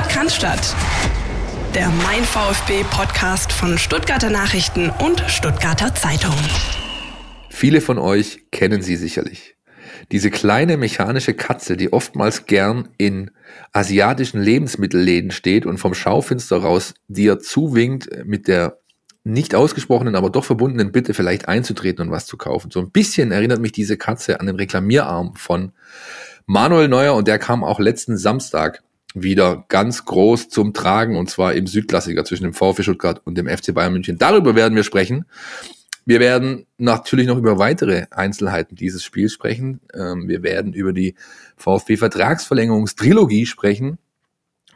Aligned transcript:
Podcast 0.00 0.74
der 1.74 1.90
Mein 1.90 2.24
VfB 2.24 2.84
Podcast 2.90 3.52
von 3.52 3.76
Stuttgarter 3.76 4.30
Nachrichten 4.30 4.88
und 4.88 5.20
Stuttgarter 5.28 5.94
Zeitung. 5.94 6.34
Viele 7.50 7.82
von 7.82 7.98
euch 7.98 8.46
kennen 8.50 8.80
sie 8.80 8.96
sicherlich. 8.96 9.56
Diese 10.10 10.30
kleine 10.30 10.78
mechanische 10.78 11.34
Katze, 11.34 11.76
die 11.76 11.92
oftmals 11.92 12.46
gern 12.46 12.88
in 12.96 13.30
asiatischen 13.72 14.40
Lebensmittelläden 14.40 15.32
steht 15.32 15.66
und 15.66 15.76
vom 15.76 15.92
Schaufenster 15.92 16.62
raus 16.62 16.94
dir 17.08 17.38
zuwinkt 17.38 18.08
mit 18.24 18.48
der 18.48 18.78
nicht 19.22 19.54
ausgesprochenen, 19.54 20.16
aber 20.16 20.30
doch 20.30 20.46
verbundenen 20.46 20.92
Bitte 20.92 21.12
vielleicht 21.12 21.46
einzutreten 21.46 22.06
und 22.06 22.10
was 22.10 22.24
zu 22.24 22.38
kaufen. 22.38 22.70
So 22.70 22.80
ein 22.80 22.90
bisschen 22.90 23.32
erinnert 23.32 23.60
mich 23.60 23.72
diese 23.72 23.98
Katze 23.98 24.40
an 24.40 24.46
den 24.46 24.56
Reklamierarm 24.56 25.34
von 25.36 25.72
Manuel 26.46 26.88
Neuer 26.88 27.14
und 27.14 27.28
der 27.28 27.38
kam 27.38 27.62
auch 27.62 27.78
letzten 27.80 28.16
Samstag 28.16 28.82
wieder 29.14 29.64
ganz 29.68 30.04
groß 30.04 30.48
zum 30.48 30.72
Tragen 30.72 31.16
und 31.16 31.30
zwar 31.30 31.54
im 31.54 31.66
Südklassiker 31.66 32.24
zwischen 32.24 32.44
dem 32.44 32.54
VfB 32.54 32.82
Stuttgart 32.82 33.20
und 33.24 33.36
dem 33.36 33.48
FC 33.48 33.74
Bayern 33.74 33.92
München. 33.92 34.18
Darüber 34.18 34.54
werden 34.54 34.76
wir 34.76 34.84
sprechen. 34.84 35.24
Wir 36.06 36.20
werden 36.20 36.66
natürlich 36.78 37.26
noch 37.26 37.36
über 37.36 37.58
weitere 37.58 38.06
Einzelheiten 38.10 38.74
dieses 38.74 39.04
Spiels 39.04 39.32
sprechen. 39.32 39.80
Ähm, 39.94 40.28
wir 40.28 40.42
werden 40.42 40.72
über 40.72 40.92
die 40.92 41.14
VfB-Vertragsverlängerungstrilogie 41.56 43.46
sprechen 43.46 43.98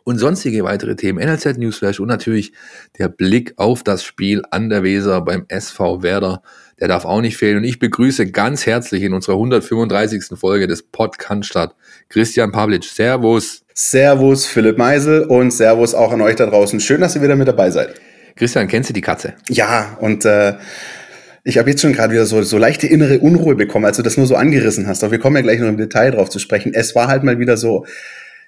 und 0.04 0.18
sonstige 0.18 0.64
weitere 0.64 0.96
Themen. 0.96 1.18
NLZ 1.18 1.56
Newsflash 1.58 1.98
und 1.98 2.08
natürlich 2.08 2.52
der 2.98 3.08
Blick 3.08 3.54
auf 3.56 3.82
das 3.82 4.04
Spiel 4.04 4.42
an 4.50 4.68
der 4.68 4.82
Weser 4.82 5.22
beim 5.22 5.46
SV 5.48 6.02
Werder. 6.02 6.42
Der 6.78 6.88
darf 6.88 7.04
auch 7.04 7.20
nicht 7.20 7.36
fehlen. 7.36 7.58
Und 7.58 7.64
ich 7.64 7.78
begrüße 7.78 8.30
ganz 8.30 8.66
herzlich 8.66 9.02
in 9.02 9.14
unserer 9.14 9.36
135. 9.36 10.38
Folge 10.38 10.66
des 10.66 10.82
Podcast 10.82 11.74
Christian 12.08 12.52
Pavlic. 12.52 12.84
Servus. 12.84 13.63
Servus 13.76 14.46
Philipp 14.46 14.78
Meisel 14.78 15.24
und 15.24 15.50
Servus 15.50 15.94
auch 15.94 16.12
an 16.12 16.20
euch 16.20 16.36
da 16.36 16.46
draußen. 16.46 16.78
Schön, 16.78 17.00
dass 17.00 17.16
ihr 17.16 17.22
wieder 17.22 17.34
mit 17.34 17.48
dabei 17.48 17.70
seid. 17.70 17.94
Christian, 18.36 18.68
kennst 18.68 18.90
du 18.90 18.94
die 18.94 19.00
Katze? 19.00 19.34
Ja, 19.48 19.98
und 20.00 20.24
äh, 20.24 20.54
ich 21.42 21.58
habe 21.58 21.70
jetzt 21.70 21.82
schon 21.82 21.92
gerade 21.92 22.12
wieder 22.12 22.24
so, 22.24 22.40
so 22.42 22.56
leichte 22.56 22.86
innere 22.86 23.18
Unruhe 23.18 23.56
bekommen, 23.56 23.84
als 23.84 23.96
du 23.96 24.04
das 24.04 24.16
nur 24.16 24.26
so 24.26 24.36
angerissen 24.36 24.86
hast. 24.86 25.02
Aber 25.02 25.10
wir 25.10 25.18
kommen 25.18 25.34
ja 25.34 25.42
gleich 25.42 25.58
noch 25.58 25.68
im 25.68 25.76
Detail 25.76 26.12
drauf 26.12 26.30
zu 26.30 26.38
sprechen. 26.38 26.72
Es 26.72 26.94
war 26.94 27.08
halt 27.08 27.24
mal 27.24 27.40
wieder 27.40 27.56
so, 27.56 27.84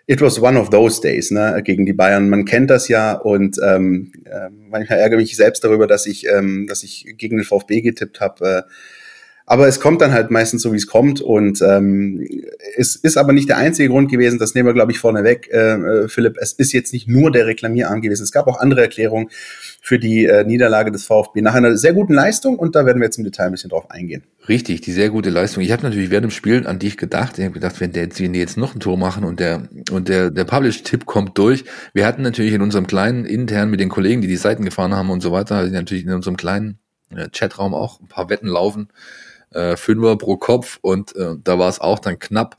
it 0.07 0.21
was 0.21 0.41
one 0.41 0.59
of 0.59 0.71
those 0.71 1.01
days, 1.01 1.33
ne, 1.33 1.61
gegen 1.65 1.87
die 1.87 1.93
Bayern. 1.93 2.29
Man 2.29 2.45
kennt 2.45 2.71
das 2.71 2.87
ja 2.87 3.13
und 3.13 3.59
ähm, 3.65 4.13
äh, 4.27 4.49
manchmal 4.71 5.01
ärgere 5.01 5.19
mich 5.19 5.35
selbst 5.35 5.65
darüber, 5.65 5.89
dass 5.89 6.07
ich, 6.07 6.29
ähm, 6.29 6.67
dass 6.69 6.85
ich 6.85 7.15
gegen 7.19 7.39
den 7.39 7.45
VfB 7.45 7.81
getippt 7.81 8.21
habe. 8.21 8.65
Äh, 8.65 8.71
aber 9.49 9.69
es 9.69 9.79
kommt 9.79 10.01
dann 10.01 10.13
halt 10.13 10.33
meistens 10.33 10.63
so, 10.63 10.73
wie 10.73 10.77
es 10.77 10.89
kommt. 10.89 11.21
Und 11.21 11.63
ähm, 11.63 12.27
es 12.77 12.97
ist 12.97 13.17
aber 13.17 13.33
nicht 13.33 13.49
der 13.49 13.59
einzige 13.59 13.89
Grund 13.89 14.11
gewesen, 14.11 14.41
das 14.41 14.57
nehmen 14.57 14.69
wir, 14.69 14.75
glaube 14.75 14.91
ich, 14.91 14.99
vorneweg, 14.99 15.49
äh, 15.53 15.75
äh, 15.75 16.09
Philipp. 16.09 16.37
Es 16.41 16.53
ist 16.53 16.73
jetzt 16.73 16.93
nicht 16.93 17.07
nur 17.07 17.31
der 17.31 17.47
Reklamierarm 17.47 18.03
gewesen. 18.03 18.25
Es 18.25 18.33
gab 18.33 18.49
auch 18.49 18.59
andere 18.59 18.83
Erklärungen 18.83 19.29
für 19.81 20.01
die 20.01 20.25
äh, 20.25 20.43
Niederlage 20.43 20.91
des 20.91 21.05
VfB 21.05 21.43
nach 21.43 21.55
einer 21.55 21.77
sehr 21.77 21.93
guten 21.93 22.13
Leistung. 22.13 22.59
Und 22.59 22.75
da 22.75 22.87
werden 22.87 22.99
wir 22.99 23.05
jetzt 23.05 23.19
im 23.19 23.25
Detail 23.25 23.47
ein 23.47 23.53
bisschen 23.53 23.71
drauf 23.71 23.89
eingehen. 23.89 24.25
Richtig, 24.49 24.81
die 24.81 24.91
sehr 24.91 25.11
gute 25.11 25.31
Leistung. 25.31 25.63
Ich 25.63 25.71
habe 25.71 25.85
natürlich 25.85 26.11
während 26.11 26.25
dem 26.25 26.33
Spiel 26.33 26.67
an 26.67 26.81
dich 26.81 26.97
gedacht. 26.97 27.39
Ich 27.39 27.45
habe 27.45 27.55
gedacht, 27.55 27.81
wenn, 27.81 27.93
der, 27.93 28.09
wenn 28.19 28.33
die 28.33 28.41
jetzt 28.41 28.57
noch 28.57 28.75
ein 28.75 28.81
Tor 28.81 28.99
machen 28.99 29.23
und 29.23 29.39
der, 29.39 29.69
und 29.93 30.09
der, 30.09 30.33
der 30.33 30.45
Publish-Tipp 30.45 31.07
kommt 31.07 31.39
durch. 31.39 31.65
Wir 31.95 32.05
hatten 32.05 32.23
natürlich 32.23 32.53
in 32.53 32.63
unserem 32.63 32.89
kleinen 32.89 33.25
intern 33.25 33.71
mit 33.71 33.79
den 33.79 33.91
Kollegen, 33.91 34.23
die 34.23 34.29
die 34.29 34.37
Seiten 34.37 34.65
gefahren 34.65 34.93
haben 34.93 35.09
und 35.11 35.23
so 35.23 35.31
weiter, 35.31 35.65
natürlich 35.69 36.05
in 36.05 36.13
unserem 36.13 36.37
kleinen 36.37 36.81
äh, 37.15 37.29
Chatraum 37.31 37.75
auch 37.75 38.01
ein 38.01 38.09
paar 38.09 38.29
Wetten 38.29 38.49
laufen 38.49 38.89
äh, 39.57 39.77
Fünfer 39.77 40.17
pro 40.17 40.37
Kopf 40.37 40.79
und 40.83 41.17
äh, 41.17 41.35
da 41.43 41.59
war 41.59 41.69
es 41.69 41.81
auch 41.81 41.99
dann 41.99 42.19
knapp 42.19 42.57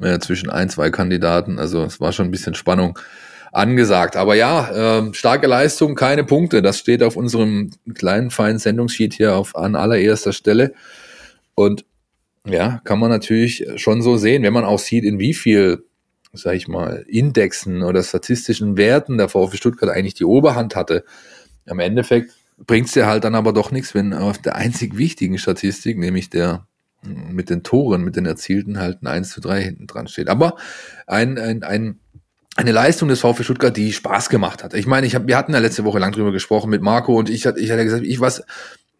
äh, 0.00 0.18
zwischen 0.18 0.50
ein, 0.50 0.70
zwei 0.70 0.90
Kandidaten. 0.90 1.58
Also 1.58 1.82
es 1.84 2.00
war 2.00 2.12
schon 2.12 2.28
ein 2.28 2.30
bisschen 2.30 2.54
Spannung 2.54 2.98
angesagt. 3.52 4.16
Aber 4.16 4.34
ja, 4.34 5.00
äh, 5.00 5.14
starke 5.14 5.46
Leistung, 5.46 5.94
keine 5.94 6.24
Punkte. 6.24 6.62
Das 6.62 6.78
steht 6.78 7.02
auf 7.02 7.16
unserem 7.16 7.70
kleinen 7.94 8.30
feinen 8.30 8.58
Sendungssheet 8.58 9.14
hier 9.14 9.34
auf 9.34 9.56
an 9.56 9.74
allererster 9.74 10.32
Stelle. 10.32 10.72
Und 11.54 11.84
ja, 12.46 12.80
kann 12.84 12.98
man 12.98 13.10
natürlich 13.10 13.66
schon 13.76 14.02
so 14.02 14.16
sehen, 14.16 14.42
wenn 14.42 14.52
man 14.52 14.64
auch 14.64 14.78
sieht, 14.78 15.04
in 15.04 15.18
wie 15.18 15.34
viel, 15.34 15.84
sag 16.32 16.54
ich 16.54 16.68
mal, 16.68 17.04
Indexen 17.08 17.82
oder 17.82 18.02
statistischen 18.02 18.76
Werten 18.76 19.18
der 19.18 19.28
VfB 19.28 19.56
Stuttgart 19.56 19.90
eigentlich 19.90 20.14
die 20.14 20.24
Oberhand 20.24 20.76
hatte. 20.76 21.04
Am 21.66 21.80
Endeffekt 21.80 22.32
bringt 22.66 22.88
es 22.88 22.92
dir 22.92 23.06
halt 23.06 23.24
dann 23.24 23.34
aber 23.34 23.52
doch 23.52 23.70
nichts, 23.70 23.94
wenn 23.94 24.12
auf 24.12 24.38
der 24.38 24.56
einzig 24.56 24.96
wichtigen 24.96 25.38
Statistik, 25.38 25.98
nämlich 25.98 26.30
der 26.30 26.66
mit 27.02 27.48
den 27.48 27.62
Toren, 27.62 28.02
mit 28.02 28.16
den 28.16 28.26
erzielten 28.26 28.78
halt 28.78 29.02
ein 29.02 29.06
1 29.06 29.30
zu 29.30 29.40
3 29.40 29.62
hinten 29.62 29.86
dran 29.86 30.06
steht. 30.06 30.28
Aber 30.28 30.56
ein, 31.06 31.38
ein, 31.38 31.62
ein, 31.62 31.98
eine 32.56 32.72
Leistung 32.72 33.08
des 33.08 33.20
VfB 33.20 33.42
Stuttgart, 33.42 33.76
die 33.76 33.92
Spaß 33.92 34.28
gemacht 34.28 34.62
hat. 34.62 34.74
Ich 34.74 34.86
meine, 34.86 35.06
ich 35.06 35.14
hab, 35.14 35.26
wir 35.26 35.36
hatten 35.36 35.54
ja 35.54 35.60
letzte 35.60 35.84
Woche 35.84 35.98
lang 35.98 36.12
drüber 36.12 36.32
gesprochen 36.32 36.68
mit 36.68 36.82
Marco 36.82 37.18
und 37.18 37.30
ich, 37.30 37.46
ich 37.46 37.70
hatte 37.70 37.84
gesagt, 37.84 38.04
ich 38.04 38.20
was, 38.20 38.42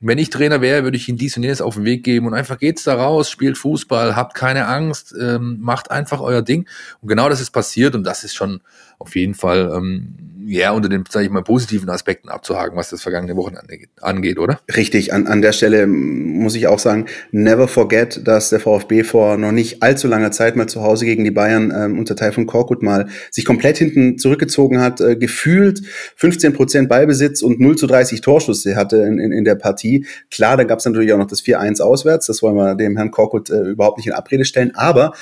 wenn 0.00 0.16
ich 0.16 0.30
Trainer 0.30 0.62
wäre, 0.62 0.82
würde 0.82 0.96
ich 0.96 1.08
ihm 1.08 1.18
dies 1.18 1.36
und 1.36 1.42
jenes 1.42 1.60
auf 1.60 1.74
den 1.74 1.84
Weg 1.84 2.02
geben 2.02 2.26
und 2.26 2.32
einfach 2.32 2.58
geht's 2.58 2.84
da 2.84 2.94
raus, 2.94 3.28
spielt 3.28 3.58
Fußball, 3.58 4.16
habt 4.16 4.34
keine 4.34 4.66
Angst, 4.66 5.14
ähm, 5.20 5.58
macht 5.60 5.90
einfach 5.90 6.20
euer 6.20 6.40
Ding. 6.40 6.66
Und 7.02 7.08
genau 7.08 7.28
das 7.28 7.40
ist 7.40 7.50
passiert 7.50 7.94
und 7.94 8.04
das 8.04 8.24
ist 8.24 8.34
schon 8.34 8.62
auf 9.00 9.16
jeden 9.16 9.34
Fall 9.34 9.72
ähm, 9.74 10.30
ja 10.46 10.72
unter 10.72 10.88
den, 10.88 11.04
sage 11.08 11.26
ich 11.26 11.30
mal, 11.30 11.42
positiven 11.42 11.88
Aspekten 11.90 12.28
abzuhaken, 12.28 12.76
was 12.76 12.90
das 12.90 13.02
vergangene 13.02 13.36
Wochenende 13.36 13.78
angeht, 14.00 14.38
oder? 14.38 14.60
Richtig, 14.74 15.12
an, 15.12 15.26
an 15.26 15.42
der 15.42 15.52
Stelle 15.52 15.86
muss 15.86 16.54
ich 16.54 16.66
auch 16.66 16.78
sagen, 16.78 17.06
never 17.30 17.68
forget, 17.68 18.26
dass 18.26 18.50
der 18.50 18.60
VfB 18.60 19.04
vor 19.04 19.36
noch 19.36 19.52
nicht 19.52 19.82
allzu 19.82 20.08
langer 20.08 20.32
Zeit 20.32 20.56
mal 20.56 20.68
zu 20.68 20.82
Hause 20.82 21.04
gegen 21.04 21.24
die 21.24 21.30
Bayern 21.30 21.72
ähm, 21.74 21.98
unter 21.98 22.16
Teil 22.16 22.32
von 22.32 22.46
Korkut 22.46 22.82
mal 22.82 23.08
sich 23.30 23.44
komplett 23.44 23.78
hinten 23.78 24.18
zurückgezogen 24.18 24.80
hat, 24.80 25.00
äh, 25.00 25.16
gefühlt 25.16 25.82
15 26.16 26.52
Prozent 26.52 26.88
Ballbesitz 26.88 27.42
und 27.42 27.60
0 27.60 27.76
zu 27.76 27.86
30 27.86 28.20
Torschüsse 28.20 28.76
hatte 28.76 28.96
in, 28.98 29.18
in, 29.18 29.32
in 29.32 29.44
der 29.44 29.54
Partie. 29.54 30.06
Klar, 30.30 30.56
da 30.56 30.64
gab 30.64 30.80
es 30.80 30.84
natürlich 30.84 31.12
auch 31.12 31.18
noch 31.18 31.28
das 31.28 31.42
4-1 31.42 31.80
auswärts, 31.80 32.26
das 32.26 32.42
wollen 32.42 32.56
wir 32.56 32.74
dem 32.74 32.96
Herrn 32.96 33.10
Korkut 33.10 33.50
äh, 33.50 33.62
überhaupt 33.62 33.98
nicht 33.98 34.08
in 34.08 34.12
Abrede 34.12 34.44
stellen, 34.44 34.72
aber 34.74 35.14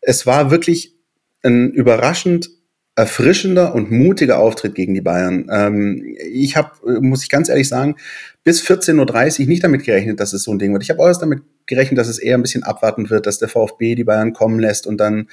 es 0.00 0.26
war 0.26 0.50
wirklich 0.50 0.94
ein 1.42 1.70
überraschend 1.70 2.50
erfrischender 2.96 3.74
und 3.74 3.90
mutiger 3.90 4.38
Auftritt 4.38 4.74
gegen 4.74 4.94
die 4.94 5.02
Bayern. 5.02 5.48
Ähm, 5.52 6.16
ich 6.18 6.56
habe, 6.56 6.70
muss 7.00 7.22
ich 7.22 7.28
ganz 7.28 7.50
ehrlich 7.50 7.68
sagen, 7.68 7.96
bis 8.42 8.62
14.30 8.62 9.40
Uhr 9.40 9.46
nicht 9.46 9.62
damit 9.62 9.84
gerechnet, 9.84 10.18
dass 10.18 10.32
es 10.32 10.44
so 10.44 10.52
ein 10.52 10.58
Ding 10.58 10.72
wird. 10.72 10.82
Ich 10.82 10.88
habe 10.88 11.00
auch 11.00 11.06
erst 11.06 11.20
damit 11.20 11.42
gerechnet, 11.66 11.98
dass 11.98 12.08
es 12.08 12.18
eher 12.18 12.38
ein 12.38 12.42
bisschen 12.42 12.62
abwarten 12.62 13.10
wird, 13.10 13.26
dass 13.26 13.38
der 13.38 13.48
VfB 13.48 13.96
die 13.96 14.04
Bayern 14.04 14.32
kommen 14.32 14.58
lässt 14.58 14.86
und 14.86 14.98
dann 14.98 15.28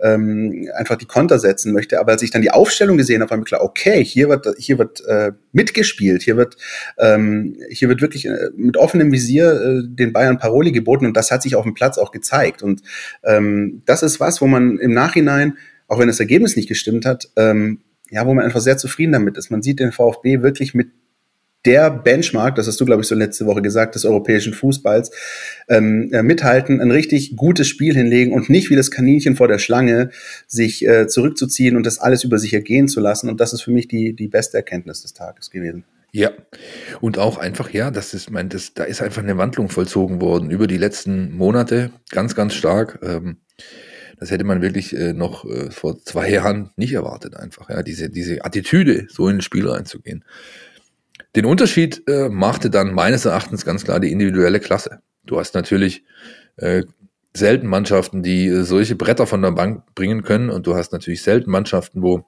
ähm, 0.00 0.68
einfach 0.74 0.96
die 0.96 1.06
Konter 1.06 1.38
setzen 1.38 1.72
möchte. 1.72 2.00
Aber 2.00 2.12
als 2.12 2.22
ich 2.22 2.32
dann 2.32 2.42
die 2.42 2.50
Aufstellung 2.50 2.96
gesehen 2.96 3.20
habe, 3.20 3.30
war 3.30 3.38
mir 3.38 3.44
klar, 3.44 3.62
okay, 3.62 4.04
hier 4.04 4.28
wird, 4.28 4.48
hier 4.58 4.78
wird 4.78 5.04
äh, 5.06 5.32
mitgespielt, 5.52 6.22
hier 6.22 6.36
wird, 6.36 6.56
ähm, 6.98 7.56
hier 7.70 7.88
wird 7.88 8.00
wirklich 8.00 8.26
äh, 8.26 8.50
mit 8.56 8.76
offenem 8.76 9.12
Visier 9.12 9.52
äh, 9.52 9.82
den 9.84 10.12
Bayern 10.12 10.38
Paroli 10.38 10.72
geboten 10.72 11.06
und 11.06 11.16
das 11.16 11.30
hat 11.30 11.42
sich 11.42 11.54
auf 11.54 11.62
dem 11.64 11.74
Platz 11.74 11.96
auch 11.98 12.10
gezeigt. 12.10 12.62
Und 12.62 12.82
ähm, 13.22 13.82
das 13.86 14.02
ist 14.02 14.18
was, 14.18 14.40
wo 14.40 14.48
man 14.48 14.78
im 14.78 14.92
Nachhinein 14.92 15.56
auch 15.88 15.98
wenn 15.98 16.08
das 16.08 16.20
Ergebnis 16.20 16.56
nicht 16.56 16.68
gestimmt 16.68 17.06
hat, 17.06 17.30
ähm, 17.36 17.80
ja, 18.10 18.26
wo 18.26 18.34
man 18.34 18.44
einfach 18.44 18.60
sehr 18.60 18.76
zufrieden 18.76 19.12
damit 19.12 19.36
ist. 19.36 19.50
Man 19.50 19.62
sieht 19.62 19.80
den 19.80 19.92
VfB 19.92 20.42
wirklich 20.42 20.74
mit 20.74 20.88
der 21.64 21.90
Benchmark, 21.90 22.56
das 22.56 22.66
hast 22.66 22.80
du, 22.80 22.84
glaube 22.84 23.02
ich, 23.02 23.08
so 23.08 23.14
letzte 23.14 23.46
Woche 23.46 23.62
gesagt, 23.62 23.94
des 23.94 24.04
europäischen 24.04 24.52
Fußballs, 24.52 25.10
ähm, 25.68 26.10
äh, 26.12 26.22
mithalten, 26.22 26.80
ein 26.80 26.90
richtig 26.90 27.36
gutes 27.36 27.68
Spiel 27.68 27.94
hinlegen 27.94 28.32
und 28.32 28.50
nicht 28.50 28.68
wie 28.70 28.76
das 28.76 28.90
Kaninchen 28.90 29.34
vor 29.34 29.48
der 29.48 29.58
Schlange 29.58 30.10
sich 30.46 30.86
äh, 30.86 31.06
zurückzuziehen 31.06 31.76
und 31.76 31.86
das 31.86 31.98
alles 31.98 32.22
über 32.22 32.38
sich 32.38 32.52
ergehen 32.52 32.86
zu 32.86 33.00
lassen. 33.00 33.30
Und 33.30 33.40
das 33.40 33.54
ist 33.54 33.62
für 33.62 33.70
mich 33.70 33.88
die, 33.88 34.14
die 34.14 34.28
beste 34.28 34.58
Erkenntnis 34.58 35.02
des 35.02 35.14
Tages 35.14 35.50
gewesen. 35.50 35.84
Ja, 36.12 36.30
und 37.00 37.18
auch 37.18 37.38
einfach, 37.38 37.70
ja, 37.70 37.90
das 37.90 38.14
ist, 38.14 38.30
mein, 38.30 38.48
das, 38.48 38.74
da 38.74 38.84
ist 38.84 39.02
einfach 39.02 39.22
eine 39.22 39.36
Wandlung 39.36 39.68
vollzogen 39.68 40.20
worden 40.20 40.50
über 40.50 40.66
die 40.66 40.76
letzten 40.76 41.32
Monate, 41.32 41.90
ganz, 42.10 42.36
ganz 42.36 42.54
stark. 42.54 43.00
Ähm, 43.02 43.38
das 44.24 44.30
hätte 44.30 44.44
man 44.44 44.62
wirklich 44.62 44.96
äh, 44.96 45.12
noch 45.12 45.44
äh, 45.44 45.70
vor 45.70 45.98
zwei 46.02 46.30
Jahren 46.30 46.70
nicht 46.76 46.94
erwartet, 46.94 47.36
einfach, 47.36 47.68
ja, 47.68 47.82
diese, 47.82 48.08
diese 48.08 48.42
Attitüde, 48.42 49.06
so 49.10 49.28
in 49.28 49.36
ein 49.36 49.42
Spiel 49.42 49.68
reinzugehen. 49.68 50.24
Den 51.36 51.44
Unterschied 51.44 52.08
äh, 52.08 52.30
machte 52.30 52.70
dann 52.70 52.94
meines 52.94 53.26
Erachtens 53.26 53.66
ganz 53.66 53.84
klar 53.84 54.00
die 54.00 54.10
individuelle 54.10 54.60
Klasse. 54.60 55.00
Du 55.26 55.38
hast 55.38 55.54
natürlich 55.54 56.04
äh, 56.56 56.84
selten 57.36 57.66
Mannschaften, 57.66 58.22
die 58.22 58.46
äh, 58.46 58.62
solche 58.62 58.96
Bretter 58.96 59.26
von 59.26 59.42
der 59.42 59.52
Bank 59.52 59.94
bringen 59.94 60.22
können 60.22 60.48
und 60.48 60.66
du 60.66 60.74
hast 60.74 60.92
natürlich 60.92 61.20
selten 61.20 61.50
Mannschaften, 61.50 62.00
wo 62.00 62.24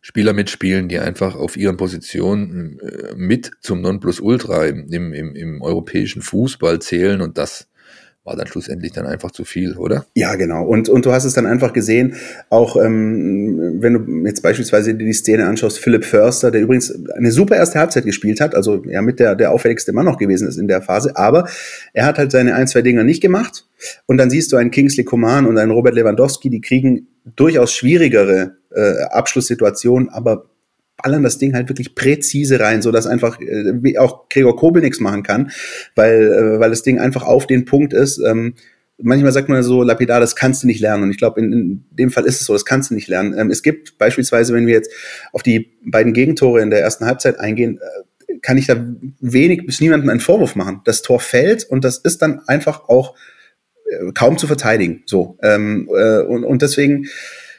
Spieler 0.00 0.32
mitspielen, 0.32 0.88
die 0.88 1.00
einfach 1.00 1.34
auf 1.34 1.56
ihren 1.56 1.76
Positionen 1.76 2.78
äh, 2.78 3.16
mit 3.16 3.50
zum 3.62 3.80
Nonplusultra 3.80 4.66
im, 4.66 4.86
im, 4.92 5.12
im, 5.12 5.34
im 5.34 5.60
europäischen 5.60 6.22
Fußball 6.22 6.78
zählen 6.78 7.20
und 7.20 7.36
das 7.36 7.68
war 8.26 8.36
dann 8.36 8.46
schlussendlich 8.48 8.92
dann 8.92 9.06
einfach 9.06 9.30
zu 9.30 9.44
viel, 9.44 9.76
oder? 9.76 10.04
Ja, 10.14 10.34
genau. 10.34 10.64
Und, 10.64 10.88
und 10.88 11.06
du 11.06 11.12
hast 11.12 11.24
es 11.24 11.34
dann 11.34 11.46
einfach 11.46 11.72
gesehen, 11.72 12.16
auch 12.50 12.76
ähm, 12.76 13.76
wenn 13.80 13.94
du 13.94 14.26
jetzt 14.26 14.42
beispielsweise 14.42 14.94
die 14.94 15.12
Szene 15.12 15.46
anschaust, 15.46 15.78
Philipp 15.78 16.04
Förster, 16.04 16.50
der 16.50 16.60
übrigens 16.60 16.92
eine 17.16 17.30
super 17.30 17.56
erste 17.56 17.78
Halbzeit 17.78 18.04
gespielt 18.04 18.40
hat, 18.40 18.54
also 18.54 18.82
ja 18.84 19.00
mit 19.00 19.20
der, 19.20 19.36
der 19.36 19.52
auffälligste 19.52 19.92
Mann 19.92 20.04
noch 20.04 20.18
gewesen 20.18 20.48
ist 20.48 20.56
in 20.56 20.66
der 20.66 20.82
Phase, 20.82 21.16
aber 21.16 21.48
er 21.92 22.04
hat 22.04 22.18
halt 22.18 22.32
seine 22.32 22.54
ein, 22.54 22.66
zwei 22.66 22.82
Dinger 22.82 23.04
nicht 23.04 23.22
gemacht. 23.22 23.66
Und 24.06 24.16
dann 24.16 24.30
siehst 24.30 24.52
du 24.52 24.56
einen 24.56 24.70
Kingsley 24.70 25.04
Coman 25.04 25.46
und 25.46 25.56
einen 25.56 25.70
Robert 25.70 25.94
Lewandowski, 25.94 26.50
die 26.50 26.60
kriegen 26.60 27.06
durchaus 27.36 27.72
schwierigere 27.72 28.56
äh, 28.74 29.02
Abschlusssituation, 29.10 30.08
aber 30.08 30.46
ballern 30.96 31.22
das 31.22 31.38
Ding 31.38 31.54
halt 31.54 31.68
wirklich 31.68 31.94
präzise 31.94 32.60
rein, 32.60 32.82
so 32.82 32.90
dass 32.90 33.06
einfach 33.06 33.38
äh, 33.40 33.98
auch 33.98 34.28
Gregor 34.28 34.56
Kobel 34.56 34.82
nichts 34.82 35.00
machen 35.00 35.22
kann, 35.22 35.50
weil, 35.94 36.32
äh, 36.32 36.60
weil 36.60 36.70
das 36.70 36.82
Ding 36.82 36.98
einfach 36.98 37.22
auf 37.22 37.46
den 37.46 37.64
Punkt 37.64 37.92
ist. 37.92 38.18
Ähm, 38.18 38.54
manchmal 38.98 39.32
sagt 39.32 39.48
man 39.48 39.62
so 39.62 39.82
lapidar, 39.82 40.20
das 40.20 40.36
kannst 40.36 40.62
du 40.62 40.66
nicht 40.66 40.80
lernen. 40.80 41.04
Und 41.04 41.10
ich 41.10 41.18
glaube, 41.18 41.40
in, 41.40 41.52
in, 41.52 41.84
dem 41.90 42.10
Fall 42.10 42.24
ist 42.24 42.40
es 42.40 42.46
so, 42.46 42.52
das 42.52 42.64
kannst 42.64 42.90
du 42.90 42.94
nicht 42.94 43.08
lernen. 43.08 43.34
Ähm, 43.38 43.50
es 43.50 43.62
gibt 43.62 43.98
beispielsweise, 43.98 44.54
wenn 44.54 44.66
wir 44.66 44.74
jetzt 44.74 44.90
auf 45.32 45.42
die 45.42 45.76
beiden 45.84 46.12
Gegentore 46.12 46.60
in 46.60 46.70
der 46.70 46.80
ersten 46.80 47.04
Halbzeit 47.04 47.38
eingehen, 47.38 47.78
äh, 47.78 48.38
kann 48.42 48.58
ich 48.58 48.66
da 48.66 48.76
wenig 49.20 49.66
bis 49.66 49.80
niemandem 49.80 50.10
einen 50.10 50.20
Vorwurf 50.20 50.56
machen. 50.56 50.80
Das 50.84 51.02
Tor 51.02 51.20
fällt 51.20 51.64
und 51.64 51.84
das 51.84 51.98
ist 51.98 52.22
dann 52.22 52.40
einfach 52.46 52.88
auch 52.88 53.14
äh, 53.90 54.12
kaum 54.12 54.38
zu 54.38 54.46
verteidigen. 54.46 55.02
So 55.06 55.38
ähm, 55.42 55.88
äh, 55.94 56.20
und, 56.20 56.44
und 56.44 56.62
deswegen 56.62 57.06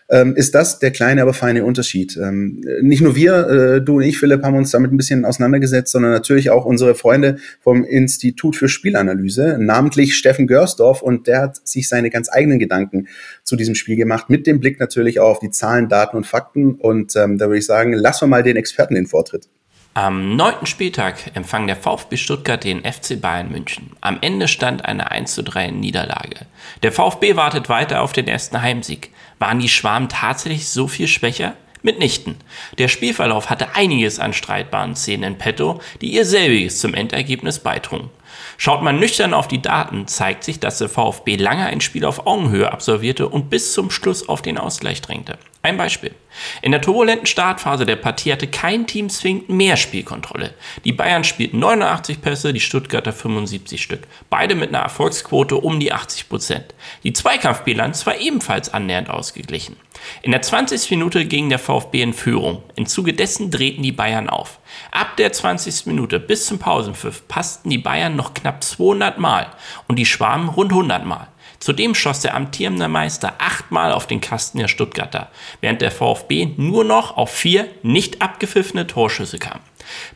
ähm, 0.10 0.36
ist 0.36 0.56
das 0.56 0.80
der 0.80 0.92
kleine, 0.92 1.22
aber 1.22 1.34
feine 1.34 1.66
Unterschied. 1.66 2.18
Ähm, 2.18 2.64
nicht 2.82 3.02
nur 3.02 3.16
wir, 3.16 3.48
äh, 3.48 3.82
du 3.82 3.98
und 3.98 4.04
ich, 4.04 4.20
Philipp, 4.20 4.44
haben 4.44 4.56
uns 4.56 4.72
damit 4.72 4.92
ein 4.92 4.98
bisschen 4.98 5.26
auseinandergesetzt, 5.26 5.92
sondern 5.92 6.12
natürlich 6.12 6.50
auch 6.50 6.66
unsere 6.66 6.96
Freunde 6.96 7.38
vom 7.60 7.84
Institut 7.84 8.56
für 8.56 8.70
Spielanalyse, 8.70 9.58
namentlich 9.60 10.16
Steffen 10.16 10.48
Görsdorf, 10.48 11.02
und 11.02 11.28
der 11.28 11.42
hat 11.42 11.68
sich 11.68 11.90
seine 11.90 12.10
ganz 12.10 12.30
eigenen 12.32 12.60
Gedanken 12.60 13.08
zu 13.44 13.56
diesem 13.56 13.76
Spiel 13.76 13.96
gemacht, 13.96 14.30
mit 14.30 14.48
dem 14.48 14.60
Blick 14.60 14.80
natürlich 14.80 15.20
auch 15.20 15.30
auf 15.30 15.40
die 15.40 15.52
Zahlen, 15.52 15.90
Daten 15.90 16.18
und 16.18 16.26
Fakten. 16.26 16.76
Und 16.76 17.16
ähm, 17.16 17.38
da 17.38 17.48
würde 17.48 17.60
ich 17.60 17.66
sagen, 17.66 17.94
lassen 17.94 18.22
wir 18.22 18.28
mal 18.28 18.44
den 18.44 18.56
Experten 18.56 18.96
den 18.96 19.08
Vortritt. 19.08 19.48
Am 19.94 20.36
neunten 20.36 20.68
Spieltag 20.68 21.36
empfang 21.36 21.66
der 21.66 21.76
VfB 21.76 22.18
Stuttgart 22.18 22.64
den 22.64 22.82
FC 22.82 23.20
Bayern 23.20 23.52
München. 23.52 23.90
Am 24.00 24.20
Ende 24.22 24.48
stand 24.48 24.86
eine 24.86 25.10
1 25.10 25.34
zu 25.34 25.44
3 25.44 25.72
Niederlage. 25.72 26.46
Der 26.84 26.92
VfB 26.92 27.36
wartet 27.36 27.68
weiter 27.68 28.04
auf 28.04 28.14
den 28.14 28.28
ersten 28.28 28.62
Heimsieg. 28.62 29.10
Waren 29.40 29.60
die 29.60 29.70
Schwarmen 29.70 30.10
tatsächlich 30.10 30.70
so 30.70 30.88
viel 30.88 31.08
schwächer? 31.08 31.54
Mitnichten. 31.84 32.36
Der 32.80 32.88
Spielverlauf 32.88 33.50
hatte 33.50 33.76
einiges 33.76 34.20
an 34.20 34.34
streitbaren 34.34 34.96
Szenen 34.96 35.34
in 35.34 35.38
petto, 35.38 35.80
die 36.02 36.12
ihr 36.14 36.26
selbiges 36.26 36.80
zum 36.80 36.94
Endergebnis 36.94 37.60
beitrugen. 37.60 38.10
Schaut 38.58 38.82
man 38.82 39.00
nüchtern 39.00 39.34
auf 39.34 39.48
die 39.48 39.62
Daten, 39.62 40.08
zeigt 40.08 40.44
sich, 40.44 40.60
dass 40.60 40.80
der 40.80 40.90
VfB 40.90 41.36
lange 41.36 41.66
ein 41.68 41.82
Spiel 41.82 42.06
auf 42.06 42.26
Augenhöhe 42.26 42.72
absolvierte 42.72 43.30
und 43.30 43.50
bis 43.50 43.74
zum 43.74 43.92
Schluss 43.92 44.28
auf 44.28 44.42
den 44.42 44.58
Ausgleich 44.58 45.02
drängte. 45.02 45.38
Ein 45.68 45.76
Beispiel. 45.76 46.16
In 46.62 46.72
der 46.72 46.80
turbulenten 46.80 47.26
Startphase 47.26 47.86
der 47.86 47.98
Partie 47.98 48.32
hatte 48.32 48.48
kein 48.48 48.88
Team 48.88 49.10
zwingend 49.10 49.50
mehr 49.50 49.76
Spielkontrolle. 49.76 50.54
Die 50.86 50.94
Bayern 50.94 51.26
spielten 51.26 51.60
89 51.60 52.22
Pässe, 52.22 52.54
die 52.54 52.62
Stuttgarter 52.62 53.12
75 53.12 53.84
Stück. 53.84 54.08
Beide 54.30 54.56
mit 54.56 54.70
einer 54.70 54.84
Erfolgsquote 54.84 55.58
um 55.58 55.82
die 55.82 55.92
80 55.92 56.30
Prozent. 56.30 56.74
Die 57.04 57.12
Zweikampfbilanz 57.12 58.06
war 58.06 58.18
ebenfalls 58.18 58.74
annähernd 58.74 59.10
ausgeglichen. 59.10 59.76
In 60.22 60.32
der 60.32 60.42
20. 60.42 60.90
Minute 60.92 61.26
ging 61.26 61.50
der 61.50 61.60
VfB 61.60 62.02
in 62.02 62.14
Führung. 62.14 62.64
Im 62.78 62.86
Zuge 62.86 63.12
dessen 63.12 63.52
drehten 63.52 63.84
die 63.84 63.92
Bayern 63.92 64.30
auf. 64.30 64.60
Ab 64.92 65.18
der 65.18 65.34
20. 65.34 65.88
Minute 65.88 66.22
bis 66.22 66.46
zum 66.46 66.60
Pausenpfiff 66.60 67.28
passten 67.28 67.70
die 67.70 67.78
Bayern 67.78 68.16
noch 68.16 68.34
knapp 68.34 68.64
200 68.64 69.20
Mal 69.20 69.48
und 69.90 70.00
die 70.00 70.06
Schwarmen 70.06 70.48
rund 70.48 70.72
100 70.72 71.06
Mal. 71.06 71.28
Zudem 71.60 71.96
schoss 71.96 72.22
der 72.22 72.36
amtierende 72.36 72.88
Meister 72.88 73.36
achtmal 73.40 73.92
auf 73.92 74.08
den 74.08 74.22
Kasten 74.22 74.60
der 74.60 74.68
Stuttgarter, 74.68 75.30
während 75.62 75.82
der 75.82 75.92
VfB 75.92 76.50
nur 76.58 76.84
noch 76.84 77.18
auf 77.18 77.32
vier 77.32 77.68
nicht 77.84 78.22
abgepfiffene 78.22 78.88
Torschüsse 78.88 79.40
kam. 79.40 79.60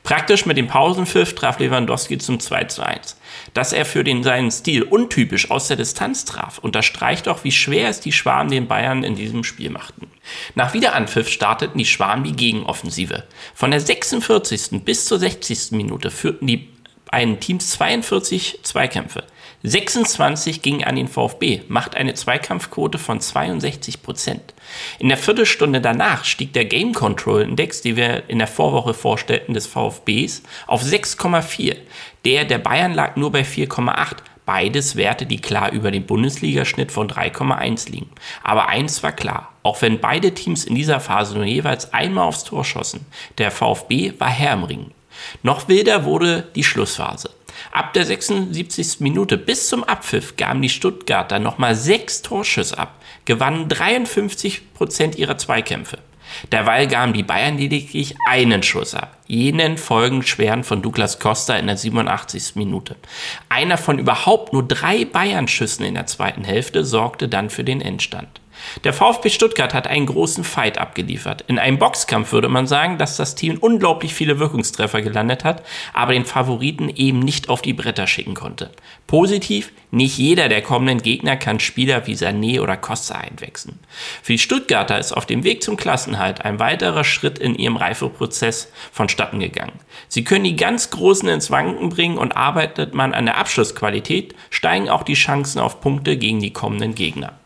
Praktisch 0.04 0.46
mit 0.46 0.58
dem 0.58 0.68
Pausenpfiff 0.68 1.34
traf 1.36 1.60
Lewandowski 1.60 2.18
zum 2.18 2.40
2 2.40 2.66
zu 2.66 2.86
1. 2.86 3.18
Dass 3.54 3.74
er 3.74 3.86
für 3.86 4.04
den 4.04 4.24
seinen 4.24 4.52
Stil 4.52 4.84
untypisch 4.84 5.50
aus 5.50 5.68
der 5.68 5.78
Distanz 5.78 6.26
traf, 6.26 6.58
unterstreicht 6.58 7.28
auch, 7.28 7.44
wie 7.44 7.52
schwer 7.52 7.90
es 7.90 8.00
die 8.00 8.12
Schwaben 8.12 8.52
den 8.52 8.68
Bayern 8.68 9.04
in 9.04 9.16
diesem 9.16 9.44
Spiel 9.44 9.70
machten. 9.70 10.12
Nach 10.56 10.74
Wiederanpfiff 10.74 11.30
starteten 11.30 11.78
die 11.78 11.86
Schwaben 11.86 12.24
die 12.24 12.36
Gegenoffensive. 12.36 13.24
Von 13.54 13.72
der 13.72 13.80
46. 13.80 14.84
bis 14.84 15.06
zur 15.06 15.20
60. 15.20 15.72
Minute 15.72 16.12
führten 16.12 16.48
die 16.48 16.70
beiden 17.10 17.40
Teams 17.40 17.72
42 17.72 18.60
Zweikämpfe. 18.64 19.24
26 19.64 20.64
ging 20.64 20.84
an 20.84 20.96
den 20.96 21.08
VfB, 21.08 21.62
macht 21.68 21.96
eine 21.96 22.16
Zweikampfquote 22.16 22.98
von 22.98 23.22
62 23.22 24.02
Prozent. 24.02 24.54
In 24.98 25.10
der 25.10 25.18
Viertelstunde 25.18 25.82
danach 25.82 26.26
stieg 26.26 26.54
der 26.54 26.66
Game 26.66 26.94
Control 26.94 27.44
Index, 27.44 27.82
den 27.82 27.96
wir 27.96 28.28
in 28.28 28.40
der 28.40 28.48
Vorwoche 28.48 28.96
vorstellten, 28.96 29.54
des 29.54 29.68
VfBs 29.68 30.42
auf 30.66 30.82
6,4. 30.82 31.76
Der 32.26 32.46
der 32.46 32.58
Bayern 32.58 32.94
lag 32.94 33.16
nur 33.18 33.32
bei 33.32 33.42
4,8. 33.42 34.18
Beides 34.48 34.96
Werte, 34.96 35.28
die 35.28 35.40
klar 35.40 35.72
über 35.72 35.92
dem 35.92 36.08
Bundesligaschnitt 36.08 36.92
von 36.92 37.08
3,1 37.08 37.92
liegen. 37.92 38.10
Aber 38.44 38.68
eins 38.68 39.04
war 39.04 39.12
klar, 39.12 39.52
auch 39.62 39.84
wenn 39.84 40.00
beide 40.00 40.34
Teams 40.34 40.66
in 40.66 40.74
dieser 40.74 41.00
Phase 41.00 41.36
nur 41.36 41.46
jeweils 41.46 41.94
einmal 41.94 42.28
aufs 42.28 42.44
Tor 42.44 42.66
schossen, 42.66 43.06
der 43.38 43.52
VfB 43.52 44.14
war 44.18 44.30
Herr 44.30 44.54
im 44.54 44.64
Ring. 44.64 44.92
Noch 45.44 45.68
wilder 45.68 46.04
wurde 46.06 46.50
die 46.56 46.64
Schlussphase. 46.64 47.30
Ab 47.72 47.94
der 47.94 48.06
76. 48.06 49.00
Minute 49.00 49.38
bis 49.38 49.70
zum 49.70 49.86
Abpfiff 49.86 50.36
gaben 50.36 50.62
die 50.62 50.70
Stuttgarter 50.70 51.40
nochmal 51.40 51.74
sechs 51.76 52.22
Torschüsse 52.22 52.78
ab, 52.78 53.02
gewannen 53.24 53.70
53 53.70 54.74
Prozent 54.74 55.18
ihrer 55.18 55.38
Zweikämpfe. 55.38 56.00
Derweil 56.52 56.88
gaben 56.88 57.14
die 57.14 57.24
Bayern 57.24 57.58
lediglich 57.58 58.16
einen 58.28 58.62
Schuss 58.62 58.94
ab, 58.94 59.18
jenen 59.28 59.78
folgenschweren 59.78 60.64
von 60.66 60.82
Douglas 60.82 61.20
Costa 61.20 61.56
in 61.56 61.68
der 61.68 61.78
87. 61.78 62.56
Minute. 62.56 62.98
Einer 63.48 63.78
von 63.78 64.00
überhaupt 64.00 64.52
nur 64.52 64.68
drei 64.68 65.06
Bayern-Schüssen 65.06 65.86
in 65.86 65.94
der 65.94 66.08
zweiten 66.08 66.44
Hälfte 66.44 66.84
sorgte 66.84 67.30
dann 67.30 67.50
für 67.50 67.64
den 67.64 67.80
Endstand. 67.80 68.41
Der 68.84 68.94
VfB 68.94 69.30
Stuttgart 69.30 69.74
hat 69.74 69.88
einen 69.88 70.06
großen 70.06 70.44
Fight 70.44 70.78
abgeliefert. 70.78 71.44
In 71.48 71.60
einem 71.60 71.80
Boxkampf 71.80 72.32
würde 72.32 72.50
man 72.50 72.68
sagen, 72.68 72.98
dass 72.98 73.18
das 73.18 73.36
Team 73.36 73.58
unglaublich 73.60 74.14
viele 74.14 74.40
Wirkungstreffer 74.40 75.02
gelandet 75.02 75.44
hat, 75.44 75.64
aber 75.94 76.14
den 76.14 76.26
Favoriten 76.26 76.90
eben 76.90 77.20
nicht 77.20 77.50
auf 77.50 77.62
die 77.62 77.74
Bretter 77.74 78.08
schicken 78.08 78.34
konnte. 78.34 78.72
Positiv, 79.08 79.72
nicht 79.92 80.18
jeder 80.18 80.48
der 80.48 80.62
kommenden 80.62 81.02
Gegner 81.02 81.36
kann 81.36 81.60
Spieler 81.60 82.08
wie 82.08 82.16
Sané 82.16 82.62
oder 82.62 82.78
Costa 82.78 83.16
einwechseln. 83.16 83.80
Für 84.24 84.32
die 84.34 84.40
Stuttgarter 84.40 84.98
ist 84.98 85.12
auf 85.12 85.26
dem 85.26 85.44
Weg 85.44 85.64
zum 85.64 85.76
Klassenhalt 85.76 86.46
ein 86.46 86.60
weiterer 86.60 87.04
Schritt 87.04 87.38
in 87.38 87.56
ihrem 87.56 87.76
Reifeprozess 87.76 88.72
vonstatten 88.92 89.40
gegangen. 89.40 89.80
Sie 90.08 90.24
können 90.24 90.46
die 90.46 90.56
ganz 90.56 90.90
Großen 90.92 91.28
ins 91.28 91.52
Wanken 91.52 91.90
bringen 91.90 92.18
und 92.18 92.38
arbeitet 92.38 92.94
man 92.94 93.14
an 93.14 93.26
der 93.26 93.38
Abschlussqualität, 93.38 94.34
steigen 94.50 94.90
auch 94.90 95.04
die 95.04 95.14
Chancen 95.14 95.60
auf 95.60 95.82
Punkte 95.82 96.16
gegen 96.18 96.40
die 96.40 96.54
kommenden 96.54 96.96
Gegner. 96.96 97.41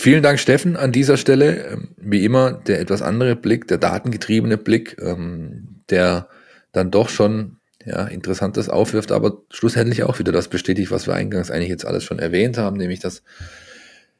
Vielen 0.00 0.22
Dank, 0.22 0.38
Steffen, 0.38 0.76
an 0.76 0.92
dieser 0.92 1.16
Stelle. 1.16 1.72
Ähm, 1.72 1.88
wie 1.96 2.24
immer 2.24 2.52
der 2.52 2.78
etwas 2.78 3.02
andere 3.02 3.34
Blick, 3.34 3.66
der 3.66 3.78
datengetriebene 3.78 4.56
Blick, 4.56 4.96
ähm, 5.02 5.80
der 5.90 6.28
dann 6.70 6.92
doch 6.92 7.08
schon 7.08 7.56
ja, 7.84 8.04
Interessantes 8.04 8.68
aufwirft, 8.68 9.10
aber 9.10 9.42
schlussendlich 9.50 10.04
auch 10.04 10.20
wieder 10.20 10.30
das 10.30 10.46
bestätigt, 10.46 10.92
was 10.92 11.08
wir 11.08 11.14
eingangs 11.14 11.50
eigentlich 11.50 11.70
jetzt 11.70 11.84
alles 11.84 12.04
schon 12.04 12.20
erwähnt 12.20 12.58
haben, 12.58 12.76
nämlich 12.76 13.00
dass 13.00 13.24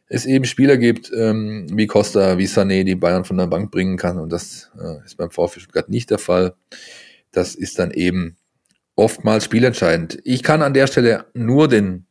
es 0.08 0.26
eben 0.26 0.46
Spieler 0.46 0.78
gibt, 0.78 1.12
ähm, 1.16 1.68
wie 1.72 1.86
Costa, 1.86 2.38
wie 2.38 2.46
Sané, 2.46 2.82
die 2.82 2.96
Bayern 2.96 3.24
von 3.24 3.36
der 3.36 3.46
Bank 3.46 3.70
bringen 3.70 3.96
kann 3.96 4.18
und 4.18 4.32
das 4.32 4.72
äh, 4.82 5.04
ist 5.04 5.16
beim 5.16 5.30
VfB 5.30 5.60
Stuttgart 5.60 5.88
nicht 5.88 6.10
der 6.10 6.18
Fall. 6.18 6.54
Das 7.30 7.54
ist 7.54 7.78
dann 7.78 7.92
eben 7.92 8.36
oftmals 8.96 9.44
spielentscheidend. 9.44 10.18
Ich 10.24 10.42
kann 10.42 10.60
an 10.60 10.74
der 10.74 10.88
Stelle 10.88 11.26
nur 11.34 11.68
den 11.68 12.07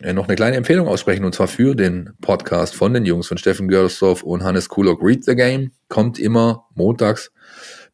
noch 0.00 0.26
eine 0.26 0.34
kleine 0.34 0.56
Empfehlung 0.56 0.88
aussprechen, 0.88 1.24
und 1.24 1.34
zwar 1.34 1.48
für 1.48 1.76
den 1.76 2.10
Podcast 2.20 2.74
von 2.74 2.92
den 2.92 3.04
Jungs 3.04 3.28
von 3.28 3.38
Steffen 3.38 3.68
Görsdorf 3.68 4.22
und 4.22 4.42
Hannes 4.42 4.68
Kulok. 4.68 5.02
Read 5.02 5.24
the 5.24 5.36
Game 5.36 5.70
kommt 5.88 6.18
immer 6.18 6.66
montags, 6.74 7.32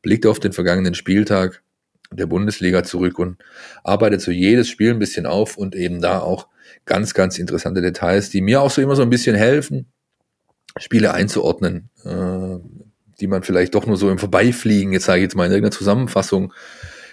blickt 0.00 0.24
auf 0.26 0.40
den 0.40 0.52
vergangenen 0.52 0.94
Spieltag 0.94 1.62
der 2.10 2.26
Bundesliga 2.26 2.82
zurück 2.84 3.18
und 3.18 3.36
arbeitet 3.84 4.22
so 4.22 4.30
jedes 4.30 4.68
Spiel 4.68 4.90
ein 4.90 4.98
bisschen 4.98 5.26
auf 5.26 5.56
und 5.56 5.74
eben 5.76 6.00
da 6.00 6.20
auch 6.20 6.48
ganz, 6.86 7.14
ganz 7.14 7.38
interessante 7.38 7.82
Details, 7.82 8.30
die 8.30 8.40
mir 8.40 8.62
auch 8.62 8.70
so 8.70 8.80
immer 8.80 8.96
so 8.96 9.02
ein 9.02 9.10
bisschen 9.10 9.36
helfen, 9.36 9.92
Spiele 10.78 11.12
einzuordnen, 11.12 11.90
äh, 12.04 12.58
die 13.20 13.26
man 13.26 13.42
vielleicht 13.42 13.74
doch 13.74 13.86
nur 13.86 13.96
so 13.96 14.10
im 14.10 14.18
Vorbeifliegen, 14.18 14.92
jetzt 14.92 15.04
sage 15.04 15.18
ich 15.18 15.24
jetzt 15.24 15.36
mal 15.36 15.44
in 15.44 15.52
irgendeiner 15.52 15.76
Zusammenfassung, 15.76 16.54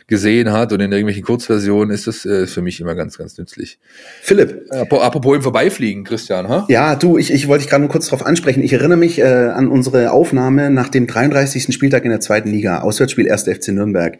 gesehen 0.07 0.53
hat 0.53 0.71
und 0.71 0.79
in 0.79 0.91
irgendwelchen 0.91 1.23
Kurzversionen 1.23 1.93
ist 1.93 2.07
das 2.07 2.25
äh, 2.25 2.47
für 2.47 2.61
mich 2.61 2.79
immer 2.79 2.95
ganz, 2.95 3.17
ganz 3.17 3.37
nützlich. 3.37 3.77
Philipp. 4.21 4.65
Äh, 4.71 4.85
apropos 4.89 5.35
im 5.35 5.41
Vorbeifliegen, 5.41 6.05
Christian, 6.05 6.47
ha? 6.47 6.65
Ja, 6.69 6.95
du, 6.95 7.17
ich, 7.17 7.31
ich 7.31 7.47
wollte 7.47 7.63
dich 7.63 7.69
gerade 7.69 7.81
nur 7.81 7.91
kurz 7.91 8.05
darauf 8.05 8.25
ansprechen. 8.25 8.63
Ich 8.63 8.71
erinnere 8.71 8.97
mich 8.97 9.19
äh, 9.19 9.23
an 9.23 9.67
unsere 9.67 10.11
Aufnahme 10.11 10.69
nach 10.69 10.87
dem 10.87 11.07
33. 11.07 11.73
Spieltag 11.73 12.05
in 12.05 12.11
der 12.11 12.21
zweiten 12.21 12.49
Liga, 12.49 12.79
Auswärtsspiel 12.79 13.29
1. 13.29 13.43
FC 13.43 13.69
Nürnberg. 13.69 14.17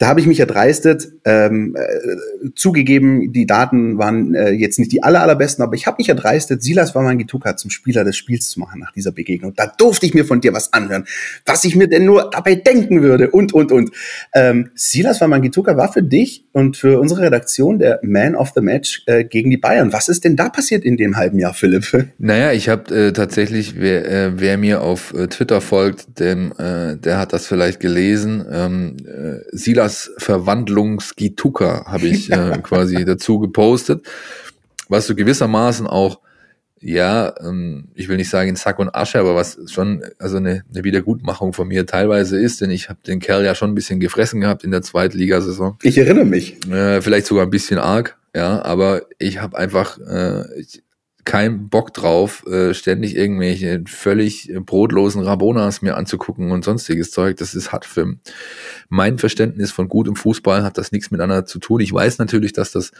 Da 0.00 0.08
habe 0.08 0.18
ich 0.18 0.26
mich 0.26 0.40
erdreistet, 0.40 1.12
ähm, 1.26 1.76
äh, 1.76 2.48
zugegeben, 2.54 3.34
die 3.34 3.44
Daten 3.44 3.98
waren 3.98 4.34
äh, 4.34 4.48
jetzt 4.48 4.78
nicht 4.78 4.90
die 4.92 5.02
aller, 5.02 5.20
allerbesten, 5.20 5.62
aber 5.62 5.74
ich 5.74 5.86
habe 5.86 5.96
mich 5.98 6.08
erdreistet, 6.08 6.62
Silas 6.62 6.94
Wamangituka 6.94 7.58
zum 7.58 7.70
Spieler 7.70 8.02
des 8.02 8.16
Spiels 8.16 8.48
zu 8.48 8.60
machen 8.60 8.80
nach 8.80 8.92
dieser 8.92 9.12
Begegnung. 9.12 9.52
Da 9.54 9.66
durfte 9.66 10.06
ich 10.06 10.14
mir 10.14 10.24
von 10.24 10.40
dir 10.40 10.54
was 10.54 10.72
anhören, 10.72 11.04
was 11.44 11.64
ich 11.64 11.76
mir 11.76 11.86
denn 11.86 12.06
nur 12.06 12.30
dabei 12.32 12.54
denken 12.54 13.02
würde 13.02 13.28
und, 13.28 13.52
und, 13.52 13.72
und. 13.72 13.90
Ähm, 14.34 14.70
Silas 14.74 15.20
Wamangituka 15.20 15.76
war 15.76 15.92
für 15.92 16.02
dich 16.02 16.46
und 16.52 16.78
für 16.78 16.98
unsere 16.98 17.20
Redaktion 17.20 17.78
der 17.78 18.00
Man 18.02 18.34
of 18.36 18.52
the 18.54 18.62
Match 18.62 19.02
äh, 19.04 19.24
gegen 19.24 19.50
die 19.50 19.58
Bayern. 19.58 19.92
Was 19.92 20.08
ist 20.08 20.24
denn 20.24 20.34
da 20.34 20.48
passiert 20.48 20.82
in 20.82 20.96
dem 20.96 21.18
halben 21.18 21.38
Jahr, 21.38 21.52
Philipp? 21.52 22.08
Naja, 22.18 22.52
ich 22.52 22.68
habe 22.68 22.94
äh, 22.94 23.12
tatsächlich, 23.12 23.74
wer, 23.78 24.10
äh, 24.10 24.32
wer 24.36 24.56
mir 24.56 24.80
auf 24.80 25.12
äh, 25.12 25.26
Twitter 25.26 25.60
folgt, 25.60 26.18
dem, 26.18 26.52
äh, 26.58 26.96
der 26.96 27.18
hat 27.18 27.34
das 27.34 27.46
vielleicht 27.46 27.80
gelesen. 27.80 28.46
Ähm, 28.50 28.96
äh, 29.06 29.40
Silas 29.52 29.89
Verwandlungsgituka 30.18 31.86
habe 31.86 32.06
ich 32.06 32.30
äh, 32.30 32.58
quasi 32.62 33.04
dazu 33.04 33.38
gepostet, 33.38 34.06
was 34.88 35.06
so 35.06 35.14
gewissermaßen 35.14 35.86
auch 35.86 36.20
ja, 36.82 37.34
ähm, 37.40 37.88
ich 37.94 38.08
will 38.08 38.16
nicht 38.16 38.30
sagen 38.30 38.48
in 38.48 38.56
Sack 38.56 38.78
und 38.78 38.94
Asche, 38.94 39.18
aber 39.18 39.34
was 39.34 39.58
schon 39.70 40.02
also 40.18 40.38
eine, 40.38 40.64
eine 40.72 40.82
Wiedergutmachung 40.82 41.52
von 41.52 41.68
mir 41.68 41.86
teilweise 41.86 42.40
ist, 42.40 42.62
denn 42.62 42.70
ich 42.70 42.88
habe 42.88 42.98
den 43.06 43.20
Kerl 43.20 43.44
ja 43.44 43.54
schon 43.54 43.70
ein 43.70 43.74
bisschen 43.74 44.00
gefressen 44.00 44.40
gehabt 44.40 44.64
in 44.64 44.70
der 44.70 44.80
Zweitligasaison. 44.80 45.76
Ich 45.82 45.98
erinnere 45.98 46.24
mich. 46.24 46.56
Äh, 46.70 47.02
vielleicht 47.02 47.26
sogar 47.26 47.44
ein 47.44 47.50
bisschen 47.50 47.78
arg, 47.78 48.16
ja, 48.34 48.64
aber 48.64 49.02
ich 49.18 49.42
habe 49.42 49.58
einfach 49.58 49.98
äh, 49.98 50.44
ich, 50.58 50.82
keinen 51.24 51.68
Bock 51.68 51.92
drauf, 51.92 52.46
äh, 52.46 52.74
ständig 52.74 53.16
irgendwelche 53.16 53.82
völlig 53.86 54.52
brotlosen 54.64 55.22
Rabonas 55.22 55.82
mir 55.82 55.96
anzugucken 55.96 56.50
und 56.52 56.64
sonstiges 56.64 57.10
Zeug. 57.10 57.36
Das 57.36 57.54
ist 57.54 57.72
hart 57.72 57.84
für 57.84 58.16
mein 58.88 59.18
Verständnis 59.18 59.70
von 59.72 59.88
gutem 59.88 60.16
Fußball 60.16 60.62
hat 60.62 60.78
das 60.78 60.92
nichts 60.92 61.10
miteinander 61.10 61.46
zu 61.46 61.58
tun. 61.58 61.80
Ich 61.80 61.92
weiß 61.92 62.18
natürlich, 62.18 62.52
dass 62.52 62.72
das 62.72 62.92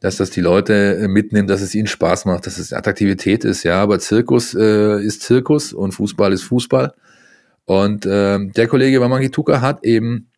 dass 0.00 0.16
das 0.16 0.30
die 0.30 0.40
Leute 0.40 0.96
äh, 0.96 1.08
mitnimmt, 1.08 1.50
dass 1.50 1.60
es 1.60 1.74
ihnen 1.74 1.86
Spaß 1.86 2.24
macht, 2.24 2.46
dass 2.46 2.58
es 2.58 2.72
Attraktivität 2.72 3.44
ist, 3.44 3.64
ja, 3.64 3.82
aber 3.82 3.98
Zirkus 3.98 4.54
äh, 4.54 4.98
ist 5.02 5.22
Zirkus 5.22 5.72
und 5.74 5.92
Fußball 5.92 6.32
ist 6.32 6.42
Fußball. 6.44 6.94
Und 7.66 8.06
äh, 8.06 8.38
der 8.46 8.66
Kollege 8.66 9.00
Wamangituka 9.00 9.60
hat 9.60 9.84
eben 9.84 10.30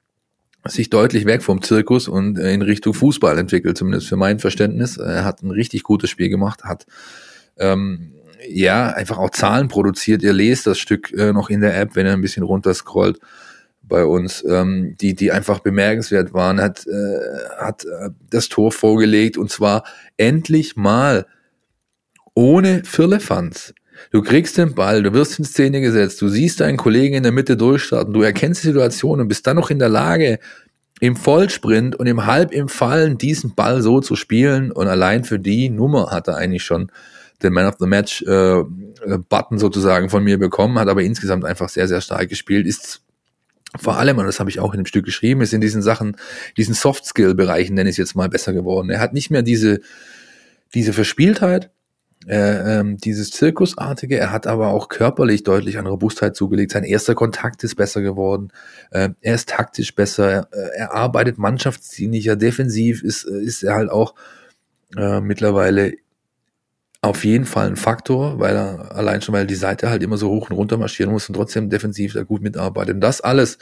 sich 0.66 0.90
deutlich 0.90 1.26
weg 1.26 1.42
vom 1.42 1.62
Zirkus 1.62 2.08
und 2.08 2.38
äh, 2.38 2.52
in 2.52 2.62
Richtung 2.62 2.94
Fußball 2.94 3.38
entwickelt, 3.38 3.76
zumindest 3.76 4.08
für 4.08 4.16
mein 4.16 4.38
Verständnis. 4.38 4.96
Er 4.96 5.24
hat 5.24 5.42
ein 5.42 5.50
richtig 5.50 5.82
gutes 5.82 6.10
Spiel 6.10 6.28
gemacht, 6.28 6.64
hat 6.64 6.86
ähm, 7.58 8.12
ja 8.48 8.90
einfach 8.90 9.18
auch 9.18 9.30
Zahlen 9.30 9.68
produziert. 9.68 10.22
Ihr 10.22 10.32
lest 10.32 10.66
das 10.66 10.78
Stück 10.78 11.12
äh, 11.12 11.32
noch 11.32 11.50
in 11.50 11.60
der 11.60 11.78
App, 11.78 11.96
wenn 11.96 12.06
er 12.06 12.12
ein 12.12 12.20
bisschen 12.20 12.44
runterscrollt 12.44 13.18
bei 13.82 14.04
uns, 14.04 14.44
ähm, 14.48 14.96
die, 15.00 15.14
die 15.14 15.32
einfach 15.32 15.58
bemerkenswert 15.58 16.32
waren, 16.32 16.60
hat, 16.60 16.86
äh, 16.86 17.58
hat 17.58 17.84
äh, 17.84 18.10
das 18.30 18.48
Tor 18.48 18.72
vorgelegt 18.72 19.36
und 19.36 19.50
zwar 19.50 19.84
endlich 20.16 20.76
mal 20.76 21.26
ohne 22.34 22.84
Firlefanz. 22.84 23.74
Du 24.10 24.22
kriegst 24.22 24.58
den 24.58 24.74
Ball, 24.74 25.02
du 25.02 25.12
wirst 25.12 25.38
in 25.38 25.44
Szene 25.44 25.80
gesetzt, 25.80 26.20
du 26.20 26.28
siehst 26.28 26.60
deinen 26.60 26.76
Kollegen 26.76 27.14
in 27.14 27.22
der 27.22 27.32
Mitte 27.32 27.56
durchstarten, 27.56 28.12
du 28.12 28.22
erkennst 28.22 28.62
die 28.62 28.68
Situation 28.68 29.20
und 29.20 29.28
bist 29.28 29.46
dann 29.46 29.56
noch 29.56 29.70
in 29.70 29.78
der 29.78 29.88
Lage, 29.88 30.38
im 31.00 31.16
Vollsprint 31.16 31.96
und 31.96 32.06
im 32.06 32.26
Halb 32.26 32.52
im 32.52 32.68
Fallen 32.68 33.18
diesen 33.18 33.54
Ball 33.54 33.82
so 33.82 34.00
zu 34.00 34.14
spielen 34.14 34.70
und 34.70 34.86
allein 34.86 35.24
für 35.24 35.38
die 35.38 35.68
Nummer 35.68 36.12
hat 36.12 36.28
er 36.28 36.36
eigentlich 36.36 36.62
schon 36.62 36.92
den 37.42 37.52
Man 37.52 37.66
of 37.66 37.74
the 37.80 37.86
Match 37.86 38.22
äh, 38.22 38.62
Button 39.28 39.58
sozusagen 39.58 40.10
von 40.10 40.22
mir 40.22 40.38
bekommen, 40.38 40.78
hat 40.78 40.88
aber 40.88 41.02
insgesamt 41.02 41.44
einfach 41.44 41.68
sehr, 41.68 41.88
sehr 41.88 42.00
stark 42.00 42.28
gespielt, 42.28 42.66
ist 42.66 43.02
vor 43.80 43.96
allem, 43.96 44.18
und 44.18 44.26
das 44.26 44.38
habe 44.38 44.50
ich 44.50 44.60
auch 44.60 44.74
in 44.74 44.80
dem 44.80 44.86
Stück 44.86 45.04
geschrieben, 45.04 45.40
ist 45.40 45.54
in 45.54 45.60
diesen 45.60 45.82
Sachen, 45.82 46.16
diesen 46.56 46.74
Soft-Skill-Bereichen, 46.74 47.74
nenne 47.74 47.88
ich 47.88 47.94
es 47.94 47.98
jetzt 47.98 48.14
mal, 48.14 48.28
besser 48.28 48.52
geworden. 48.52 48.90
Er 48.90 49.00
hat 49.00 49.14
nicht 49.14 49.30
mehr 49.30 49.42
diese, 49.42 49.80
diese 50.74 50.92
Verspieltheit, 50.92 51.70
äh, 52.26 52.78
ähm, 52.78 52.98
dieses 52.98 53.30
Zirkusartige, 53.30 54.16
er 54.16 54.32
hat 54.32 54.46
aber 54.46 54.68
auch 54.68 54.88
körperlich 54.88 55.42
deutlich 55.42 55.78
an 55.78 55.86
Robustheit 55.86 56.36
zugelegt. 56.36 56.72
Sein 56.72 56.84
erster 56.84 57.14
Kontakt 57.14 57.64
ist 57.64 57.74
besser 57.74 58.00
geworden. 58.00 58.52
Äh, 58.90 59.10
er 59.20 59.34
ist 59.34 59.48
taktisch 59.48 59.94
besser. 59.94 60.30
Er, 60.30 60.48
äh, 60.52 60.76
er 60.76 60.94
arbeitet 60.94 61.38
mannschaftsdienlicher. 61.38 62.36
Defensiv 62.36 63.02
ist, 63.02 63.24
äh, 63.24 63.42
ist 63.42 63.62
er 63.62 63.74
halt 63.74 63.90
auch 63.90 64.14
äh, 64.96 65.20
mittlerweile 65.20 65.94
auf 67.00 67.24
jeden 67.24 67.46
Fall 67.46 67.66
ein 67.66 67.76
Faktor, 67.76 68.38
weil 68.38 68.54
er 68.54 68.94
allein 68.94 69.20
schon, 69.22 69.34
weil 69.34 69.46
die 69.46 69.56
Seite 69.56 69.90
halt 69.90 70.04
immer 70.04 70.16
so 70.16 70.30
hoch 70.30 70.50
und 70.50 70.56
runter 70.56 70.78
marschieren 70.78 71.10
muss 71.10 71.28
und 71.28 71.34
trotzdem 71.34 71.68
defensiv 71.68 72.12
da 72.12 72.22
gut 72.22 72.42
mitarbeitet. 72.42 72.94
Und 72.94 73.00
das 73.00 73.20
alles 73.20 73.58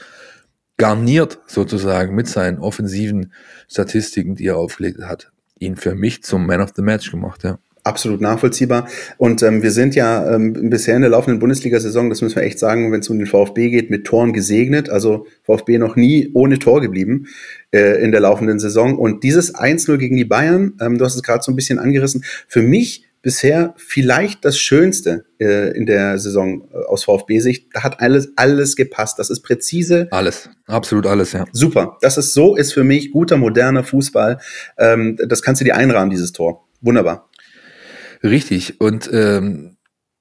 garniert 0.76 1.38
sozusagen 1.46 2.14
mit 2.14 2.28
seinen 2.28 2.58
offensiven 2.58 3.32
Statistiken, 3.68 4.34
die 4.34 4.46
er 4.46 4.58
aufgelegt 4.58 5.00
hat, 5.02 5.32
ihn 5.58 5.76
für 5.76 5.94
mich 5.94 6.22
zum 6.22 6.46
Man 6.46 6.60
of 6.60 6.72
the 6.76 6.82
Match 6.82 7.10
gemacht, 7.10 7.44
ja. 7.44 7.58
Absolut 7.90 8.20
nachvollziehbar. 8.20 8.86
Und 9.18 9.42
ähm, 9.42 9.64
wir 9.64 9.72
sind 9.72 9.96
ja 9.96 10.32
ähm, 10.32 10.70
bisher 10.70 10.94
in 10.94 11.02
der 11.02 11.10
laufenden 11.10 11.40
Bundesliga-Saison, 11.40 12.08
das 12.08 12.22
müssen 12.22 12.36
wir 12.36 12.44
echt 12.44 12.60
sagen, 12.60 12.92
wenn 12.92 13.00
es 13.00 13.08
um 13.08 13.18
den 13.18 13.26
VfB 13.26 13.68
geht, 13.68 13.90
mit 13.90 14.06
Toren 14.06 14.32
gesegnet. 14.32 14.88
Also 14.88 15.26
VfB 15.42 15.78
noch 15.78 15.96
nie 15.96 16.30
ohne 16.32 16.60
Tor 16.60 16.80
geblieben 16.80 17.26
äh, 17.72 18.00
in 18.00 18.12
der 18.12 18.20
laufenden 18.20 18.60
Saison. 18.60 18.96
Und 18.96 19.24
dieses 19.24 19.56
1-0 19.56 19.96
gegen 19.96 20.16
die 20.16 20.24
Bayern, 20.24 20.74
ähm, 20.80 20.98
du 20.98 21.04
hast 21.04 21.16
es 21.16 21.24
gerade 21.24 21.42
so 21.42 21.50
ein 21.50 21.56
bisschen 21.56 21.80
angerissen, 21.80 22.24
für 22.46 22.62
mich 22.62 23.06
bisher 23.22 23.74
vielleicht 23.76 24.44
das 24.44 24.56
Schönste 24.56 25.24
äh, 25.40 25.76
in 25.76 25.86
der 25.86 26.16
Saison 26.20 26.68
äh, 26.72 26.84
aus 26.86 27.02
VfB-Sicht. 27.02 27.66
Da 27.72 27.82
hat 27.82 28.00
alles, 28.00 28.28
alles 28.36 28.76
gepasst. 28.76 29.18
Das 29.18 29.30
ist 29.30 29.42
präzise. 29.42 30.06
Alles, 30.12 30.48
absolut 30.66 31.06
alles, 31.06 31.32
ja. 31.32 31.44
Super. 31.50 31.98
Das 32.02 32.18
ist 32.18 32.34
so, 32.34 32.54
ist 32.54 32.72
für 32.72 32.84
mich 32.84 33.10
guter, 33.10 33.36
moderner 33.36 33.82
Fußball. 33.82 34.38
Ähm, 34.78 35.18
das 35.26 35.42
kannst 35.42 35.60
du 35.60 35.64
dir 35.64 35.76
einrahmen, 35.76 36.10
dieses 36.10 36.30
Tor. 36.30 36.68
Wunderbar. 36.80 37.29
Richtig. 38.22 38.80
Und 38.80 39.10
ähm, 39.12 39.76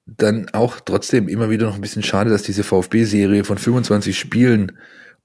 dann 0.06 0.48
auch 0.52 0.80
trotzdem 0.80 1.28
immer 1.28 1.50
wieder 1.50 1.66
noch 1.66 1.74
ein 1.74 1.80
bisschen 1.80 2.02
schade, 2.02 2.30
dass 2.30 2.42
diese 2.42 2.64
VfB-Serie 2.64 3.44
von 3.44 3.58
25 3.58 4.18
Spielen 4.18 4.78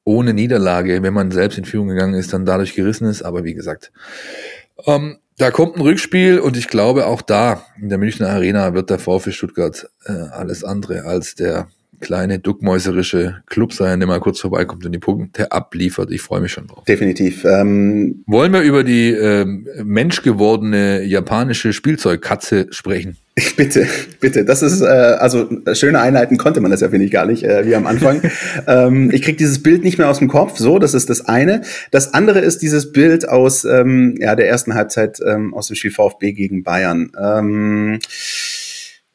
ohne 0.03 0.33
Niederlage, 0.33 1.01
wenn 1.01 1.13
man 1.13 1.31
selbst 1.31 1.57
in 1.57 1.65
Führung 1.65 1.87
gegangen 1.87 2.13
ist, 2.13 2.31
dann 2.31 2.45
dadurch 2.45 2.75
gerissen 2.75 3.07
ist. 3.07 3.23
Aber 3.23 3.43
wie 3.43 3.55
gesagt, 3.55 3.91
ähm, 4.85 5.17
da 5.37 5.51
kommt 5.51 5.75
ein 5.75 5.81
Rückspiel 5.81 6.39
und 6.39 6.55
ich 6.55 6.67
glaube 6.67 7.07
auch 7.07 7.21
da 7.21 7.65
in 7.81 7.89
der 7.89 7.97
Münchner 7.97 8.29
Arena 8.29 8.73
wird 8.73 8.89
der 8.89 8.99
VfB 8.99 9.31
Stuttgart 9.31 9.89
äh, 10.05 10.11
alles 10.11 10.63
andere 10.63 11.03
als 11.03 11.35
der 11.35 11.67
kleine 11.99 12.39
duckmäuserische 12.39 13.43
Club 13.47 13.73
sein, 13.73 13.99
der 13.99 14.07
mal 14.07 14.19
kurz 14.19 14.39
vorbeikommt 14.39 14.85
und 14.85 14.91
die 14.91 14.99
Punkte 14.99 15.51
abliefert. 15.51 16.11
Ich 16.11 16.21
freue 16.21 16.41
mich 16.41 16.51
schon 16.51 16.67
drauf. 16.67 16.83
Definitiv. 16.85 17.45
Ähm 17.45 18.23
Wollen 18.27 18.53
wir 18.53 18.61
über 18.61 18.83
die 18.83 19.11
ähm, 19.11 19.67
menschgewordene 19.83 21.03
japanische 21.03 21.73
Spielzeugkatze 21.73 22.67
sprechen? 22.71 23.17
Bitte, 23.57 23.85
bitte. 24.21 24.45
Das 24.45 24.61
ist, 24.61 24.81
äh, 24.81 24.85
also 24.85 25.49
schöne 25.73 25.99
Einheiten 25.99 26.37
konnte 26.37 26.61
man 26.61 26.71
das 26.71 26.79
ja, 26.79 26.89
finde 26.89 27.05
ich, 27.05 27.11
gar 27.11 27.25
nicht, 27.25 27.43
äh, 27.43 27.67
wie 27.67 27.75
am 27.75 27.85
Anfang. 27.85 28.21
ähm, 28.67 29.11
ich 29.11 29.23
krieg 29.23 29.37
dieses 29.37 29.61
Bild 29.61 29.83
nicht 29.83 29.97
mehr 29.97 30.09
aus 30.09 30.19
dem 30.19 30.29
Kopf, 30.29 30.57
so, 30.57 30.79
das 30.79 30.93
ist 30.93 31.09
das 31.09 31.27
eine. 31.27 31.61
Das 31.91 32.13
andere 32.13 32.39
ist 32.39 32.61
dieses 32.61 32.93
Bild 32.93 33.27
aus 33.27 33.65
ähm, 33.65 34.15
ja, 34.19 34.35
der 34.35 34.47
ersten 34.47 34.73
Halbzeit 34.73 35.19
ähm, 35.25 35.53
aus 35.53 35.67
dem 35.67 35.75
Spiel 35.75 35.91
VfB 35.91 36.31
gegen 36.31 36.63
Bayern. 36.63 37.11
Ähm, 37.21 37.99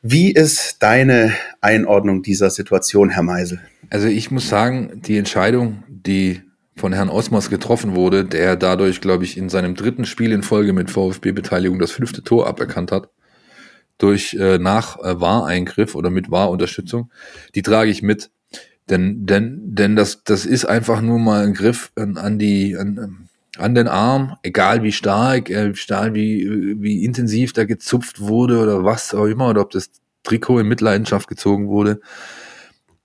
wie 0.02 0.32
ist 0.32 0.76
deine 0.80 1.32
Einordnung 1.60 2.22
dieser 2.22 2.50
Situation, 2.50 3.10
Herr 3.10 3.22
Meisel? 3.22 3.60
Also 3.90 4.08
ich 4.08 4.30
muss 4.30 4.48
sagen, 4.48 5.02
die 5.04 5.18
Entscheidung, 5.18 5.82
die 5.88 6.42
von 6.76 6.92
Herrn 6.92 7.10
Osmers 7.10 7.50
getroffen 7.50 7.94
wurde, 7.94 8.24
der 8.24 8.56
dadurch, 8.56 9.00
glaube 9.00 9.24
ich, 9.24 9.36
in 9.36 9.48
seinem 9.48 9.74
dritten 9.74 10.06
Spiel 10.06 10.32
in 10.32 10.42
Folge 10.42 10.72
mit 10.72 10.90
VfB-Beteiligung 10.90 11.78
das 11.78 11.90
fünfte 11.90 12.22
Tor 12.22 12.46
aberkannt 12.46 12.92
hat, 12.92 13.10
durch 13.98 14.34
äh, 14.34 14.58
nach 14.58 14.98
äh, 14.98 15.20
Wahreingriff 15.20 15.94
oder 15.94 16.08
mit 16.10 16.30
Wahrunterstützung, 16.30 17.10
die 17.54 17.62
trage 17.62 17.90
ich 17.90 18.02
mit. 18.02 18.30
Denn, 18.88 19.26
denn, 19.26 19.60
denn 19.62 19.94
das, 19.94 20.24
das 20.24 20.46
ist 20.46 20.64
einfach 20.64 21.00
nur 21.00 21.18
mal 21.18 21.44
ein 21.44 21.54
Griff 21.54 21.92
an, 21.94 22.16
an 22.16 22.38
die, 22.38 22.76
an, 22.76 23.28
an 23.58 23.74
den 23.74 23.88
Arm, 23.88 24.36
egal 24.42 24.82
wie 24.82 24.92
stark, 24.92 25.50
äh, 25.50 25.74
stark 25.74 26.14
wie, 26.14 26.76
wie 26.80 27.04
intensiv 27.04 27.52
da 27.52 27.64
gezupft 27.64 28.20
wurde 28.20 28.60
oder 28.60 28.84
was 28.84 29.14
auch 29.14 29.26
immer, 29.26 29.50
oder 29.50 29.62
ob 29.62 29.70
das 29.70 29.90
Trikot 30.22 30.60
in 30.60 30.68
Mitleidenschaft 30.68 31.28
gezogen 31.28 31.68
wurde. 31.68 32.00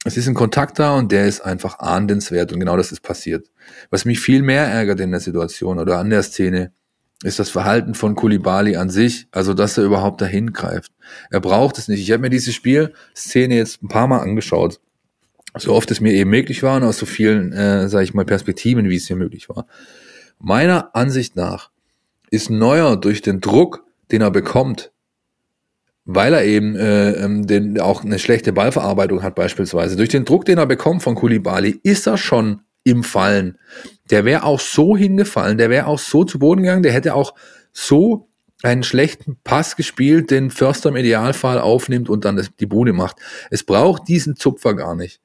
Es 0.04 0.18
ist 0.18 0.28
ein 0.28 0.36
Kontakt 0.36 0.78
da 0.78 0.96
und 0.96 1.12
der 1.12 1.26
ist 1.26 1.42
einfach 1.42 1.80
ahndenswert 1.80 2.54
und 2.54 2.60
genau 2.60 2.78
das 2.78 2.92
ist 2.92 3.02
passiert. 3.02 3.50
Was 3.90 4.06
mich 4.06 4.20
viel 4.20 4.44
mehr 4.44 4.66
ärgert 4.66 5.00
in 5.00 5.12
der 5.12 5.20
Situation 5.20 5.80
oder 5.80 5.98
an 5.98 6.12
der 6.12 6.22
Szene, 6.22 6.72
ist 7.24 7.40
das 7.40 7.50
Verhalten 7.50 7.96
von 7.96 8.14
Kulibali 8.14 8.76
an 8.76 8.90
sich, 8.90 9.28
also 9.32 9.54
dass 9.54 9.78
er 9.78 9.86
überhaupt 9.86 10.22
dahin 10.22 10.54
greift. 10.54 10.92
Er 11.32 11.40
braucht 11.40 11.78
es 11.78 11.88
nicht. 11.88 12.02
Ich 12.02 12.12
habe 12.12 12.22
mir 12.22 12.30
diese 12.30 12.52
Spielszene 12.52 13.56
jetzt 13.56 13.82
ein 13.82 13.88
paar 13.88 14.08
Mal 14.08 14.20
angeschaut, 14.20 14.80
so 15.58 15.74
oft 15.74 15.90
es 15.90 16.02
mir 16.02 16.14
eben 16.14 16.30
möglich 16.30 16.62
war 16.62 16.76
und 16.78 16.84
aus 16.84 16.98
so 16.98 17.06
vielen, 17.06 17.54
äh, 17.54 17.88
sage 17.90 18.04
ich 18.04 18.14
mal, 18.14 18.26
Perspektiven, 18.26 18.90
wie 18.90 18.98
es 18.98 19.10
mir 19.10 19.16
möglich 19.16 19.50
war. 19.50 19.66
Meiner 20.40 20.96
Ansicht 20.96 21.36
nach 21.36 21.72
ist 22.30 22.50
Neuer 22.50 22.98
durch 22.98 23.22
den 23.22 23.42
Druck, 23.42 23.84
den 24.12 24.22
er 24.22 24.32
bekommt, 24.32 24.92
weil 26.06 26.34
er 26.34 26.46
eben 26.46 26.76
äh, 26.76 27.12
ähm, 27.12 27.48
den, 27.48 27.80
auch 27.80 28.04
eine 28.04 28.20
schlechte 28.20 28.54
Ballverarbeitung 28.54 29.24
hat 29.24 29.36
beispielsweise, 29.36 29.96
durch 29.96 30.10
den 30.10 30.26
Druck, 30.26 30.46
den 30.46 30.58
er 30.58 30.68
bekommt 30.68 31.02
von 31.02 31.16
Kulibali, 31.16 31.80
ist 31.84 32.08
er 32.08 32.18
schon 32.18 32.62
im 32.84 33.04
Fallen. 33.04 33.58
der 34.12 34.26
wäre 34.26 34.44
auch 34.44 34.60
so 34.60 34.96
hingefallen, 34.96 35.58
der 35.58 35.72
wäre 35.72 35.88
auch 35.88 35.98
so 35.98 36.24
zu 36.24 36.38
Boden 36.38 36.62
gegangen, 36.62 36.84
der 36.84 36.94
hätte 36.94 37.16
auch 37.16 37.34
so 37.74 38.30
einen 38.62 38.84
schlechten 38.84 39.38
Pass 39.44 39.76
gespielt, 39.76 40.30
den 40.30 40.52
Förster 40.52 40.90
im 40.90 40.96
Idealfall 40.96 41.60
aufnimmt 41.60 42.10
und 42.10 42.26
dann 42.26 42.48
die 42.60 42.66
Bude 42.66 42.94
macht. 42.94 43.18
Es 43.50 43.64
braucht 43.64 44.08
diesen 44.08 44.36
Zupfer 44.36 44.76
gar 44.76 44.96
nicht. 44.96 45.20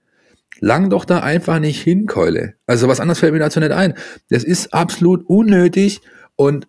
Lang 0.59 0.90
doch 0.90 1.04
da 1.04 1.21
einfach 1.21 1.59
nicht 1.59 1.80
hin, 1.80 2.07
Keule. 2.07 2.54
Also 2.66 2.88
was 2.88 3.00
anderes 3.00 3.21
fällt 3.21 3.33
mir 3.33 3.38
dazu 3.38 3.61
nicht 3.61 3.73
ein. 3.73 3.95
Das 4.28 4.45
ist 4.45 4.75
absolut 4.75 5.25
unnötig 5.26 6.00
und 6.37 6.66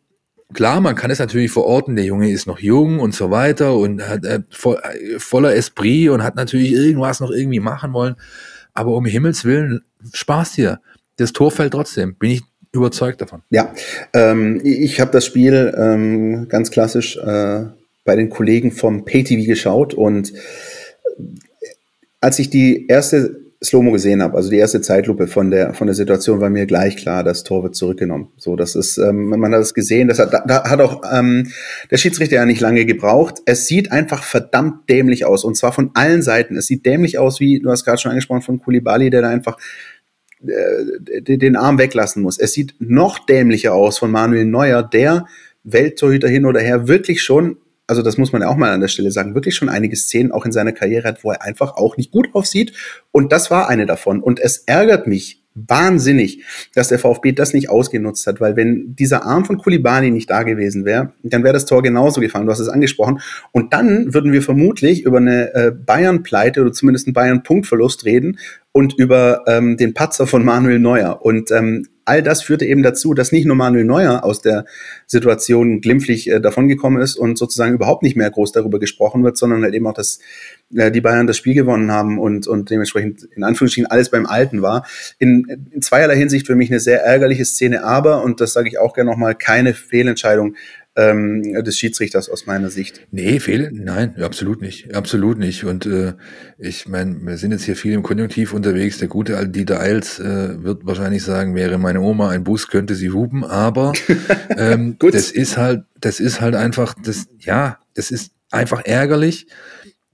klar, 0.54 0.82
man 0.82 0.96
kann 0.96 1.12
es 1.12 1.20
natürlich 1.20 1.52
verorten, 1.52 1.96
der 1.96 2.06
Junge 2.06 2.32
ist 2.32 2.48
noch 2.48 2.60
jung 2.60 3.00
und 3.00 3.14
so 3.14 3.32
weiter 3.32 3.76
und 3.76 4.08
hat 4.08 4.26
äh, 4.26 4.42
voll, 4.50 4.78
äh, 4.84 5.20
voller 5.20 5.56
Esprit 5.56 6.10
und 6.10 6.24
hat 6.24 6.36
natürlich 6.36 6.72
irgendwas 6.72 7.20
noch 7.20 7.32
irgendwie 7.32 7.60
machen 7.60 7.94
wollen. 7.94 8.16
Aber 8.74 8.96
um 8.96 9.06
Himmels 9.06 9.46
Willen, 9.46 9.82
Spaß 10.14 10.56
hier. 10.56 10.80
Das 11.18 11.34
Tor 11.34 11.52
fällt 11.52 11.74
trotzdem. 11.74 12.16
Bin 12.16 12.32
ich 12.32 12.42
überzeugt 12.72 13.22
davon. 13.22 13.42
Ja, 13.50 13.74
ähm, 14.14 14.62
ich 14.64 15.00
habe 15.02 15.12
das 15.12 15.26
Spiel 15.26 15.74
ähm, 15.78 16.48
ganz 16.48 16.72
klassisch 16.72 17.18
äh, 17.18 17.66
bei 18.06 18.16
den 18.16 18.30
Kollegen 18.30 18.72
vom 18.72 19.06
PayTV 19.06 19.46
geschaut 19.46 19.94
und 19.94 20.34
als 22.22 22.40
ich 22.40 22.50
die 22.50 22.88
erste 22.88 23.41
Slow-Mo 23.64 23.92
gesehen 23.92 24.24
habe, 24.24 24.38
also 24.38 24.50
die 24.50 24.58
erste 24.58 24.82
Zeitlupe 24.82 25.28
von 25.28 25.52
der 25.52 25.76
von 25.76 25.86
der 25.86 25.94
Situation, 25.94 26.42
war 26.42 26.50
mir 26.50 26.66
gleich 26.66 26.98
klar, 26.98 27.24
das 27.24 27.44
Tor 27.44 27.62
wird 27.62 27.76
zurückgenommen. 27.76 28.30
So, 28.38 28.56
das 28.56 28.76
ist, 28.76 28.98
ähm, 28.98 29.26
man 29.26 29.54
hat 29.54 29.62
es 29.62 29.76
gesehen, 29.76 30.08
das 30.08 30.18
hat, 30.18 30.34
da, 30.34 30.44
da 30.48 30.68
hat 30.68 30.82
auch 30.82 31.04
ähm, 31.12 31.52
der 31.92 31.98
Schiedsrichter 31.98 32.38
ja 32.38 32.46
nicht 32.46 32.60
lange 32.60 32.86
gebraucht. 32.86 33.36
Es 33.46 33.68
sieht 33.68 33.92
einfach 33.92 34.24
verdammt 34.24 34.90
dämlich 34.90 35.26
aus 35.26 35.44
und 35.44 35.56
zwar 35.56 35.74
von 35.74 35.92
allen 35.94 36.24
Seiten. 36.24 36.56
Es 36.56 36.66
sieht 36.66 36.88
dämlich 36.88 37.20
aus, 37.20 37.40
wie 37.40 37.60
du 37.60 37.70
hast 37.70 37.86
gerade 37.86 38.00
schon 38.00 38.10
angesprochen 38.10 38.42
von 38.42 38.60
Kulibali, 38.60 39.12
der 39.12 39.22
da 39.22 39.30
einfach 39.30 39.58
äh, 40.44 41.22
den 41.22 41.56
Arm 41.56 41.78
weglassen 41.78 42.24
muss. 42.24 42.40
Es 42.40 42.54
sieht 42.54 42.74
noch 42.80 43.20
dämlicher 43.20 43.74
aus 43.76 44.00
von 44.00 44.10
Manuel 44.10 44.46
Neuer, 44.46 44.82
der 44.82 45.28
Welttorhüter 45.64 46.28
hin 46.28 46.48
oder 46.48 46.62
her 46.62 46.88
wirklich 46.88 47.22
schon, 47.22 47.58
also 47.92 48.04
das 48.04 48.18
muss 48.18 48.32
man 48.32 48.42
ja 48.42 48.48
auch 48.48 48.56
mal 48.56 48.72
an 48.72 48.80
der 48.80 48.88
Stelle 48.88 49.12
sagen, 49.12 49.36
wirklich 49.36 49.54
schon 49.54 49.68
einige 49.68 49.98
Szenen 49.98 50.32
auch 50.32 50.46
in 50.46 50.54
seiner 50.54 50.72
Karriere 50.72 51.10
hat, 51.10 51.26
wo 51.26 51.32
er 51.32 51.42
einfach 51.42 51.76
auch 51.76 51.98
nicht 51.98 52.10
gut 52.10 52.30
aussieht. 52.32 52.72
Und 53.12 53.34
das 53.34 53.52
war 53.52 53.68
eine 53.68 53.86
davon. 53.86 54.24
Und 54.24 54.40
es 54.40 54.60
ärgert 54.60 55.08
mich 55.08 55.44
wahnsinnig, 55.56 56.46
dass 56.74 56.88
der 56.88 57.00
VfB 57.00 57.34
das 57.34 57.54
nicht 57.54 57.70
ausgenutzt 57.70 58.26
hat, 58.28 58.40
weil 58.40 58.56
wenn 58.56 58.96
dieser 58.96 59.26
Arm 59.26 59.44
von 59.44 59.58
Kulibani 59.58 60.10
nicht 60.10 60.30
da 60.30 60.44
gewesen 60.44 60.86
wäre, 60.86 61.12
dann 61.22 61.44
wäre 61.44 61.52
das 61.52 61.66
Tor 61.66 61.84
genauso 61.84 62.22
gefallen. 62.22 62.46
Du 62.46 62.54
hast 62.54 62.62
es 62.62 62.70
angesprochen. 62.70 63.20
Und 63.52 63.74
dann 63.74 64.14
würden 64.14 64.32
wir 64.32 64.42
vermutlich 64.42 65.04
über 65.04 65.18
eine 65.18 65.54
äh, 65.54 65.72
Bayern-Pleite 65.72 66.62
oder 66.62 66.72
zumindest 66.72 67.08
einen 67.08 67.14
Bayern-Punktverlust 67.14 68.06
reden 68.06 68.40
und 68.72 68.98
über 68.98 69.44
ähm, 69.48 69.76
den 69.76 69.94
Patzer 69.94 70.28
von 70.28 70.46
Manuel 70.46 70.80
Neuer. 70.80 71.26
Und 71.26 71.52
ähm, 71.52 71.88
all 72.06 72.24
das 72.24 72.42
führte 72.42 72.66
eben 72.66 72.84
dazu, 72.84 73.14
dass 73.14 73.32
nicht 73.32 73.46
nur 73.46 73.56
Manuel 73.56 73.86
Neuer 73.86 74.24
aus 74.24 74.42
der 74.42 74.66
Situation 75.08 75.82
glimpflich 75.82 76.30
äh, 76.30 76.40
davongekommen 76.40 77.02
ist 77.02 77.16
und 77.16 77.38
sozusagen 77.38 77.74
überhaupt 77.74 78.04
nicht 78.04 78.16
mehr 78.16 78.30
groß 78.30 78.52
darüber 78.52 78.80
gesprochen 78.80 79.24
wird, 79.24 79.38
sondern 79.38 79.64
halt 79.64 79.74
eben 79.74 79.88
auch, 79.88 79.94
dass 79.94 80.20
äh, 80.76 80.92
die 80.92 81.02
Bayern 81.02 81.28
das 81.28 81.38
Spiel 81.38 81.54
gewonnen 81.54 81.92
haben 81.92 82.20
und, 82.20 82.48
und 82.48 82.70
dementsprechend 82.70 83.24
in 83.36 83.44
Anführungsstrichen 83.44 83.90
alles 83.90 84.10
beim 84.10 84.26
Alten 84.26 84.62
war. 84.62 84.86
In, 85.20 85.68
in 85.72 85.82
zweierlei 85.82 86.16
Hinsicht 86.16 86.48
für 86.48 86.56
mich 86.56 86.70
eine 86.70 86.80
sehr 86.80 87.04
ärgerliche 87.04 87.46
Szene, 87.46 87.84
aber, 87.84 88.24
und 88.24 88.42
das 88.42 88.54
sage 88.54 88.68
ich 88.68 88.80
auch 88.80 88.94
gerne 88.94 89.12
nochmal, 89.12 89.36
keine 89.36 89.74
Fehlentscheidung 89.74 90.56
ähm, 90.96 91.64
des 91.64 91.78
Schiedsrichters 91.78 92.30
aus 92.30 92.46
meiner 92.46 92.70
Sicht. 92.70 93.08
Nee, 93.12 93.40
Fehle? 93.40 93.70
Nein, 93.72 94.22
absolut 94.22 94.62
nicht. 94.62 94.94
Absolut 94.94 95.38
nicht. 95.38 95.64
Und 95.64 95.86
äh, 95.86 96.14
ich 96.58 96.88
meine, 96.88 97.18
wir 97.22 97.38
sind 97.38 97.52
jetzt 97.52 97.64
hier 97.64 97.76
viel 97.76 97.94
im 97.94 98.04
Konjunktiv 98.04 98.54
unterwegs. 98.54 98.98
Der 98.98 99.08
gute 99.08 99.38
alte 99.38 99.52
Dieter 99.52 99.80
Eils 99.80 100.20
äh, 100.20 100.64
wird 100.64 100.86
wahrscheinlich 100.86 101.24
sagen, 101.24 101.56
wäre 101.56 101.78
meine 101.78 102.02
Oma 102.02 102.30
ein 102.30 102.44
Bus, 102.44 102.68
könnte 102.68 102.96
sie 102.96 103.12
hupen, 103.12 103.44
aber 103.44 103.94
ähm, 104.58 104.98
das 105.00 105.32
ist 105.32 105.58
halt, 105.58 105.84
das 106.00 106.20
ist 106.20 106.42
halt 106.42 106.56
einfach, 106.56 106.96
das, 107.02 107.28
ja, 107.40 107.80
das 107.94 108.12
ist 108.12 108.34
einfach 108.52 108.84
ärgerlich. 108.84 109.48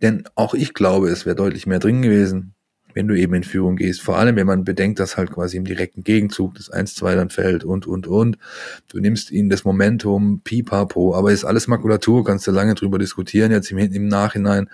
Denn 0.01 0.25
auch 0.36 0.53
ich 0.53 0.75
glaube, 0.75 1.10
es 1.10 1.25
wäre 1.25 1.36
deutlich 1.36 1.65
mehr 1.65 1.79
drin 1.79 2.03
gewesen 2.03 2.53
wenn 2.98 3.08
du 3.08 3.16
eben 3.16 3.36
in 3.36 3.44
Führung 3.44 3.75
gehst. 3.75 4.01
Vor 4.01 4.18
allem, 4.18 4.36
wenn 4.38 4.48
man 4.48 4.63
bedenkt, 4.63 5.00
dass 5.00 5.18
halt 5.18 5.30
quasi 5.30 5.56
im 5.56 5.66
direkten 5.66 6.04
Gegenzug 6.04 6.56
das 6.56 6.74
1-2 6.74 7.16
dann 7.16 7.30
fällt 7.30 7.63
und, 7.63 7.86
und, 7.86 8.08
und. 8.08 8.39
Du 8.88 8.98
nimmst 8.98 9.30
ihnen 9.30 9.51
das 9.51 9.63
Momentum, 9.66 10.42
pipapo, 10.44 11.13
aber 11.13 11.32
ist 11.32 11.46
alles 11.46 11.68
Makulatur, 11.68 12.25
kannst 12.25 12.48
du 12.48 12.51
lange 12.51 12.74
drüber 12.74 12.98
diskutieren, 12.98 13.51
jetzt 13.51 13.70
im, 13.70 13.77
im 13.77 14.08
Nachhinein. 14.08 14.72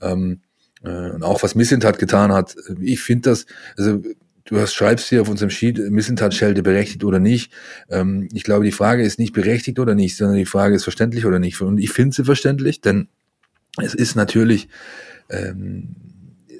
Ähm, 0.00 0.42
äh, 0.84 1.10
und 1.10 1.24
auch 1.24 1.42
was 1.42 1.56
Missentat 1.56 1.98
getan 1.98 2.32
hat. 2.32 2.54
Ich 2.80 3.00
finde 3.00 3.30
das, 3.30 3.46
also 3.76 4.00
du 4.44 4.60
hast, 4.60 4.72
schreibst 4.72 5.08
hier 5.08 5.22
auf 5.22 5.28
unserem 5.28 5.50
Sheet, 5.50 5.90
Missentat 5.90 6.34
schelte 6.34 6.62
berechtigt 6.62 7.02
oder 7.02 7.18
nicht. 7.18 7.52
Ähm, 7.90 8.28
ich 8.32 8.44
glaube, 8.44 8.64
die 8.64 8.70
Frage 8.70 9.02
ist 9.02 9.18
nicht 9.18 9.32
berechtigt 9.32 9.80
oder 9.80 9.96
nicht, 9.96 10.16
sondern 10.16 10.36
die 10.36 10.46
Frage 10.46 10.76
ist 10.76 10.84
verständlich 10.84 11.26
oder 11.26 11.40
nicht. 11.40 11.60
Und 11.60 11.78
ich 11.78 11.90
finde 11.90 12.14
sie 12.14 12.24
verständlich, 12.24 12.80
denn 12.80 13.08
es 13.82 13.92
ist 13.92 14.14
natürlich 14.14 14.68
ähm, 15.30 15.96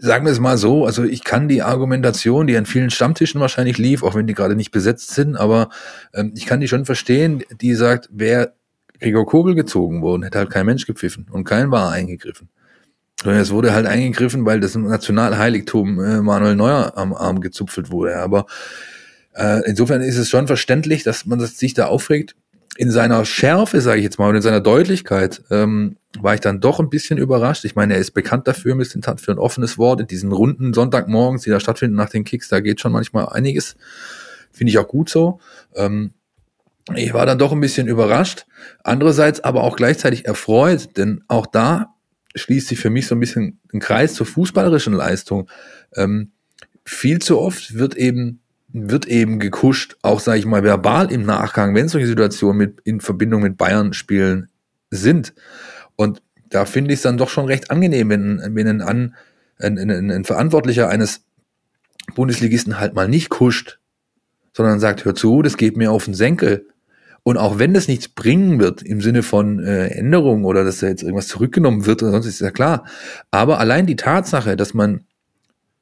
sagen 0.00 0.24
wir 0.24 0.32
es 0.32 0.40
mal 0.40 0.59
so, 0.59 0.87
also 0.87 1.04
ich 1.04 1.24
kann 1.24 1.48
die 1.48 1.62
Argumentation, 1.62 2.46
die 2.46 2.56
an 2.56 2.66
vielen 2.66 2.90
Stammtischen 2.90 3.40
wahrscheinlich 3.40 3.78
lief, 3.78 4.02
auch 4.02 4.14
wenn 4.14 4.26
die 4.26 4.35
gerade 4.35 4.56
nicht 4.56 4.70
besetzt 4.70 5.14
sind, 5.14 5.37
aber 5.37 5.70
ähm, 6.14 6.32
ich 6.35 6.46
kann 6.46 6.61
die 6.61 6.68
schon 6.68 6.85
verstehen, 6.85 7.42
die 7.61 7.74
sagt, 7.74 8.09
wer 8.12 8.54
Gregor 9.00 9.26
Kobel 9.26 9.54
gezogen 9.54 10.02
wurde, 10.02 10.26
hätte 10.26 10.38
halt 10.38 10.50
kein 10.50 10.66
Mensch 10.66 10.87
gepfiffen 10.87 11.26
und 11.30 11.44
kein 11.44 11.70
war 11.70 11.92
eingegriffen. 11.92 12.48
Und 13.24 13.32
es 13.32 13.50
wurde 13.50 13.72
halt 13.72 13.87
eingegriffen, 13.87 14.44
weil 14.44 14.61
das 14.61 14.74
Nationalheiligtum 14.74 16.00
äh, 16.00 16.20
Manuel 16.20 16.54
Neuer 16.54 16.92
am 16.96 17.14
Arm 17.14 17.40
gezupfelt 17.40 17.90
wurde. 17.90 18.16
Aber 18.18 18.46
äh, 19.35 19.62
insofern 19.68 20.02
ist 20.02 20.18
es 20.18 20.28
schon 20.28 20.46
verständlich, 20.46 21.02
dass 21.02 21.26
man 21.26 21.40
sich 21.40 21.74
da 21.74 21.87
aufregt 21.87 22.37
in 22.77 22.91
seiner 22.91 23.25
Schärfe, 23.25 23.81
sage 23.81 23.99
ich 23.99 24.05
jetzt 24.05 24.19
mal, 24.19 24.29
und 24.29 24.37
in 24.37 24.43
seiner 24.43 24.61
Deutlichkeit 24.61 25.43
ähm, 25.51 25.97
war 26.19 26.35
ich 26.35 26.41
dann 26.41 26.61
doch 26.61 26.81
ein 26.81 26.91
bisschen 26.91 27.19
überrascht. 27.19 27.65
Ich 27.65 27.75
meine, 27.75 27.95
er 27.95 28.01
ist 28.01 28.12
bekannt 28.12 28.47
dafür, 28.47 28.75
Mr. 28.75 29.01
Tat 29.01 29.21
für 29.21 29.33
ein 29.33 29.39
offenes 29.39 29.79
Wort. 29.79 30.01
In 30.01 30.07
diesen 30.07 30.33
Runden 30.33 30.75
Sonntagmorgens, 30.75 31.43
die 31.43 31.51
da 31.51 31.61
stattfinden 31.61 31.97
nach 31.97 32.11
den 32.11 32.25
Kicks, 32.25 32.49
da 32.49 32.61
geht 32.61 32.81
schon 32.81 32.93
manchmal 32.93 33.29
einiges. 33.29 33.77
Finde 34.53 34.71
ich 34.71 34.79
auch 34.79 34.89
gut 34.89 35.09
so. 35.09 35.41
Ähm, 35.75 36.12
ich 36.95 37.12
war 37.15 37.27
dann 37.27 37.39
doch 37.39 37.53
ein 37.53 37.61
bisschen 37.61 37.89
überrascht. 37.89 38.47
Andererseits 38.85 39.41
aber 39.41 39.65
auch 39.65 39.77
gleichzeitig 39.77 40.27
erfreut, 40.27 40.97
denn 40.97 41.25
auch 41.29 41.47
da 41.47 41.95
schließt 42.35 42.69
sich 42.69 42.79
für 42.79 42.91
mich 42.91 43.07
so 43.07 43.15
ein 43.15 43.21
bisschen 43.21 43.61
ein 43.73 43.81
Kreis 43.81 44.15
zur 44.15 44.27
fußballerischen 44.27 44.93
Leistung. 44.93 45.51
Ähm, 45.95 46.33
viel 46.85 47.19
zu 47.19 47.41
oft 47.41 47.75
wird 47.75 47.97
eben 47.97 48.41
wird 48.77 49.07
eben 49.07 49.39
gekuscht, 49.39 49.97
auch 50.03 50.21
sage 50.21 50.39
ich 50.39 50.47
mal 50.47 50.62
verbal 50.62 51.11
im 51.11 51.25
Nachgang, 51.25 51.75
wenn 51.75 51.89
solche 51.89 52.07
Situationen 52.07 52.57
mit 52.57 52.81
in 52.85 53.01
Verbindung 53.01 53.43
mit 53.43 53.57
Bayern 53.57 53.93
spielen 53.93 54.49
sind. 54.91 55.35
Und 55.97 56.23
da 56.49 56.65
finde 56.65 56.93
ich 56.93 56.99
es 56.99 57.03
dann 57.03 57.19
doch 57.19 57.31
schon 57.31 57.47
recht 57.47 57.71
angenehm, 57.71 58.11
wenn, 58.11 58.41
wenn 58.55 58.83
ein, 58.83 59.15
ein, 59.59 59.79
ein, 59.79 60.11
ein 60.11 60.25
Verantwortlicher 60.25 60.89
eines 60.89 61.25
Bundesligisten 62.15 62.79
halt 62.79 62.95
mal 62.95 63.09
nicht 63.09 63.31
kuscht, 63.31 63.79
sondern 64.53 64.81
sagt, 64.81 65.05
hör 65.05 65.15
zu, 65.15 65.43
das 65.43 65.57
geht 65.57 65.77
mir 65.77 65.91
auf 65.91 66.05
den 66.05 66.15
Senkel. 66.15 66.69
Und 67.23 67.39
auch 67.39 67.59
wenn 67.59 67.75
das 67.75 67.89
nichts 67.89 68.09
bringen 68.09 68.61
wird 68.61 68.83
im 68.83 69.01
Sinne 69.01 69.25
von 69.25 69.59
äh, 69.59 69.89
Änderungen 69.89 70.45
oder 70.45 70.65
dass 70.65 70.79
da 70.79 70.87
jetzt 70.87 71.03
irgendwas 71.03 71.27
zurückgenommen 71.27 71.85
wird 71.85 72.03
oder 72.03 72.12
sonst 72.12 72.27
ist 72.27 72.41
ja 72.41 72.53
klar. 72.53 72.85
Aber 73.33 73.59
allein 73.59 73.87
die 73.87 73.97
Tatsache, 73.97 74.57
dass 74.57 74.75
man 74.75 75.05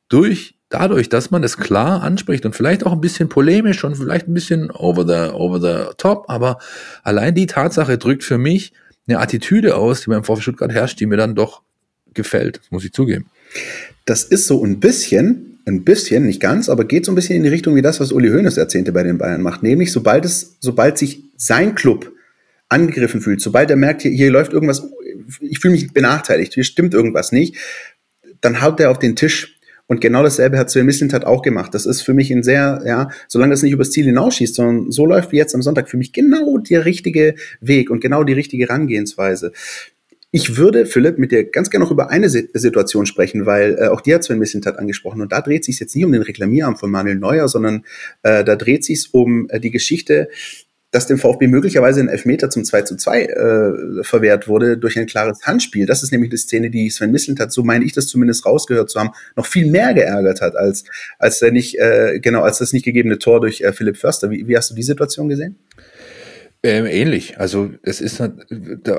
durch 0.08 0.53
dadurch, 0.68 1.08
dass 1.08 1.30
man 1.30 1.44
es 1.44 1.56
klar 1.56 2.02
anspricht 2.02 2.44
und 2.46 2.56
vielleicht 2.56 2.84
auch 2.84 2.92
ein 2.92 3.00
bisschen 3.00 3.28
polemisch 3.28 3.84
und 3.84 3.96
vielleicht 3.96 4.28
ein 4.28 4.34
bisschen 4.34 4.70
over 4.70 5.06
the, 5.06 5.32
over 5.34 5.60
the 5.60 5.92
top, 5.96 6.24
aber 6.28 6.58
allein 7.02 7.34
die 7.34 7.46
Tatsache 7.46 7.98
drückt 7.98 8.24
für 8.24 8.38
mich 8.38 8.72
eine 9.06 9.18
Attitüde 9.18 9.76
aus, 9.76 10.02
die 10.02 10.10
beim 10.10 10.24
VfB 10.24 10.42
Stuttgart 10.42 10.72
herrscht, 10.72 10.98
die 11.00 11.06
mir 11.06 11.16
dann 11.16 11.34
doch 11.34 11.62
gefällt, 12.14 12.60
muss 12.70 12.84
ich 12.84 12.92
zugeben. 12.92 13.26
Das 14.06 14.24
ist 14.24 14.46
so 14.46 14.64
ein 14.64 14.80
bisschen, 14.80 15.58
ein 15.66 15.84
bisschen, 15.84 16.26
nicht 16.26 16.40
ganz, 16.40 16.68
aber 16.68 16.84
geht 16.84 17.04
so 17.04 17.12
ein 17.12 17.14
bisschen 17.14 17.36
in 17.36 17.42
die 17.42 17.48
Richtung 17.48 17.74
wie 17.74 17.82
das, 17.82 18.00
was 18.00 18.12
Uli 18.12 18.28
Hoeneß 18.28 18.56
erzählte 18.56 18.92
bei 18.92 19.02
den 19.02 19.18
Bayern 19.18 19.42
macht. 19.42 19.62
Nämlich, 19.62 19.92
sobald 19.92 20.24
es, 20.24 20.56
sobald 20.60 20.98
sich 20.98 21.24
sein 21.36 21.74
Club 21.74 22.12
angegriffen 22.68 23.20
fühlt, 23.20 23.40
sobald 23.40 23.70
er 23.70 23.76
merkt, 23.76 24.02
hier, 24.02 24.10
hier 24.10 24.30
läuft 24.30 24.52
irgendwas, 24.52 24.82
ich 25.40 25.58
fühle 25.58 25.72
mich 25.72 25.92
benachteiligt, 25.92 26.54
hier 26.54 26.64
stimmt 26.64 26.94
irgendwas 26.94 27.32
nicht, 27.32 27.56
dann 28.40 28.60
haut 28.60 28.80
er 28.80 28.90
auf 28.90 28.98
den 28.98 29.16
Tisch 29.16 29.53
und 29.86 30.00
genau 30.00 30.22
dasselbe 30.22 30.58
hat 30.58 30.70
Sven 30.70 30.86
Mislintat 30.86 31.24
auch 31.24 31.42
gemacht. 31.42 31.74
Das 31.74 31.84
ist 31.84 32.02
für 32.02 32.14
mich 32.14 32.30
ein 32.30 32.42
sehr, 32.42 32.82
ja, 32.86 33.08
solange 33.28 33.52
das 33.52 33.62
nicht 33.62 33.72
übers 33.72 33.90
Ziel 33.90 34.06
hinausschießt, 34.06 34.54
sondern 34.54 34.90
so 34.90 35.04
läuft 35.04 35.32
wie 35.32 35.36
jetzt 35.36 35.54
am 35.54 35.62
Sonntag, 35.62 35.88
für 35.88 35.98
mich 35.98 36.12
genau 36.12 36.58
der 36.58 36.84
richtige 36.84 37.34
Weg 37.60 37.90
und 37.90 38.00
genau 38.00 38.24
die 38.24 38.32
richtige 38.32 38.64
Herangehensweise. 38.64 39.52
Ich 40.30 40.56
würde, 40.56 40.86
Philipp, 40.86 41.18
mit 41.18 41.30
dir 41.30 41.44
ganz 41.44 41.70
gerne 41.70 41.84
noch 41.84 41.92
über 41.92 42.10
eine 42.10 42.28
Situation 42.28 43.06
sprechen, 43.06 43.46
weil 43.46 43.76
äh, 43.78 43.86
auch 43.88 44.00
die 44.00 44.12
hat 44.14 44.24
Sven 44.24 44.38
Mislintat 44.38 44.78
angesprochen. 44.78 45.20
Und 45.20 45.30
da 45.30 45.40
dreht 45.40 45.64
sich 45.64 45.78
jetzt 45.78 45.94
nicht 45.94 46.04
um 46.04 46.10
den 46.10 46.22
Reklamierarm 46.22 46.76
von 46.76 46.90
Manuel 46.90 47.16
Neuer, 47.16 47.46
sondern 47.46 47.84
äh, 48.24 48.42
da 48.42 48.56
dreht 48.56 48.84
sich 48.84 49.10
um 49.12 49.48
äh, 49.50 49.60
die 49.60 49.70
Geschichte 49.70 50.28
dass 50.94 51.08
dem 51.08 51.18
VfB 51.18 51.48
möglicherweise 51.48 51.98
ein 51.98 52.08
Elfmeter 52.08 52.50
zum 52.50 52.64
2 52.64 52.82
zu 52.82 52.96
2 52.96 53.22
äh, 53.24 54.04
verwehrt 54.04 54.46
wurde 54.46 54.78
durch 54.78 54.96
ein 54.96 55.06
klares 55.06 55.42
Handspiel. 55.42 55.86
Das 55.86 56.04
ist 56.04 56.12
nämlich 56.12 56.30
die 56.30 56.36
Szene, 56.36 56.70
die 56.70 56.88
Sven 56.88 57.10
Misselt 57.10 57.40
hat, 57.40 57.50
so 57.50 57.64
meine 57.64 57.84
ich 57.84 57.92
das 57.92 58.06
zumindest 58.06 58.46
rausgehört 58.46 58.90
zu 58.90 59.00
haben, 59.00 59.10
noch 59.34 59.46
viel 59.46 59.68
mehr 59.68 59.92
geärgert 59.92 60.40
hat, 60.40 60.54
als, 60.54 60.84
als 61.18 61.40
der 61.40 61.50
nicht, 61.50 61.80
äh, 61.80 62.20
genau, 62.20 62.42
als 62.42 62.58
das 62.58 62.72
nicht 62.72 62.84
gegebene 62.84 63.18
Tor 63.18 63.40
durch 63.40 63.60
äh, 63.60 63.72
Philipp 63.72 63.96
Förster. 63.96 64.30
Wie, 64.30 64.46
wie 64.46 64.56
hast 64.56 64.70
du 64.70 64.76
die 64.76 64.84
Situation 64.84 65.28
gesehen? 65.28 65.56
Ähm, 66.64 66.86
ähnlich. 66.86 67.38
Also 67.38 67.72
es 67.82 68.00
ist 68.00 68.22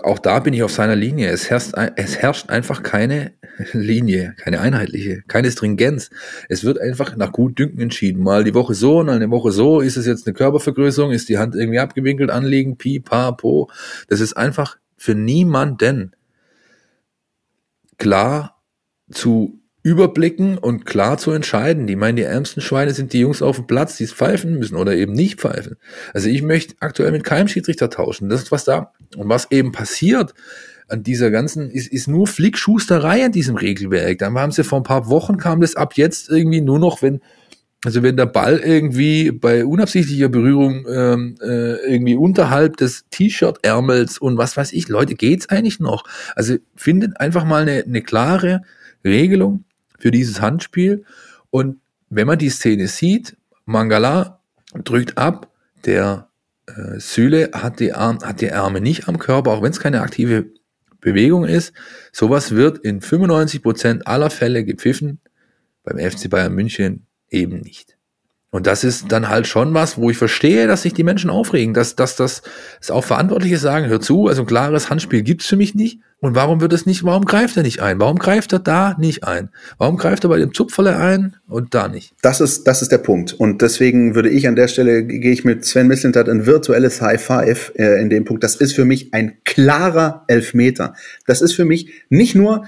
auch 0.03 0.19
da 0.19 0.39
bin 0.39 0.53
ich 0.53 0.61
auf 0.61 0.71
seiner 0.71 0.95
Linie. 0.95 1.29
Es 1.31 1.49
herrscht, 1.49 1.73
es 1.95 2.15
herrscht 2.15 2.51
einfach 2.51 2.83
keine 2.83 3.33
Linie, 3.73 4.35
keine 4.37 4.59
einheitliche, 4.61 5.23
keine 5.27 5.49
Stringenz. 5.49 6.11
Es 6.47 6.63
wird 6.63 6.79
einfach 6.79 7.15
nach 7.15 7.31
Gutdünken 7.31 7.81
entschieden. 7.81 8.21
Mal 8.21 8.43
die 8.43 8.53
Woche 8.53 8.75
so, 8.75 9.03
mal 9.03 9.15
eine 9.15 9.31
Woche 9.31 9.51
so. 9.51 9.81
Ist 9.81 9.97
es 9.97 10.05
jetzt 10.05 10.27
eine 10.27 10.35
Körpervergrößerung? 10.35 11.11
Ist 11.11 11.27
die 11.27 11.39
Hand 11.39 11.55
irgendwie 11.55 11.79
abgewinkelt, 11.79 12.29
anliegen, 12.29 12.77
pi, 12.77 12.99
pa, 12.99 13.31
po? 13.31 13.67
Das 14.09 14.19
ist 14.19 14.37
einfach 14.37 14.77
für 14.95 15.15
niemanden 15.15 16.15
klar 17.97 18.61
zu 19.09 19.59
überblicken 19.85 20.57
und 20.57 20.87
klar 20.87 21.19
zu 21.19 21.29
entscheiden. 21.29 21.85
Die 21.85 21.95
meinen, 21.95 22.15
die 22.15 22.23
ärmsten 22.23 22.59
Schweine 22.59 22.91
sind 22.91 23.13
die 23.13 23.19
Jungs 23.19 23.43
auf 23.43 23.57
dem 23.57 23.67
Platz, 23.67 23.97
die 23.97 24.05
es 24.05 24.13
pfeifen 24.13 24.57
müssen 24.57 24.77
oder 24.77 24.95
eben 24.95 25.13
nicht 25.13 25.39
pfeifen. 25.39 25.77
Also 26.11 26.27
ich 26.27 26.41
möchte 26.41 26.73
aktuell 26.79 27.11
mit 27.11 27.23
keinem 27.23 27.47
Schiedsrichter 27.47 27.91
tauschen. 27.91 28.27
Das 28.27 28.41
ist 28.41 28.51
was 28.51 28.65
da. 28.65 28.93
Und 29.15 29.29
was 29.29 29.51
eben 29.51 29.71
passiert 29.71 30.33
an 30.87 31.03
dieser 31.03 31.29
ganzen, 31.29 31.69
ist, 31.69 31.87
ist 31.87 32.07
nur 32.07 32.25
Flickschusterei 32.25 33.25
an 33.25 33.31
diesem 33.31 33.57
Regelwerk. 33.57 34.17
Dann 34.17 34.33
haben 34.39 34.51
sie 34.51 34.63
vor 34.63 34.79
ein 34.79 34.83
paar 34.83 35.07
Wochen 35.07 35.37
kam 35.37 35.61
das 35.61 35.75
ab 35.75 35.93
jetzt 35.97 36.31
irgendwie 36.31 36.61
nur 36.61 36.79
noch, 36.79 37.03
wenn, 37.03 37.21
also 37.85 38.01
wenn 38.01 38.17
der 38.17 38.25
Ball 38.25 38.57
irgendwie 38.57 39.29
bei 39.29 39.65
unabsichtlicher 39.65 40.29
Berührung 40.29 40.87
ähm, 40.91 41.35
äh, 41.43 41.93
irgendwie 41.93 42.15
unterhalb 42.15 42.77
des 42.77 43.05
T-Shirt-Ärmels 43.11 44.17
und 44.17 44.39
was 44.39 44.57
weiß 44.57 44.73
ich, 44.73 44.87
Leute, 44.87 45.13
geht's 45.13 45.47
eigentlich 45.49 45.79
noch? 45.79 46.05
Also 46.35 46.55
findet 46.75 47.19
einfach 47.19 47.45
mal 47.45 47.61
eine, 47.61 47.83
eine 47.83 48.01
klare 48.01 48.63
Regelung, 49.03 49.63
für 50.05 50.11
dieses 50.11 50.39
Handspiel. 50.39 51.03
Und 51.49 51.79
wenn 52.11 52.27
man 52.27 52.37
die 52.37 52.51
Szene 52.51 52.87
sieht, 52.87 53.37
Mangala 53.65 54.39
drückt 54.75 55.17
ab, 55.17 55.51
der 55.83 56.29
äh, 56.67 56.99
Süle 56.99 57.49
hat 57.53 57.79
die, 57.79 57.91
Arm, 57.91 58.19
hat 58.21 58.39
die 58.39 58.51
Arme 58.51 58.81
nicht 58.81 59.07
am 59.07 59.17
Körper, 59.17 59.49
auch 59.49 59.63
wenn 59.63 59.71
es 59.71 59.79
keine 59.79 60.01
aktive 60.01 60.45
Bewegung 61.01 61.45
ist. 61.45 61.73
Sowas 62.11 62.51
wird 62.51 62.77
in 62.77 63.01
95% 63.01 64.03
aller 64.03 64.29
Fälle 64.29 64.63
gepfiffen, 64.63 65.21
beim 65.83 65.97
FC 65.97 66.29
Bayern 66.29 66.53
München 66.53 67.07
eben 67.31 67.61
nicht. 67.61 67.97
Und 68.51 68.67
das 68.67 68.85
ist 68.85 69.11
dann 69.11 69.27
halt 69.27 69.47
schon 69.47 69.73
was, 69.73 69.97
wo 69.97 70.09
ich 70.09 70.17
verstehe, 70.17 70.65
dass 70.65 70.83
sich 70.83 70.93
die 70.93 71.03
Menschen 71.03 71.29
aufregen, 71.29 71.73
dass, 71.73 71.95
dass 71.95 72.15
das 72.15 72.41
dass 72.79 72.89
auch 72.89 73.03
Verantwortliche 73.03 73.57
sagen, 73.57 73.87
hör 73.87 73.99
zu, 73.99 74.27
also 74.27 74.43
ein 74.43 74.47
klares 74.47 74.89
Handspiel 74.89 75.23
gibt's 75.23 75.45
für 75.45 75.57
mich 75.57 75.75
nicht. 75.75 75.99
Und 76.21 76.35
warum 76.35 76.61
wird 76.61 76.71
es 76.71 76.85
nicht, 76.85 77.03
warum 77.03 77.25
greift 77.25 77.57
er 77.57 77.63
nicht 77.63 77.81
ein? 77.81 77.99
Warum 77.99 78.17
greift 78.17 78.53
er 78.53 78.59
da 78.59 78.95
nicht 78.97 79.25
ein? 79.25 79.49
Warum 79.77 79.97
greift 79.97 80.23
er 80.23 80.29
bei 80.29 80.39
dem 80.39 80.53
Zupferle 80.53 80.95
ein 80.95 81.35
und 81.47 81.73
da 81.73 81.89
nicht? 81.89 82.13
Das 82.21 82.39
ist, 82.39 82.63
das 82.65 82.81
ist 82.81 82.91
der 82.91 82.97
Punkt. 82.99 83.33
Und 83.33 83.61
deswegen 83.61 84.15
würde 84.15 84.29
ich 84.29 84.47
an 84.47 84.55
der 84.55 84.69
Stelle, 84.69 85.03
gehe 85.03 85.33
ich 85.33 85.43
mit 85.43 85.65
Sven 85.65 85.87
Mislintat 85.87 86.29
ein 86.29 86.45
virtuelles 86.45 87.01
High 87.01 87.21
Five 87.21 87.73
äh, 87.75 88.01
in 88.01 88.09
dem 88.09 88.23
Punkt. 88.23 88.43
Das 88.43 88.55
ist 88.55 88.73
für 88.73 88.85
mich 88.85 89.13
ein 89.13 89.37
klarer 89.43 90.23
Elfmeter. 90.27 90.93
Das 91.27 91.41
ist 91.41 91.53
für 91.53 91.65
mich 91.65 91.91
nicht 92.09 92.35
nur 92.35 92.65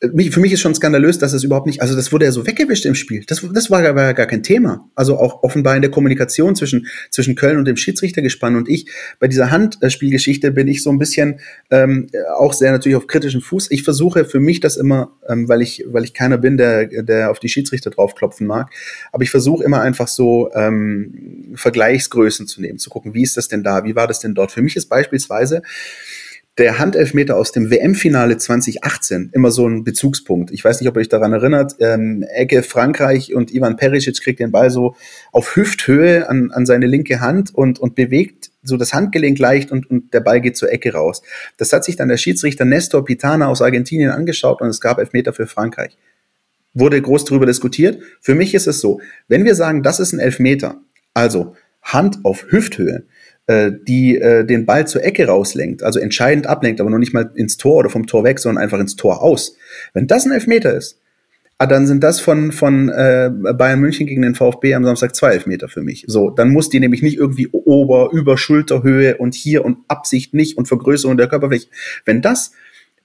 für 0.00 0.40
mich 0.40 0.52
ist 0.52 0.60
schon 0.60 0.74
skandalös, 0.74 1.18
dass 1.18 1.32
es 1.32 1.42
überhaupt 1.42 1.66
nicht, 1.66 1.80
also 1.80 1.96
das 1.96 2.12
wurde 2.12 2.26
ja 2.26 2.32
so 2.32 2.46
weggewischt 2.46 2.84
im 2.84 2.94
Spiel. 2.94 3.24
Das, 3.26 3.42
das 3.54 3.70
war, 3.70 3.82
war 3.94 4.02
ja 4.02 4.12
gar 4.12 4.26
kein 4.26 4.42
Thema. 4.42 4.90
Also 4.94 5.18
auch 5.18 5.42
offenbar 5.42 5.74
in 5.74 5.80
der 5.80 5.90
Kommunikation 5.90 6.54
zwischen, 6.54 6.86
zwischen 7.10 7.34
Köln 7.34 7.56
und 7.56 7.64
dem 7.64 7.78
Schiedsrichtergespann 7.78 8.56
und 8.56 8.68
ich. 8.68 8.90
Bei 9.20 9.26
dieser 9.26 9.50
Handspielgeschichte 9.50 10.50
bin 10.50 10.68
ich 10.68 10.82
so 10.82 10.90
ein 10.90 10.98
bisschen 10.98 11.40
ähm, 11.70 12.08
auch 12.36 12.52
sehr 12.52 12.72
natürlich 12.72 12.96
auf 12.96 13.06
kritischen 13.06 13.40
Fuß. 13.40 13.70
Ich 13.70 13.84
versuche 13.84 14.26
für 14.26 14.38
mich 14.38 14.60
das 14.60 14.76
immer, 14.76 15.12
ähm, 15.28 15.48
weil 15.48 15.62
ich, 15.62 15.82
weil 15.86 16.04
ich 16.04 16.12
keiner 16.12 16.36
bin, 16.36 16.58
der, 16.58 17.02
der 17.02 17.30
auf 17.30 17.38
die 17.38 17.48
Schiedsrichter 17.48 17.88
draufklopfen 17.88 18.46
mag, 18.46 18.70
aber 19.12 19.22
ich 19.22 19.30
versuche 19.30 19.64
immer 19.64 19.80
einfach 19.80 20.08
so 20.08 20.50
ähm, 20.52 21.54
Vergleichsgrößen 21.54 22.46
zu 22.46 22.60
nehmen, 22.60 22.78
zu 22.78 22.90
gucken, 22.90 23.14
wie 23.14 23.22
ist 23.22 23.38
das 23.38 23.48
denn 23.48 23.62
da, 23.62 23.84
wie 23.84 23.96
war 23.96 24.06
das 24.06 24.20
denn 24.20 24.34
dort. 24.34 24.52
Für 24.52 24.60
mich 24.60 24.76
ist 24.76 24.90
beispielsweise 24.90 25.62
der 26.58 26.78
Handelfmeter 26.78 27.36
aus 27.36 27.52
dem 27.52 27.70
WM-Finale 27.70 28.38
2018 28.38 29.30
immer 29.34 29.50
so 29.50 29.68
ein 29.68 29.84
Bezugspunkt. 29.84 30.50
Ich 30.50 30.64
weiß 30.64 30.80
nicht, 30.80 30.88
ob 30.88 30.96
ihr 30.96 31.00
euch 31.00 31.08
daran 31.08 31.34
erinnert. 31.34 31.76
Ähm, 31.80 32.22
Ecke 32.22 32.62
Frankreich 32.62 33.34
und 33.34 33.52
Ivan 33.52 33.76
Perisic 33.76 34.22
kriegt 34.22 34.40
den 34.40 34.52
Ball 34.52 34.70
so 34.70 34.96
auf 35.32 35.54
Hüfthöhe 35.54 36.28
an, 36.28 36.50
an 36.52 36.64
seine 36.64 36.86
linke 36.86 37.20
Hand 37.20 37.54
und, 37.54 37.78
und 37.78 37.94
bewegt 37.94 38.50
so 38.62 38.78
das 38.78 38.94
Handgelenk 38.94 39.38
leicht 39.38 39.70
und, 39.70 39.90
und 39.90 40.14
der 40.14 40.20
Ball 40.20 40.40
geht 40.40 40.56
zur 40.56 40.72
Ecke 40.72 40.94
raus. 40.94 41.20
Das 41.58 41.72
hat 41.74 41.84
sich 41.84 41.96
dann 41.96 42.08
der 42.08 42.16
Schiedsrichter 42.16 42.64
Nestor 42.64 43.04
Pitana 43.04 43.48
aus 43.48 43.60
Argentinien 43.60 44.10
angeschaut 44.10 44.62
und 44.62 44.68
es 44.68 44.80
gab 44.80 44.98
Elfmeter 44.98 45.34
für 45.34 45.46
Frankreich. 45.46 45.98
Wurde 46.72 47.00
groß 47.00 47.26
darüber 47.26 47.46
diskutiert. 47.46 48.02
Für 48.20 48.34
mich 48.34 48.54
ist 48.54 48.66
es 48.66 48.80
so, 48.80 49.00
wenn 49.28 49.44
wir 49.44 49.54
sagen, 49.54 49.82
das 49.82 50.00
ist 50.00 50.14
ein 50.14 50.20
Elfmeter, 50.20 50.80
also 51.12 51.54
Hand 51.82 52.24
auf 52.24 52.46
Hüfthöhe, 52.48 53.04
äh, 53.46 53.70
die 53.86 54.18
äh, 54.18 54.44
den 54.44 54.66
Ball 54.66 54.86
zur 54.86 55.04
Ecke 55.04 55.26
rauslenkt, 55.26 55.82
also 55.82 56.00
entscheidend 56.00 56.46
ablenkt, 56.46 56.80
aber 56.80 56.90
noch 56.90 56.98
nicht 56.98 57.14
mal 57.14 57.30
ins 57.34 57.56
Tor 57.56 57.76
oder 57.76 57.90
vom 57.90 58.06
Tor 58.06 58.24
weg, 58.24 58.38
sondern 58.38 58.62
einfach 58.62 58.80
ins 58.80 58.96
Tor 58.96 59.22
aus. 59.22 59.56
Wenn 59.94 60.06
das 60.06 60.26
ein 60.26 60.32
Elfmeter 60.32 60.74
ist, 60.74 61.00
ah, 61.58 61.66
dann 61.66 61.86
sind 61.86 62.02
das 62.02 62.20
von, 62.20 62.52
von 62.52 62.88
äh, 62.88 63.30
Bayern 63.30 63.80
München 63.80 64.06
gegen 64.06 64.22
den 64.22 64.34
VfB 64.34 64.74
am 64.74 64.84
Samstag 64.84 65.14
zwei 65.14 65.32
Elfmeter 65.32 65.68
für 65.68 65.82
mich. 65.82 66.04
So, 66.08 66.30
dann 66.30 66.50
muss 66.50 66.70
die 66.70 66.80
nämlich 66.80 67.02
nicht 67.02 67.18
irgendwie 67.18 67.48
ober, 67.52 68.10
über 68.12 68.36
Schulterhöhe 68.36 69.16
und 69.16 69.34
hier 69.34 69.64
und 69.64 69.78
Absicht 69.88 70.34
nicht 70.34 70.58
und 70.58 70.66
Vergrößerung 70.66 71.16
der 71.16 71.28
Körperfläche. 71.28 71.68
Wenn 72.04 72.22
das 72.22 72.52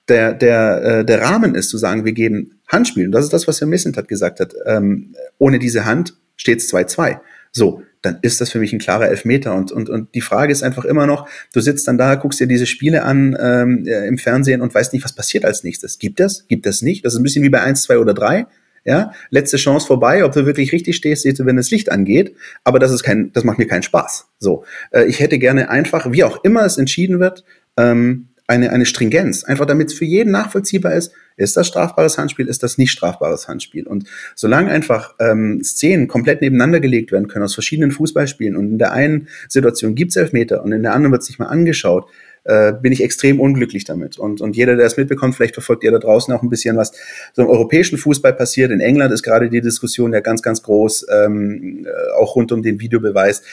der, 0.08 0.34
der, 0.34 0.84
äh, 0.84 1.06
der 1.06 1.22
Rahmen 1.22 1.56
ist, 1.56 1.70
zu 1.70 1.78
sagen, 1.78 2.04
wir 2.04 2.14
geben 2.14 2.60
Handspiel, 2.68 3.06
und 3.06 3.12
das 3.12 3.26
ist 3.26 3.34
das, 3.34 3.48
was 3.48 3.62
Herr 3.62 3.68
Missentat 3.68 4.08
gesagt 4.08 4.40
hat, 4.40 4.54
ähm, 4.66 5.14
ohne 5.38 5.60
diese 5.60 5.86
Hand 5.86 6.16
steht 6.36 6.60
es 6.60 6.74
2-2. 6.74 7.20
So, 7.52 7.84
dann 8.02 8.20
ist 8.22 8.42
das 8.42 8.52
für 8.52 8.60
mich 8.60 8.74
ein 8.74 8.80
klarer 8.80 9.08
Elfmeter. 9.08 9.54
Und, 9.54 9.72
und, 9.72 9.90
und 9.90 10.14
die 10.16 10.22
Frage 10.22 10.52
ist 10.52 10.64
einfach 10.64 10.86
immer 10.86 11.06
noch, 11.06 11.28
du 11.54 11.62
sitzt 11.62 11.88
dann 11.88 11.98
da, 11.98 12.16
guckst 12.16 12.40
dir 12.40 12.48
diese 12.48 12.66
Spiele 12.66 13.04
an 13.04 13.38
ähm, 13.40 13.86
äh, 13.86 14.08
im 14.08 14.18
Fernsehen 14.18 14.62
und 14.62 14.74
weißt 14.74 14.94
nicht, 14.94 15.04
was 15.04 15.14
passiert 15.14 15.46
als 15.46 15.64
nächstes. 15.64 16.00
Gibt 16.00 16.20
das? 16.20 16.48
Gibt 16.48 16.66
das 16.66 16.82
nicht? 16.82 17.06
Das 17.06 17.14
ist 17.14 17.20
ein 17.20 17.24
bisschen 17.24 17.44
wie 17.44 17.50
bei 17.50 17.62
eins, 17.62 17.84
zwei 17.84 17.98
oder 17.98 18.14
drei. 18.14 18.48
Ja, 18.84 19.14
letzte 19.30 19.58
Chance 19.58 19.86
vorbei, 19.86 20.26
ob 20.26 20.32
du 20.32 20.48
wirklich 20.48 20.72
richtig 20.72 20.96
stehst, 20.96 21.22
siehst 21.22 21.38
du, 21.40 21.46
wenn 21.46 21.56
das 21.56 21.70
Licht 21.70 21.92
angeht. 21.92 22.36
Aber 22.64 22.80
das 22.80 22.92
ist 22.92 23.04
kein, 23.04 23.32
das 23.32 23.44
macht 23.44 23.60
mir 23.60 23.68
keinen 23.68 23.84
Spaß. 23.84 24.28
So, 24.40 24.64
äh, 24.90 25.06
ich 25.06 25.20
hätte 25.20 25.38
gerne 25.38 25.70
einfach, 25.70 26.12
wie 26.12 26.24
auch 26.24 26.44
immer 26.44 26.66
es 26.66 26.80
entschieden 26.80 27.20
wird, 27.20 27.44
ähm, 27.78 28.30
eine, 28.48 28.72
eine 28.72 28.86
Stringenz. 28.86 29.44
Einfach 29.44 29.66
damit 29.66 29.90
es 29.90 29.94
für 29.94 30.06
jeden 30.06 30.32
nachvollziehbar 30.32 30.94
ist, 30.94 31.12
ist 31.38 31.58
das 31.58 31.68
strafbares 31.68 32.18
Handspiel, 32.18 32.48
ist 32.48 32.64
das 32.64 32.78
nicht 32.78 32.92
strafbares 32.92 33.48
Handspiel. 33.48 33.88
Und 33.88 34.08
solange 34.36 34.72
einfach 34.72 35.16
ähm, 35.20 35.64
Szenen 35.64 36.08
komplett 36.08 36.42
nebeneinander 36.42 36.80
gelegt 36.80 37.12
werden 37.12 37.28
können 37.28 37.46
aus 37.46 37.54
verschiedenen 37.54 37.92
Fußballspielen 37.92 38.56
und 38.56 38.72
in 38.72 38.78
der 38.78 38.92
einen 38.92 39.28
Situation 39.48 39.96
gibt 39.96 40.12
es 40.12 40.18
Elfmeter 40.18 40.64
und 40.64 40.72
in 40.72 40.84
der 40.84 40.94
anderen 40.94 41.12
wird 41.12 41.24
es 41.24 41.30
nicht 41.30 41.40
mal 41.40 41.48
angeschaut, 41.48 42.08
äh, 42.44 42.74
bin 42.74 42.92
ich 42.92 43.04
extrem 43.04 43.40
unglücklich 43.40 43.86
damit. 43.86 44.18
Und, 44.18 44.42
und 44.42 44.56
jeder, 44.56 44.76
der 44.76 44.86
es 44.86 44.98
mitbekommt, 44.98 45.36
vielleicht 45.36 45.54
verfolgt 45.54 45.84
ihr 45.84 45.92
da 45.92 46.00
draußen 46.00 46.34
auch 46.34 46.42
ein 46.42 46.50
bisschen, 46.50 46.76
was 46.76 46.92
so 47.34 47.44
im 47.44 47.48
europäischen 47.48 47.98
Fußball 47.98 48.34
passiert. 48.34 48.72
In 48.72 48.80
England 48.80 49.14
ist 49.14 49.24
gerade 49.24 49.50
die 49.50 49.62
Diskussion 49.62 50.14
ja 50.14 50.22
ganz, 50.22 50.42
ganz 50.42 50.64
groß, 50.64 51.06
ähm, 51.12 51.86
äh, 51.86 52.12
auch 52.20 52.36
rund 52.36 52.52
um 52.52 52.64
den 52.64 52.80
Videobeweis. 52.80 53.44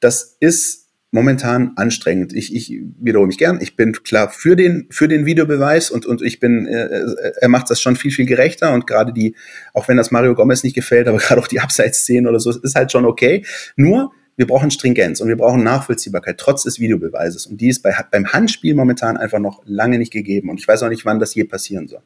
Das 0.00 0.36
ist 0.40 0.87
momentan 1.10 1.72
anstrengend. 1.76 2.34
Ich, 2.34 2.54
ich 2.54 2.82
wiederhole 2.98 3.28
mich 3.28 3.38
gern. 3.38 3.58
Ich 3.62 3.76
bin 3.76 3.92
klar 3.92 4.30
für 4.30 4.56
den 4.56 4.86
für 4.90 5.08
den 5.08 5.24
Videobeweis 5.24 5.90
und 5.90 6.04
und 6.04 6.20
ich 6.22 6.38
bin 6.38 6.66
äh, 6.66 6.84
äh 6.84 7.32
er 7.40 7.48
macht 7.48 7.70
das 7.70 7.80
schon 7.80 7.96
viel 7.96 8.10
viel 8.10 8.26
gerechter 8.26 8.72
und 8.72 8.86
gerade 8.86 9.12
die 9.12 9.34
auch 9.72 9.88
wenn 9.88 9.96
das 9.96 10.10
Mario 10.10 10.34
Gomez 10.34 10.64
nicht 10.64 10.74
gefällt, 10.74 11.08
aber 11.08 11.18
gerade 11.18 11.40
auch 11.40 11.48
die 11.48 11.60
Abseitsszenen 11.60 12.26
oder 12.26 12.40
so 12.40 12.50
ist 12.50 12.74
halt 12.74 12.92
schon 12.92 13.06
okay. 13.06 13.44
Nur 13.76 14.12
wir 14.38 14.46
brauchen 14.46 14.70
Stringenz 14.70 15.20
und 15.20 15.26
wir 15.26 15.36
brauchen 15.36 15.64
Nachvollziehbarkeit 15.64 16.38
trotz 16.38 16.62
des 16.62 16.78
Videobeweises. 16.78 17.46
Und 17.46 17.60
die 17.60 17.68
ist 17.68 17.82
bei, 17.82 17.92
beim 18.12 18.32
Handspiel 18.32 18.72
momentan 18.76 19.16
einfach 19.16 19.40
noch 19.40 19.62
lange 19.66 19.98
nicht 19.98 20.12
gegeben. 20.12 20.48
Und 20.48 20.60
ich 20.60 20.68
weiß 20.68 20.84
auch 20.84 20.88
nicht, 20.88 21.04
wann 21.04 21.18
das 21.18 21.34
je 21.34 21.42
passieren 21.42 21.88
soll. 21.88 22.02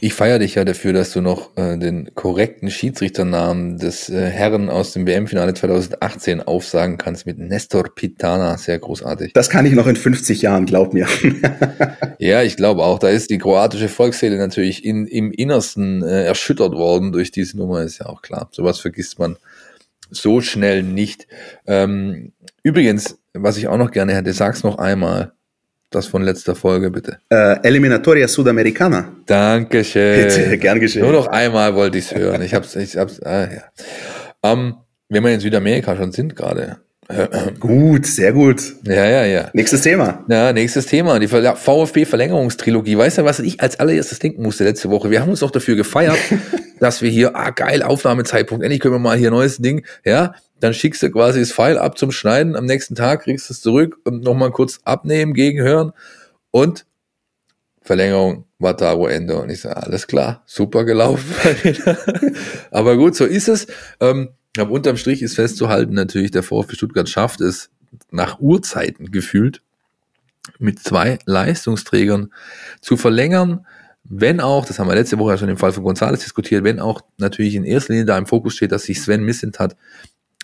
Ich 0.00 0.12
feiere 0.12 0.40
dich 0.40 0.56
ja 0.56 0.64
dafür, 0.64 0.92
dass 0.92 1.12
du 1.12 1.20
noch 1.20 1.56
äh, 1.56 1.78
den 1.78 2.10
korrekten 2.16 2.72
Schiedsrichternamen 2.72 3.78
des 3.78 4.08
äh, 4.08 4.28
Herren 4.28 4.68
aus 4.68 4.94
dem 4.94 5.06
WM-Finale 5.06 5.54
2018 5.54 6.42
aufsagen 6.42 6.98
kannst 6.98 7.24
mit 7.24 7.38
Nestor 7.38 7.84
Pitana. 7.94 8.58
Sehr 8.58 8.80
großartig. 8.80 9.32
Das 9.32 9.48
kann 9.48 9.64
ich 9.64 9.74
noch 9.74 9.86
in 9.86 9.94
50 9.94 10.42
Jahren, 10.42 10.66
glaub 10.66 10.92
mir. 10.92 11.06
ja, 12.18 12.42
ich 12.42 12.56
glaube 12.56 12.82
auch. 12.82 12.98
Da 12.98 13.10
ist 13.10 13.30
die 13.30 13.38
kroatische 13.38 13.88
Volksseele 13.88 14.38
natürlich 14.38 14.84
in, 14.84 15.06
im 15.06 15.30
Innersten 15.30 16.02
äh, 16.02 16.24
erschüttert 16.24 16.72
worden 16.72 17.12
durch 17.12 17.30
diese 17.30 17.56
Nummer, 17.56 17.82
ist 17.82 18.00
ja 18.00 18.06
auch 18.06 18.22
klar. 18.22 18.48
Sowas 18.50 18.80
vergisst 18.80 19.20
man 19.20 19.36
so 20.10 20.40
schnell 20.40 20.82
nicht. 20.82 21.26
Ähm, 21.66 22.32
übrigens, 22.62 23.18
was 23.34 23.56
ich 23.56 23.68
auch 23.68 23.78
noch 23.78 23.90
gerne 23.90 24.14
hätte, 24.14 24.32
sag's 24.32 24.62
noch 24.62 24.78
einmal. 24.78 25.32
Das 25.90 26.08
von 26.08 26.22
letzter 26.22 26.56
Folge, 26.56 26.90
bitte. 26.90 27.18
Äh, 27.30 27.60
Eliminatoria 27.62 28.26
Sudamericana. 28.26 29.12
Dankeschön. 29.26 30.26
Bitte, 30.26 30.58
gern 30.58 30.80
geschehen. 30.80 31.02
Nur 31.02 31.12
noch 31.12 31.28
einmal 31.28 31.74
wollte 31.74 31.98
ich's 31.98 32.14
hören. 32.14 32.42
Ich 32.42 32.54
hab's, 32.54 32.74
ich 32.74 32.96
hab's, 32.96 33.20
ah, 33.22 33.48
ja. 33.50 33.62
Ähm, 34.42 34.74
wenn 35.08 35.22
wir 35.22 35.32
in 35.32 35.40
Südamerika 35.40 35.96
schon 35.96 36.10
sind 36.10 36.34
gerade, 36.34 36.78
Gut, 37.60 38.06
sehr 38.06 38.32
gut. 38.32 38.74
Ja, 38.84 39.06
ja, 39.06 39.24
ja. 39.24 39.50
Nächstes 39.52 39.82
Thema. 39.82 40.24
Ja, 40.28 40.52
nächstes 40.52 40.86
Thema. 40.86 41.18
Die 41.20 41.28
VfB-Verlängerungstrilogie. 41.28 42.98
Weißt 42.98 43.18
du, 43.18 43.24
was 43.24 43.38
ich 43.38 43.60
als 43.60 43.78
allererstes 43.78 44.18
denken 44.18 44.42
musste 44.42 44.64
letzte 44.64 44.90
Woche? 44.90 45.10
Wir 45.10 45.20
haben 45.20 45.30
uns 45.30 45.40
doch 45.40 45.52
dafür 45.52 45.76
gefeiert, 45.76 46.18
dass 46.80 47.02
wir 47.02 47.10
hier, 47.10 47.36
ah, 47.36 47.50
geil, 47.50 47.82
Aufnahmezeitpunkt, 47.82 48.64
endlich 48.64 48.80
können 48.80 48.94
wir 48.94 48.98
mal 48.98 49.16
hier 49.16 49.30
neues 49.30 49.58
Ding. 49.58 49.86
Ja, 50.04 50.34
dann 50.58 50.74
schickst 50.74 51.02
du 51.02 51.10
quasi 51.10 51.40
das 51.40 51.52
File 51.52 51.78
ab 51.78 51.96
zum 51.96 52.10
Schneiden. 52.10 52.56
Am 52.56 52.64
nächsten 52.64 52.94
Tag 52.94 53.22
kriegst 53.22 53.48
du 53.48 53.54
es 53.54 53.60
zurück 53.60 53.98
und 54.04 54.24
nochmal 54.24 54.50
kurz 54.50 54.80
abnehmen, 54.84 55.32
gegenhören 55.32 55.92
und 56.50 56.86
Verlängerung, 57.82 58.46
Wataru 58.58 59.06
Ende. 59.06 59.36
Und 59.36 59.50
ich 59.50 59.60
sage, 59.60 59.76
alles 59.76 60.08
klar, 60.08 60.42
super 60.44 60.84
gelaufen. 60.84 61.32
Aber 62.72 62.96
gut, 62.96 63.14
so 63.14 63.24
ist 63.24 63.48
es. 63.48 63.68
Ähm, 64.00 64.30
aber 64.60 64.72
unterm 64.72 64.96
Strich 64.96 65.22
ist 65.22 65.34
festzuhalten, 65.34 65.94
natürlich, 65.94 66.30
der 66.30 66.42
VfB 66.42 66.74
Stuttgart 66.74 67.08
schafft 67.08 67.40
es 67.40 67.70
nach 68.10 68.40
Urzeiten 68.40 69.10
gefühlt, 69.10 69.62
mit 70.58 70.78
zwei 70.78 71.18
Leistungsträgern 71.24 72.32
zu 72.80 72.96
verlängern, 72.96 73.66
wenn 74.08 74.40
auch, 74.40 74.64
das 74.64 74.78
haben 74.78 74.88
wir 74.88 74.94
letzte 74.94 75.18
Woche 75.18 75.32
ja 75.32 75.38
schon 75.38 75.48
im 75.48 75.56
Fall 75.56 75.72
von 75.72 75.84
González 75.84 76.22
diskutiert, 76.22 76.64
wenn 76.64 76.80
auch 76.80 77.00
natürlich 77.18 77.54
in 77.54 77.64
erster 77.64 77.92
Linie 77.92 78.06
da 78.06 78.18
im 78.18 78.26
Fokus 78.26 78.54
steht, 78.54 78.72
dass 78.72 78.84
sich 78.84 79.00
Sven 79.00 79.24
Missentat 79.24 79.76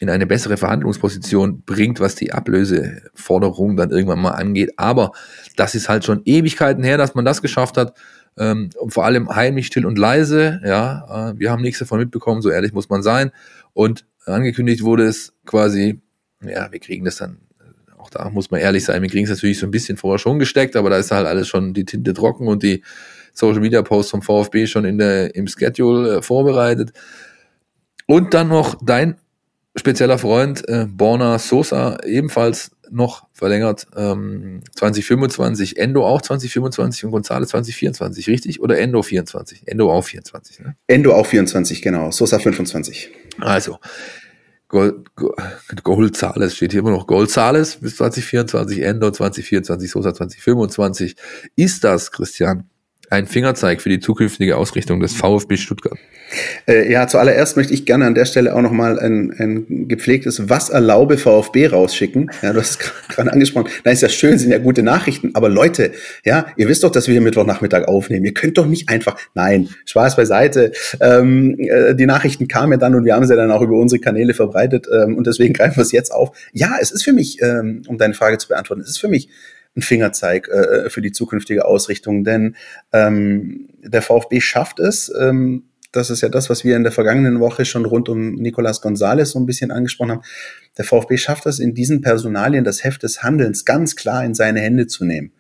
in 0.01 0.11
eine 0.11 0.27
bessere 0.27 0.57
Verhandlungsposition 0.57 1.63
bringt, 1.63 2.01
was 2.01 2.17
die 2.17 2.33
Ablöseforderung 2.33 3.77
dann 3.77 3.91
irgendwann 3.91 4.19
mal 4.19 4.33
angeht. 4.33 4.73
Aber 4.77 5.13
das 5.55 5.77
ist 5.77 5.89
halt 5.89 6.05
schon 6.05 6.23
Ewigkeiten 6.25 6.83
her, 6.83 6.99
dass 6.99 7.15
man 7.15 7.25
das 7.25 7.41
geschafft 7.41 7.77
hat. 7.77 7.97
Ähm, 8.37 8.71
vor 8.89 9.05
allem 9.05 9.29
heimlich, 9.29 9.69
still 9.69 9.87
und 9.87 9.99
leise. 9.99 10.61
Ja, 10.65 11.31
äh, 11.31 11.39
wir 11.39 11.53
haben 11.53 11.63
nichts 11.63 11.79
davon 11.79 12.01
mitbekommen, 12.01 12.43
so 12.43 12.51
ehrlich 12.51 12.73
muss 12.73 12.89
man 12.89 13.05
sein. 13.05 13.31
Und 13.75 14.05
angekündigt 14.25 14.83
wurde 14.83 15.05
es 15.05 15.33
quasi, 15.47 16.01
ja, 16.43 16.71
wir 16.71 16.81
kriegen 16.81 17.05
das 17.05 17.17
dann, 17.17 17.39
auch 17.99 18.11
da 18.11 18.29
muss 18.31 18.51
man 18.51 18.61
ehrlich 18.61 18.85
sein, 18.85 19.03
wir 19.03 19.09
kriegen 19.09 19.25
es 19.25 19.31
natürlich 19.31 19.59
so 19.59 19.67
ein 19.67 19.71
bisschen 19.71 19.97
vorher 19.97 20.19
schon 20.19 20.39
gesteckt, 20.39 20.77
aber 20.77 20.91
da 20.91 20.97
ist 20.97 21.11
halt 21.11 21.27
alles 21.27 21.49
schon 21.49 21.73
die 21.75 21.85
Tinte 21.85 22.15
trocken 22.15 22.49
und 22.49 22.63
die 22.63 22.83
Social 23.33 23.61
Media 23.61 23.83
Posts 23.83 24.11
vom 24.11 24.23
VfB 24.23 24.67
schon 24.67 24.85
in 24.85 24.99
der, 24.99 25.35
im 25.35 25.47
Schedule 25.47 26.19
äh, 26.19 26.23
vorbereitet. 26.23 26.93
Und 28.07 28.35
dann 28.35 28.49
noch 28.49 28.77
dein 28.85 29.17
spezieller 29.77 30.19
Freund 30.19 30.69
äh, 30.69 30.87
Borna 30.87 31.39
Sosa, 31.39 31.99
ebenfalls 32.05 32.73
noch 32.91 33.27
verlängert, 33.33 33.87
ähm, 33.97 34.61
2025, 34.75 35.79
Endo 35.79 36.07
auch 36.07 36.21
2025 36.21 37.07
und 37.07 37.13
González 37.13 37.47
2024, 37.47 38.29
richtig? 38.29 38.61
Oder 38.61 38.79
Endo 38.79 39.03
24? 39.03 39.63
Endo 39.67 39.91
auch 39.91 40.05
24, 40.05 40.61
ne? 40.61 40.77
Endo 40.89 41.15
auch 41.15 41.27
24, 41.27 41.81
genau. 41.81 42.11
Sosa 42.11 42.39
25. 42.39 43.11
Also, 43.41 43.79
Gold, 44.69 45.15
Golzales 45.83 46.57
steht 46.57 46.73
hier 46.73 46.81
immer 46.81 46.93
noch 46.93 47.07
Golzales 47.07 47.77
bis 47.77 47.97
2024, 47.97 48.81
Endo 48.83 49.11
2024, 49.11 49.91
Sosa 49.91 50.15
2025. 50.15 51.15
Ist 51.57 51.85
das, 51.85 52.11
Christian, 52.11 52.71
ein 53.13 53.27
Fingerzeig 53.27 53.83
für 53.83 53.91
die 53.91 54.01
zukünftige 54.01 54.57
Ausrichtung 54.57 55.01
des 55.01 55.15
VfB 55.15 55.57
Stuttgart? 55.59 55.99
Äh, 56.67 56.91
ja, 56.91 57.07
zuallererst 57.07 57.59
möchte 57.59 57.75
ich 57.75 57.85
gerne 57.85 58.07
an 58.07 58.15
der 58.15 58.25
Stelle 58.25 58.55
auch 58.55 58.63
nochmal 58.63 58.99
ein, 58.99 59.35
ein 59.39 59.87
gepflegtes 59.87 60.49
Was 60.49 60.71
erlaube 60.71 61.19
VfB 61.19 61.67
rausschicken. 61.67 62.31
Ja, 62.41 62.55
du 62.55 62.61
hast 62.61 62.71
es 62.71 62.79
gerade 63.09 63.31
angesprochen. 63.31 63.69
Na, 63.85 63.93
ist 63.93 64.01
ja 64.01 64.09
schön, 64.09 64.39
sind 64.39 64.51
ja 64.51 64.59
gute 64.59 64.83
Nachrichten. 64.83 65.33
Aber 65.35 65.51
Leute, 65.51 65.93
ja, 66.25 66.47
ihr 66.57 66.69
wisst 66.69 66.85
doch, 66.85 66.91
dass 66.91 67.07
wir 67.07 67.13
hier 67.13 67.21
Mittwochnachmittag 67.21 67.87
aufnehmen. 67.87 68.25
Ihr 68.25 68.35
könnt 68.35 68.57
doch 68.57 68.67
nicht 68.67 68.89
einfach, 68.89 69.19
nein, 69.35 69.69
Spaß 69.85 70.17
beiseite. 70.17 70.73
Ähm, 71.01 71.57
äh, 71.59 71.95
die 71.95 72.07
Nachrichten 72.07 72.49
kamen 72.49 72.73
ja 72.73 72.79
dann 72.79 72.95
und 72.95 73.05
wir 73.05 73.15
haben 73.15 73.27
sie 73.27 73.37
dann 73.37 73.51
auch 73.51 73.63
über 73.63 73.77
unsere 73.77 74.01
Kanäle 74.01 74.33
verbreitet. 74.33 74.87
Ähm, 74.91 75.19
und 75.19 75.27
deswegen 75.27 75.53
greifen 75.53 75.77
wir 75.77 75.83
es 75.83 75.93
jetzt 75.93 76.13
auf. 76.13 76.35
Ja, 76.53 76.77
es 76.81 76.91
ist 76.91 77.05
für 77.05 77.13
mich, 77.13 77.43
ähm, 77.43 77.83
um 77.89 77.99
deine 77.99 78.15
Frage 78.15 78.39
zu 78.39 78.49
beantworten, 78.49 78.81
es 78.81 78.89
ist 78.89 78.99
für 78.99 79.09
mich 79.09 79.29
ein 79.77 79.83
Fingerzeig 79.83 80.49
äh, 80.49 80.91
für 80.91 81.01
die 81.01 81.13
zukünftige 81.13 81.65
Ausrichtung. 81.65 82.25
Denn 82.25 82.57
ähm, 82.93 83.69
der 83.83 84.03
VfB 84.03 84.41
schafft 84.41 84.81
es, 84.81 85.13
ähm, 85.19 85.65
das 85.93 86.09
ist 86.09 86.23
ja 86.23 86.31
das, 86.31 86.49
was 86.49 86.65
wir 86.65 86.75
in 86.75 86.85
der 86.85 86.93
vergangenen 86.93 87.39
Woche 87.39 87.67
schon 87.67 87.85
rund 87.85 88.09
um 88.09 88.35
Nicolas 88.37 88.81
Gonzalez 88.81 89.31
so 89.31 89.39
ein 89.39 89.45
bisschen 89.45 89.71
angesprochen 89.71 90.13
haben. 90.13 90.23
Der 90.79 90.87
VfB 90.87 91.19
schafft 91.19 91.45
es 91.45 91.59
in 91.59 91.75
diesen 91.75 92.01
Personalien, 92.01 92.65
das 92.65 92.83
Heft 92.83 93.03
des 93.03 93.23
Handelns 93.23 93.67
ganz 93.67 93.95
klar 93.95 94.25
in 94.25 94.35
seine 94.35 94.61
Hände 94.61 94.87
zu 94.87 95.05
nehmen. 95.05 95.33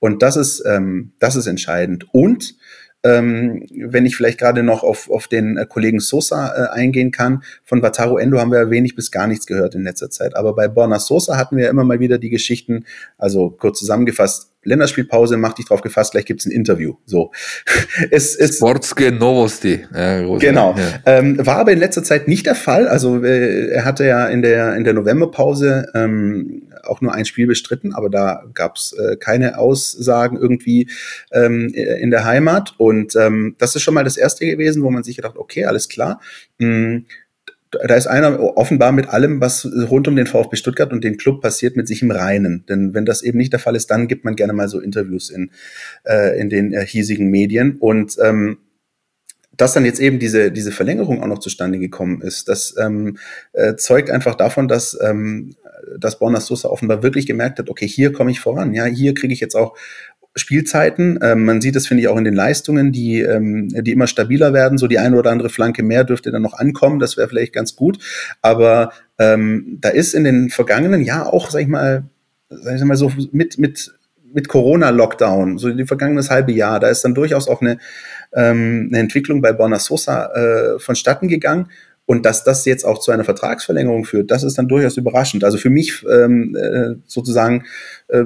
Und 0.00 0.22
das 0.22 0.36
ist, 0.36 0.64
ähm, 0.66 1.12
das 1.20 1.36
ist 1.36 1.46
entscheidend. 1.46 2.06
Und 2.12 2.56
ähm, 3.02 3.66
wenn 3.74 4.04
ich 4.04 4.16
vielleicht 4.16 4.38
gerade 4.38 4.62
noch 4.62 4.82
auf, 4.82 5.10
auf 5.10 5.26
den 5.26 5.56
äh, 5.56 5.66
Kollegen 5.66 6.00
Sosa 6.00 6.54
äh, 6.54 6.68
eingehen 6.70 7.10
kann, 7.10 7.42
von 7.64 7.82
Wataru 7.82 8.18
Endo 8.18 8.38
haben 8.38 8.52
wir 8.52 8.70
wenig 8.70 8.94
bis 8.94 9.10
gar 9.10 9.26
nichts 9.26 9.46
gehört 9.46 9.74
in 9.74 9.84
letzter 9.84 10.10
Zeit. 10.10 10.36
Aber 10.36 10.54
bei 10.54 10.68
Borna 10.68 10.98
Sosa 10.98 11.36
hatten 11.36 11.56
wir 11.56 11.70
immer 11.70 11.84
mal 11.84 12.00
wieder 12.00 12.18
die 12.18 12.30
Geschichten, 12.30 12.84
also 13.16 13.50
kurz 13.50 13.78
zusammengefasst, 13.78 14.49
Länderspielpause, 14.62 15.36
mach 15.36 15.54
dich 15.54 15.66
drauf 15.66 15.80
gefasst, 15.80 16.12
gleich 16.12 16.26
gibt's 16.26 16.46
ein 16.46 16.52
Interview. 16.52 16.94
So. 17.06 17.32
es, 18.10 18.36
es, 18.36 18.56
Sportske 18.56 19.10
Novosti. 19.10 19.86
Ja, 19.94 20.36
genau. 20.38 20.74
Ja. 20.76 21.18
Ähm, 21.18 21.44
war 21.46 21.56
aber 21.56 21.72
in 21.72 21.78
letzter 21.78 22.02
Zeit 22.02 22.28
nicht 22.28 22.46
der 22.46 22.54
Fall. 22.54 22.86
Also 22.86 23.24
äh, 23.24 23.68
er 23.68 23.84
hatte 23.84 24.04
ja 24.04 24.26
in 24.26 24.42
der, 24.42 24.76
in 24.76 24.84
der 24.84 24.92
Novemberpause 24.92 25.88
ähm, 25.94 26.68
auch 26.82 27.00
nur 27.00 27.14
ein 27.14 27.24
Spiel 27.24 27.46
bestritten, 27.46 27.94
aber 27.94 28.10
da 28.10 28.44
gab's 28.54 28.92
äh, 28.92 29.16
keine 29.16 29.58
Aussagen 29.58 30.36
irgendwie 30.36 30.90
ähm, 31.32 31.68
in 31.68 32.10
der 32.10 32.24
Heimat. 32.24 32.74
Und 32.76 33.16
ähm, 33.16 33.56
das 33.58 33.74
ist 33.76 33.82
schon 33.82 33.94
mal 33.94 34.04
das 34.04 34.16
erste 34.16 34.46
gewesen, 34.46 34.82
wo 34.82 34.90
man 34.90 35.02
sich 35.02 35.16
gedacht, 35.16 35.36
okay, 35.36 35.64
alles 35.64 35.88
klar. 35.88 36.20
Hm, 36.58 37.06
da 37.70 37.94
ist 37.94 38.06
einer 38.06 38.40
offenbar 38.56 38.92
mit 38.92 39.08
allem, 39.08 39.40
was 39.40 39.64
rund 39.64 40.08
um 40.08 40.16
den 40.16 40.26
VfB 40.26 40.56
Stuttgart 40.56 40.92
und 40.92 41.04
den 41.04 41.16
Club 41.16 41.40
passiert, 41.40 41.76
mit 41.76 41.86
sich 41.86 42.02
im 42.02 42.10
Reinen. 42.10 42.64
Denn 42.68 42.94
wenn 42.94 43.06
das 43.06 43.22
eben 43.22 43.38
nicht 43.38 43.52
der 43.52 43.60
Fall 43.60 43.76
ist, 43.76 43.90
dann 43.90 44.08
gibt 44.08 44.24
man 44.24 44.36
gerne 44.36 44.52
mal 44.52 44.68
so 44.68 44.80
Interviews 44.80 45.30
in, 45.30 45.50
äh, 46.04 46.38
in 46.40 46.50
den 46.50 46.72
äh, 46.72 46.84
hiesigen 46.84 47.30
Medien. 47.30 47.76
Und 47.78 48.16
ähm, 48.22 48.58
dass 49.56 49.74
dann 49.74 49.84
jetzt 49.84 50.00
eben 50.00 50.18
diese, 50.18 50.50
diese 50.50 50.72
Verlängerung 50.72 51.22
auch 51.22 51.26
noch 51.26 51.38
zustande 51.38 51.78
gekommen 51.78 52.22
ist, 52.22 52.48
das 52.48 52.74
ähm, 52.78 53.18
äh, 53.52 53.76
zeugt 53.76 54.10
einfach 54.10 54.34
davon, 54.34 54.68
dass, 54.68 54.98
ähm, 55.02 55.54
dass 55.98 56.18
Borna 56.18 56.40
Sosa 56.40 56.68
offenbar 56.68 57.02
wirklich 57.02 57.26
gemerkt 57.26 57.58
hat, 57.58 57.68
okay, 57.68 57.86
hier 57.86 58.12
komme 58.12 58.30
ich 58.30 58.40
voran, 58.40 58.72
ja, 58.72 58.86
hier 58.86 59.14
kriege 59.14 59.34
ich 59.34 59.40
jetzt 59.40 59.54
auch 59.54 59.76
Spielzeiten. 60.36 61.18
Ähm, 61.22 61.44
man 61.44 61.60
sieht 61.60 61.76
es, 61.76 61.88
finde 61.88 62.02
ich, 62.02 62.08
auch 62.08 62.16
in 62.16 62.24
den 62.24 62.34
Leistungen, 62.34 62.92
die, 62.92 63.20
ähm, 63.20 63.68
die 63.68 63.92
immer 63.92 64.06
stabiler 64.06 64.52
werden. 64.52 64.78
So 64.78 64.86
die 64.86 64.98
eine 64.98 65.16
oder 65.16 65.30
andere 65.30 65.50
Flanke 65.50 65.82
mehr 65.82 66.04
dürfte 66.04 66.30
dann 66.30 66.42
noch 66.42 66.54
ankommen. 66.54 67.00
Das 67.00 67.16
wäre 67.16 67.28
vielleicht 67.28 67.52
ganz 67.52 67.74
gut. 67.74 67.98
Aber 68.40 68.92
ähm, 69.18 69.78
da 69.80 69.88
ist 69.88 70.14
in 70.14 70.24
den 70.24 70.50
vergangenen 70.50 71.02
Jahren 71.02 71.26
auch, 71.26 71.50
sag 71.50 71.62
ich 71.62 71.68
mal, 71.68 72.04
sag 72.48 72.76
ich 72.76 72.84
mal 72.84 72.96
so 72.96 73.12
mit, 73.32 73.58
mit, 73.58 73.92
mit 74.32 74.48
Corona-Lockdown, 74.48 75.58
so 75.58 75.70
die 75.70 75.86
vergangenes 75.86 76.30
halbe 76.30 76.52
Jahr, 76.52 76.78
da 76.78 76.88
ist 76.88 77.02
dann 77.02 77.14
durchaus 77.14 77.48
auch 77.48 77.60
eine, 77.60 77.78
ähm, 78.32 78.88
eine 78.90 79.00
Entwicklung 79.00 79.42
bei 79.42 79.52
Borna 79.52 79.78
Sosa 79.78 80.26
äh, 80.32 80.78
vonstatten 80.78 81.28
gegangen. 81.28 81.66
Und 82.06 82.26
dass 82.26 82.42
das 82.42 82.64
jetzt 82.64 82.84
auch 82.84 82.98
zu 82.98 83.12
einer 83.12 83.22
Vertragsverlängerung 83.22 84.04
führt, 84.04 84.32
das 84.32 84.42
ist 84.42 84.58
dann 84.58 84.66
durchaus 84.66 84.96
überraschend. 84.96 85.44
Also 85.44 85.58
für 85.58 85.70
mich 85.70 86.04
ähm, 86.10 86.56
äh, 86.56 86.96
sozusagen 87.06 87.66
äh, 88.08 88.24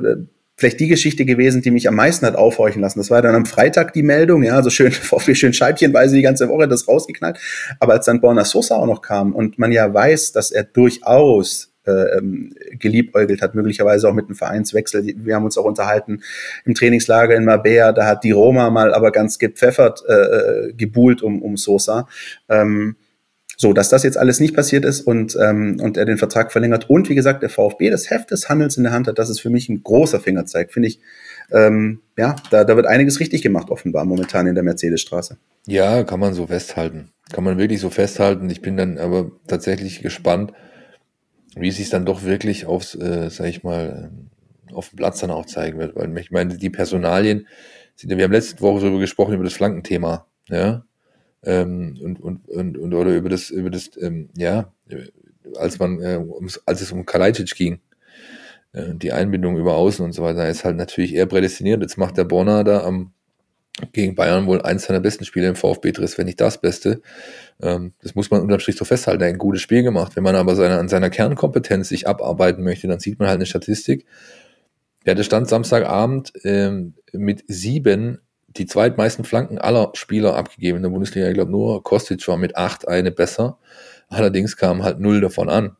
vielleicht 0.57 0.81
die 0.81 0.89
Geschichte 0.89 1.25
gewesen, 1.25 1.63
die 1.63 1.71
mich 1.71 1.89
am 1.89 1.97
meisten 1.97 2.27
hat 2.27 2.37
aufhorchen 2.37 2.81
lassen. 2.81 2.99
Das 2.99 3.11
war 3.11 3.23
dann 3.23 3.35
am 3.35 3.47
Freitag 3.47 3.93
die 3.93 4.03
Meldung, 4.03 4.43
ja, 4.43 4.63
so 4.63 4.71
schön, 4.71 4.93
VfB 4.93 5.35
schön 5.35 5.53
scheibchenweise 5.53 6.17
die 6.17 6.23
ganze 6.23 6.49
Woche 6.49 6.69
das 6.69 6.87
rausgeknallt. 6.87 7.39
Aber 7.81 7.95
als 7.95 8.07
dann 8.07 8.21
Borna 8.21 8.45
Sosa 8.45 8.77
auch 8.77 8.87
noch 8.87 9.03
kam 9.03 9.35
und 9.35 9.59
man 9.59 9.73
ja 9.73 9.93
weiß, 9.93 10.33
dass 10.33 10.51
er 10.51 10.65
durchaus 10.65 11.73
äh, 11.87 12.17
ähm, 12.17 12.55
geliebäugelt 12.79 13.43
hat, 13.43 13.55
möglicherweise 13.55 14.09
auch 14.09 14.15
mit 14.15 14.27
einem 14.27 14.37
Vereinswechsel. 14.37 15.15
Wir 15.17 15.35
haben 15.35 15.45
uns 15.45 15.59
auch 15.59 15.65
unterhalten 15.65 16.23
im 16.65 16.75
Trainingslager 16.75 17.35
in 17.35 17.45
Mabea, 17.45 17.93
da 17.93 18.07
hat 18.07 18.25
die 18.25 18.31
Roma 18.31 18.71
mal 18.71 18.95
aber 18.95 19.11
ganz 19.11 19.39
gepfeffert, 19.39 20.03
äh, 20.09 20.13
äh 20.13 20.73
gebuhlt 20.73 21.23
um, 21.23 21.43
um 21.43 21.59
Sosa. 21.59 22.09
Ähm, 22.49 22.97
so, 23.57 23.73
dass 23.73 23.89
das 23.89 24.03
jetzt 24.03 24.17
alles 24.17 24.41
nicht 24.41 24.55
passiert 24.55 24.85
ist 24.85 25.01
und, 25.01 25.37
ähm, 25.41 25.79
und 25.81 25.97
er 25.97 26.05
den 26.05 26.19
Vertrag 26.19 26.53
verlängert 26.53 26.91
und 26.91 27.09
wie 27.09 27.15
gesagt, 27.15 27.43
der 27.43 27.51
VfB 27.51 27.91
das 27.91 28.11
Heft 28.11 28.31
des 28.31 28.49
Handels 28.49 28.77
in 28.77 28.85
der 28.85 28.93
Hand 28.93 29.07
hat, 29.07 29.19
das 29.19 29.31
ist 29.31 29.41
für 29.41 29.51
mich 29.51 29.69
ein 29.69 29.83
großer 29.83 30.21
Fingerzeig, 30.21 30.73
finde 30.73 30.89
ich. 30.89 31.01
Ähm, 31.51 32.01
ja, 32.17 32.37
da, 32.51 32.65
da 32.65 32.77
wird 32.77 32.87
einiges 32.87 33.21
richtig 33.21 33.43
gemacht, 33.43 33.71
offenbar, 33.71 34.05
momentan 34.05 34.47
in 34.47 34.55
der 34.55 34.65
Mercedesstraße. 34.65 35.39
Ja, 35.67 36.03
kann 36.05 36.21
man 36.21 36.35
so 36.35 36.47
festhalten. 36.47 37.11
Kann 37.33 37.45
man 37.45 37.59
wirklich 37.59 37.81
so 37.81 37.91
festhalten. 37.91 38.49
Ich 38.51 38.61
bin 38.61 38.77
dann 38.77 38.99
aber 38.99 39.31
tatsächlich 39.47 40.03
gespannt, 40.03 40.53
wie 41.57 41.69
es 41.69 41.77
sich 41.77 41.91
dann 41.91 42.07
doch 42.07 42.25
wirklich 42.25 42.67
aufs, 42.67 42.95
äh, 42.95 43.31
sag 43.31 43.47
ich 43.47 43.63
mal, 43.63 44.11
auf 44.73 44.89
dem 44.89 44.97
Platz 44.97 45.21
dann 45.21 45.31
auch 45.31 45.47
zeigen 45.47 45.79
wird. 45.79 45.97
Weil 45.97 46.17
ich 46.19 46.31
meine, 46.31 46.57
die 46.57 46.71
Personalien 46.71 47.47
sind 47.95 48.11
wir 48.17 48.25
haben 48.25 48.33
letzte 48.33 48.61
Woche 48.61 48.81
darüber 48.81 48.99
gesprochen, 48.99 49.35
über 49.35 49.45
das 49.45 49.53
Flankenthema, 49.53 50.27
ja 50.49 50.85
ähm, 51.45 51.97
und, 52.03 52.21
und, 52.21 52.49
und, 52.49 52.79
und 52.79 52.95
oder 52.95 53.15
über 53.17 53.29
das, 53.29 53.51
über 53.51 53.71
das, 53.71 53.91
ähm, 54.01 54.31
ja, 54.37 54.73
als 55.57 55.79
man, 55.79 56.01
äh, 56.01 56.17
ums, 56.19 56.61
als 56.67 56.81
es 56.81 56.93
um 56.93 57.07
Kalajdzic 57.07 57.55
ging, 57.55 57.81
äh, 58.73 58.95
die 58.95 59.13
Einbindung 59.13 59.59
über 59.59 59.75
Außen 59.75 60.05
und 60.05 60.13
so 60.13 60.23
weiter, 60.23 60.49
ist 60.49 60.65
halt 60.65 60.77
natürlich 60.77 61.15
eher 61.15 61.27
prädestiniert. 61.27 61.83
Jetzt 61.83 61.99
macht 61.99 62.17
der 62.17 62.25
Bonner 62.25 62.65
da 62.65 62.83
am 62.85 63.13
gegen 63.93 64.15
Bayern 64.15 64.47
wohl 64.47 64.63
eins 64.63 64.85
seiner 64.85 65.01
besten 65.01 65.25
Spiele 65.25 65.49
im 65.49 65.57
VfB-Dress, 65.57 66.17
wenn 66.17 66.27
nicht 66.27 66.41
das 66.41 66.61
Beste. 66.61 67.03
Ähm, 67.61 67.93
das 68.03 68.15
muss 68.15 68.31
man 68.31 68.41
unterm 68.41 68.61
Strich 68.61 68.77
so 68.77 68.85
festhalten. 68.85 69.23
Er 69.23 69.29
hat 69.29 69.35
ein 69.35 69.39
gutes 69.39 69.63
Spiel 69.63 69.83
gemacht. 69.83 70.15
Wenn 70.15 70.23
man 70.23 70.37
aber 70.37 70.55
seine, 70.55 70.79
an 70.79 70.89
seiner 70.89 71.11
Kernkompetenz 71.11 71.89
sich 71.89 72.07
abarbeiten 72.07 72.63
möchte, 72.63 72.87
dann 72.87 73.01
sieht 73.01 73.19
man 73.19 73.29
halt 73.29 73.39
eine 73.39 73.47
Statistik. 73.47 74.07
Er 75.05 75.13
hatte 75.13 75.25
Stand 75.25 75.49
Samstagabend 75.49 76.33
ähm, 76.45 76.95
mit 77.13 77.45
sieben 77.49 78.21
die 78.57 78.67
zweitmeisten 78.67 79.25
Flanken 79.25 79.59
aller 79.59 79.91
Spieler 79.95 80.37
abgegeben 80.37 80.77
in 80.77 80.83
der 80.83 80.91
Bundesliga. 80.91 81.29
Ich 81.29 81.35
glaube, 81.35 81.51
nur 81.51 81.83
Kostic 81.83 82.27
war 82.29 82.37
mit 82.37 82.57
acht 82.57 82.87
eine 82.87 83.11
besser. 83.11 83.59
Allerdings 84.09 84.57
kam 84.57 84.83
halt 84.83 85.01
null 85.01 85.21
davon 85.21 85.49
an. 85.49 85.77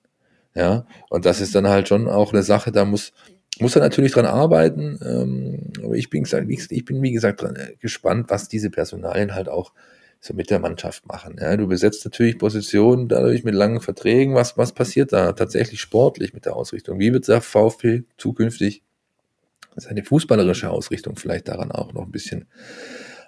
Ja, 0.55 0.87
und 1.11 1.27
das 1.27 1.41
ist 1.41 1.55
dann 1.55 1.69
halt 1.69 1.89
schon 1.89 2.09
auch 2.09 2.33
eine 2.33 2.45
Sache, 2.45 2.71
da 2.71 2.85
muss, 2.85 3.13
muss 3.59 3.75
er 3.75 3.83
natürlich 3.83 4.13
dran 4.13 4.27
arbeiten. 4.27 4.99
Ähm, 5.05 5.73
aber 5.85 5.95
ich 5.95 6.11
bin, 6.11 6.25
ich 6.25 6.85
bin, 6.85 7.03
wie 7.03 7.13
gesagt, 7.13 7.43
äh, 7.43 7.75
gespannt, 7.81 8.27
was 8.31 8.49
diese 8.49 8.71
Personalien 8.71 9.35
halt 9.35 9.49
auch 9.49 9.73
so 10.21 10.33
mit 10.33 10.51
der 10.51 10.59
Mannschaft 10.59 11.07
machen. 11.07 11.37
Ja, 11.41 11.57
du 11.57 11.67
besetzt 11.67 12.05
natürlich 12.05 12.39
Positionen 12.39 13.09
dadurch 13.09 13.45
mit 13.45 13.55
langen 13.55 13.81
Verträgen. 13.81 14.35
Was, 14.35 14.57
was 14.57 14.73
passiert 14.73 15.13
da 15.13 15.33
tatsächlich 15.33 15.81
sportlich 15.81 16.33
mit 16.33 16.47
der 16.47 16.57
Ausrichtung? 16.57 16.99
Wie 16.99 17.13
wird 17.13 17.29
der 17.29 17.43
VfB 17.43 18.05
zukünftig 18.17 18.83
seine 19.77 20.05
fußballerische 20.05 20.71
Ausrichtung 20.71 21.17
vielleicht 21.17 21.49
daran 21.49 21.73
auch 21.73 21.93
noch 21.93 22.05
ein 22.05 22.13
bisschen 22.13 22.47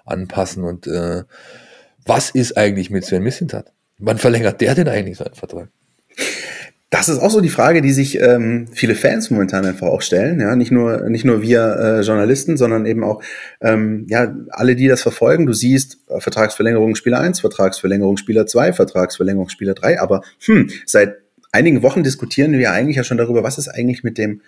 anpassen? 0.05 0.63
Und 0.63 0.87
äh, 0.87 1.23
was 2.05 2.29
ist 2.29 2.57
eigentlich 2.57 2.89
mit 2.89 3.05
Sven 3.05 3.23
Missintat? 3.23 3.71
Wann 3.99 4.17
verlängert 4.17 4.61
der 4.61 4.75
denn 4.75 4.87
eigentlich 4.87 5.17
seinen 5.17 5.35
Vertrag? 5.35 5.69
Das 6.89 7.09
ist 7.09 7.19
auch 7.19 7.29
so 7.29 7.41
die 7.41 7.49
Frage, 7.49 7.81
die 7.81 7.91
sich 7.91 8.17
ähm, 8.21 8.67
viele 8.71 8.95
Fans 8.95 9.29
momentan 9.29 9.65
einfach 9.65 9.87
auch 9.87 10.01
stellen. 10.01 10.39
Ja, 10.39 10.55
nicht 10.55 10.71
nur 10.71 11.09
nicht 11.09 11.25
nur 11.25 11.41
wir 11.41 11.75
äh, 11.75 12.01
Journalisten, 12.01 12.55
sondern 12.55 12.85
eben 12.85 13.03
auch 13.03 13.21
ähm, 13.59 14.05
ja 14.07 14.33
alle, 14.51 14.77
die 14.77 14.87
das 14.87 15.01
verfolgen. 15.01 15.45
Du 15.45 15.51
siehst 15.51 15.97
äh, 16.07 16.21
Vertragsverlängerung 16.21 16.95
Spieler 16.95 17.19
1, 17.19 17.41
Vertragsverlängerung 17.41 18.15
Spieler 18.15 18.45
2, 18.45 18.71
Vertragsverlängerung 18.71 19.49
Spieler 19.49 19.73
3. 19.73 19.99
Aber 19.99 20.21
hm, 20.45 20.69
seit 20.85 21.17
einigen 21.51 21.83
Wochen 21.83 22.03
diskutieren 22.03 22.53
wir 22.53 22.71
eigentlich 22.71 22.95
ja 22.95 23.03
schon 23.03 23.17
darüber, 23.17 23.43
was 23.43 23.57
ist 23.57 23.67
eigentlich 23.67 24.03
mit 24.03 24.17
dem 24.17 24.41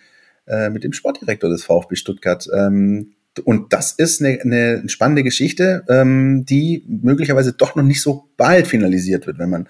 äh, 0.47 0.69
mit 0.69 0.84
dem 0.84 0.93
Sportdirektor 0.93 1.49
des 1.49 1.63
VfB 1.63 1.95
Stuttgart. 1.95 2.47
Ähm, 2.54 3.13
und 3.45 3.73
das 3.73 3.91
ist 3.91 4.21
eine, 4.21 4.39
eine 4.41 4.89
spannende 4.89 5.23
Geschichte, 5.23 5.84
ähm, 5.88 6.45
die 6.45 6.84
möglicherweise 6.88 7.54
doch 7.54 7.75
noch 7.75 7.84
nicht 7.84 8.02
so 8.02 8.30
bald 8.38 8.67
finalisiert 8.67 9.28
wird, 9.28 9.39
wenn 9.39 9.49
man 9.49 9.67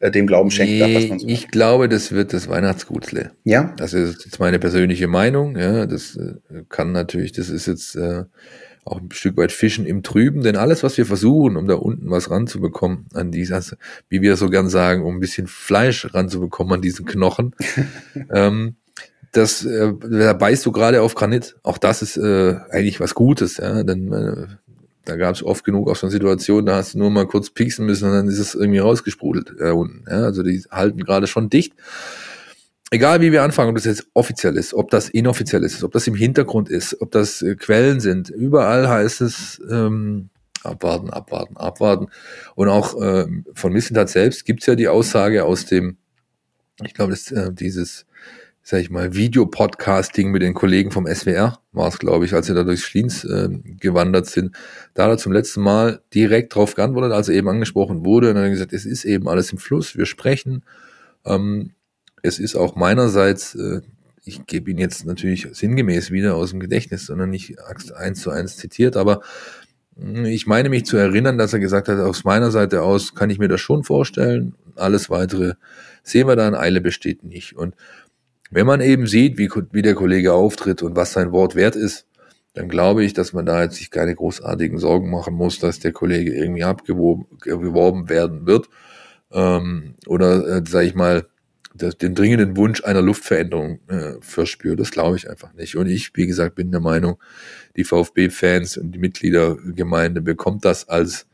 äh, 0.00 0.10
dem 0.10 0.26
Glauben 0.26 0.50
schenkt, 0.50 0.72
nee, 0.72 0.94
was 0.94 1.08
man 1.08 1.18
so 1.18 1.28
Ich 1.28 1.48
glaube, 1.48 1.88
das 1.88 2.12
wird 2.12 2.32
das 2.32 2.48
Weihnachtsgutsle. 2.48 3.32
Ja. 3.44 3.74
Das 3.76 3.94
ist 3.94 4.24
jetzt 4.24 4.40
meine 4.40 4.58
persönliche 4.58 5.06
Meinung. 5.06 5.56
Ja, 5.56 5.86
das 5.86 6.16
äh, 6.16 6.34
kann 6.68 6.92
natürlich, 6.92 7.32
das 7.32 7.48
ist 7.50 7.66
jetzt 7.66 7.94
äh, 7.96 8.24
auch 8.84 9.00
ein 9.00 9.10
Stück 9.12 9.36
weit 9.36 9.52
Fischen 9.52 9.86
im 9.86 10.02
Trüben, 10.02 10.42
denn 10.42 10.56
alles, 10.56 10.82
was 10.82 10.98
wir 10.98 11.06
versuchen, 11.06 11.56
um 11.56 11.68
da 11.68 11.74
unten 11.74 12.10
was 12.10 12.30
ranzubekommen, 12.30 13.06
an 13.14 13.30
dieses, 13.30 13.76
wie 14.08 14.22
wir 14.22 14.36
so 14.36 14.48
gern 14.48 14.68
sagen, 14.68 15.04
um 15.04 15.16
ein 15.16 15.20
bisschen 15.20 15.46
Fleisch 15.46 16.12
ranzubekommen 16.12 16.74
an 16.74 16.82
diesen 16.82 17.06
Knochen, 17.06 17.54
ähm, 18.32 18.76
das, 19.32 19.64
äh, 19.64 19.92
da 20.10 20.34
beißt 20.34 20.64
du 20.64 20.72
gerade 20.72 21.02
auf 21.02 21.14
Granit. 21.14 21.56
Auch 21.62 21.78
das 21.78 22.02
ist 22.02 22.16
äh, 22.18 22.56
eigentlich 22.70 23.00
was 23.00 23.14
Gutes, 23.14 23.56
ja. 23.56 23.82
Denn 23.82 24.12
äh, 24.12 24.46
da 25.04 25.16
gab 25.16 25.34
es 25.34 25.42
oft 25.42 25.64
genug 25.64 25.90
auch 25.90 25.96
schon 25.96 26.10
Situationen, 26.10 26.66
da 26.66 26.76
hast 26.76 26.94
du 26.94 26.98
nur 26.98 27.10
mal 27.10 27.26
kurz 27.26 27.50
pieksen 27.50 27.86
müssen 27.86 28.08
und 28.08 28.14
dann 28.14 28.28
ist 28.28 28.38
es 28.38 28.54
irgendwie 28.54 28.78
rausgesprudelt 28.78 29.54
äh, 29.58 29.70
unten. 29.70 30.04
Ja? 30.08 30.24
Also 30.24 30.42
die 30.42 30.62
halten 30.70 31.02
gerade 31.02 31.26
schon 31.26 31.50
dicht. 31.50 31.72
Egal 32.90 33.22
wie 33.22 33.32
wir 33.32 33.42
anfangen, 33.42 33.70
ob 33.70 33.76
das 33.76 33.86
jetzt 33.86 34.06
offiziell 34.12 34.56
ist, 34.56 34.74
ob 34.74 34.90
das 34.90 35.08
inoffiziell 35.08 35.64
ist, 35.64 35.82
ob 35.82 35.92
das 35.92 36.06
im 36.06 36.14
Hintergrund 36.14 36.68
ist, 36.68 37.00
ob 37.00 37.10
das 37.10 37.40
äh, 37.42 37.56
Quellen 37.56 38.00
sind, 38.00 38.28
überall 38.28 38.88
heißt 38.88 39.22
es 39.22 39.60
ähm, 39.68 40.28
abwarten, 40.62 41.10
abwarten, 41.10 41.56
abwarten. 41.56 42.08
Und 42.54 42.68
auch 42.68 43.00
äh, 43.00 43.26
von 43.54 43.72
Missentat 43.72 44.10
selbst 44.10 44.44
gibt's 44.44 44.66
ja 44.66 44.74
die 44.74 44.88
Aussage 44.88 45.44
aus 45.44 45.64
dem, 45.64 45.96
ich 46.84 46.94
glaube, 46.94 47.14
äh, 47.14 47.50
dieses 47.52 48.04
sag 48.62 48.80
ich 48.80 48.90
mal, 48.90 49.14
Videopodcasting 49.14 50.30
mit 50.30 50.42
den 50.42 50.54
Kollegen 50.54 50.92
vom 50.92 51.06
SWR, 51.06 51.58
war 51.72 51.88
es, 51.88 51.98
glaube 51.98 52.24
ich, 52.24 52.32
als 52.32 52.46
sie 52.46 52.54
da 52.54 52.62
durchs 52.62 52.82
Schliens 52.82 53.24
äh, 53.24 53.48
gewandert 53.80 54.26
sind. 54.26 54.54
Da 54.94 55.04
hat 55.04 55.10
er 55.10 55.18
zum 55.18 55.32
letzten 55.32 55.62
Mal 55.62 56.00
direkt 56.14 56.54
drauf 56.54 56.74
geantwortet, 56.74 57.12
als 57.12 57.28
er 57.28 57.34
eben 57.34 57.48
angesprochen 57.48 58.04
wurde. 58.04 58.28
Und 58.28 58.36
dann 58.36 58.44
hat 58.44 58.52
gesagt, 58.52 58.72
es 58.72 58.86
ist 58.86 59.04
eben 59.04 59.28
alles 59.28 59.52
im 59.52 59.58
Fluss, 59.58 59.96
wir 59.96 60.06
sprechen. 60.06 60.64
Ähm, 61.24 61.72
es 62.22 62.38
ist 62.38 62.54
auch 62.54 62.76
meinerseits, 62.76 63.56
äh, 63.56 63.80
ich 64.24 64.46
gebe 64.46 64.70
ihn 64.70 64.78
jetzt 64.78 65.04
natürlich 65.04 65.48
sinngemäß 65.50 66.12
wieder 66.12 66.36
aus 66.36 66.50
dem 66.50 66.60
Gedächtnis, 66.60 67.06
sondern 67.06 67.30
nicht 67.30 67.56
eins 67.96 68.20
zu 68.20 68.30
eins 68.30 68.56
zitiert, 68.56 68.96
aber 68.96 69.22
hm, 69.96 70.24
ich 70.26 70.46
meine 70.46 70.68
mich 70.68 70.84
zu 70.84 70.96
erinnern, 70.96 71.38
dass 71.38 71.52
er 71.52 71.58
gesagt 71.58 71.88
hat, 71.88 71.98
aus 71.98 72.22
meiner 72.24 72.52
Seite 72.52 72.82
aus 72.82 73.14
kann 73.14 73.30
ich 73.30 73.38
mir 73.38 73.48
das 73.48 73.60
schon 73.60 73.82
vorstellen. 73.82 74.54
Alles 74.76 75.10
weitere 75.10 75.54
sehen 76.02 76.28
wir 76.28 76.36
dann, 76.36 76.54
Eile 76.54 76.80
besteht 76.80 77.24
nicht. 77.24 77.56
Und 77.56 77.74
wenn 78.52 78.66
man 78.66 78.80
eben 78.80 79.06
sieht, 79.06 79.38
wie, 79.38 79.50
wie 79.72 79.82
der 79.82 79.94
Kollege 79.94 80.34
auftritt 80.34 80.82
und 80.82 80.94
was 80.94 81.12
sein 81.12 81.32
Wort 81.32 81.54
wert 81.54 81.74
ist, 81.74 82.06
dann 82.54 82.68
glaube 82.68 83.02
ich, 83.02 83.14
dass 83.14 83.32
man 83.32 83.46
da 83.46 83.62
jetzt 83.62 83.76
sich 83.76 83.90
keine 83.90 84.14
großartigen 84.14 84.78
Sorgen 84.78 85.10
machen 85.10 85.34
muss, 85.34 85.58
dass 85.58 85.80
der 85.80 85.92
Kollege 85.92 86.34
irgendwie 86.34 86.64
abgeworben 86.64 88.08
werden 88.10 88.46
wird. 88.46 88.68
Ähm, 89.32 89.94
oder, 90.06 90.46
äh, 90.58 90.62
sage 90.68 90.86
ich 90.86 90.94
mal, 90.94 91.26
das, 91.74 91.96
den 91.96 92.14
dringenden 92.14 92.54
Wunsch 92.58 92.84
einer 92.84 93.00
Luftveränderung 93.00 93.80
äh, 93.88 94.14
verspürt. 94.20 94.78
Das 94.78 94.90
glaube 94.90 95.16
ich 95.16 95.30
einfach 95.30 95.54
nicht. 95.54 95.76
Und 95.76 95.86
ich, 95.86 96.12
wie 96.14 96.26
gesagt, 96.26 96.54
bin 96.54 96.70
der 96.70 96.80
Meinung, 96.80 97.18
die 97.76 97.84
VfB-Fans 97.84 98.76
und 98.76 98.92
die 98.92 98.98
Mitgliedergemeinde 98.98 100.20
bekommt 100.20 100.66
das 100.66 100.88
als 100.90 101.26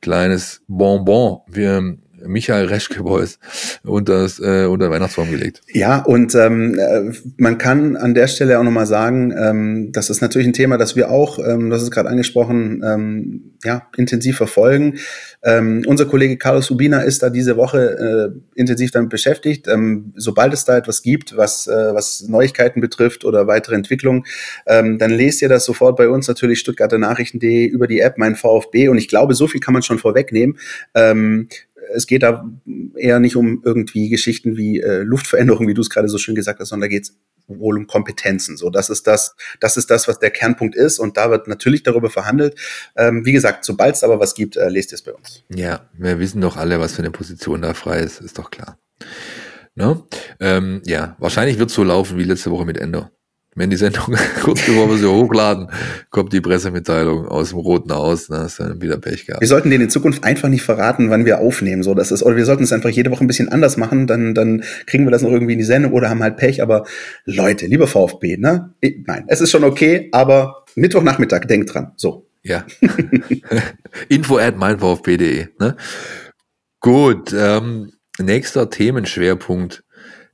kleines 0.00 0.62
Bonbon. 0.66 1.42
Wir, 1.46 1.96
Michael 2.26 2.66
Reschke 2.66 3.02
Boys 3.02 3.38
unter, 3.84 4.28
äh, 4.40 4.66
unter 4.66 4.90
Weihnachtsbaum 4.90 5.30
gelegt. 5.30 5.62
Ja, 5.72 5.98
und 5.98 6.34
ähm, 6.34 6.78
äh, 6.78 7.12
man 7.36 7.58
kann 7.58 7.96
an 7.96 8.14
der 8.14 8.28
Stelle 8.28 8.58
auch 8.58 8.64
nochmal 8.64 8.86
sagen, 8.86 9.34
ähm, 9.36 9.92
das 9.92 10.10
ist 10.10 10.20
natürlich 10.20 10.46
ein 10.46 10.52
Thema, 10.52 10.78
das 10.78 10.96
wir 10.96 11.10
auch, 11.10 11.38
ähm, 11.38 11.70
das 11.70 11.82
ist 11.82 11.90
gerade 11.90 12.08
angesprochen, 12.08 12.82
ähm, 12.84 13.54
ja, 13.64 13.88
intensiv 13.96 14.36
verfolgen. 14.36 14.98
Ähm, 15.42 15.84
unser 15.86 16.06
Kollege 16.06 16.36
Carlos 16.36 16.70
Ubina 16.70 17.00
ist 17.00 17.22
da 17.22 17.30
diese 17.30 17.56
Woche 17.56 18.32
äh, 18.34 18.58
intensiv 18.58 18.90
damit 18.90 19.10
beschäftigt. 19.10 19.68
Ähm, 19.68 20.12
sobald 20.16 20.52
es 20.52 20.64
da 20.64 20.76
etwas 20.76 21.02
gibt, 21.02 21.36
was, 21.36 21.66
äh, 21.66 21.94
was 21.94 22.26
Neuigkeiten 22.28 22.80
betrifft 22.80 23.24
oder 23.24 23.46
weitere 23.46 23.74
Entwicklungen, 23.74 24.24
ähm, 24.66 24.98
dann 24.98 25.10
lest 25.10 25.42
ihr 25.42 25.48
das 25.48 25.64
sofort 25.64 25.96
bei 25.96 26.08
uns 26.08 26.28
natürlich 26.28 26.60
Stuttgarter 26.60 26.98
Nachrichten.de 26.98 27.66
über 27.66 27.86
die 27.86 28.00
App 28.00 28.18
Mein 28.18 28.36
VfB. 28.36 28.88
Und 28.88 28.98
ich 28.98 29.08
glaube, 29.08 29.34
so 29.34 29.46
viel 29.46 29.60
kann 29.60 29.74
man 29.74 29.82
schon 29.82 29.98
vorwegnehmen. 29.98 30.58
Ähm, 30.94 31.48
es 31.92 32.06
geht 32.06 32.22
da 32.22 32.48
eher 32.96 33.20
nicht 33.20 33.36
um 33.36 33.62
irgendwie 33.64 34.08
Geschichten 34.08 34.56
wie 34.56 34.80
äh, 34.80 35.02
Luftveränderung, 35.02 35.68
wie 35.68 35.74
du 35.74 35.82
es 35.82 35.90
gerade 35.90 36.08
so 36.08 36.18
schön 36.18 36.34
gesagt 36.34 36.60
hast, 36.60 36.68
sondern 36.68 36.88
da 36.88 36.94
geht 36.94 37.04
es 37.04 37.16
wohl 37.46 37.76
um 37.76 37.86
Kompetenzen. 37.86 38.56
So, 38.56 38.70
das 38.70 38.90
ist 38.90 39.06
das, 39.06 39.36
das 39.60 39.76
ist 39.76 39.90
das, 39.90 40.08
was 40.08 40.18
der 40.18 40.30
Kernpunkt 40.30 40.74
ist. 40.74 40.98
Und 40.98 41.16
da 41.16 41.30
wird 41.30 41.48
natürlich 41.48 41.82
darüber 41.82 42.10
verhandelt. 42.10 42.58
Ähm, 42.96 43.24
wie 43.24 43.32
gesagt, 43.32 43.64
sobald 43.64 43.96
es 43.96 44.04
aber 44.04 44.20
was 44.20 44.34
gibt, 44.34 44.56
äh, 44.56 44.68
lest 44.68 44.92
ihr 44.92 44.96
es 44.96 45.02
bei 45.02 45.12
uns. 45.12 45.42
Ja, 45.54 45.88
wir 45.96 46.18
wissen 46.18 46.40
doch 46.40 46.56
alle, 46.56 46.80
was 46.80 46.94
für 46.94 47.02
eine 47.02 47.10
Position 47.10 47.62
da 47.62 47.74
frei 47.74 48.00
ist, 48.00 48.20
ist 48.20 48.38
doch 48.38 48.50
klar. 48.50 48.78
Ne? 49.74 50.02
Ähm, 50.40 50.82
ja, 50.86 51.16
wahrscheinlich 51.18 51.58
wird 51.58 51.70
es 51.70 51.76
so 51.76 51.82
laufen 51.82 52.16
wie 52.16 52.24
letzte 52.24 52.50
Woche 52.50 52.64
mit 52.64 52.78
Ender. 52.78 53.10
Wenn 53.56 53.70
die 53.70 53.76
Sendung 53.76 54.16
kurz 54.42 54.62
bevor 54.66 54.90
wir 54.90 54.96
sie 54.96 55.08
hochladen, 55.08 55.68
kommt 56.10 56.32
die 56.32 56.40
Pressemitteilung 56.40 57.28
aus 57.28 57.50
dem 57.50 57.58
Roten 57.58 57.92
Haus, 57.92 58.26
dann 58.26 58.40
hast 58.40 58.58
dann 58.58 58.82
wieder 58.82 58.98
Pech 58.98 59.26
gehabt. 59.26 59.42
Wir 59.42 59.48
sollten 59.48 59.70
denen 59.70 59.84
in 59.84 59.90
Zukunft 59.90 60.24
einfach 60.24 60.48
nicht 60.48 60.62
verraten, 60.62 61.10
wann 61.10 61.24
wir 61.24 61.38
aufnehmen, 61.38 61.82
so 61.82 61.94
das 61.94 62.10
ist, 62.10 62.22
oder 62.22 62.36
wir 62.36 62.44
sollten 62.44 62.64
es 62.64 62.72
einfach 62.72 62.90
jede 62.90 63.10
Woche 63.10 63.22
ein 63.24 63.28
bisschen 63.28 63.48
anders 63.48 63.76
machen, 63.76 64.06
dann, 64.06 64.34
dann 64.34 64.64
kriegen 64.86 65.04
wir 65.04 65.12
das 65.12 65.22
noch 65.22 65.30
irgendwie 65.30 65.52
in 65.52 65.58
die 65.58 65.64
Sendung 65.64 65.92
oder 65.92 66.10
haben 66.10 66.22
halt 66.22 66.36
Pech, 66.36 66.62
aber 66.62 66.84
Leute, 67.24 67.66
lieber 67.66 67.86
VfB, 67.86 68.36
ne? 68.38 68.74
Nein, 68.82 69.24
es 69.28 69.40
ist 69.40 69.50
schon 69.50 69.64
okay, 69.64 70.08
aber 70.12 70.64
Mittwochnachmittag, 70.74 71.46
denkt 71.46 71.72
dran, 71.72 71.92
so. 71.96 72.26
Ja. 72.42 72.66
Info 74.08 74.36
at 74.36 74.56
meinvfb.de, 74.56 75.46
ne? 75.60 75.76
Gut, 76.80 77.32
ähm, 77.32 77.92
nächster 78.18 78.68
Themenschwerpunkt 78.68 79.83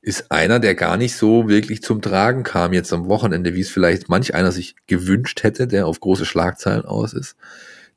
ist 0.02 0.30
einer, 0.30 0.58
der 0.60 0.74
gar 0.74 0.96
nicht 0.96 1.14
so 1.14 1.48
wirklich 1.48 1.82
zum 1.82 2.00
Tragen 2.00 2.42
kam 2.42 2.72
jetzt 2.72 2.92
am 2.92 3.08
Wochenende, 3.08 3.54
wie 3.54 3.60
es 3.60 3.70
vielleicht 3.70 4.08
manch 4.08 4.34
einer 4.34 4.52
sich 4.52 4.74
gewünscht 4.86 5.42
hätte, 5.42 5.66
der 5.66 5.86
auf 5.86 6.00
große 6.00 6.24
Schlagzeilen 6.24 6.84
aus 6.84 7.12
ist. 7.12 7.36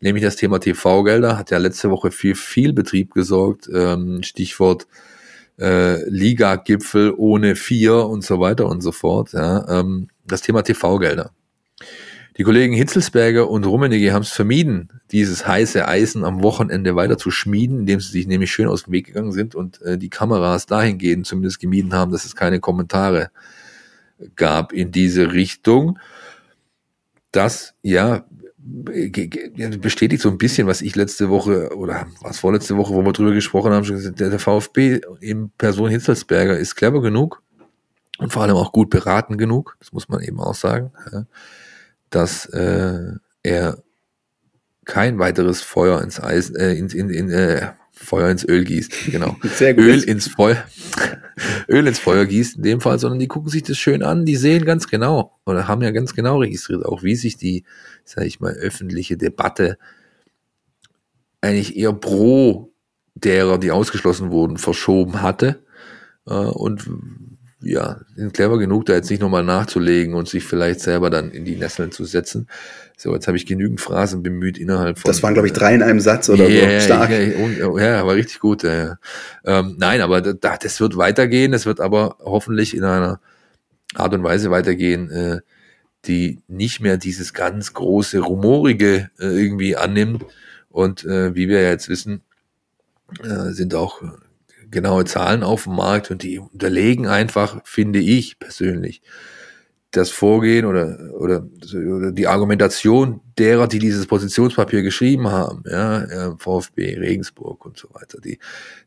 Nämlich 0.01 0.23
das 0.23 0.35
Thema 0.35 0.59
TV-Gelder 0.59 1.37
hat 1.37 1.49
ja 1.49 1.57
letzte 1.57 1.89
Woche 1.89 2.11
für 2.11 2.35
viel 2.35 2.73
Betrieb 2.73 3.13
gesorgt. 3.13 3.69
Ähm, 3.73 4.21
Stichwort 4.21 4.85
äh, 5.57 6.03
Liga-Gipfel 6.09 7.13
ohne 7.15 7.55
vier 7.55 7.95
und 8.07 8.23
so 8.23 8.39
weiter 8.41 8.67
und 8.67 8.81
so 8.81 8.91
fort. 8.91 9.31
Ja. 9.31 9.79
Ähm, 9.79 10.09
das 10.25 10.41
Thema 10.41 10.61
TV-Gelder. 10.61 11.31
Die 12.37 12.43
Kollegen 12.43 12.73
Hitzelsberger 12.73 13.47
und 13.47 13.63
Rummenigge 13.63 14.11
haben 14.11 14.23
es 14.23 14.31
vermieden, 14.31 14.89
dieses 15.11 15.45
heiße 15.45 15.87
Eisen 15.87 16.23
am 16.23 16.41
Wochenende 16.41 16.95
weiter 16.95 17.17
zu 17.17 17.29
schmieden, 17.29 17.81
indem 17.81 17.99
sie 17.99 18.11
sich 18.11 18.25
nämlich 18.25 18.51
schön 18.51 18.67
aus 18.67 18.85
dem 18.85 18.93
Weg 18.93 19.05
gegangen 19.05 19.31
sind 19.31 19.53
und 19.53 19.81
äh, 19.83 19.99
die 19.99 20.09
Kameras 20.09 20.65
dahingehend 20.65 21.27
zumindest 21.27 21.59
gemieden 21.59 21.93
haben, 21.93 22.11
dass 22.11 22.25
es 22.25 22.35
keine 22.35 22.59
Kommentare 22.59 23.29
gab 24.35 24.73
in 24.73 24.91
diese 24.91 25.33
Richtung. 25.33 25.99
Das, 27.31 27.75
ja, 27.83 28.25
bestätigt 28.63 30.21
so 30.21 30.29
ein 30.29 30.37
bisschen, 30.37 30.67
was 30.67 30.81
ich 30.81 30.95
letzte 30.95 31.29
Woche 31.29 31.75
oder 31.75 32.07
was 32.21 32.39
vorletzte 32.39 32.77
Woche, 32.77 32.93
wo 32.93 33.03
wir 33.03 33.11
drüber 33.11 33.33
gesprochen 33.33 33.73
haben, 33.73 33.83
schon 33.83 33.97
gesagt, 33.97 34.19
der, 34.19 34.39
VfB 34.39 35.01
in 35.19 35.51
Person 35.51 35.89
Hitzelsberger 35.89 36.57
ist 36.57 36.75
clever 36.75 37.01
genug 37.01 37.43
und 38.19 38.31
vor 38.31 38.43
allem 38.43 38.55
auch 38.55 38.71
gut 38.71 38.89
beraten 38.89 39.37
genug, 39.37 39.75
das 39.79 39.91
muss 39.91 40.07
man 40.07 40.21
eben 40.21 40.39
auch 40.39 40.55
sagen, 40.55 40.91
dass 42.15 42.45
äh, 42.47 43.13
er 43.43 43.83
kein 44.85 45.19
weiteres 45.19 45.61
Feuer 45.61 46.01
ins 46.01 46.19
Eis, 46.19 46.49
äh, 46.49 46.73
in, 46.73 46.89
in, 46.89 47.09
in, 47.09 47.29
äh, 47.29 47.71
Feuer 47.91 48.29
ins 48.29 48.43
Öl 48.47 48.63
gießt, 48.63 49.11
genau. 49.11 49.37
Öl 49.61 50.03
ins 50.03 50.27
Feuer, 50.27 50.63
Öl 51.69 51.87
ins 51.87 51.99
Feuer 51.99 52.25
gießt 52.25 52.57
in 52.57 52.63
dem 52.63 52.81
Fall, 52.81 52.99
sondern 52.99 53.19
die 53.19 53.27
gucken 53.27 53.49
sich 53.49 53.63
das 53.63 53.77
schön 53.77 54.03
an, 54.03 54.25
die 54.25 54.35
sehen 54.35 54.65
ganz 54.65 54.87
genau 54.87 55.39
oder 55.45 55.67
haben 55.67 55.81
ja 55.81 55.91
ganz 55.91 56.13
genau 56.13 56.39
registriert, 56.39 56.85
auch 56.85 57.03
wie 57.03 57.15
sich 57.15 57.37
die, 57.37 57.63
sage 58.03 58.27
ich 58.27 58.39
mal, 58.39 58.53
öffentliche 58.53 59.15
Debatte 59.15 59.77
eigentlich 61.39 61.77
eher 61.77 61.93
pro 61.93 62.73
derer, 63.15 63.57
die 63.57 63.71
ausgeschlossen 63.71 64.31
wurden, 64.31 64.57
verschoben 64.57 65.21
hatte. 65.21 65.63
Äh, 66.25 66.33
und 66.33 66.89
ja, 67.63 68.01
sind 68.15 68.33
clever 68.33 68.57
genug, 68.57 68.85
da 68.85 68.93
jetzt 68.93 69.09
nicht 69.09 69.21
nochmal 69.21 69.43
nachzulegen 69.43 70.13
und 70.13 70.27
sich 70.27 70.43
vielleicht 70.43 70.81
selber 70.81 71.09
dann 71.09 71.31
in 71.31 71.45
die 71.45 71.55
Nesseln 71.55 71.91
zu 71.91 72.05
setzen. 72.05 72.47
So, 72.97 73.13
jetzt 73.13 73.27
habe 73.27 73.37
ich 73.37 73.45
genügend 73.45 73.81
Phrasen 73.81 74.23
bemüht 74.23 74.57
innerhalb 74.57 74.99
von. 74.99 75.09
Das 75.09 75.23
waren, 75.23 75.33
glaube 75.33 75.47
ich, 75.47 75.53
drei 75.53 75.73
in 75.73 75.81
einem 75.81 75.99
Satz 75.99 76.29
oder 76.29 76.47
yeah, 76.47 76.79
so. 76.79 76.85
Stark. 76.85 77.09
Ja, 77.09 77.79
ja, 77.79 78.05
war 78.05 78.15
richtig 78.15 78.39
gut. 78.39 78.63
Ja. 78.63 78.97
Ähm, 79.45 79.75
nein, 79.77 80.01
aber 80.01 80.21
da, 80.21 80.57
das 80.57 80.79
wird 80.79 80.97
weitergehen. 80.97 81.51
Das 81.51 81.65
wird 81.65 81.79
aber 81.79 82.17
hoffentlich 82.19 82.75
in 82.75 82.83
einer 82.83 83.19
Art 83.95 84.13
und 84.13 84.23
Weise 84.23 84.51
weitergehen, 84.51 85.09
äh, 85.09 85.39
die 86.05 86.41
nicht 86.47 86.81
mehr 86.81 86.97
dieses 86.97 87.33
ganz 87.33 87.73
große, 87.73 88.19
rumorige 88.19 89.09
äh, 89.19 89.25
irgendwie 89.25 89.75
annimmt. 89.75 90.25
Und 90.69 91.03
äh, 91.05 91.35
wie 91.35 91.49
wir 91.49 91.61
ja 91.61 91.69
jetzt 91.69 91.89
wissen, 91.89 92.21
äh, 93.23 93.51
sind 93.51 93.75
auch 93.75 94.01
genaue 94.73 95.05
Zahlen 95.05 95.43
auf 95.43 95.63
dem 95.63 95.75
Markt 95.75 96.11
und 96.11 96.23
die 96.23 96.39
unterlegen 96.39 97.07
einfach, 97.07 97.61
finde 97.63 97.99
ich 97.99 98.39
persönlich, 98.39 99.01
das 99.91 100.09
Vorgehen 100.09 100.65
oder, 100.65 100.97
oder, 101.13 101.45
oder 101.73 102.11
die 102.11 102.27
Argumentation 102.27 103.21
derer, 103.37 103.67
die 103.67 103.77
dieses 103.77 104.07
Positionspapier 104.07 104.81
geschrieben 104.81 105.27
haben, 105.27 105.63
ja, 105.69 106.35
VfB, 106.37 106.97
Regensburg 106.97 107.63
und 107.63 107.77
so 107.77 107.89
weiter, 107.93 108.19
die, 108.19 108.39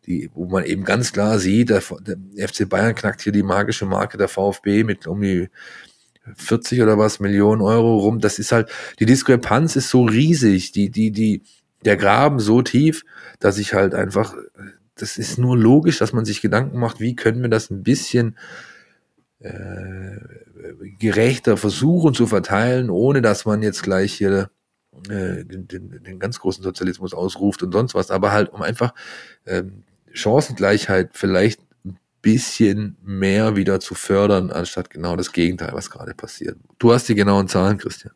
die, 0.05 0.31
wo 0.35 0.47
man 0.47 0.65
eben 0.65 0.85
ganz 0.85 1.13
klar 1.13 1.39
sieht, 1.39 1.71
der, 1.71 1.83
der 2.03 2.49
FC 2.49 2.69
Bayern 2.69 2.95
knackt 2.95 3.23
hier 3.23 3.33
die 3.33 3.45
magische 3.45 3.87
Marke 3.87 4.19
der 4.19 4.29
VfB 4.29 4.83
mit 4.83 5.07
um 5.07 5.21
die 5.21 5.49
40 6.35 6.83
oder 6.83 6.99
was 6.99 7.21
Millionen 7.21 7.63
Euro 7.63 7.99
rum. 7.99 8.21
Das 8.21 8.41
ist 8.41 8.51
halt, 8.51 8.69
die 8.99 9.07
Diskrepanz 9.07 9.77
ist 9.77 9.91
so 9.91 10.03
riesig, 10.03 10.73
die, 10.73 10.91
die, 10.91 11.13
die, 11.13 11.43
der 11.85 11.97
Graben 11.97 12.41
so 12.41 12.63
tief, 12.63 13.05
dass 13.39 13.59
ich 13.59 13.75
halt 13.75 13.95
einfach 13.95 14.35
das 14.97 15.19
ist 15.19 15.39
nur 15.39 15.57
logisch, 15.57 15.99
dass 15.99 16.13
man 16.13 16.25
sich 16.25 16.41
Gedanken 16.41 16.79
macht, 16.79 17.01
wie 17.01 17.15
können 17.15 17.43
wir 17.43 17.49
das 17.49 17.71
ein 17.71 17.83
bisschen 17.83 18.37
äh, 19.41 20.17
gerechter 20.99 21.57
versuchen 21.57 22.15
zu 22.15 22.27
verteilen, 22.27 22.91
ohne 22.91 23.23
dass 23.23 23.45
man 23.45 23.63
jetzt 23.63 23.83
gleich 23.83 24.15
hier 24.15 24.51
äh, 25.09 25.45
den, 25.45 25.69
den, 25.69 26.03
den 26.03 26.19
ganz 26.19 26.41
großen 26.41 26.65
Sozialismus 26.65 27.13
ausruft 27.13 27.63
und 27.63 27.73
sonst 27.73 27.95
was, 27.95 28.11
aber 28.11 28.33
halt 28.33 28.53
um 28.53 28.63
einfach 28.63 28.95
ähm, 29.45 29.85
Chancengleichheit 30.13 31.11
vielleicht 31.13 31.61
bisschen 32.27 32.97
mehr 33.05 33.55
wieder 33.55 33.79
zu 33.79 33.95
fördern, 33.95 34.51
anstatt 34.51 34.91
genau 34.91 35.15
das 35.15 35.31
Gegenteil, 35.31 35.71
was 35.75 35.91
gerade 35.91 36.13
passiert. 36.13 36.57
Du 36.81 36.93
hast 36.93 37.09
die 37.09 37.15
genauen 37.15 37.47
Zahlen, 37.47 37.79
Christian. 37.79 38.13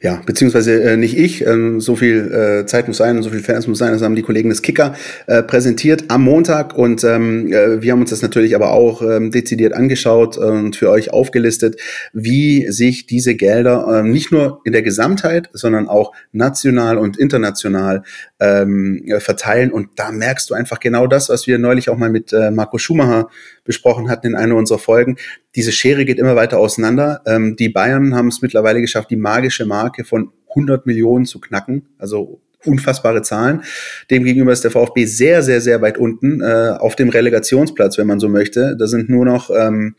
Ja, 0.00 0.20
beziehungsweise 0.26 0.82
äh, 0.82 0.96
nicht 0.96 1.16
ich. 1.16 1.46
Ähm, 1.46 1.80
so 1.80 1.94
viel 1.94 2.32
äh, 2.32 2.66
Zeit 2.66 2.88
muss 2.88 2.96
sein 2.96 3.16
und 3.16 3.22
so 3.22 3.30
viel 3.30 3.42
Fans 3.42 3.66
muss 3.68 3.78
sein. 3.78 3.92
Das 3.92 4.02
haben 4.02 4.16
die 4.16 4.22
Kollegen 4.22 4.48
des 4.48 4.62
Kicker 4.62 4.94
äh, 5.26 5.42
präsentiert 5.42 6.04
am 6.08 6.24
Montag 6.24 6.76
und 6.76 7.04
ähm, 7.04 7.52
äh, 7.52 7.80
wir 7.80 7.92
haben 7.92 8.00
uns 8.00 8.10
das 8.10 8.22
natürlich 8.22 8.56
aber 8.56 8.72
auch 8.72 9.02
ähm, 9.02 9.30
dezidiert 9.30 9.72
angeschaut 9.72 10.36
und 10.36 10.76
für 10.76 10.90
euch 10.90 11.12
aufgelistet, 11.12 11.80
wie 12.12 12.66
sich 12.70 13.06
diese 13.06 13.36
Gelder 13.36 13.86
ähm, 14.00 14.10
nicht 14.10 14.32
nur 14.32 14.60
in 14.64 14.72
der 14.72 14.82
Gesamtheit, 14.82 15.48
sondern 15.52 15.88
auch 15.88 16.12
national 16.32 16.98
und 16.98 17.16
international 17.16 18.02
ähm, 18.40 19.04
verteilen. 19.18 19.70
Und 19.70 19.90
da 19.96 20.10
merkst 20.10 20.50
du 20.50 20.54
einfach 20.54 20.80
genau 20.80 21.06
das, 21.06 21.28
was 21.28 21.46
wir 21.46 21.58
neulich 21.58 21.88
auch 21.88 21.96
mal 21.96 22.10
mit 22.10 22.32
äh, 22.32 22.50
Marco 22.50 22.78
Schumacher 22.78 23.28
besprochen 23.64 24.10
hatten 24.10 24.28
in 24.28 24.34
einer 24.34 24.56
unserer 24.56 24.78
Folgen. 24.78 25.16
Diese 25.54 25.72
Schere 25.72 26.04
geht 26.04 26.18
immer 26.18 26.36
weiter 26.36 26.58
auseinander. 26.58 27.22
Ähm, 27.26 27.56
die 27.56 27.68
Bayern 27.68 28.14
haben 28.14 28.28
es 28.28 28.42
mittlerweile 28.42 28.80
geschafft, 28.80 29.10
die 29.10 29.16
magische 29.16 29.66
Marke 29.66 30.04
von 30.04 30.32
100 30.50 30.86
Millionen 30.86 31.24
zu 31.24 31.40
knacken. 31.40 31.88
Also 31.98 32.40
unfassbare 32.64 33.22
Zahlen. 33.22 33.62
Demgegenüber 34.10 34.52
ist 34.52 34.64
der 34.64 34.70
VfB 34.70 35.04
sehr, 35.04 35.42
sehr, 35.42 35.60
sehr 35.60 35.82
weit 35.82 35.98
unten 35.98 36.40
äh, 36.40 36.76
auf 36.78 36.96
dem 36.96 37.08
Relegationsplatz, 37.08 37.98
wenn 37.98 38.06
man 38.06 38.20
so 38.20 38.28
möchte. 38.28 38.76
Da 38.78 38.86
sind 38.86 39.08
nur 39.08 39.24
noch 39.24 39.50
ähm, 39.50 39.96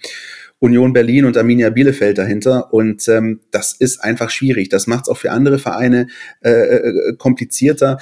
Union 0.59 0.93
Berlin 0.93 1.25
und 1.25 1.35
Arminia 1.35 1.69
Bielefeld 1.69 2.17
dahinter. 2.17 2.73
Und 2.73 3.07
ähm, 3.09 3.41
das 3.51 3.73
ist 3.73 4.01
einfach 4.01 4.29
schwierig. 4.29 4.69
Das 4.69 4.87
macht 4.87 5.05
es 5.05 5.09
auch 5.09 5.17
für 5.17 5.31
andere 5.31 5.59
Vereine 5.59 6.07
äh, 6.41 6.51
äh 6.51 7.15
komplizierter. 7.17 7.97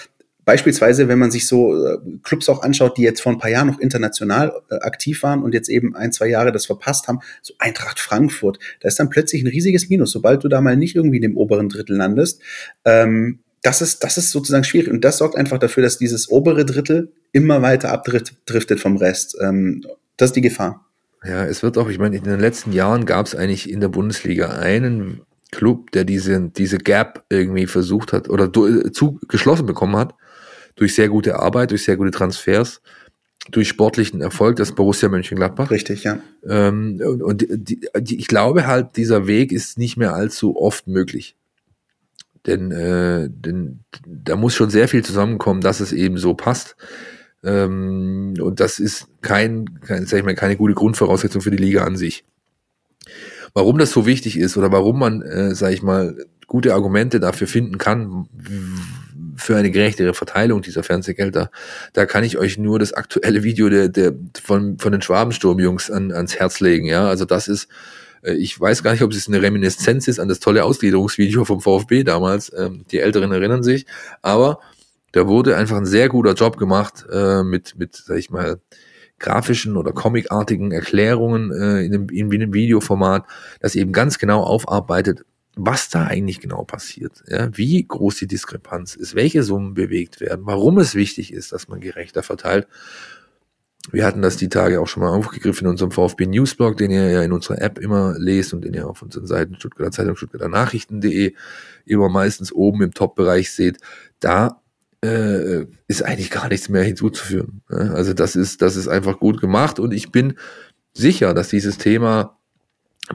Beispielsweise, 0.52 1.08
wenn 1.08 1.18
man 1.18 1.32
sich 1.32 1.47
so 1.47 1.74
äh, 1.88 1.97
Clubs 2.24 2.49
auch 2.49 2.62
anschaut, 2.62 2.97
die 2.97 3.04
jetzt 3.04 3.22
vor 3.22 3.32
ein 3.32 3.38
paar 3.38 3.49
Jahren 3.49 3.68
noch 3.68 3.80
international 3.80 4.52
äh, 4.70 4.76
aktiv 4.82 5.24
waren 5.24 5.43
und 5.43 5.54
jetzt 5.54 5.70
eben 5.70 5.95
ein, 5.95 6.12
zwei 6.12 6.28
Jahre 6.28 6.52
das 6.52 6.66
verpasst 6.66 7.08
haben, 7.08 7.20
so 7.41 7.54
Eintracht 7.58 8.02
Frankfurt, 8.02 8.60
da 8.82 8.89
ist 8.89 8.99
dann 8.99 9.10
plötzlich 9.10 9.43
ein 9.43 9.47
riesiges 9.47 9.88
Minus, 9.88 10.12
sobald 10.12 10.43
du 10.43 10.49
da 10.49 10.60
mal 10.60 10.76
nicht 10.76 10.97
irgendwie 10.97 11.16
in 11.16 11.22
dem 11.22 11.38
oberen 11.38 11.70
Drittel 11.70 11.95
landest. 11.95 12.41
Ähm, 12.84 13.39
das 13.62 13.82
ist, 13.82 14.04
das 14.04 14.18
ist 14.18 14.32
sozusagen 14.32 14.66
schwierig 14.66 14.91
und 14.91 15.06
das 15.06 15.20
sorgt 15.20 15.38
einfach 15.38 15.58
dafür, 15.58 15.84
dass 15.84 15.97
dieses 15.97 16.30
obere 16.30 16.66
Drittel 16.66 17.14
immer 17.32 17.62
weiter 17.62 17.93
abdriftet 17.93 18.82
vom 18.82 18.97
Rest. 18.97 19.38
Ähm, 19.39 19.86
das 20.18 20.32
ist 20.32 20.36
die 20.36 20.41
Gefahr. 20.41 20.86
Ja, 21.24 21.45
es 21.45 21.64
wird 21.64 21.78
auch, 21.78 21.88
ich 21.88 21.97
meine, 21.97 22.18
in 22.18 22.26
den 22.26 22.41
letzten 22.41 22.74
Jahren 22.74 23.06
gab 23.06 23.26
es 23.26 23.36
eigentlich 23.36 23.70
in 23.70 23.80
der 23.80 23.88
Bundesliga 23.88 24.49
einen 24.49 25.22
Club, 25.54 25.91
der 25.91 26.04
diese, 26.04 26.52
diese 26.58 26.78
Gap 26.78 27.24
irgendwie 27.30 27.68
versucht 27.68 28.12
hat 28.12 28.30
oder 28.30 28.52
zu, 28.52 29.18
geschlossen 29.30 29.66
bekommen 29.66 29.95
hat 29.95 30.14
durch 30.76 30.96
sehr 30.96 31.10
gute 31.10 31.40
Arbeit, 31.40 31.72
durch 31.72 31.84
sehr 31.84 31.98
gute 31.98 32.12
Transfers, 32.12 32.82
durch 33.50 33.68
sportlichen 33.68 34.22
Erfolg, 34.22 34.58
das 34.58 34.74
Borussia 34.74 35.10
Mönchengladbach. 35.10 35.72
Richtig, 35.72 36.04
ja. 36.04 36.20
Ähm, 36.48 37.02
und, 37.04 37.24
und 37.24 37.42
die, 37.42 37.82
die, 37.98 38.20
ich 38.20 38.28
glaube 38.28 38.68
halt, 38.68 38.98
dieser 38.98 39.28
Weg 39.28 39.52
ist 39.52 39.78
nicht 39.78 39.98
mehr 39.98 40.14
allzu 40.14 40.56
oft 40.58 40.88
möglich. 40.88 41.36
Denn, 42.46 42.72
äh, 42.72 43.30
denn 43.30 43.80
da 44.06 44.36
muss 44.36 44.56
schon 44.56 44.70
sehr 44.70 44.88
viel 44.88 45.04
zusammenkommen, 45.04 45.62
dass 45.62 45.80
es 45.80 45.92
eben 45.92 46.18
so 46.18 46.34
passt. 46.34 46.76
Ähm, 47.44 48.36
und 48.40 48.60
das 48.60 48.80
ist 48.80 49.08
kein, 49.22 49.80
kein, 49.82 50.06
sag 50.06 50.20
ich 50.20 50.26
mal, 50.26 50.36
keine 50.36 50.58
gute 50.58 50.74
Grundvoraussetzung 50.74 51.42
für 51.42 51.52
die 51.52 51.58
Liga 51.58 51.84
an 51.84 51.98
sich. 51.98 52.24
Warum 53.54 53.78
das 53.78 53.92
so 53.92 54.06
wichtig 54.06 54.38
ist 54.38 54.58
oder 54.58 54.72
warum 54.72 55.00
man, 55.00 55.22
äh, 55.22 55.54
sag 55.56 55.74
ich 55.74 55.84
mal, 55.84 56.16
gute 56.48 56.74
Argumente 56.74 57.20
dafür 57.20 57.48
finden 57.48 57.78
kann, 57.78 58.28
für 59.42 59.58
eine 59.58 59.72
gerechtere 59.72 60.14
Verteilung 60.14 60.62
dieser 60.62 60.84
Fernsehgelder. 60.84 61.52
Da 61.94 62.06
kann 62.06 62.24
ich 62.24 62.38
euch 62.38 62.58
nur 62.58 62.80
das 62.80 62.94
aktuelle 62.94 63.44
Video 63.44 63.70
der, 63.70 63.89
der 63.89 64.14
von, 64.42 64.78
von 64.78 64.92
den 64.92 65.02
Schwabensturmjungs 65.02 65.92
an, 65.92 66.12
ans 66.12 66.36
Herz 66.36 66.60
legen. 66.60 66.86
Ja, 66.86 67.08
also 67.08 67.26
das 67.26 67.48
ist, 67.48 67.68
äh, 68.24 68.34
ich 68.34 68.60
weiß 68.60 68.84
gar 68.84 68.92
nicht, 68.92 69.04
ob 69.04 69.12
es 69.12 69.28
eine 69.28 69.42
Reminiszenz 69.42 70.08
ist 70.08 70.20
an 70.20 70.28
das 70.28 70.39
tolle 70.39 70.64
Ausgliederungsvideo 70.64 71.46
vom 71.46 71.62
VfB 71.62 72.04
damals. 72.04 72.52
Ähm, 72.56 72.86
die 72.92 73.00
Älteren 73.00 73.32
erinnern 73.32 73.64
sich, 73.64 73.86
aber 74.22 74.60
da 75.12 75.28
wurde 75.28 75.58
einfach 75.58 75.78
ein 75.78 75.86
sehr 75.86 76.08
guter 76.08 76.34
Job 76.34 76.58
gemacht 76.58 77.06
äh, 77.12 77.44
mit, 77.44 77.78
mit, 77.78 77.96
sag 77.96 78.18
ich 78.18 78.30
mal, 78.30 78.60
grafischen 79.20 79.78
oder 79.78 79.92
comicartigen 79.92 80.72
Erklärungen 80.72 81.52
äh, 81.52 81.82
in, 81.86 81.92
dem, 81.92 82.10
in 82.10 82.34
einem 82.34 82.54
Videoformat, 82.54 83.26
das 83.60 83.76
eben 83.76 83.92
ganz 83.92 84.18
genau 84.18 84.44
aufarbeitet, 84.44 85.26
was 85.56 85.89
da 85.89 86.06
eigentlich 86.06 86.39
genau 86.39 86.64
passiert, 86.64 87.24
ja, 87.28 87.56
wie 87.58 87.86
groß 87.86 88.18
die 88.18 88.28
Diskrepanz 88.28 88.95
ist, 88.95 89.16
welche 89.16 89.43
Summen 89.43 89.74
bewegt 89.74 90.22
werden, 90.22 90.45
warum 90.45 90.78
es 90.78 90.95
wichtig 90.95 91.34
ist, 91.34 91.52
dass 91.52 91.68
man 91.68 91.82
gerechter 91.82 92.24
verteilt. 92.24 92.68
Wir 93.91 94.06
hatten 94.06 94.22
das 94.22 94.38
die 94.38 94.49
Tage 94.49 94.80
auch 94.80 94.88
schon 94.88 95.02
mal 95.02 95.10
aufgegriffen 95.10 95.66
in 95.66 95.72
unserem 95.72 95.91
VfB 95.91 96.28
Newsblog, 96.28 96.78
den 96.78 96.91
ihr 96.91 97.10
ja 97.10 97.24
in 97.24 97.32
unserer 97.32 97.62
App 97.62 97.80
immer 97.80 98.16
lest 98.18 98.54
und 98.54 98.64
den 98.64 98.76
ihr 98.76 98.88
auf 98.88 99.02
unseren 99.02 99.26
Seiten 99.26 99.56
Stuttgarter 99.56 99.91
Zeitung, 99.91 100.16
Stuttgarter 100.16 100.49
Nachrichten.de 100.49 101.34
immer 101.86 102.10
meistens 102.10 102.54
oben 102.54 102.84
im 102.84 102.93
Top-Bereich 102.93 103.52
seht. 103.52 103.80
Da 104.20 104.62
äh, 105.04 105.66
ist 105.88 106.04
eigentlich 106.04 106.30
gar 106.30 106.47
nichts 106.47 106.70
mehr 106.70 106.84
hinzuzufügen. 106.84 107.64
Also 107.68 108.14
das 108.14 108.36
ist, 108.36 108.62
das 108.62 108.76
ist 108.76 108.88
einfach 108.88 109.20
gut 109.20 109.41
gemacht 109.41 109.80
und 109.80 109.93
ich 109.93 110.12
bin 110.12 110.36
sicher, 110.93 111.34
dass 111.34 111.49
dieses 111.49 111.80
Thema 111.80 112.38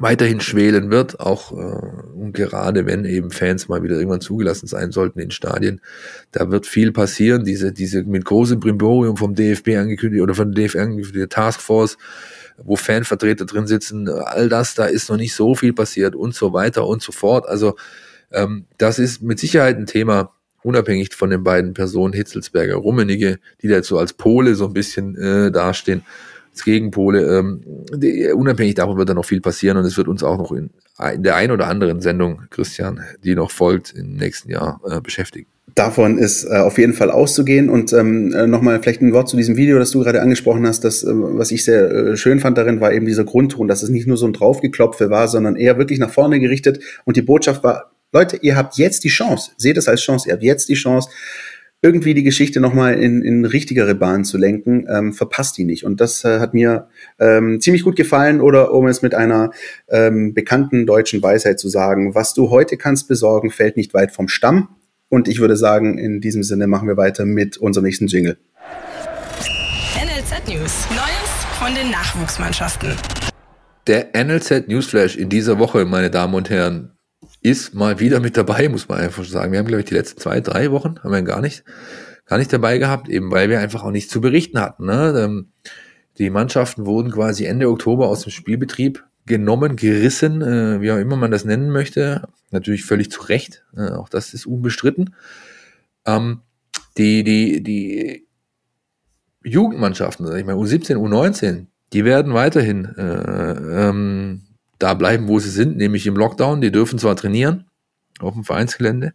weiterhin 0.00 0.40
schwelen 0.40 0.90
wird, 0.90 1.20
auch 1.20 1.52
äh, 1.52 1.54
und 1.54 2.32
gerade 2.32 2.86
wenn 2.86 3.04
eben 3.04 3.30
Fans 3.30 3.68
mal 3.68 3.82
wieder 3.82 3.96
irgendwann 3.96 4.20
zugelassen 4.20 4.66
sein 4.66 4.92
sollten 4.92 5.18
in 5.18 5.30
Stadien, 5.30 5.80
da 6.32 6.50
wird 6.50 6.66
viel 6.66 6.92
passieren. 6.92 7.44
Diese, 7.44 7.72
diese 7.72 8.02
mit 8.04 8.24
großem 8.24 8.60
Brimborium 8.60 9.16
vom 9.16 9.34
DFB 9.34 9.76
angekündigt 9.76 10.22
oder 10.22 10.34
von 10.34 10.52
der 10.52 10.64
DFB 10.64 10.76
angekündigte 10.78 11.28
Taskforce, 11.28 11.98
wo 12.58 12.76
Fanvertreter 12.76 13.44
drin 13.44 13.66
sitzen, 13.66 14.08
all 14.08 14.48
das, 14.48 14.74
da 14.74 14.86
ist 14.86 15.10
noch 15.10 15.16
nicht 15.16 15.34
so 15.34 15.54
viel 15.54 15.72
passiert 15.72 16.14
und 16.14 16.34
so 16.34 16.52
weiter 16.52 16.86
und 16.86 17.02
so 17.02 17.12
fort. 17.12 17.48
Also 17.48 17.76
Ähm, 18.32 18.66
das 18.78 18.98
ist 18.98 19.22
mit 19.22 19.38
Sicherheit 19.38 19.76
ein 19.76 19.86
Thema, 19.86 20.32
unabhängig 20.62 21.14
von 21.14 21.30
den 21.30 21.44
beiden 21.44 21.74
Personen, 21.74 22.12
Hitzelsberger, 22.12 22.74
Rummenigge, 22.74 23.38
die 23.62 23.68
da 23.68 23.76
jetzt 23.76 23.88
so 23.88 23.98
als 23.98 24.14
Pole 24.14 24.54
so 24.54 24.66
ein 24.66 24.72
bisschen 24.72 25.16
äh, 25.16 25.50
dastehen, 25.50 26.02
als 26.56 26.64
Gegenpole. 26.64 27.38
Ähm, 27.38 27.60
die, 27.94 28.32
unabhängig 28.32 28.74
davon 28.74 28.96
wird 28.96 29.08
da 29.08 29.14
noch 29.14 29.24
viel 29.24 29.40
passieren 29.40 29.76
und 29.76 29.84
es 29.84 29.96
wird 29.96 30.08
uns 30.08 30.22
auch 30.22 30.38
noch 30.38 30.52
in, 30.52 30.70
in 31.14 31.22
der 31.22 31.36
ein 31.36 31.50
oder 31.50 31.68
anderen 31.68 32.00
Sendung, 32.00 32.42
Christian, 32.50 33.00
die 33.22 33.34
noch 33.34 33.50
folgt, 33.50 33.92
im 33.92 34.14
nächsten 34.14 34.50
Jahr 34.50 34.80
äh, 34.88 35.00
beschäftigen. 35.00 35.48
Davon 35.74 36.16
ist 36.16 36.44
äh, 36.44 36.56
auf 36.56 36.78
jeden 36.78 36.94
Fall 36.94 37.10
auszugehen. 37.10 37.68
Und 37.68 37.92
ähm, 37.92 38.32
äh, 38.32 38.46
nochmal 38.46 38.80
vielleicht 38.80 39.02
ein 39.02 39.12
Wort 39.12 39.28
zu 39.28 39.36
diesem 39.36 39.56
Video, 39.56 39.78
das 39.78 39.90
du 39.90 40.00
gerade 40.00 40.22
angesprochen 40.22 40.66
hast. 40.66 40.84
Das, 40.84 41.04
äh, 41.04 41.08
was 41.12 41.50
ich 41.50 41.64
sehr 41.64 41.90
äh, 41.90 42.16
schön 42.16 42.40
fand 42.40 42.56
darin, 42.56 42.80
war 42.80 42.92
eben 42.92 43.04
dieser 43.04 43.24
Grundton, 43.24 43.68
dass 43.68 43.82
es 43.82 43.90
nicht 43.90 44.06
nur 44.06 44.16
so 44.16 44.26
ein 44.26 44.32
Draufgeklopfe 44.32 45.10
war, 45.10 45.28
sondern 45.28 45.56
eher 45.56 45.76
wirklich 45.76 45.98
nach 45.98 46.10
vorne 46.10 46.40
gerichtet. 46.40 46.82
Und 47.04 47.16
die 47.16 47.22
Botschaft 47.22 47.62
war, 47.62 47.90
Leute, 48.12 48.38
ihr 48.40 48.56
habt 48.56 48.78
jetzt 48.78 49.04
die 49.04 49.08
Chance, 49.08 49.50
seht 49.58 49.76
es 49.76 49.88
als 49.88 50.00
Chance, 50.00 50.28
ihr 50.28 50.34
habt 50.34 50.42
jetzt 50.42 50.70
die 50.70 50.74
Chance, 50.74 51.10
irgendwie 51.82 52.14
die 52.14 52.22
Geschichte 52.22 52.60
nochmal 52.60 52.94
in, 52.94 53.22
in 53.22 53.44
richtigere 53.44 53.94
Bahnen 53.94 54.24
zu 54.24 54.38
lenken, 54.38 54.86
ähm, 54.88 55.12
verpasst 55.12 55.58
die 55.58 55.64
nicht. 55.64 55.84
Und 55.84 56.00
das 56.00 56.24
äh, 56.24 56.40
hat 56.40 56.54
mir 56.54 56.88
ähm, 57.18 57.60
ziemlich 57.60 57.84
gut 57.84 57.96
gefallen. 57.96 58.40
Oder 58.40 58.72
um 58.72 58.86
es 58.86 59.02
mit 59.02 59.14
einer 59.14 59.50
ähm, 59.88 60.34
bekannten 60.34 60.86
deutschen 60.86 61.22
Weisheit 61.22 61.60
zu 61.60 61.68
sagen, 61.68 62.14
was 62.14 62.34
du 62.34 62.50
heute 62.50 62.76
kannst 62.76 63.08
besorgen, 63.08 63.50
fällt 63.50 63.76
nicht 63.76 63.94
weit 63.94 64.12
vom 64.12 64.28
Stamm. 64.28 64.68
Und 65.08 65.28
ich 65.28 65.38
würde 65.38 65.56
sagen, 65.56 65.98
in 65.98 66.20
diesem 66.20 66.42
Sinne 66.42 66.66
machen 66.66 66.88
wir 66.88 66.96
weiter 66.96 67.24
mit 67.24 67.58
unserem 67.58 67.84
nächsten 67.84 68.06
Jingle. 68.06 68.38
NLZ 69.96 70.48
News. 70.48 70.86
Neues 70.90 71.36
von 71.58 71.74
den 71.74 71.90
Nachwuchsmannschaften. 71.90 72.90
Der 73.86 74.08
NLZ 74.14 74.66
Newsflash 74.66 75.16
in 75.16 75.28
dieser 75.28 75.60
Woche, 75.60 75.84
meine 75.84 76.10
Damen 76.10 76.34
und 76.34 76.50
Herren, 76.50 76.95
ist 77.46 77.74
mal 77.74 78.00
wieder 78.00 78.18
mit 78.18 78.36
dabei, 78.36 78.68
muss 78.68 78.88
man 78.88 78.98
einfach 78.98 79.24
sagen. 79.24 79.52
Wir 79.52 79.60
haben, 79.60 79.66
glaube 79.66 79.80
ich, 79.80 79.88
die 79.88 79.94
letzten 79.94 80.20
zwei, 80.20 80.40
drei 80.40 80.72
Wochen 80.72 80.96
haben 81.02 81.12
wir 81.12 81.22
gar 81.22 81.40
nicht, 81.40 81.62
gar 82.26 82.38
nicht 82.38 82.52
dabei 82.52 82.78
gehabt, 82.78 83.08
eben 83.08 83.30
weil 83.30 83.48
wir 83.48 83.60
einfach 83.60 83.84
auch 83.84 83.92
nichts 83.92 84.12
zu 84.12 84.20
berichten 84.20 84.60
hatten. 84.60 84.86
Ne? 84.86 85.14
Ähm, 85.16 85.48
die 86.18 86.30
Mannschaften 86.30 86.86
wurden 86.86 87.12
quasi 87.12 87.44
Ende 87.44 87.68
Oktober 87.68 88.08
aus 88.08 88.22
dem 88.22 88.32
Spielbetrieb 88.32 89.04
genommen, 89.26 89.76
gerissen, 89.76 90.42
äh, 90.42 90.80
wie 90.80 90.90
auch 90.90 90.98
immer 90.98 91.16
man 91.16 91.30
das 91.30 91.44
nennen 91.44 91.70
möchte. 91.70 92.28
Natürlich 92.50 92.84
völlig 92.84 93.10
zu 93.12 93.22
Recht, 93.22 93.64
äh, 93.76 93.90
auch 93.90 94.08
das 94.08 94.34
ist 94.34 94.46
unbestritten. 94.46 95.14
Ähm, 96.04 96.40
die, 96.98 97.22
die, 97.22 97.62
die 97.62 98.26
Jugendmannschaften, 99.44 100.34
ich 100.36 100.44
mal, 100.44 100.56
U17, 100.56 100.96
U19, 100.96 101.66
die 101.92 102.04
werden 102.04 102.34
weiterhin 102.34 102.86
äh, 102.96 103.88
ähm, 103.88 104.45
da 104.78 104.94
bleiben, 104.94 105.28
wo 105.28 105.38
sie 105.38 105.50
sind, 105.50 105.76
nämlich 105.76 106.06
im 106.06 106.16
Lockdown. 106.16 106.60
Die 106.60 106.72
dürfen 106.72 106.98
zwar 106.98 107.16
trainieren 107.16 107.64
auf 108.20 108.34
dem 108.34 108.44
Vereinsgelände, 108.44 109.14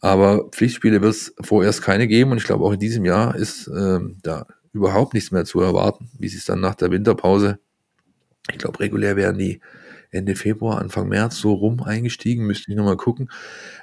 aber 0.00 0.48
Pflichtspiele 0.50 1.02
wird 1.02 1.12
es 1.12 1.34
vorerst 1.40 1.82
keine 1.82 2.06
geben 2.08 2.30
und 2.30 2.38
ich 2.38 2.44
glaube 2.44 2.64
auch 2.64 2.72
in 2.72 2.78
diesem 2.78 3.04
Jahr 3.04 3.34
ist 3.34 3.68
ähm, 3.68 4.18
da 4.22 4.46
überhaupt 4.72 5.14
nichts 5.14 5.30
mehr 5.30 5.44
zu 5.44 5.60
erwarten, 5.60 6.10
wie 6.18 6.26
es 6.26 6.44
dann 6.44 6.60
nach 6.60 6.74
der 6.74 6.90
Winterpause, 6.90 7.58
ich 8.50 8.58
glaube 8.58 8.80
regulär 8.80 9.16
werden 9.16 9.38
die 9.38 9.60
Ende 10.10 10.36
Februar, 10.36 10.80
Anfang 10.80 11.08
März 11.08 11.36
so 11.36 11.52
rum 11.52 11.82
eingestiegen, 11.82 12.46
müsste 12.46 12.70
ich 12.70 12.76
nochmal 12.76 12.96
gucken. 12.96 13.30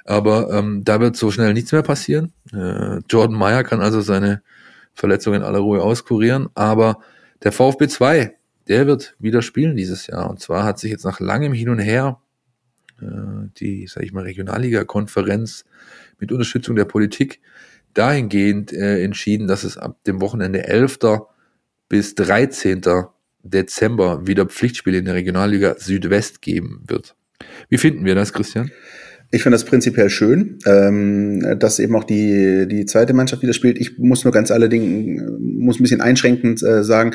Aber 0.04 0.50
ähm, 0.52 0.82
da 0.84 1.00
wird 1.00 1.16
so 1.16 1.30
schnell 1.30 1.52
nichts 1.52 1.70
mehr 1.70 1.82
passieren. 1.82 2.32
Äh, 2.52 2.98
Jordan 3.08 3.36
Meyer 3.36 3.62
kann 3.62 3.80
also 3.80 4.00
seine 4.00 4.42
Verletzung 4.92 5.34
in 5.34 5.42
aller 5.42 5.60
Ruhe 5.60 5.82
auskurieren, 5.82 6.48
aber 6.54 6.98
der 7.44 7.52
VfB 7.52 7.86
2, 7.86 8.35
der 8.68 8.86
wird 8.86 9.14
wieder 9.18 9.42
spielen 9.42 9.76
dieses 9.76 10.06
Jahr. 10.06 10.28
Und 10.28 10.40
zwar 10.40 10.64
hat 10.64 10.78
sich 10.78 10.90
jetzt 10.90 11.04
nach 11.04 11.20
langem 11.20 11.52
Hin 11.52 11.68
und 11.68 11.78
Her 11.78 12.20
äh, 13.00 13.48
die, 13.58 13.86
sag 13.86 14.02
ich 14.02 14.12
mal, 14.12 14.24
Regionalliga-Konferenz 14.24 15.64
mit 16.18 16.32
Unterstützung 16.32 16.76
der 16.76 16.84
Politik 16.84 17.40
dahingehend 17.94 18.72
äh, 18.72 19.02
entschieden, 19.02 19.46
dass 19.46 19.64
es 19.64 19.78
ab 19.78 20.02
dem 20.04 20.20
Wochenende 20.20 20.66
11. 20.66 20.98
bis 21.88 22.14
13. 22.14 22.82
Dezember 23.42 24.26
wieder 24.26 24.46
Pflichtspiele 24.46 24.98
in 24.98 25.04
der 25.04 25.14
Regionalliga 25.14 25.76
Südwest 25.78 26.42
geben 26.42 26.82
wird. 26.86 27.14
Wie 27.68 27.78
finden 27.78 28.04
wir 28.04 28.14
das, 28.14 28.32
Christian? 28.32 28.70
Ich 29.30 29.42
finde 29.42 29.54
das 29.56 29.64
prinzipiell 29.64 30.08
schön, 30.08 30.58
ähm, 30.66 31.58
dass 31.58 31.78
eben 31.78 31.96
auch 31.96 32.04
die, 32.04 32.66
die 32.68 32.86
zweite 32.86 33.12
Mannschaft 33.12 33.42
wieder 33.42 33.52
spielt. 33.52 33.78
Ich 33.78 33.98
muss 33.98 34.24
nur 34.24 34.32
ganz 34.32 34.50
allerdings, 34.50 35.20
muss 35.40 35.80
ein 35.80 35.82
bisschen 35.82 36.00
einschränkend 36.00 36.62
äh, 36.62 36.84
sagen, 36.84 37.12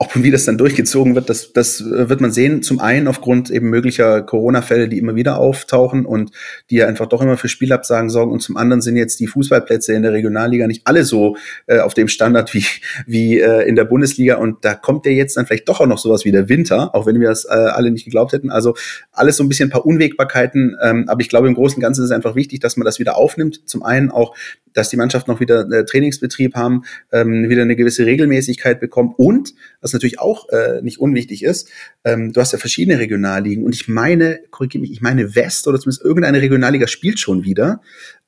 ob 0.00 0.14
und 0.14 0.22
wie 0.22 0.30
das 0.30 0.44
dann 0.44 0.58
durchgezogen 0.58 1.16
wird, 1.16 1.28
das, 1.28 1.52
das 1.52 1.80
äh, 1.80 2.08
wird 2.08 2.20
man 2.20 2.30
sehen. 2.30 2.62
Zum 2.62 2.78
einen 2.78 3.08
aufgrund 3.08 3.50
eben 3.50 3.68
möglicher 3.68 4.22
Corona-Fälle, 4.22 4.88
die 4.88 4.96
immer 4.96 5.16
wieder 5.16 5.38
auftauchen 5.38 6.06
und 6.06 6.30
die 6.70 6.76
ja 6.76 6.86
einfach 6.86 7.06
doch 7.06 7.20
immer 7.20 7.36
für 7.36 7.48
Spielabsagen 7.48 8.08
sorgen. 8.08 8.30
Und 8.30 8.40
zum 8.40 8.56
anderen 8.56 8.80
sind 8.80 8.96
jetzt 8.96 9.18
die 9.18 9.26
Fußballplätze 9.26 9.94
in 9.94 10.02
der 10.02 10.12
Regionalliga 10.12 10.68
nicht 10.68 10.82
alle 10.86 11.02
so 11.04 11.36
äh, 11.66 11.80
auf 11.80 11.94
dem 11.94 12.06
Standard 12.06 12.54
wie, 12.54 12.64
wie 13.06 13.40
äh, 13.40 13.68
in 13.68 13.74
der 13.74 13.86
Bundesliga. 13.86 14.36
Und 14.36 14.64
da 14.64 14.74
kommt 14.74 15.04
ja 15.04 15.10
jetzt 15.10 15.36
dann 15.36 15.46
vielleicht 15.46 15.68
doch 15.68 15.80
auch 15.80 15.86
noch 15.86 15.98
sowas 15.98 16.24
wie 16.24 16.30
der 16.30 16.48
Winter, 16.48 16.94
auch 16.94 17.06
wenn 17.06 17.18
wir 17.18 17.28
das 17.28 17.44
äh, 17.44 17.48
alle 17.48 17.90
nicht 17.90 18.04
geglaubt 18.04 18.32
hätten. 18.32 18.50
Also 18.50 18.76
alles 19.10 19.36
so 19.36 19.42
ein 19.42 19.48
bisschen 19.48 19.68
ein 19.68 19.72
paar 19.72 19.84
Unwägbarkeiten. 19.84 20.76
Ähm, 20.80 21.08
aber 21.08 21.22
ich 21.22 21.28
glaube, 21.28 21.48
im 21.48 21.54
Großen 21.54 21.76
und 21.76 21.82
Ganzen 21.82 22.02
ist 22.02 22.10
es 22.10 22.14
einfach 22.14 22.36
wichtig, 22.36 22.60
dass 22.60 22.76
man 22.76 22.84
das 22.84 23.00
wieder 23.00 23.16
aufnimmt. 23.16 23.68
Zum 23.68 23.82
einen 23.82 24.12
auch, 24.12 24.36
dass 24.74 24.90
die 24.90 24.96
Mannschaften 24.96 25.32
noch 25.32 25.40
wieder 25.40 25.68
äh, 25.72 25.84
Trainingsbetrieb 25.84 26.54
haben, 26.54 26.84
ähm, 27.10 27.48
wieder 27.48 27.62
eine 27.62 27.74
gewisse 27.74 28.06
Regelmäßigkeit 28.06 28.78
bekommen 28.78 29.12
und 29.16 29.54
was 29.88 29.92
natürlich 29.94 30.20
auch 30.20 30.48
äh, 30.50 30.80
nicht 30.82 30.98
unwichtig 30.98 31.42
ist, 31.42 31.68
ähm, 32.04 32.32
du 32.32 32.40
hast 32.40 32.52
ja 32.52 32.58
verschiedene 32.58 32.98
Regionalligen 32.98 33.64
und 33.64 33.74
ich 33.74 33.88
meine, 33.88 34.40
korrigiere 34.50 34.82
mich, 34.82 34.92
ich 34.92 35.00
meine 35.00 35.34
West 35.34 35.66
oder 35.66 35.78
zumindest 35.78 36.04
irgendeine 36.04 36.40
Regionalliga 36.40 36.86
spielt 36.86 37.18
schon 37.18 37.44
wieder. 37.44 37.80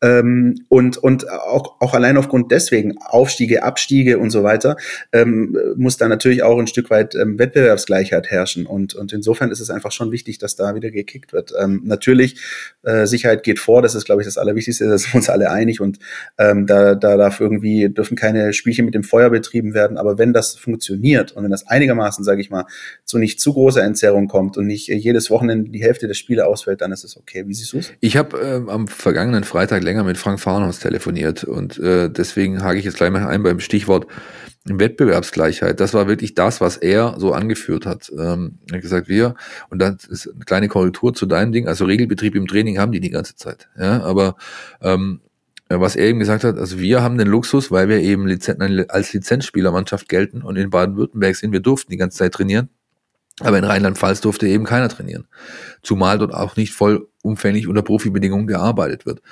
Ähm, 0.02 0.64
und 0.68 0.96
und 0.98 1.30
auch, 1.30 1.80
auch 1.80 1.94
allein 1.94 2.16
aufgrund 2.16 2.50
deswegen 2.50 2.98
Aufstiege, 2.98 3.62
Abstiege 3.62 4.18
und 4.18 4.30
so 4.30 4.42
weiter, 4.42 4.76
ähm, 5.12 5.56
muss 5.76 5.96
da 5.96 6.08
natürlich 6.08 6.42
auch 6.42 6.58
ein 6.58 6.66
Stück 6.66 6.90
weit 6.90 7.14
ähm, 7.14 7.38
Wettbewerbsgleichheit 7.38 8.30
herrschen. 8.30 8.66
Und, 8.66 8.94
und 8.94 9.12
insofern 9.12 9.50
ist 9.50 9.60
es 9.60 9.70
einfach 9.70 9.92
schon 9.92 10.12
wichtig, 10.12 10.38
dass 10.38 10.56
da 10.56 10.74
wieder 10.74 10.90
gekickt 10.90 11.32
wird. 11.32 11.52
Ähm, 11.60 11.82
natürlich, 11.84 12.40
äh, 12.82 13.06
Sicherheit 13.06 13.42
geht 13.42 13.58
vor, 13.58 13.82
das 13.82 13.94
ist, 13.94 14.04
glaube 14.04 14.22
ich, 14.22 14.26
das 14.26 14.38
Allerwichtigste, 14.38 14.88
da 14.88 14.96
sind 14.96 15.12
wir 15.12 15.18
uns 15.18 15.28
alle 15.28 15.50
einig 15.50 15.80
und 15.80 15.98
ähm, 16.38 16.66
da, 16.66 16.94
da 16.94 17.16
darf 17.16 17.40
irgendwie, 17.40 17.88
dürfen 17.88 18.16
keine 18.16 18.52
Spielchen 18.52 18.84
mit 18.84 18.94
dem 18.94 19.02
Feuer 19.02 19.30
betrieben 19.30 19.74
werden. 19.74 19.98
Aber 19.98 20.18
wenn 20.18 20.32
das 20.32 20.56
funktioniert 20.56 21.32
und 21.32 21.44
wenn 21.44 21.50
das 21.50 21.66
einigermaßen, 21.66 22.24
sage 22.24 22.40
ich 22.40 22.50
mal, 22.50 22.66
zu 23.04 23.18
nicht 23.18 23.40
zu 23.40 23.52
großer 23.52 23.82
Entzerrung 23.82 24.28
kommt 24.28 24.56
und 24.56 24.66
nicht 24.66 24.88
jedes 24.88 25.30
Wochenende 25.30 25.70
die 25.70 25.82
Hälfte 25.82 26.06
der 26.06 26.14
Spiele 26.14 26.46
ausfällt, 26.46 26.80
dann 26.80 26.92
ist 26.92 27.04
es 27.04 27.16
okay. 27.16 27.44
Wie 27.46 27.54
siehst 27.54 27.72
du 27.72 27.78
es? 27.78 27.92
Ich 28.00 28.16
habe 28.16 28.38
äh, 28.38 28.70
am 28.70 28.88
vergangenen 28.88 29.44
Freitag 29.44 29.82
länger 29.90 30.04
mit 30.04 30.18
Frank 30.18 30.38
Farnhaus 30.38 30.78
telefoniert 30.78 31.42
und 31.42 31.78
äh, 31.78 32.08
deswegen 32.08 32.62
hake 32.62 32.78
ich 32.78 32.84
jetzt 32.84 32.96
gleich 32.96 33.10
mal 33.10 33.26
ein 33.26 33.42
beim 33.42 33.58
Stichwort 33.58 34.06
Wettbewerbsgleichheit. 34.64 35.80
Das 35.80 35.94
war 35.94 36.06
wirklich 36.06 36.34
das, 36.34 36.60
was 36.60 36.76
er 36.76 37.14
so 37.18 37.32
angeführt 37.32 37.86
hat. 37.86 38.10
Ähm, 38.16 38.58
er 38.68 38.76
hat 38.76 38.82
gesagt, 38.82 39.08
wir, 39.08 39.34
und 39.70 39.80
das 39.80 40.04
ist 40.04 40.28
eine 40.28 40.44
kleine 40.44 40.68
Korrektur 40.68 41.12
zu 41.12 41.26
deinem 41.26 41.50
Ding, 41.50 41.66
also 41.66 41.86
Regelbetrieb 41.86 42.36
im 42.36 42.46
Training 42.46 42.78
haben 42.78 42.92
die 42.92 43.00
die 43.00 43.10
ganze 43.10 43.34
Zeit. 43.34 43.68
Ja, 43.76 44.02
aber 44.02 44.36
ähm, 44.80 45.20
was 45.68 45.96
er 45.96 46.06
eben 46.06 46.20
gesagt 46.20 46.44
hat, 46.44 46.56
also 46.58 46.78
wir 46.78 47.02
haben 47.02 47.18
den 47.18 47.28
Luxus, 47.28 47.70
weil 47.70 47.88
wir 47.88 47.98
eben 47.98 48.28
als 48.88 49.12
Lizenzspielermannschaft 49.12 50.08
gelten 50.08 50.42
und 50.42 50.56
in 50.56 50.70
Baden-Württemberg 50.70 51.36
sind, 51.36 51.52
wir 51.52 51.60
durften 51.60 51.90
die 51.90 51.96
ganze 51.96 52.18
Zeit 52.18 52.32
trainieren. 52.32 52.68
Aber 53.40 53.56
in 53.56 53.64
Rheinland-Pfalz 53.64 54.20
durfte 54.20 54.46
eben 54.46 54.64
keiner 54.64 54.88
trainieren. 54.88 55.26
Zumal 55.82 56.18
dort 56.18 56.34
auch 56.34 56.56
nicht 56.56 56.74
vollumfänglich 56.74 57.68
unter 57.68 57.82
Profibedingungen 57.82 58.46
gearbeitet 58.46 59.06
wird. 59.06 59.22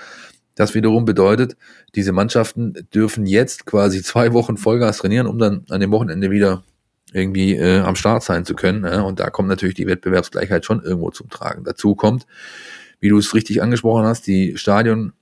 Das 0.59 0.75
wiederum 0.75 1.05
bedeutet, 1.05 1.57
diese 1.95 2.11
Mannschaften 2.11 2.75
dürfen 2.93 3.27
jetzt 3.27 3.65
quasi 3.65 4.03
zwei 4.03 4.33
Wochen 4.33 4.57
Vollgas 4.57 4.99
trainieren, 4.99 5.29
um 5.29 5.39
dann 5.39 5.65
an 5.71 5.81
dem 5.81 5.93
Wochenende 5.93 6.33
wieder 6.33 6.65
irgendwie 7.13 7.55
äh, 7.55 7.79
am 7.79 7.95
Start 7.95 8.25
sein 8.25 8.45
zu 8.45 8.55
können. 8.55 8.85
Äh, 8.85 8.99
und 8.99 9.21
da 9.21 9.31
kommt 9.31 9.49
natürlich 9.49 9.77
die 9.77 9.87
Wettbewerbsgleichheit 9.87 10.65
schon 10.65 10.83
irgendwo 10.83 11.11
zum 11.11 11.29
Tragen. 11.29 11.63
Dazu 11.63 11.95
kommt, 11.95 12.27
wie 12.99 13.09
du 13.09 13.19
es 13.19 13.33
richtig 13.35 13.63
angesprochen 13.63 14.05
hast, 14.05 14.27
die 14.27 14.57
Stadion 14.57 15.13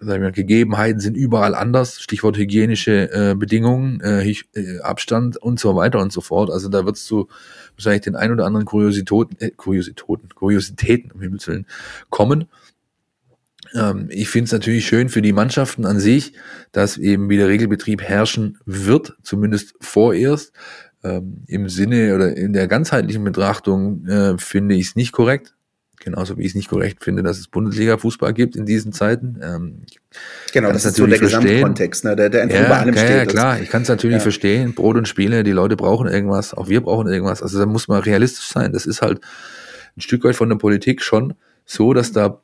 wir, 0.00 0.32
Gegebenheiten 0.32 1.00
sind 1.00 1.18
überall 1.18 1.54
anders, 1.54 2.00
Stichwort 2.00 2.38
hygienische 2.38 3.12
äh, 3.12 3.34
Bedingungen, 3.34 4.00
äh, 4.00 4.28
äh, 4.54 4.80
Abstand 4.80 5.36
und 5.36 5.60
so 5.60 5.76
weiter 5.76 6.00
und 6.00 6.12
so 6.12 6.22
fort. 6.22 6.50
Also 6.50 6.70
da 6.70 6.86
wird 6.86 6.96
es 6.96 7.04
zu 7.04 7.28
wahrscheinlich 7.76 8.00
den 8.00 8.16
ein 8.16 8.32
oder 8.32 8.46
anderen 8.46 8.64
Kuriositäten, 8.64 9.36
äh, 9.38 9.50
Kuriositäten, 9.50 10.30
Kuriositäten, 10.34 11.12
um 11.12 11.20
Himmels 11.20 11.46
Willen, 11.46 11.66
kommen. 12.08 12.46
Ähm, 13.74 14.08
ich 14.10 14.28
finde 14.28 14.46
es 14.46 14.52
natürlich 14.52 14.86
schön 14.86 15.08
für 15.08 15.22
die 15.22 15.32
Mannschaften 15.32 15.86
an 15.86 15.98
sich, 15.98 16.34
dass 16.72 16.98
eben 16.98 17.28
wieder 17.28 17.48
Regelbetrieb 17.48 18.02
herrschen 18.02 18.58
wird, 18.64 19.14
zumindest 19.22 19.74
vorerst. 19.80 20.52
Ähm, 21.04 21.44
Im 21.48 21.68
Sinne 21.68 22.14
oder 22.14 22.36
in 22.36 22.52
der 22.52 22.68
ganzheitlichen 22.68 23.24
Betrachtung 23.24 24.06
äh, 24.06 24.38
finde 24.38 24.74
ich 24.74 24.88
es 24.88 24.96
nicht 24.96 25.12
korrekt. 25.12 25.54
Genauso 25.98 26.36
wie 26.36 26.42
ich 26.42 26.48
es 26.48 26.54
nicht 26.56 26.68
korrekt 26.68 27.04
finde, 27.04 27.22
dass 27.22 27.38
es 27.38 27.46
Bundesliga-Fußball 27.46 28.32
gibt 28.32 28.56
in 28.56 28.66
diesen 28.66 28.92
Zeiten. 28.92 29.38
Ähm, 29.40 29.82
genau, 30.52 30.72
das 30.72 30.84
ist 30.84 30.96
so 30.96 31.06
der 31.06 31.18
verstehen. 31.18 31.42
Gesamtkontext, 31.42 32.04
ne, 32.04 32.16
der, 32.16 32.28
der 32.28 32.48
ja, 32.48 32.66
über 32.66 32.76
allem 32.76 32.94
ja, 32.94 33.04
steht. 33.04 33.16
Ja, 33.16 33.24
klar, 33.24 33.60
ich 33.60 33.70
kann 33.70 33.82
es 33.82 33.88
natürlich 33.88 34.16
ja. 34.16 34.20
verstehen. 34.20 34.74
Brot 34.74 34.96
und 34.96 35.06
Spiele, 35.06 35.44
die 35.44 35.52
Leute 35.52 35.76
brauchen 35.76 36.08
irgendwas, 36.08 36.54
auch 36.54 36.68
wir 36.68 36.80
brauchen 36.80 37.06
irgendwas. 37.06 37.40
Also 37.40 37.60
da 37.60 37.66
muss 37.66 37.86
man 37.86 38.02
realistisch 38.02 38.48
sein. 38.48 38.72
Das 38.72 38.84
ist 38.84 39.00
halt 39.00 39.20
ein 39.96 40.00
Stück 40.00 40.24
weit 40.24 40.34
von 40.34 40.48
der 40.48 40.56
Politik 40.56 41.02
schon 41.02 41.34
so, 41.64 41.94
dass 41.94 42.10
da 42.10 42.40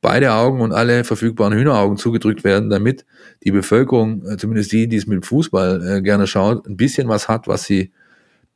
beide 0.00 0.32
Augen 0.32 0.60
und 0.60 0.72
alle 0.72 1.04
verfügbaren 1.04 1.54
Hühneraugen 1.54 1.96
zugedrückt 1.96 2.44
werden, 2.44 2.70
damit 2.70 3.04
die 3.44 3.50
Bevölkerung, 3.50 4.24
äh, 4.26 4.36
zumindest 4.36 4.72
die, 4.72 4.88
die 4.88 4.96
es 4.96 5.06
mit 5.06 5.26
Fußball 5.26 5.86
äh, 5.86 6.02
gerne 6.02 6.26
schaut, 6.26 6.66
ein 6.66 6.76
bisschen 6.76 7.08
was 7.08 7.28
hat, 7.28 7.48
was 7.48 7.64
sie 7.64 7.92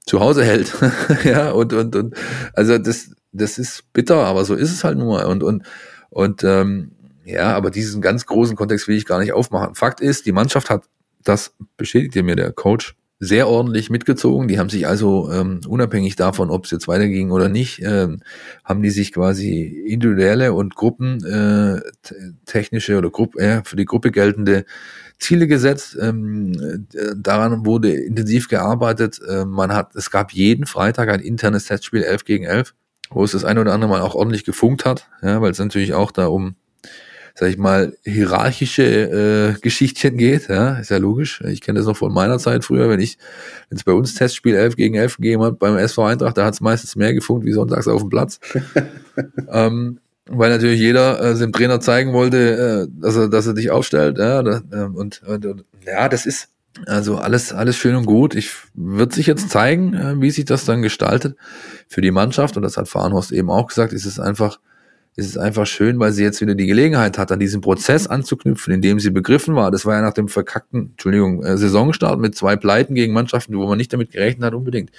zu 0.07 0.21
Hause 0.21 0.45
hält. 0.45 0.73
ja, 1.25 1.51
und, 1.51 1.73
und, 1.73 1.97
und, 1.97 2.15
also 2.55 2.79
das, 2.79 3.11
das 3.33 3.59
ist 3.59 3.93
bitter, 3.93 4.25
aber 4.25 4.45
so 4.45 4.55
ist 4.55 4.73
es 4.73 4.85
halt 4.85 4.99
nun 4.99 5.09
mal. 5.09 5.25
Und, 5.27 5.43
und, 5.43 5.65
und, 6.11 6.45
ähm, 6.45 6.93
ja, 7.25 7.55
aber 7.55 7.71
diesen 7.71 8.03
ganz 8.03 8.27
großen 8.27 8.57
Kontext 8.57 8.89
will 8.89 8.97
ich 8.97 9.07
gar 9.07 9.21
nicht 9.21 9.33
aufmachen. 9.33 9.75
Fakt 9.75 10.01
ist, 10.01 10.27
die 10.27 10.33
Mannschaft 10.33 10.71
hat, 10.71 10.85
das 11.23 11.55
bestätigt 11.77 12.25
mir 12.25 12.35
der 12.35 12.53
Coach, 12.53 12.97
sehr 13.25 13.47
ordentlich 13.47 13.89
mitgezogen. 13.89 14.49
Die 14.49 14.59
haben 14.59 14.69
sich 14.69 14.89
also 14.89 15.31
ähm, 15.31 15.61
unabhängig 15.69 16.17
davon, 16.17 16.51
ob 16.51 16.65
es 16.65 16.73
jetzt 16.73 16.89
weiterging 16.89 17.31
oder 17.31 17.49
nicht, 17.49 17.81
ähm, 17.81 18.19
haben 18.65 18.83
die 18.83 18.91
sich 18.91 19.13
quasi 19.13 19.63
individuelle 19.87 20.53
und 20.53 20.75
Gruppen 20.75 21.25
äh, 21.25 22.95
oder 22.97 23.11
Gruppe, 23.13 23.39
äh, 23.39 23.63
für 23.65 23.77
die 23.77 23.85
Gruppe 23.85 24.11
geltende 24.11 24.65
Ziele 25.21 25.47
gesetzt. 25.47 25.97
Ähm, 26.01 26.51
äh, 26.95 27.15
daran 27.17 27.65
wurde 27.65 27.93
intensiv 27.93 28.49
gearbeitet. 28.49 29.21
Äh, 29.25 29.45
man 29.45 29.73
hat, 29.73 29.95
es 29.95 30.11
gab 30.11 30.33
jeden 30.33 30.67
Freitag 30.67 31.09
ein 31.09 31.21
internes 31.21 31.67
Testspiel 31.67 32.03
11 32.03 32.25
gegen 32.25 32.45
11, 32.45 32.75
wo 33.11 33.23
es 33.23 33.31
das 33.31 33.45
eine 33.45 33.61
oder 33.61 33.73
andere 33.73 33.89
Mal 33.89 34.01
auch 34.01 34.17
ordentlich 34.17 34.43
gefunkt 34.45 34.85
hat, 34.85 35.09
ja, 35.23 35.41
weil 35.41 35.53
es 35.53 35.61
natürlich 35.61 35.95
auch 35.95 36.11
da 36.11 36.27
um 36.27 36.57
sag 37.35 37.49
ich 37.49 37.59
mal, 37.59 37.97
hierarchische 38.05 39.55
äh, 39.57 39.61
Geschichtchen 39.61 40.17
geht. 40.17 40.49
Ja, 40.49 40.77
ist 40.77 40.91
ja 40.91 40.99
logisch. 40.99 41.43
Ich 41.47 41.61
kenne 41.61 41.79
das 41.79 41.87
noch 41.87 41.97
von 41.97 42.13
meiner 42.13 42.39
Zeit 42.39 42.65
früher, 42.65 42.89
wenn 42.89 43.01
ich, 43.01 43.19
wenn 43.69 43.79
es 43.79 43.85
bei 43.85 43.93
uns 43.93 44.15
Testspiel 44.15 44.55
11 44.55 44.77
gegen 44.77 44.95
11 44.95 45.17
gegeben 45.17 45.43
hat 45.43 45.59
beim 45.59 45.77
SV 45.77 46.05
Eintracht, 46.05 46.37
da 46.37 46.45
hat 46.45 46.55
es 46.55 46.61
meistens 46.61 46.97
mehr 46.97 47.15
gefunkt 47.15 47.47
wie 47.47 47.53
sonntags 47.53 47.89
auf 47.89 48.03
dem 48.03 48.11
Platz. 48.11 48.39
ähm, 49.51 49.99
weil 50.27 50.51
natürlich 50.51 50.81
jeder 50.81 51.21
äh, 51.21 51.39
dem 51.39 51.53
Trainer 51.53 51.81
zeigen 51.81 52.13
wollte, 52.13 52.89
äh, 52.89 53.01
dass 53.01 53.17
er, 53.17 53.29
dass 53.29 53.47
er 53.47 53.55
dich 53.55 53.71
aufstellt. 53.71 54.19
Ja, 54.19 54.43
da, 54.43 54.63
äh, 54.71 54.85
und, 54.85 55.23
und, 55.27 55.47
und 55.47 55.65
ja, 55.85 56.09
das 56.09 56.27
ist 56.27 56.49
also 56.87 57.19
alles, 57.19 57.53
alles 57.53 57.77
schön 57.77 57.97
und 57.97 58.07
gut. 58.07 58.35
Ich 58.35 58.51
wird 58.75 59.13
sich 59.13 59.27
jetzt 59.27 59.51
zeigen, 59.51 59.95
äh, 59.95 60.21
wie 60.21 60.31
sich 60.31 60.45
das 60.45 60.65
dann 60.65 60.83
gestaltet 60.83 61.37
für 61.89 62.01
die 62.01 62.11
Mannschaft. 62.11 62.57
Und 62.57 62.63
das 62.63 62.77
hat 62.77 62.89
Fahrenhorst 62.89 63.33
eben 63.33 63.51
auch 63.51 63.67
gesagt. 63.67 63.93
ist 63.93 64.07
Es 64.07 64.21
einfach 64.21 64.59
ist 65.15 65.27
es 65.27 65.37
einfach 65.37 65.67
schön, 65.67 65.99
weil 65.99 66.13
sie 66.13 66.23
jetzt 66.23 66.41
wieder 66.41 66.55
die 66.55 66.67
Gelegenheit 66.67 67.19
hat, 67.19 67.31
an 67.33 67.41
diesen 67.41 67.61
Prozess 67.61 68.07
anzuknüpfen, 68.07 68.73
in 68.73 68.81
dem 68.81 68.99
sie 68.99 69.11
begriffen 69.11 69.55
war. 69.55 69.71
Das 69.71 69.85
war 69.85 69.97
ja 69.97 70.01
nach 70.01 70.15
dem 70.15 70.29
verkackten, 70.29 70.91
Entschuldigung, 70.93 71.43
äh, 71.45 71.59
Saisonstart 71.59 72.19
mit 72.19 72.35
zwei 72.35 72.57
Pleiten 72.57 72.95
gegen 72.95 73.13
Mannschaften, 73.13 73.57
wo 73.57 73.67
man 73.67 73.77
nicht 73.77 73.93
damit 73.93 74.13
gerechnet 74.13 74.47
hat, 74.47 74.55
unbedingt. 74.55 74.91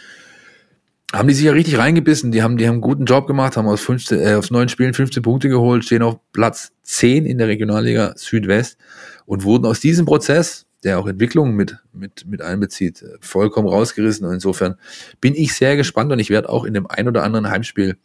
Haben 1.12 1.28
die 1.28 1.34
sich 1.34 1.46
ja 1.46 1.52
richtig 1.52 1.78
reingebissen, 1.78 2.32
die 2.32 2.44
haben, 2.44 2.58
die 2.58 2.68
haben 2.68 2.76
einen 2.76 2.82
guten 2.82 3.06
Job 3.06 3.28
gemacht, 3.28 3.58
haben 3.58 3.68
aus, 3.68 3.82
15, 3.82 4.20
äh, 4.20 4.34
aus 4.34 4.52
neun 4.52 4.70
Spielen 4.70 4.94
15 4.94 5.24
Punkte 5.24 5.50
geholt, 5.50 5.84
stehen 5.84 6.04
auf 6.04 6.20
Platz 6.32 6.72
10 6.84 7.26
in 7.26 7.40
der 7.40 7.48
Regionalliga 7.48 8.14
Südwest 8.16 8.78
und 9.26 9.44
wurden 9.44 9.66
aus 9.66 9.80
diesem 9.80 10.06
Prozess, 10.06 10.68
der 10.84 11.00
auch 11.00 11.08
Entwicklungen 11.08 11.56
mit, 11.56 11.78
mit, 11.92 12.26
mit 12.28 12.42
einbezieht, 12.42 13.02
äh, 13.02 13.18
vollkommen 13.20 13.68
rausgerissen. 13.68 14.28
Und 14.28 14.34
insofern 14.34 14.76
bin 15.22 15.34
ich 15.34 15.56
sehr 15.56 15.76
gespannt 15.76 16.12
und 16.12 16.20
ich 16.20 16.30
werde 16.30 16.50
auch 16.50 16.66
in 16.66 16.76
dem 16.76 16.86
ein 16.86 17.08
oder 17.08 17.24
anderen 17.24 17.50
Heimspiel 17.50 17.98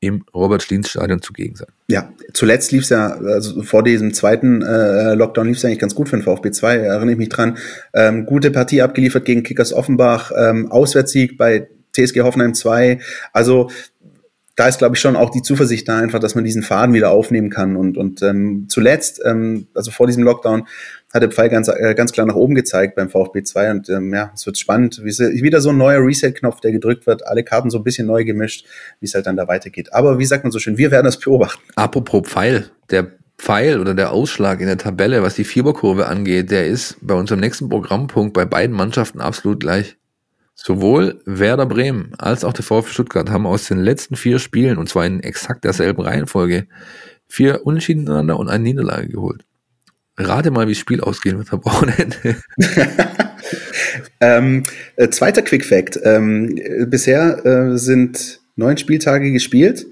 im 0.00 0.24
Robert-Schliens-Stadion 0.32 1.22
zugegen 1.22 1.56
sein. 1.56 1.68
Ja, 1.88 2.12
zuletzt 2.32 2.70
lief 2.72 2.82
es 2.84 2.90
ja, 2.90 3.08
also 3.08 3.62
vor 3.62 3.82
diesem 3.82 4.14
zweiten 4.14 4.62
äh, 4.62 5.14
Lockdown 5.14 5.48
lief 5.48 5.56
es 5.56 5.64
eigentlich 5.64 5.80
ganz 5.80 5.94
gut 5.94 6.08
für 6.08 6.16
den 6.16 6.22
VfB 6.22 6.50
2, 6.52 6.76
erinnere 6.76 7.12
ich 7.12 7.18
mich 7.18 7.28
dran. 7.28 7.58
Ähm, 7.94 8.26
gute 8.26 8.50
Partie 8.50 8.82
abgeliefert 8.82 9.24
gegen 9.24 9.42
Kickers 9.42 9.72
Offenbach, 9.72 10.30
ähm, 10.36 10.70
Auswärtssieg 10.70 11.36
bei 11.36 11.68
TSG 11.92 12.20
Hoffenheim 12.20 12.54
2. 12.54 13.00
Also 13.32 13.70
da 14.58 14.66
ist, 14.66 14.78
glaube 14.78 14.96
ich, 14.96 15.00
schon 15.00 15.14
auch 15.14 15.30
die 15.30 15.42
Zuversicht 15.42 15.88
da 15.88 15.98
einfach, 15.98 16.18
dass 16.18 16.34
man 16.34 16.42
diesen 16.42 16.64
Faden 16.64 16.92
wieder 16.92 17.10
aufnehmen 17.10 17.48
kann. 17.48 17.76
Und, 17.76 17.96
und 17.96 18.22
ähm, 18.22 18.66
zuletzt, 18.68 19.20
ähm, 19.24 19.68
also 19.72 19.92
vor 19.92 20.08
diesem 20.08 20.24
Lockdown, 20.24 20.66
hat 21.12 21.22
der 21.22 21.30
Pfeil 21.30 21.48
ganz, 21.48 21.68
äh, 21.68 21.94
ganz 21.94 22.12
klar 22.12 22.26
nach 22.26 22.34
oben 22.34 22.54
gezeigt 22.54 22.94
beim 22.94 23.08
VfB 23.08 23.42
2. 23.42 23.70
Und 23.70 23.88
ähm, 23.88 24.12
ja, 24.12 24.30
es 24.34 24.44
wird 24.44 24.58
spannend. 24.58 25.00
Wie, 25.02 25.10
wieder 25.42 25.60
so 25.60 25.70
ein 25.70 25.78
neuer 25.78 26.04
Reset-Knopf, 26.04 26.60
der 26.60 26.72
gedrückt 26.72 27.06
wird, 27.06 27.26
alle 27.26 27.44
Karten 27.44 27.70
so 27.70 27.78
ein 27.78 27.84
bisschen 27.84 28.06
neu 28.06 28.24
gemischt, 28.24 28.66
wie 29.00 29.06
es 29.06 29.14
halt 29.14 29.26
dann 29.26 29.36
da 29.36 29.48
weitergeht. 29.48 29.92
Aber 29.92 30.18
wie 30.18 30.26
sagt 30.26 30.44
man 30.44 30.52
so 30.52 30.58
schön, 30.58 30.76
wir 30.76 30.90
werden 30.90 31.06
das 31.06 31.18
beobachten. 31.18 31.62
Apropos 31.76 32.28
Pfeil, 32.28 32.70
der 32.90 33.12
Pfeil 33.38 33.80
oder 33.80 33.94
der 33.94 34.12
Ausschlag 34.12 34.60
in 34.60 34.66
der 34.66 34.78
Tabelle, 34.78 35.22
was 35.22 35.36
die 35.36 35.44
Fieberkurve 35.44 36.06
angeht, 36.06 36.50
der 36.50 36.66
ist 36.66 36.96
bei 37.00 37.14
unserem 37.14 37.40
nächsten 37.40 37.68
Programmpunkt 37.68 38.34
bei 38.34 38.44
beiden 38.44 38.76
Mannschaften 38.76 39.20
absolut 39.20 39.60
gleich. 39.60 39.96
Sowohl 40.54 41.22
Werder 41.24 41.66
Bremen 41.66 42.14
als 42.18 42.44
auch 42.44 42.52
der 42.52 42.64
VfB 42.64 42.90
Stuttgart 42.90 43.30
haben 43.30 43.46
aus 43.46 43.68
den 43.68 43.78
letzten 43.78 44.16
vier 44.16 44.40
Spielen, 44.40 44.76
und 44.76 44.88
zwar 44.88 45.06
in 45.06 45.20
exakt 45.20 45.64
derselben 45.64 46.02
Reihenfolge, 46.02 46.66
vier 47.28 47.64
Unentschieden 47.64 48.08
und 48.08 48.48
eine 48.48 48.64
Niederlage 48.64 49.08
geholt. 49.08 49.44
Rate 50.18 50.50
mal, 50.50 50.66
wie 50.66 50.72
das 50.72 50.80
Spiel 50.80 51.00
ausgehen 51.00 51.38
wird 51.38 51.52
am 51.52 51.64
Wochenende. 51.64 52.36
ähm, 54.20 54.62
äh, 54.96 55.08
zweiter 55.08 55.42
Quick 55.42 55.64
Fact. 55.64 55.98
Ähm, 56.02 56.58
bisher 56.86 57.44
äh, 57.44 57.78
sind 57.78 58.40
neun 58.56 58.76
Spieltage 58.76 59.32
gespielt. 59.32 59.86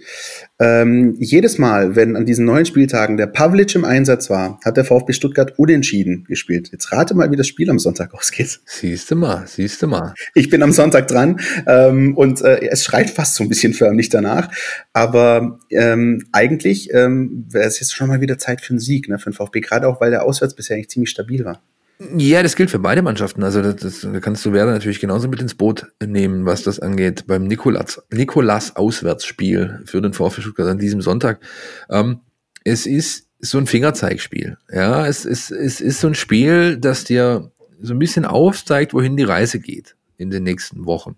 Ähm, 0.59 1.15
jedes 1.19 1.59
Mal, 1.59 1.97
wenn 1.97 2.17
an 2.17 2.25
diesen 2.25 2.47
neun 2.47 2.65
Spieltagen 2.65 3.19
der 3.19 3.27
Pavlic 3.27 3.75
im 3.75 3.85
Einsatz 3.85 4.31
war, 4.31 4.59
hat 4.65 4.79
der 4.79 4.87
VfB 4.87 5.13
Stuttgart 5.13 5.59
unentschieden 5.59 6.25
gespielt. 6.25 6.71
Jetzt 6.73 6.93
rate 6.93 7.15
mal, 7.15 7.31
wie 7.31 7.37
das 7.37 7.47
Spiel 7.47 7.69
am 7.69 7.79
Sonntag 7.79 8.15
ausgeht. 8.19 8.61
Siehst 8.65 9.11
du 9.11 9.17
mal, 9.17 9.47
siehst 9.47 9.83
du 9.83 9.87
mal. 9.87 10.15
Ich 10.35 10.49
bin 10.49 10.63
am 10.63 10.73
Sonntag 10.73 11.09
dran 11.09 11.41
ähm, 11.67 12.17
und 12.17 12.41
äh, 12.41 12.69
es 12.69 12.85
schreit 12.85 13.11
fast 13.11 13.35
so 13.35 13.45
ein 13.45 13.51
bisschen 13.51 13.75
förmlich 13.75 14.09
danach. 14.09 14.51
Aber 14.95 15.59
ähm, 15.71 16.25
eigentlich 16.33 16.93
ähm, 16.95 17.47
wäre 17.51 17.67
es 17.67 17.79
jetzt 17.81 17.95
schon 17.95 18.09
mal 18.09 18.23
wieder 18.23 18.39
Zeit 18.39 18.63
für 18.63 18.71
einen 18.71 18.81
Sieg, 18.81 19.09
ne, 19.09 19.19
für 19.19 19.31
den 19.31 19.37
VfB, 19.37 19.61
gerade 19.61 19.87
auch, 19.87 20.01
weil 20.01 20.11
der 20.11 20.25
Auswärts 20.25 20.55
bisher 20.55 20.77
eigentlich 20.77 20.89
ziemlich 20.89 21.11
stabil 21.11 21.45
war. 21.45 21.63
Ja, 21.99 22.43
das 22.43 22.57
gilt 22.57 22.71
für 22.71 22.79
beide 22.79 23.01
Mannschaften. 23.01 23.43
Also 23.43 23.63
das, 23.63 23.77
das, 23.77 24.01
da 24.01 24.21
kannst 24.21 24.45
du 24.45 24.53
Werder 24.53 24.73
natürlich 24.73 25.01
genauso 25.01 25.29
mit 25.29 25.41
ins 25.41 25.55
Boot 25.55 25.87
nehmen, 26.05 26.45
was 26.45 26.63
das 26.63 26.79
angeht. 26.79 27.27
Beim 27.27 27.45
Nikolas, 27.45 28.03
Nikolas 28.11 28.77
Auswärtsspiel 28.77 29.81
für 29.87 30.03
den 30.03 30.13
VfB 30.13 30.43
Stuttgart 30.43 30.69
an 30.69 30.79
diesem 30.79 31.01
Sonntag. 31.01 31.41
Ähm, 31.89 32.21
es 32.65 32.85
ist 32.85 33.29
so 33.39 33.57
ein 33.57 33.67
Fingerzeigspiel. 33.67 34.59
Ja, 34.71 35.07
es 35.07 35.25
ist, 35.25 35.51
es 35.51 35.81
ist 35.81 36.01
so 36.01 36.09
ein 36.09 36.15
Spiel, 36.15 36.77
das 36.77 37.05
dir 37.05 37.51
so 37.81 37.95
ein 37.95 37.99
bisschen 37.99 38.27
aufzeigt, 38.27 38.93
wohin 38.93 39.17
die 39.17 39.25
Reise 39.25 39.59
geht 39.59 39.97
in 40.19 40.31
den 40.31 40.43
nächsten 40.43 40.85
Wochen. 40.85 41.17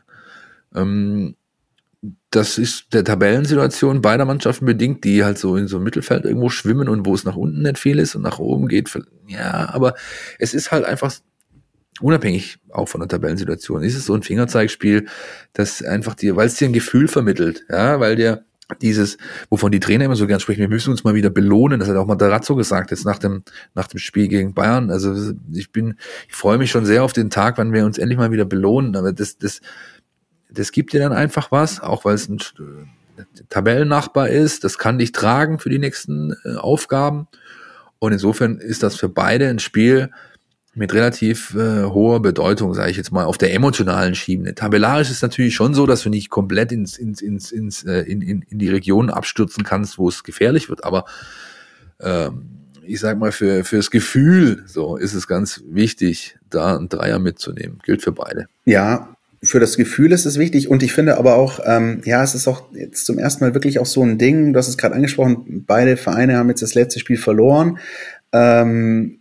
Ähm, 0.74 1.34
das 2.30 2.58
ist 2.58 2.92
der 2.92 3.04
Tabellensituation 3.04 4.02
beider 4.02 4.26
Mannschaften 4.26 4.66
bedingt, 4.66 5.04
die 5.04 5.24
halt 5.24 5.38
so 5.38 5.56
in 5.56 5.66
so 5.66 5.76
einem 5.76 5.84
Mittelfeld 5.84 6.24
irgendwo 6.24 6.50
schwimmen 6.50 6.88
und 6.88 7.06
wo 7.06 7.14
es 7.14 7.24
nach 7.24 7.36
unten 7.36 7.62
nicht 7.62 7.78
viel 7.78 7.98
ist 7.98 8.14
und 8.14 8.22
nach 8.22 8.38
oben 8.38 8.68
geht. 8.68 8.90
Ja, 9.26 9.70
aber 9.72 9.94
es 10.38 10.52
ist 10.52 10.70
halt 10.70 10.84
einfach 10.84 11.14
unabhängig 12.00 12.58
auch 12.70 12.88
von 12.88 13.00
der 13.00 13.08
Tabellensituation. 13.08 13.82
Ist 13.82 13.96
es 13.96 14.04
so 14.04 14.14
ein 14.14 14.22
Fingerzeigspiel, 14.22 15.06
das 15.54 15.82
einfach 15.82 16.14
dir, 16.14 16.36
weil 16.36 16.46
es 16.46 16.56
dir 16.56 16.68
ein 16.68 16.74
Gefühl 16.74 17.08
vermittelt, 17.08 17.64
ja, 17.70 17.98
weil 17.98 18.16
dir 18.16 18.44
dieses, 18.82 19.16
wovon 19.48 19.72
die 19.72 19.80
Trainer 19.80 20.04
immer 20.04 20.16
so 20.16 20.26
gern 20.26 20.40
sprechen, 20.40 20.60
wir 20.60 20.68
müssen 20.68 20.90
uns 20.90 21.02
mal 21.02 21.14
wieder 21.14 21.30
belohnen, 21.30 21.80
das 21.80 21.88
hat 21.88 21.96
auch 21.96 22.06
mal 22.06 22.14
Materazzo 22.14 22.54
gesagt, 22.54 22.90
jetzt 22.90 23.06
nach 23.06 23.18
dem, 23.18 23.42
nach 23.74 23.88
dem 23.88 23.98
Spiel 23.98 24.28
gegen 24.28 24.52
Bayern. 24.52 24.90
Also 24.90 25.32
ich 25.52 25.72
bin, 25.72 25.94
ich 26.28 26.34
freue 26.34 26.58
mich 26.58 26.70
schon 26.70 26.84
sehr 26.84 27.02
auf 27.02 27.14
den 27.14 27.30
Tag, 27.30 27.56
wann 27.56 27.72
wir 27.72 27.86
uns 27.86 27.96
endlich 27.96 28.18
mal 28.18 28.30
wieder 28.30 28.44
belohnen, 28.44 28.94
aber 28.94 29.14
das, 29.14 29.38
das, 29.38 29.62
das 30.50 30.72
gibt 30.72 30.92
dir 30.92 31.00
dann 31.00 31.12
einfach 31.12 31.50
was, 31.50 31.80
auch 31.80 32.04
weil 32.04 32.14
es 32.14 32.28
ein 32.28 32.38
äh, 32.38 33.22
Tabellennachbar 33.48 34.28
ist. 34.28 34.64
Das 34.64 34.78
kann 34.78 34.98
dich 34.98 35.12
tragen 35.12 35.58
für 35.58 35.70
die 35.70 35.78
nächsten 35.78 36.34
äh, 36.44 36.56
Aufgaben. 36.56 37.28
Und 37.98 38.12
insofern 38.12 38.58
ist 38.58 38.82
das 38.82 38.96
für 38.96 39.08
beide 39.08 39.48
ein 39.48 39.58
Spiel 39.58 40.10
mit 40.74 40.94
relativ 40.94 41.54
äh, 41.54 41.84
hoher 41.84 42.22
Bedeutung, 42.22 42.72
sage 42.72 42.90
ich 42.92 42.96
jetzt 42.96 43.10
mal, 43.10 43.24
auf 43.24 43.36
der 43.36 43.52
emotionalen 43.52 44.14
Schiene. 44.14 44.54
Tabellarisch 44.54 45.10
ist 45.10 45.22
natürlich 45.22 45.54
schon 45.54 45.74
so, 45.74 45.86
dass 45.86 46.02
du 46.02 46.08
nicht 46.08 46.30
komplett 46.30 46.70
ins, 46.70 46.96
ins, 46.96 47.20
ins, 47.20 47.50
ins, 47.50 47.84
äh, 47.84 48.02
in, 48.02 48.22
in, 48.22 48.42
in 48.42 48.58
die 48.58 48.68
Region 48.68 49.10
abstürzen 49.10 49.64
kannst, 49.64 49.98
wo 49.98 50.08
es 50.08 50.22
gefährlich 50.22 50.68
wird. 50.68 50.84
Aber 50.84 51.04
ähm, 52.00 52.58
ich 52.84 53.00
sag 53.00 53.18
mal, 53.18 53.32
für 53.32 53.64
fürs 53.64 53.90
Gefühl 53.90 54.62
so 54.66 54.96
ist 54.96 55.14
es 55.14 55.26
ganz 55.26 55.62
wichtig, 55.68 56.38
da 56.48 56.76
einen 56.76 56.88
Dreier 56.88 57.18
mitzunehmen. 57.18 57.80
Gilt 57.82 58.02
für 58.02 58.12
beide. 58.12 58.46
Ja, 58.64 59.16
für 59.42 59.60
das 59.60 59.76
Gefühl 59.76 60.12
ist 60.12 60.26
es 60.26 60.38
wichtig 60.38 60.68
und 60.68 60.82
ich 60.82 60.92
finde 60.92 61.16
aber 61.16 61.36
auch, 61.36 61.60
ähm, 61.64 62.00
ja, 62.04 62.22
es 62.24 62.34
ist 62.34 62.48
auch 62.48 62.72
jetzt 62.72 63.06
zum 63.06 63.18
ersten 63.18 63.44
Mal 63.44 63.54
wirklich 63.54 63.78
auch 63.78 63.86
so 63.86 64.02
ein 64.02 64.18
Ding, 64.18 64.52
du 64.52 64.58
hast 64.58 64.68
es 64.68 64.78
gerade 64.78 64.94
angesprochen, 64.94 65.64
beide 65.66 65.96
Vereine 65.96 66.36
haben 66.36 66.48
jetzt 66.48 66.62
das 66.62 66.74
letzte 66.74 66.98
Spiel 66.98 67.18
verloren. 67.18 67.78
Ähm, 68.32 69.20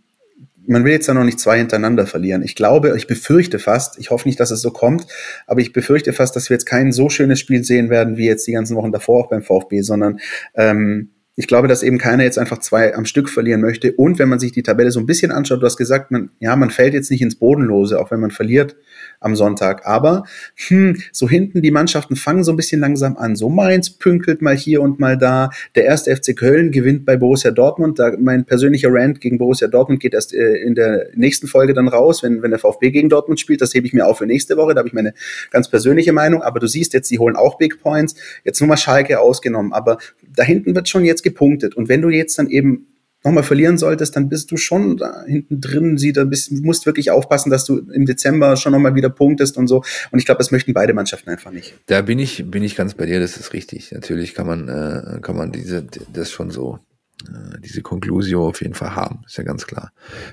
man 0.66 0.84
will 0.84 0.92
jetzt 0.92 1.08
da 1.08 1.14
noch 1.14 1.24
nicht 1.24 1.40
zwei 1.40 1.56
hintereinander 1.56 2.06
verlieren. 2.06 2.42
Ich 2.42 2.54
glaube, 2.54 2.94
ich 2.96 3.06
befürchte 3.06 3.58
fast, 3.58 3.98
ich 3.98 4.10
hoffe 4.10 4.28
nicht, 4.28 4.38
dass 4.38 4.50
es 4.50 4.60
so 4.60 4.70
kommt, 4.70 5.06
aber 5.46 5.60
ich 5.60 5.72
befürchte 5.72 6.12
fast, 6.12 6.36
dass 6.36 6.50
wir 6.50 6.56
jetzt 6.56 6.66
kein 6.66 6.92
so 6.92 7.08
schönes 7.08 7.40
Spiel 7.40 7.64
sehen 7.64 7.88
werden, 7.88 8.18
wie 8.18 8.26
jetzt 8.26 8.46
die 8.46 8.52
ganzen 8.52 8.76
Wochen 8.76 8.92
davor 8.92 9.24
auch 9.24 9.30
beim 9.30 9.42
VfB, 9.42 9.80
sondern 9.80 10.20
ähm, 10.54 11.10
Ich 11.36 11.46
glaube, 11.46 11.68
dass 11.68 11.84
eben 11.84 11.98
keiner 11.98 12.24
jetzt 12.24 12.36
einfach 12.36 12.58
zwei 12.58 12.96
am 12.96 13.04
Stück 13.04 13.30
verlieren 13.30 13.60
möchte. 13.60 13.92
Und 13.92 14.18
wenn 14.18 14.28
man 14.28 14.40
sich 14.40 14.50
die 14.50 14.64
Tabelle 14.64 14.90
so 14.90 14.98
ein 14.98 15.06
bisschen 15.06 15.30
anschaut, 15.30 15.62
du 15.62 15.66
hast 15.66 15.76
gesagt, 15.76 16.10
man, 16.10 16.30
ja, 16.40 16.56
man 16.56 16.70
fällt 16.70 16.94
jetzt 16.94 17.12
nicht 17.12 17.22
ins 17.22 17.36
Bodenlose, 17.36 18.00
auch 18.00 18.10
wenn 18.10 18.18
man 18.18 18.32
verliert 18.32 18.74
am 19.20 19.36
Sonntag. 19.36 19.86
Aber 19.86 20.24
hm, 20.68 21.00
so 21.12 21.28
hinten 21.28 21.62
die 21.62 21.70
Mannschaften 21.70 22.16
fangen 22.16 22.44
so 22.44 22.52
ein 22.52 22.56
bisschen 22.56 22.80
langsam 22.80 23.16
an. 23.16 23.36
So 23.36 23.48
Mainz 23.48 23.90
pünkelt 23.90 24.42
mal 24.42 24.56
hier 24.56 24.82
und 24.82 25.00
mal 25.00 25.16
da. 25.16 25.50
Der 25.74 25.84
erste 25.84 26.14
FC 26.14 26.36
Köln 26.36 26.70
gewinnt 26.70 27.04
bei 27.04 27.16
Borussia 27.16 27.50
Dortmund. 27.50 27.98
Da 27.98 28.12
mein 28.18 28.44
persönlicher 28.44 28.88
Rant 28.90 29.20
gegen 29.20 29.38
Borussia 29.38 29.68
Dortmund 29.68 30.00
geht 30.00 30.14
erst 30.14 30.34
äh, 30.34 30.56
in 30.56 30.74
der 30.74 31.08
nächsten 31.14 31.46
Folge 31.46 31.74
dann 31.74 31.88
raus, 31.88 32.22
wenn, 32.22 32.42
wenn 32.42 32.50
der 32.50 32.60
VfB 32.60 32.90
gegen 32.90 33.08
Dortmund 33.08 33.40
spielt. 33.40 33.60
Das 33.60 33.74
hebe 33.74 33.86
ich 33.86 33.92
mir 33.92 34.06
auf 34.06 34.18
für 34.18 34.26
nächste 34.26 34.56
Woche. 34.56 34.74
Da 34.74 34.80
habe 34.80 34.88
ich 34.88 34.94
meine 34.94 35.14
ganz 35.50 35.68
persönliche 35.68 36.12
Meinung. 36.12 36.42
Aber 36.42 36.60
du 36.60 36.66
siehst 36.66 36.92
jetzt, 36.92 37.10
die 37.10 37.18
holen 37.18 37.36
auch 37.36 37.58
Big 37.58 37.80
Points. 37.80 38.14
Jetzt 38.44 38.60
nur 38.60 38.68
mal 38.68 38.76
Schalke 38.76 39.20
ausgenommen. 39.20 39.72
Aber 39.72 39.98
da 40.34 40.42
hinten 40.42 40.74
wird 40.74 40.88
schon 40.88 41.04
jetzt 41.04 41.22
gepunktet. 41.22 41.76
Und 41.76 41.88
wenn 41.88 42.02
du 42.02 42.10
jetzt 42.10 42.38
dann 42.38 42.48
eben 42.48 42.86
nochmal 43.28 43.44
verlieren 43.44 43.78
solltest, 43.78 44.16
dann 44.16 44.28
bist 44.28 44.50
du 44.50 44.56
schon 44.56 44.96
da 44.96 45.24
hinten 45.26 45.60
drin, 45.60 45.98
sie, 45.98 46.12
da 46.12 46.24
bist, 46.24 46.50
musst 46.50 46.86
wirklich 46.86 47.10
aufpassen, 47.10 47.50
dass 47.50 47.64
du 47.64 47.78
im 47.78 48.06
Dezember 48.06 48.56
schon 48.56 48.72
nochmal 48.72 48.94
wieder 48.94 49.10
punktest 49.10 49.56
und 49.56 49.68
so. 49.68 49.82
Und 50.10 50.18
ich 50.18 50.24
glaube, 50.24 50.38
das 50.38 50.50
möchten 50.50 50.72
beide 50.72 50.94
Mannschaften 50.94 51.30
einfach 51.30 51.50
nicht. 51.50 51.74
Da 51.86 52.02
bin 52.02 52.18
ich, 52.18 52.50
bin 52.50 52.62
ich 52.62 52.74
ganz 52.74 52.94
bei 52.94 53.06
dir, 53.06 53.20
das 53.20 53.36
ist 53.36 53.52
richtig. 53.52 53.92
Natürlich 53.92 54.34
kann 54.34 54.46
man, 54.46 54.68
äh, 54.68 55.20
kann 55.20 55.36
man 55.36 55.52
diese, 55.52 55.86
das 56.12 56.30
schon 56.30 56.50
so, 56.50 56.78
äh, 57.26 57.60
diese 57.60 57.82
Konklusio 57.82 58.48
auf 58.48 58.62
jeden 58.62 58.74
Fall 58.74 58.94
haben, 58.94 59.20
ist 59.26 59.36
ja 59.36 59.44
ganz 59.44 59.66
klar. 59.66 59.92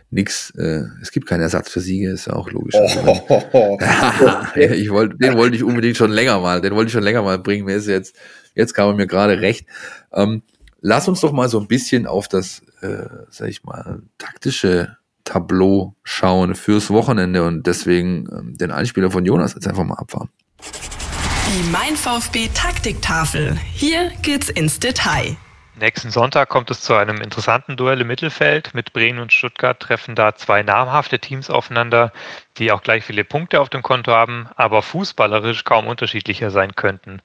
Nix, 0.10 0.52
äh, 0.52 0.84
es 1.02 1.12
gibt 1.12 1.28
keinen 1.28 1.42
Ersatz 1.42 1.70
für 1.70 1.82
Siege, 1.82 2.12
ist 2.12 2.28
ja 2.28 2.34
auch 2.34 2.50
logisch. 2.52 2.76
Oh, 2.76 3.22
oh, 3.28 3.44
oh, 3.54 3.78
ja, 4.56 4.56
ich 4.56 4.90
wollte, 4.90 5.18
den 5.18 5.36
wollte 5.36 5.56
ich 5.56 5.64
unbedingt 5.64 5.98
schon 5.98 6.12
länger 6.12 6.40
mal, 6.40 6.62
den 6.62 6.74
wollte 6.76 6.88
ich 6.88 6.94
schon 6.94 7.04
länger 7.04 7.24
mal 7.24 7.40
bringen. 7.40 7.66
Mir 7.66 7.76
ist 7.76 7.88
jetzt, 7.88 8.16
jetzt 8.54 8.74
kam 8.74 8.90
er 8.90 8.96
mir 8.96 9.08
gerade 9.08 9.42
recht. 9.42 9.68
Ähm, 10.14 10.44
lass 10.86 11.08
uns 11.08 11.22
doch 11.22 11.32
mal 11.32 11.50
so 11.50 11.60
ein 11.60 11.68
bisschen 11.68 12.06
auf 12.06 12.28
das, 12.28 12.62
äh, 12.82 13.08
sag 13.30 13.50
ich 13.50 13.64
mal, 13.64 14.04
taktische 14.20 14.98
Tableau 15.24 15.96
schauen 16.04 16.54
fürs 16.54 16.92
Wochenende 16.92 17.44
und 17.44 17.66
deswegen 17.66 18.28
ähm, 18.32 18.58
den 18.58 18.70
Einspieler 18.70 19.10
von 19.10 19.26
Jonas 19.26 19.56
jetzt 19.56 19.68
einfach 19.68 19.84
mal 19.84 19.96
abfahren. 19.96 20.30
Die 20.62 21.70
Mein 21.72 21.96
VfB 21.96 22.50
Taktiktafel. 22.54 23.58
Hier 23.74 24.12
geht's 24.22 24.50
ins 24.50 24.80
Detail. 24.80 25.36
Nächsten 25.78 26.12
Sonntag 26.12 26.50
kommt 26.50 26.72
es 26.72 26.82
zu 26.82 26.94
einem 26.94 27.20
interessanten 27.20 27.76
Duell 27.76 28.00
im 28.02 28.08
Mittelfeld. 28.08 28.74
Mit 28.74 28.94
Bremen 28.94 29.20
und 29.20 29.34
Stuttgart 29.34 29.78
treffen 29.80 30.16
da 30.16 30.36
zwei 30.36 30.64
namhafte 30.64 31.20
Teams 31.20 31.50
aufeinander, 31.50 32.14
die 32.58 32.72
auch 32.72 32.82
gleich 32.82 33.04
viele 33.04 33.26
Punkte 33.26 33.60
auf 33.60 33.70
dem 33.70 33.82
Konto 33.82 34.12
haben, 34.12 34.48
aber 34.56 34.82
fußballerisch 34.82 35.66
kaum 35.66 35.88
unterschiedlicher 35.88 36.52
sein 36.52 36.76
könnten. 36.76 37.22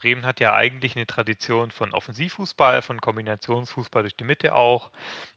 Bremen 0.00 0.24
hat 0.24 0.40
ja 0.40 0.54
eigentlich 0.54 0.96
eine 0.96 1.06
Tradition 1.06 1.70
von 1.70 1.92
Offensivfußball, 1.92 2.80
von 2.80 3.02
Kombinationsfußball 3.02 4.02
durch 4.02 4.16
die 4.16 4.24
Mitte 4.24 4.54
auch. 4.54 4.90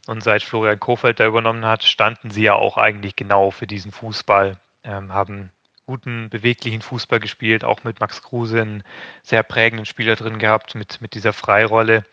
Und 0.06 0.22
seit 0.22 0.42
Florian 0.42 0.80
Kofeld 0.80 1.20
da 1.20 1.26
übernommen 1.26 1.66
hat, 1.66 1.84
standen 1.84 2.30
sie 2.30 2.44
ja 2.44 2.54
auch 2.54 2.78
eigentlich 2.78 3.14
genau 3.14 3.50
für 3.50 3.66
diesen 3.66 3.92
Fußball, 3.92 4.56
ähm, 4.82 5.12
haben 5.12 5.50
guten, 5.84 6.30
beweglichen 6.30 6.80
Fußball 6.80 7.20
gespielt, 7.20 7.62
auch 7.62 7.84
mit 7.84 8.00
Max 8.00 8.22
Kruse 8.22 8.62
einen 8.62 8.84
sehr 9.22 9.42
prägenden 9.42 9.84
Spieler 9.84 10.16
drin 10.16 10.38
gehabt, 10.38 10.74
mit, 10.74 11.02
mit 11.02 11.12
dieser 11.12 11.34
Freirolle. 11.34 12.04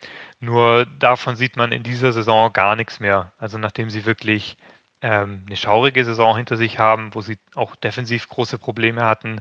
Nur 0.41 0.85
davon 0.85 1.37
sieht 1.37 1.55
man 1.55 1.71
in 1.71 1.83
dieser 1.83 2.11
Saison 2.11 2.51
gar 2.51 2.75
nichts 2.75 2.99
mehr. 2.99 3.31
Also 3.39 3.57
nachdem 3.57 3.89
sie 3.89 4.05
wirklich 4.05 4.57
ähm, 5.01 5.43
eine 5.47 5.55
schaurige 5.55 6.03
Saison 6.03 6.35
hinter 6.35 6.57
sich 6.57 6.79
haben, 6.79 7.15
wo 7.15 7.21
sie 7.21 7.39
auch 7.55 7.77
defensiv 7.77 8.27
große 8.27 8.57
Probleme 8.57 9.05
hatten, 9.05 9.39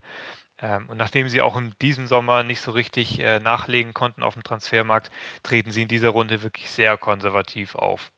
und 0.60 0.96
nachdem 0.96 1.28
sie 1.28 1.40
auch 1.40 1.56
in 1.56 1.74
diesem 1.80 2.06
Sommer 2.06 2.42
nicht 2.42 2.60
so 2.60 2.70
richtig 2.70 3.18
äh, 3.18 3.40
nachlegen 3.40 3.94
konnten 3.94 4.22
auf 4.22 4.34
dem 4.34 4.42
Transfermarkt, 4.42 5.10
treten 5.42 5.70
sie 5.70 5.82
in 5.82 5.88
dieser 5.88 6.10
Runde 6.10 6.42
wirklich 6.42 6.70
sehr 6.70 6.96
konservativ 6.98 7.74
auf. 7.74 8.12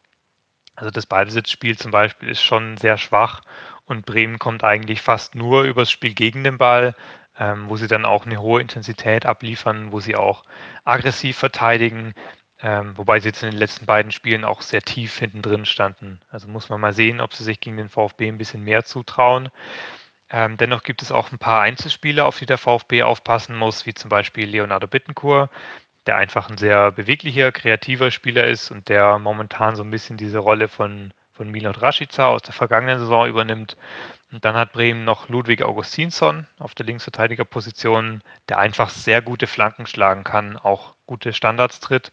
Also 0.75 0.91
das 0.91 1.07
Ballbesitzspiel 1.07 1.79
zum 1.79 1.91
Beispiel 1.91 2.31
ist 2.31 2.43
schon 2.43 2.77
sehr 2.79 2.99
schwach 2.99 3.43
und 3.85 4.07
Bremen 4.07 4.39
kommt 4.39 4.65
eigentlich 4.65 5.03
fast 5.03 5.35
nur 5.35 5.63
übers 5.65 5.91
Spiel 5.91 6.15
gegen 6.15 6.45
den 6.45 6.59
Ball, 6.59 6.95
ähm, 7.39 7.69
wo 7.69 7.77
sie 7.77 7.89
dann 7.89 8.05
auch 8.05 8.27
eine 8.27 8.41
hohe 8.41 8.61
Intensität 8.61 9.27
abliefern, 9.27 9.93
wo 9.93 10.01
sie 10.01 10.17
auch 10.17 10.45
aggressiv 10.85 11.37
verteidigen, 11.37 12.15
ähm, 12.61 12.97
wobei 12.97 13.21
sie 13.21 13.29
jetzt 13.29 13.43
in 13.43 13.51
den 13.51 13.59
letzten 13.59 13.87
beiden 13.87 14.13
Spielen 14.13 14.45
auch 14.45 14.63
sehr 14.63 14.83
tief 14.83 15.19
hinten 15.19 15.43
drin 15.43 15.67
standen. 15.67 16.21
Also 16.31 16.49
muss 16.49 16.69
man 16.69 16.81
mal 16.81 16.93
sehen, 16.93 17.21
ob 17.21 17.35
sie 17.35 17.45
sich 17.45 17.61
gegen 17.61 17.77
den 17.77 17.89
VfB 17.89 18.29
ein 18.29 18.39
bisschen 18.39 18.63
mehr 18.63 18.85
zutrauen. 18.85 19.51
Ähm, 20.33 20.57
dennoch 20.57 20.83
gibt 20.83 21.03
es 21.03 21.13
auch 21.13 21.31
ein 21.31 21.39
paar 21.39 21.61
Einzelspieler, 21.61 22.27
auf 22.27 22.39
die 22.39 22.47
der 22.47 22.59
VfB 22.59 23.03
aufpassen 23.03 23.55
muss, 23.57 23.87
wie 23.87 23.95
zum 23.95 24.09
Beispiel 24.09 24.49
Leonardo 24.49 24.87
Bittencourt, 24.89 25.51
der 26.07 26.17
einfach 26.17 26.51
ein 26.51 26.59
sehr 26.59 26.91
beweglicher, 26.91 27.53
kreativer 27.53 28.11
Spieler 28.11 28.47
ist 28.47 28.71
und 28.71 28.89
der 28.89 29.19
momentan 29.19 29.77
so 29.77 29.85
ein 29.85 29.91
bisschen 29.91 30.17
diese 30.17 30.39
Rolle 30.39 30.69
von, 30.69 31.13
von 31.33 31.51
Milot 31.51 31.81
Rashica 31.81 32.27
aus 32.27 32.43
der 32.43 32.53
vergangenen 32.53 32.99
Saison 32.99 33.27
übernimmt. 33.27 33.77
Und 34.31 34.45
dann 34.45 34.55
hat 34.55 34.73
Bremen 34.73 35.05
noch 35.05 35.29
Ludwig 35.29 35.63
Augustinsson 35.63 36.47
auf 36.59 36.75
der 36.75 36.87
Linksverteidigerposition, 36.87 38.23
der 38.49 38.59
einfach 38.59 38.91
sehr 38.91 39.21
gute 39.23 39.47
Flanken 39.47 39.87
schlagen 39.87 40.25
kann, 40.25 40.57
auch 40.57 40.95
gute 41.07 41.33
Standards 41.33 41.81
tritt. 41.81 42.13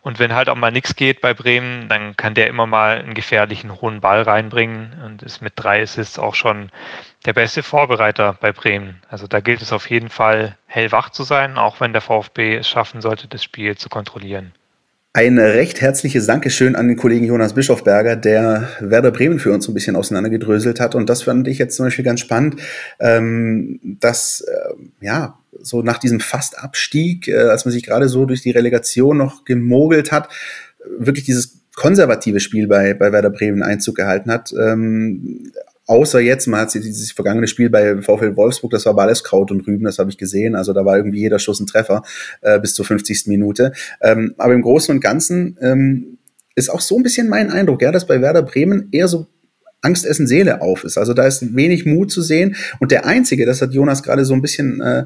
Und 0.00 0.18
wenn 0.18 0.34
halt 0.34 0.48
auch 0.48 0.54
mal 0.54 0.70
nichts 0.70 0.96
geht 0.96 1.20
bei 1.20 1.34
Bremen, 1.34 1.88
dann 1.88 2.16
kann 2.16 2.34
der 2.34 2.46
immer 2.46 2.66
mal 2.66 2.98
einen 2.98 3.14
gefährlichen 3.14 3.80
hohen 3.80 4.00
Ball 4.00 4.22
reinbringen 4.22 4.98
und 5.04 5.22
ist 5.22 5.42
mit 5.42 5.54
drei 5.56 5.82
Assists 5.82 6.18
auch 6.18 6.34
schon 6.34 6.70
der 7.26 7.34
beste 7.34 7.62
Vorbereiter 7.62 8.34
bei 8.40 8.52
Bremen. 8.52 9.02
Also 9.08 9.26
da 9.26 9.40
gilt 9.40 9.60
es 9.60 9.72
auf 9.72 9.90
jeden 9.90 10.08
Fall 10.08 10.56
hellwach 10.66 11.10
zu 11.10 11.24
sein, 11.24 11.58
auch 11.58 11.80
wenn 11.80 11.92
der 11.92 12.02
VfB 12.02 12.56
es 12.56 12.68
schaffen 12.68 13.00
sollte, 13.02 13.28
das 13.28 13.44
Spiel 13.44 13.76
zu 13.76 13.88
kontrollieren. 13.88 14.54
Ein 15.14 15.38
recht 15.38 15.80
herzliches 15.80 16.26
Dankeschön 16.26 16.76
an 16.76 16.86
den 16.86 16.98
Kollegen 16.98 17.24
Jonas 17.24 17.54
Bischofberger, 17.54 18.14
der 18.14 18.68
Werder 18.80 19.10
Bremen 19.10 19.38
für 19.38 19.52
uns 19.52 19.64
so 19.64 19.72
ein 19.72 19.74
bisschen 19.74 19.96
auseinandergedröselt 19.96 20.80
hat. 20.80 20.94
Und 20.94 21.08
das 21.08 21.22
fand 21.22 21.48
ich 21.48 21.56
jetzt 21.58 21.76
zum 21.76 21.86
Beispiel 21.86 22.04
ganz 22.04 22.20
spannend, 22.20 22.60
ähm, 23.00 23.80
dass, 23.82 24.42
äh, 24.42 24.74
ja, 25.00 25.38
so 25.60 25.82
nach 25.82 25.98
diesem 25.98 26.20
Fastabstieg, 26.20 27.26
äh, 27.26 27.36
als 27.36 27.64
man 27.64 27.72
sich 27.72 27.84
gerade 27.84 28.08
so 28.08 28.26
durch 28.26 28.42
die 28.42 28.50
Relegation 28.50 29.16
noch 29.16 29.46
gemogelt 29.46 30.12
hat, 30.12 30.28
wirklich 30.98 31.24
dieses 31.24 31.58
konservative 31.74 32.40
Spiel 32.40 32.66
bei, 32.66 32.92
bei 32.92 33.10
Werder 33.10 33.30
Bremen 33.30 33.62
Einzug 33.62 33.96
gehalten 33.96 34.30
hat. 34.30 34.52
Ähm, 34.52 35.52
Außer 35.88 36.20
jetzt, 36.20 36.46
man 36.46 36.60
hat 36.60 36.74
dieses 36.74 37.12
vergangene 37.12 37.46
Spiel 37.46 37.70
bei 37.70 37.96
VfL 38.02 38.36
Wolfsburg, 38.36 38.72
das 38.72 38.84
war 38.84 38.96
alles 38.98 39.24
Kraut 39.24 39.50
und 39.50 39.66
Rüben, 39.66 39.84
das 39.84 39.98
habe 39.98 40.10
ich 40.10 40.18
gesehen. 40.18 40.54
Also 40.54 40.74
da 40.74 40.84
war 40.84 40.98
irgendwie 40.98 41.20
jeder 41.20 41.38
Schuss 41.38 41.60
ein 41.60 41.66
Treffer 41.66 42.02
äh, 42.42 42.60
bis 42.60 42.74
zur 42.74 42.84
50. 42.84 43.26
Minute. 43.26 43.72
Ähm, 44.02 44.34
aber 44.36 44.52
im 44.52 44.60
Großen 44.60 44.94
und 44.94 45.00
Ganzen 45.00 45.56
ähm, 45.62 46.18
ist 46.54 46.68
auch 46.68 46.82
so 46.82 46.98
ein 46.98 47.02
bisschen 47.02 47.30
mein 47.30 47.50
Eindruck, 47.50 47.80
ja, 47.80 47.90
dass 47.90 48.06
bei 48.06 48.20
Werder 48.20 48.42
Bremen 48.42 48.88
eher 48.92 49.08
so 49.08 49.28
Angst 49.80 50.04
essen 50.04 50.26
Seele 50.26 50.60
auf 50.60 50.82
ist. 50.82 50.98
Also 50.98 51.14
da 51.14 51.26
ist 51.26 51.54
wenig 51.54 51.86
Mut 51.86 52.10
zu 52.10 52.20
sehen. 52.20 52.56
Und 52.80 52.90
der 52.90 53.06
Einzige, 53.06 53.46
das 53.46 53.62
hat 53.62 53.72
Jonas 53.72 54.02
gerade 54.02 54.24
so 54.24 54.34
ein 54.34 54.42
bisschen 54.42 54.80
äh, 54.80 55.04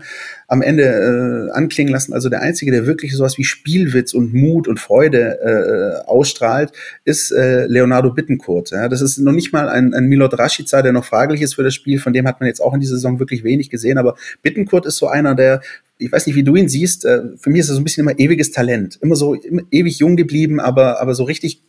am 0.49 0.63
Ende 0.63 1.49
äh, 1.51 1.53
anklingen 1.53 1.93
lassen, 1.93 2.13
also 2.13 2.29
der 2.29 2.41
Einzige, 2.41 2.73
der 2.73 2.87
wirklich 2.87 3.15
sowas 3.15 3.37
wie 3.39 3.45
Spielwitz 3.45 4.15
und 4.15 4.33
Mut 4.33 4.69
und 4.69 4.81
Freude 4.81 5.39
äh, 5.41 6.09
ausstrahlt, 6.09 6.73
ist 7.05 7.33
äh, 7.33 7.67
Leonardo 7.67 8.13
Bittencourt. 8.13 8.71
Ja, 8.71 8.89
das 8.89 9.03
ist 9.03 9.19
noch 9.19 9.33
nicht 9.33 9.53
mal 9.53 9.69
ein, 9.69 9.93
ein 9.93 10.07
Milot 10.07 10.39
Rashica, 10.39 10.83
der 10.83 10.93
noch 10.93 11.05
fraglich 11.05 11.43
ist 11.43 11.55
für 11.55 11.63
das 11.63 11.75
Spiel, 11.75 11.99
von 11.99 12.13
dem 12.13 12.27
hat 12.27 12.41
man 12.41 12.47
jetzt 12.47 12.61
auch 12.61 12.73
in 12.73 12.81
dieser 12.81 12.95
Saison 12.95 13.19
wirklich 13.19 13.45
wenig 13.45 13.69
gesehen. 13.69 13.99
Aber 13.99 14.17
Bittencourt 14.43 14.87
ist 14.87 14.97
so 14.97 15.09
einer, 15.09 15.35
der 15.35 15.61
ich 15.99 16.11
weiß 16.11 16.27
nicht, 16.27 16.35
wie 16.35 16.43
du 16.43 16.57
ihn 16.57 16.69
siehst, 16.69 17.05
äh, 17.05 17.23
für 17.37 17.51
mich 17.51 17.61
ist 17.61 17.69
er 17.69 17.75
so 17.75 17.81
ein 17.81 17.85
bisschen 17.85 18.03
immer 18.03 18.19
ewiges 18.19 18.51
Talent. 18.51 18.99
Immer 19.03 19.15
so 19.15 19.37
ewig 19.71 19.99
jung 19.99 20.17
geblieben, 20.17 20.59
aber, 20.59 21.01
aber 21.01 21.15
so 21.15 21.23
richtig 21.25 21.63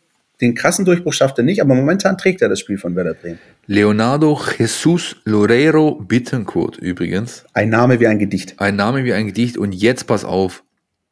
den 0.43 0.53
krassen 0.55 0.85
Durchbruch 0.85 1.13
schafft 1.13 1.37
er 1.37 1.43
nicht, 1.43 1.61
aber 1.61 1.73
momentan 1.73 2.17
trägt 2.17 2.41
er 2.41 2.49
das 2.49 2.59
Spiel 2.59 2.77
von 2.77 2.95
Werder 2.95 3.13
Bremen. 3.13 3.39
Leonardo 3.65 4.39
Jesus 4.57 5.15
Loureiro 5.23 5.95
Bittencourt 5.95 6.77
übrigens. 6.77 7.45
Ein 7.53 7.69
Name 7.69 7.99
wie 7.99 8.07
ein 8.07 8.19
Gedicht. 8.19 8.55
Ein 8.59 8.75
Name 8.75 9.05
wie 9.05 9.13
ein 9.13 9.27
Gedicht. 9.27 9.57
Und 9.57 9.71
jetzt 9.73 10.05
pass 10.05 10.25
auf, 10.25 10.63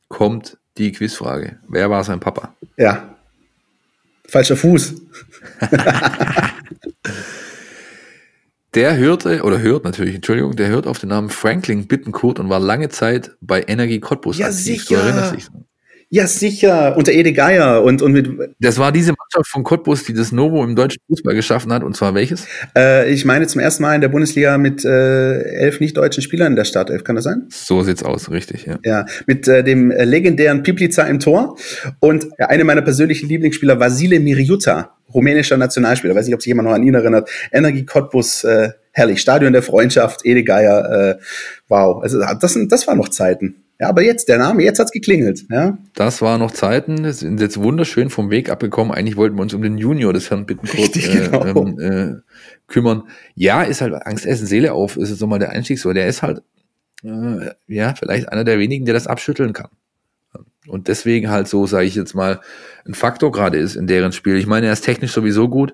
kommt 0.09 0.57
die 0.77 0.91
Quizfrage. 0.91 1.59
Wer 1.69 1.89
war 1.89 2.03
sein 2.03 2.19
Papa? 2.19 2.53
Ja. 2.77 3.15
Falscher 4.27 4.57
Fuß. 4.57 4.95
der 8.75 8.97
hörte, 8.97 9.43
oder 9.43 9.59
hört 9.59 9.85
natürlich, 9.85 10.15
Entschuldigung, 10.15 10.57
der 10.57 10.67
hört 10.67 10.87
auf 10.87 10.99
den 10.99 11.09
Namen 11.09 11.29
Franklin 11.29 11.87
Bittencourt 11.87 12.39
und 12.39 12.49
war 12.49 12.59
lange 12.59 12.89
Zeit 12.89 13.31
bei 13.39 13.63
Energie 13.65 14.01
Cottbus 14.01 14.37
ja, 14.37 14.47
aktiv. 14.47 14.83
Sicher. 14.83 14.95
Du 14.95 15.01
erinnerst 15.01 15.35
dich. 15.35 15.47
Ja, 16.13 16.27
sicher, 16.27 16.97
unter 16.97 17.13
Ede 17.13 17.31
Geier 17.31 17.83
und, 17.83 18.01
und 18.01 18.11
mit. 18.11 18.29
Das 18.59 18.77
war 18.77 18.91
diese 18.91 19.13
Mannschaft 19.13 19.49
von 19.49 19.63
Cottbus, 19.63 20.03
die 20.03 20.13
das 20.13 20.33
Novo 20.33 20.61
im 20.61 20.75
deutschen 20.75 21.01
Fußball 21.07 21.33
geschaffen 21.33 21.71
hat, 21.71 21.83
und 21.83 21.95
zwar 21.95 22.13
welches? 22.13 22.47
Äh, 22.75 23.09
ich 23.13 23.23
meine 23.23 23.47
zum 23.47 23.61
ersten 23.61 23.83
Mal 23.83 23.95
in 23.95 24.01
der 24.01 24.09
Bundesliga 24.09 24.57
mit 24.57 24.83
äh, 24.83 25.41
elf 25.41 25.79
nicht-deutschen 25.79 26.21
Spielern 26.21 26.47
in 26.47 26.57
der 26.57 26.65
Startelf, 26.65 27.05
kann 27.05 27.15
das 27.15 27.23
sein? 27.23 27.47
So 27.49 27.81
sieht's 27.83 28.03
aus, 28.03 28.29
richtig, 28.29 28.65
ja. 28.65 28.77
Ja, 28.83 29.05
mit 29.25 29.47
äh, 29.47 29.63
dem 29.63 29.89
legendären 29.89 30.63
Piplica 30.63 31.03
im 31.03 31.21
Tor 31.21 31.55
und 32.01 32.27
ja, 32.37 32.47
einer 32.47 32.65
meiner 32.65 32.81
persönlichen 32.81 33.29
Lieblingsspieler, 33.29 33.79
Vasile 33.79 34.19
Miriuta, 34.19 34.97
rumänischer 35.13 35.55
Nationalspieler, 35.55 36.13
weiß 36.13 36.25
nicht, 36.25 36.35
ob 36.35 36.41
sich 36.41 36.49
jemand 36.49 36.67
noch 36.67 36.75
an 36.75 36.83
ihn 36.83 36.93
erinnert, 36.93 37.29
Energie 37.53 37.85
Cottbus, 37.85 38.43
äh, 38.43 38.71
herrlich, 38.91 39.21
Stadion 39.21 39.53
der 39.53 39.63
Freundschaft, 39.63 40.25
Ede 40.25 40.43
Geier, 40.43 40.91
äh, 40.91 41.23
wow, 41.69 42.03
also 42.03 42.19
das, 42.19 42.59
das 42.67 42.85
waren 42.85 42.97
noch 42.97 43.07
Zeiten. 43.07 43.60
Ja, 43.81 43.89
aber 43.89 44.03
jetzt, 44.03 44.29
der 44.29 44.37
Name, 44.37 44.61
jetzt 44.61 44.77
hat's 44.77 44.91
geklingelt. 44.91 45.45
Ja. 45.49 45.75
Das 45.95 46.21
war 46.21 46.37
noch 46.37 46.51
Zeiten, 46.51 47.11
sind 47.13 47.41
jetzt 47.41 47.59
wunderschön 47.59 48.11
vom 48.11 48.29
Weg 48.29 48.51
abgekommen. 48.51 48.93
Eigentlich 48.93 49.17
wollten 49.17 49.37
wir 49.37 49.41
uns 49.41 49.55
um 49.55 49.63
den 49.63 49.79
Junior 49.79 50.13
des 50.13 50.29
Herrn 50.29 50.45
Bittenkurt 50.45 50.95
äh, 50.97 51.29
genau. 51.29 51.65
ähm, 51.65 51.79
äh, 51.79 52.21
kümmern. 52.67 53.05
Ja, 53.33 53.63
ist 53.63 53.81
halt 53.81 53.95
Angst, 54.05 54.27
Essen, 54.27 54.45
Seele 54.45 54.73
auf, 54.73 54.97
ist 54.97 55.09
jetzt 55.09 55.19
nochmal 55.19 55.39
der 55.39 55.49
Einstieg 55.49 55.79
so. 55.79 55.93
Der 55.93 56.05
ist 56.05 56.21
halt, 56.21 56.43
äh, 57.03 57.53
ja, 57.65 57.95
vielleicht 57.95 58.29
einer 58.29 58.43
der 58.43 58.59
wenigen, 58.59 58.85
der 58.85 58.93
das 58.93 59.07
abschütteln 59.07 59.51
kann. 59.51 59.69
Und 60.67 60.87
deswegen 60.87 61.31
halt 61.31 61.47
so, 61.47 61.65
sage 61.65 61.87
ich 61.87 61.95
jetzt 61.95 62.13
mal, 62.13 62.39
ein 62.85 62.93
Faktor 62.93 63.31
gerade 63.31 63.57
ist 63.57 63.75
in 63.75 63.87
deren 63.87 64.11
Spiel. 64.11 64.35
Ich 64.35 64.45
meine, 64.45 64.67
er 64.67 64.73
ist 64.73 64.85
technisch 64.85 65.11
sowieso 65.11 65.49
gut. 65.49 65.73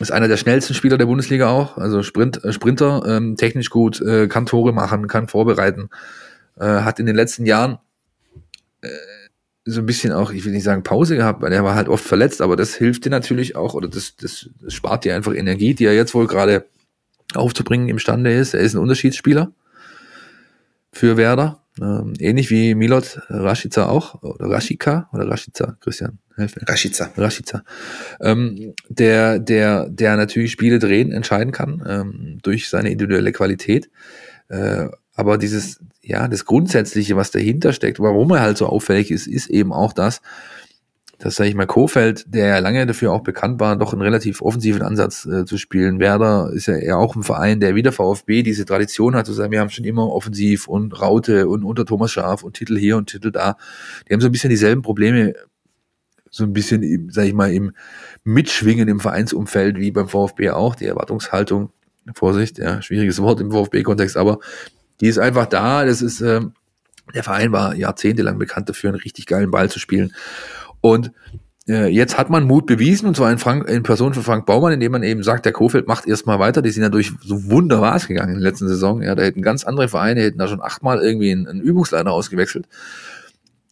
Ist 0.00 0.12
einer 0.12 0.28
der 0.28 0.36
schnellsten 0.36 0.74
Spieler 0.74 0.98
der 0.98 1.06
Bundesliga 1.06 1.48
auch. 1.48 1.78
Also 1.78 2.02
Sprint, 2.02 2.44
äh, 2.44 2.52
Sprinter, 2.52 3.04
ähm, 3.08 3.36
technisch 3.38 3.70
gut, 3.70 4.02
äh, 4.02 4.28
kann 4.28 4.44
Tore 4.44 4.74
machen, 4.74 5.08
kann 5.08 5.28
vorbereiten 5.28 5.88
äh, 6.58 6.64
hat 6.64 7.00
in 7.00 7.06
den 7.06 7.16
letzten 7.16 7.46
Jahren 7.46 7.78
äh, 8.82 8.88
so 9.64 9.80
ein 9.80 9.86
bisschen 9.86 10.12
auch, 10.12 10.30
ich 10.30 10.44
will 10.44 10.52
nicht 10.52 10.62
sagen 10.62 10.84
Pause 10.84 11.16
gehabt, 11.16 11.42
weil 11.42 11.52
er 11.52 11.64
war 11.64 11.74
halt 11.74 11.88
oft 11.88 12.04
verletzt, 12.04 12.40
aber 12.40 12.56
das 12.56 12.74
hilft 12.74 13.04
dir 13.04 13.10
natürlich 13.10 13.56
auch, 13.56 13.74
oder 13.74 13.88
das, 13.88 14.14
das, 14.16 14.48
das 14.60 14.72
spart 14.72 15.04
dir 15.04 15.16
einfach 15.16 15.34
Energie, 15.34 15.74
die 15.74 15.86
er 15.86 15.94
jetzt 15.94 16.14
wohl 16.14 16.28
gerade 16.28 16.66
aufzubringen 17.34 17.88
imstande 17.88 18.32
ist. 18.32 18.54
Er 18.54 18.60
ist 18.60 18.74
ein 18.74 18.80
Unterschiedsspieler 18.80 19.52
für 20.92 21.16
Werder. 21.16 21.62
Ähm, 21.80 22.14
ähnlich 22.20 22.50
wie 22.50 22.74
Milot 22.74 23.20
Rashica 23.28 23.86
auch, 23.86 24.22
oder 24.22 24.48
Rashika, 24.48 25.10
oder 25.12 25.28
Rashica, 25.28 25.76
Christian, 25.80 26.18
helfe. 26.34 26.60
Rashica. 26.66 27.10
Rashica. 27.18 27.64
Ähm, 28.20 28.72
der, 28.88 29.38
der, 29.38 29.88
der 29.90 30.16
natürlich 30.16 30.52
Spiele 30.52 30.78
drehen, 30.78 31.12
entscheiden 31.12 31.52
kann, 31.52 31.84
ähm, 31.86 32.38
durch 32.42 32.70
seine 32.70 32.90
individuelle 32.90 33.32
Qualität. 33.32 33.90
Äh, 34.48 34.88
aber 35.16 35.38
dieses, 35.38 35.80
ja, 36.02 36.28
das 36.28 36.44
Grundsätzliche, 36.44 37.16
was 37.16 37.30
dahinter 37.30 37.72
steckt, 37.72 37.98
warum 37.98 38.30
er 38.30 38.40
halt 38.40 38.58
so 38.58 38.66
auffällig 38.66 39.10
ist, 39.10 39.26
ist 39.26 39.48
eben 39.48 39.72
auch 39.72 39.92
das, 39.92 40.20
dass, 41.18 41.36
sage 41.36 41.48
ich 41.48 41.56
mal, 41.56 41.66
Kofeld, 41.66 42.26
der 42.28 42.48
ja 42.48 42.58
lange 42.58 42.84
dafür 42.84 43.12
auch 43.12 43.22
bekannt 43.22 43.58
war, 43.58 43.76
doch 43.76 43.94
einen 43.94 44.02
relativ 44.02 44.42
offensiven 44.42 44.82
Ansatz 44.82 45.24
äh, 45.24 45.46
zu 45.46 45.56
spielen. 45.56 45.98
Werder 45.98 46.50
ist 46.52 46.66
ja 46.66 46.76
eher 46.76 46.98
auch 46.98 47.16
ein 47.16 47.22
Verein, 47.22 47.58
der 47.58 47.74
wie 47.74 47.82
der 47.82 47.92
VfB 47.92 48.42
diese 48.42 48.66
Tradition 48.66 49.16
hat, 49.16 49.24
zu 49.24 49.32
sagen, 49.32 49.50
wir 49.50 49.60
haben 49.60 49.70
schon 49.70 49.86
immer 49.86 50.12
offensiv 50.12 50.68
und 50.68 51.00
Raute 51.00 51.48
und 51.48 51.64
unter 51.64 51.86
Thomas 51.86 52.12
Schaf 52.12 52.42
und 52.42 52.54
Titel 52.54 52.76
hier 52.76 52.98
und 52.98 53.06
Titel 53.06 53.30
da. 53.30 53.56
Die 54.06 54.12
haben 54.12 54.20
so 54.20 54.28
ein 54.28 54.32
bisschen 54.32 54.50
dieselben 54.50 54.82
Probleme, 54.82 55.32
so 56.30 56.44
ein 56.44 56.52
bisschen, 56.52 57.08
sage 57.10 57.28
ich 57.28 57.34
mal, 57.34 57.50
im 57.50 57.72
Mitschwingen 58.24 58.86
im 58.88 59.00
Vereinsumfeld 59.00 59.78
wie 59.78 59.92
beim 59.92 60.08
VfB 60.08 60.50
auch. 60.50 60.74
Die 60.74 60.84
Erwartungshaltung, 60.84 61.70
Vorsicht, 62.14 62.58
ja, 62.58 62.82
schwieriges 62.82 63.22
Wort 63.22 63.40
im 63.40 63.50
VfB-Kontext, 63.50 64.18
aber 64.18 64.38
die 65.00 65.08
ist 65.08 65.18
einfach 65.18 65.46
da. 65.46 65.84
Das 65.84 66.02
ist, 66.02 66.20
ähm, 66.20 66.52
der 67.14 67.22
Verein 67.22 67.52
war 67.52 67.74
jahrzehntelang 67.74 68.38
bekannt 68.38 68.68
dafür, 68.68 68.90
einen 68.90 69.00
richtig 69.00 69.26
geilen 69.26 69.50
Ball 69.50 69.70
zu 69.70 69.78
spielen. 69.78 70.12
Und 70.80 71.12
äh, 71.68 71.88
jetzt 71.88 72.16
hat 72.16 72.30
man 72.30 72.44
Mut 72.44 72.66
bewiesen, 72.66 73.06
und 73.08 73.16
zwar 73.16 73.30
in, 73.32 73.38
Frank, 73.38 73.68
in 73.68 73.82
Person 73.82 74.14
von 74.14 74.22
Frank 74.22 74.46
Baumann, 74.46 74.72
indem 74.72 74.92
man 74.92 75.02
eben 75.02 75.22
sagt, 75.22 75.44
der 75.44 75.52
Kofeld 75.52 75.88
macht 75.88 76.06
erstmal 76.06 76.38
weiter. 76.38 76.62
Die 76.62 76.70
sind 76.70 76.82
ja 76.82 76.88
durch 76.88 77.12
so 77.22 77.50
wunderbar 77.50 77.98
gegangen 77.98 78.34
in 78.34 78.40
der 78.40 78.50
letzten 78.50 78.68
Saison. 78.68 79.02
Ja, 79.02 79.14
da 79.14 79.22
hätten 79.22 79.42
ganz 79.42 79.64
andere 79.64 79.88
Vereine, 79.88 80.22
hätten 80.22 80.38
da 80.38 80.48
schon 80.48 80.62
achtmal 80.62 81.00
irgendwie 81.00 81.32
einen, 81.32 81.46
einen 81.46 81.60
Übungsleiter 81.60 82.12
ausgewechselt. 82.12 82.66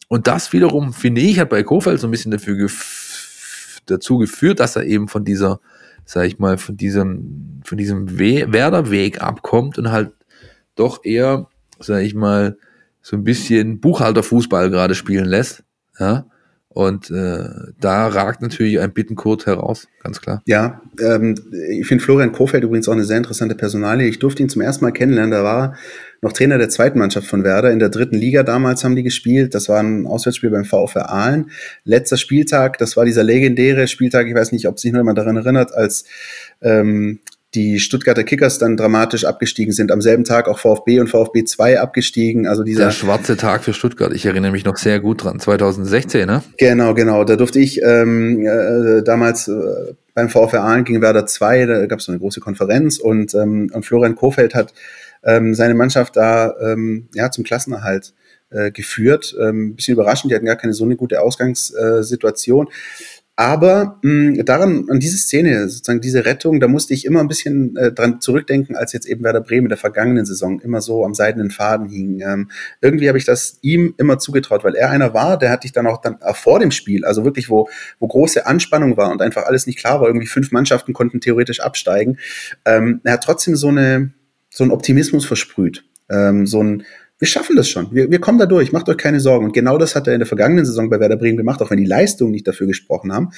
Und 0.07 0.27
das 0.27 0.53
wiederum, 0.53 0.93
finde 0.93 1.21
ich, 1.21 1.39
hat 1.39 1.49
bei 1.49 1.63
Kofeld 1.63 1.99
so 1.99 2.07
ein 2.07 2.11
bisschen 2.11 2.31
dafür 2.31 2.55
gef 2.55 3.81
dazu 3.87 4.17
geführt, 4.17 4.59
dass 4.59 4.75
er 4.75 4.83
eben 4.83 5.07
von 5.07 5.23
dieser, 5.23 5.59
sag 6.05 6.25
ich 6.25 6.39
mal, 6.39 6.57
von 6.57 6.75
diesem, 6.75 7.61
von 7.63 7.77
diesem 7.77 8.19
We 8.19 8.51
Werderweg 8.51 9.21
abkommt 9.21 9.77
und 9.77 9.91
halt 9.91 10.11
doch 10.75 11.03
eher, 11.03 11.47
sag 11.79 12.03
ich 12.03 12.15
mal, 12.15 12.57
so 13.01 13.15
ein 13.15 13.23
bisschen 13.23 13.79
Buchhalterfußball 13.79 14.69
gerade 14.69 14.95
spielen 14.95 15.25
lässt. 15.25 15.63
Ja. 15.99 16.25
Und 16.75 17.09
äh, 17.09 17.45
da 17.79 18.07
ragt 18.07 18.41
natürlich 18.41 18.81
ein 18.81 18.91
Bittenkurt 18.91 19.45
heraus, 19.45 19.87
ganz 20.03 20.19
klar. 20.19 20.43
Ja, 20.45 20.81
ähm, 20.99 21.35
ich 21.69 21.87
finde 21.87 22.03
Florian 22.03 22.33
Kofeld 22.33 22.65
übrigens 22.65 22.89
auch 22.89 22.93
eine 22.93 23.05
sehr 23.05 23.15
interessante 23.15 23.55
Personalie. 23.55 24.09
Ich 24.09 24.19
durfte 24.19 24.43
ihn 24.43 24.49
zum 24.49 24.61
ersten 24.61 24.83
Mal 24.83 24.91
kennenlernen. 24.91 25.31
Da 25.31 25.41
war 25.45 25.77
noch 26.21 26.33
Trainer 26.33 26.57
der 26.57 26.67
zweiten 26.67 26.99
Mannschaft 26.99 27.27
von 27.27 27.45
Werder. 27.45 27.71
In 27.71 27.79
der 27.79 27.87
dritten 27.87 28.17
Liga 28.17 28.43
damals 28.43 28.83
haben 28.83 28.97
die 28.97 29.03
gespielt. 29.03 29.55
Das 29.55 29.69
war 29.69 29.79
ein 29.79 30.05
Auswärtsspiel 30.05 30.49
beim 30.49 30.65
VfR 30.65 31.09
Aalen. 31.09 31.49
Letzter 31.85 32.17
Spieltag, 32.17 32.77
das 32.77 32.97
war 32.97 33.05
dieser 33.05 33.23
legendäre 33.23 33.87
Spieltag. 33.87 34.27
Ich 34.27 34.35
weiß 34.35 34.51
nicht, 34.51 34.67
ob 34.67 34.77
sich 34.77 34.91
noch 34.91 34.99
jemand 34.99 35.17
daran 35.17 35.37
erinnert, 35.37 35.73
als 35.73 36.03
ähm, 36.61 37.19
die 37.55 37.79
Stuttgarter 37.79 38.23
Kickers 38.23 38.59
dann 38.59 38.77
dramatisch 38.77 39.25
abgestiegen 39.25 39.73
sind. 39.73 39.91
Am 39.91 40.01
selben 40.01 40.23
Tag 40.23 40.47
auch 40.47 40.59
VfB 40.59 40.99
und 40.99 41.07
VfB 41.07 41.45
2 41.45 41.79
abgestiegen. 41.79 42.47
Also 42.47 42.63
dieser 42.63 42.85
Der 42.85 42.91
schwarze 42.91 43.37
Tag 43.37 43.63
für 43.63 43.73
Stuttgart. 43.73 44.13
Ich 44.13 44.25
erinnere 44.25 44.51
mich 44.51 44.65
noch 44.65 44.77
sehr 44.77 44.99
gut 44.99 45.23
dran. 45.23 45.39
2016, 45.39 46.27
ne? 46.27 46.43
Genau, 46.57 46.93
genau. 46.93 47.23
Da 47.23 47.35
durfte 47.35 47.59
ich 47.59 47.81
ähm, 47.81 48.45
äh, 48.45 49.01
damals 49.03 49.47
äh, 49.47 49.53
beim 50.13 50.29
VfR 50.29 50.63
Aalen 50.63 50.83
gegen 50.83 51.01
Werder 51.01 51.25
2, 51.25 51.65
da 51.65 51.85
gab 51.87 51.99
es 51.99 52.05
so 52.05 52.11
eine 52.11 52.19
große 52.19 52.39
Konferenz 52.39 52.99
und, 52.99 53.33
ähm, 53.33 53.69
und 53.73 53.85
Florian 53.85 54.15
Kofeld 54.15 54.53
hat 54.53 54.73
ähm, 55.23 55.55
seine 55.55 55.73
Mannschaft 55.73 56.15
da 56.15 56.53
ähm, 56.61 57.07
ja, 57.13 57.31
zum 57.31 57.43
Klassenerhalt 57.43 58.13
äh, 58.49 58.71
geführt. 58.71 59.35
Ähm, 59.41 59.75
bisschen 59.75 59.93
überraschend, 59.93 60.31
die 60.31 60.35
hatten 60.35 60.45
gar 60.45 60.55
keine 60.55 60.73
so 60.73 60.85
eine 60.85 60.95
gute 60.95 61.21
Ausgangssituation. 61.21 62.69
Aber 63.37 63.99
mh, 64.01 64.43
daran, 64.43 64.87
an 64.89 64.99
diese 64.99 65.17
Szene, 65.17 65.67
sozusagen 65.67 65.99
diese 65.99 66.23
Rettung, 66.23 66.61
da 66.61 66.69
musste 66.69 66.93
ich 66.93 67.03
immer 67.05 67.19
ein 67.19 67.27
bisschen 67.27 67.75
äh, 67.75 67.91
dran 67.91 68.21
zurückdenken, 68.21 68.77
als 68.77 68.93
jetzt 68.93 69.07
eben 69.07 69.25
Werder 69.25 69.41
Bremen 69.41 69.65
in 69.65 69.69
der 69.69 69.77
vergangenen 69.77 70.25
Saison 70.25 70.61
immer 70.61 70.79
so 70.79 71.03
am 71.03 71.13
seidenen 71.13 71.51
Faden 71.51 71.89
hing. 71.89 72.21
Ähm, 72.21 72.49
irgendwie 72.79 73.09
habe 73.09 73.17
ich 73.17 73.25
das 73.25 73.57
ihm 73.61 73.93
immer 73.97 74.19
zugetraut, 74.19 74.63
weil 74.63 74.75
er 74.75 74.89
einer 74.89 75.13
war, 75.13 75.37
der 75.37 75.49
hatte 75.49 75.67
ich 75.67 75.73
dann 75.73 75.85
auch 75.85 75.99
dann 75.99 76.21
auch 76.21 76.37
vor 76.37 76.59
dem 76.59 76.71
Spiel, 76.71 77.03
also 77.03 77.25
wirklich, 77.25 77.49
wo, 77.49 77.67
wo 77.99 78.07
große 78.07 78.45
Anspannung 78.45 78.95
war 78.95 79.11
und 79.11 79.21
einfach 79.21 79.43
alles 79.43 79.67
nicht 79.67 79.79
klar 79.79 79.99
war. 79.99 80.07
Irgendwie 80.07 80.27
fünf 80.27 80.51
Mannschaften 80.53 80.93
konnten 80.93 81.19
theoretisch 81.19 81.59
absteigen. 81.59 82.19
Ähm, 82.63 83.01
er 83.03 83.13
hat 83.13 83.23
trotzdem 83.23 83.57
so 83.57 83.67
eine 83.67 84.11
so 84.49 84.63
einen 84.63 84.71
Optimismus 84.71 85.25
versprüht. 85.25 85.83
Ähm, 86.09 86.47
so 86.47 86.63
ein 86.63 86.83
wir 87.17 87.27
schaffen 87.27 87.55
das 87.55 87.69
schon. 87.69 87.93
Wir, 87.93 88.11
wir 88.11 88.19
kommen 88.19 88.37
da 88.37 88.45
durch. 88.45 88.71
Macht 88.71 88.89
euch 88.89 88.97
keine 88.97 89.19
Sorgen. 89.19 89.45
Und 89.45 89.53
genau 89.53 89.77
das 89.77 89.95
hat 89.95 90.07
er 90.07 90.13
in 90.13 90.19
der 90.19 90.27
vergangenen 90.27 90.65
Saison 90.65 90.89
bei 90.89 90.99
Werder 90.99 91.15
Bremen 91.15 91.37
gemacht, 91.37 91.61
auch 91.61 91.69
wenn 91.69 91.77
die 91.77 91.85
Leistungen 91.85 92.31
nicht 92.31 92.47
dafür 92.47 92.67
gesprochen 92.67 93.13
haben. 93.13 93.29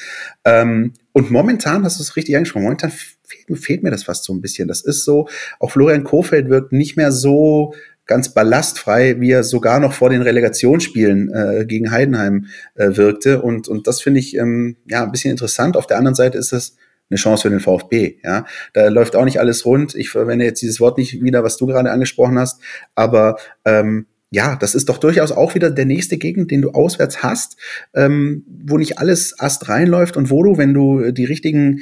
Ähm, 0.45 0.93
und 1.13 1.29
momentan, 1.29 1.83
hast 1.83 1.99
du 1.99 2.03
es 2.03 2.15
richtig 2.15 2.35
angesprochen, 2.35 2.63
momentan 2.63 2.91
fehlt, 2.91 3.59
fehlt, 3.59 3.83
mir 3.83 3.91
das 3.91 4.03
fast 4.03 4.23
so 4.23 4.33
ein 4.33 4.41
bisschen. 4.41 4.67
Das 4.67 4.81
ist 4.81 5.05
so, 5.05 5.27
auch 5.59 5.71
Florian 5.71 6.03
Kofeld 6.03 6.49
wirkt 6.49 6.71
nicht 6.71 6.97
mehr 6.97 7.11
so 7.11 7.73
ganz 8.07 8.33
ballastfrei, 8.33 9.19
wie 9.19 9.31
er 9.31 9.43
sogar 9.43 9.79
noch 9.79 9.93
vor 9.93 10.09
den 10.09 10.21
Relegationsspielen 10.21 11.31
äh, 11.31 11.65
gegen 11.67 11.91
Heidenheim 11.91 12.47
äh, 12.75 12.95
wirkte. 12.95 13.41
Und, 13.41 13.67
und 13.67 13.85
das 13.85 14.01
finde 14.01 14.21
ich 14.21 14.35
ähm, 14.37 14.77
ja 14.89 15.03
ein 15.03 15.11
bisschen 15.11 15.31
interessant. 15.31 15.77
Auf 15.77 15.87
der 15.87 15.97
anderen 15.97 16.15
Seite 16.15 16.37
ist 16.37 16.53
es 16.53 16.77
eine 17.09 17.17
Chance 17.17 17.43
für 17.43 17.49
den 17.49 17.59
VfB. 17.59 18.17
Ja, 18.23 18.45
da 18.73 18.87
läuft 18.87 19.15
auch 19.15 19.25
nicht 19.25 19.39
alles 19.39 19.65
rund. 19.65 19.95
Ich 19.95 20.09
verwende 20.09 20.45
jetzt 20.45 20.61
dieses 20.61 20.79
Wort 20.79 20.97
nicht 20.97 21.21
wieder, 21.21 21.43
was 21.43 21.57
du 21.57 21.65
gerade 21.65 21.91
angesprochen 21.91 22.37
hast, 22.37 22.61
aber 22.95 23.37
ähm, 23.65 24.07
ja, 24.29 24.55
das 24.57 24.75
ist 24.75 24.89
doch 24.89 24.97
durchaus 24.97 25.31
auch 25.31 25.55
wieder 25.55 25.71
der 25.71 25.85
nächste 25.85 26.17
Gegend, 26.17 26.51
den 26.51 26.61
du 26.61 26.71
auswärts 26.71 27.23
hast, 27.23 27.57
ähm, 27.93 28.43
wo 28.47 28.77
nicht 28.77 28.99
alles 28.99 29.39
ast 29.39 29.69
reinläuft 29.69 30.17
und 30.17 30.29
wo 30.29 30.43
du, 30.43 30.57
wenn 30.57 30.73
du 30.73 31.11
die 31.11 31.25
richtigen, 31.25 31.81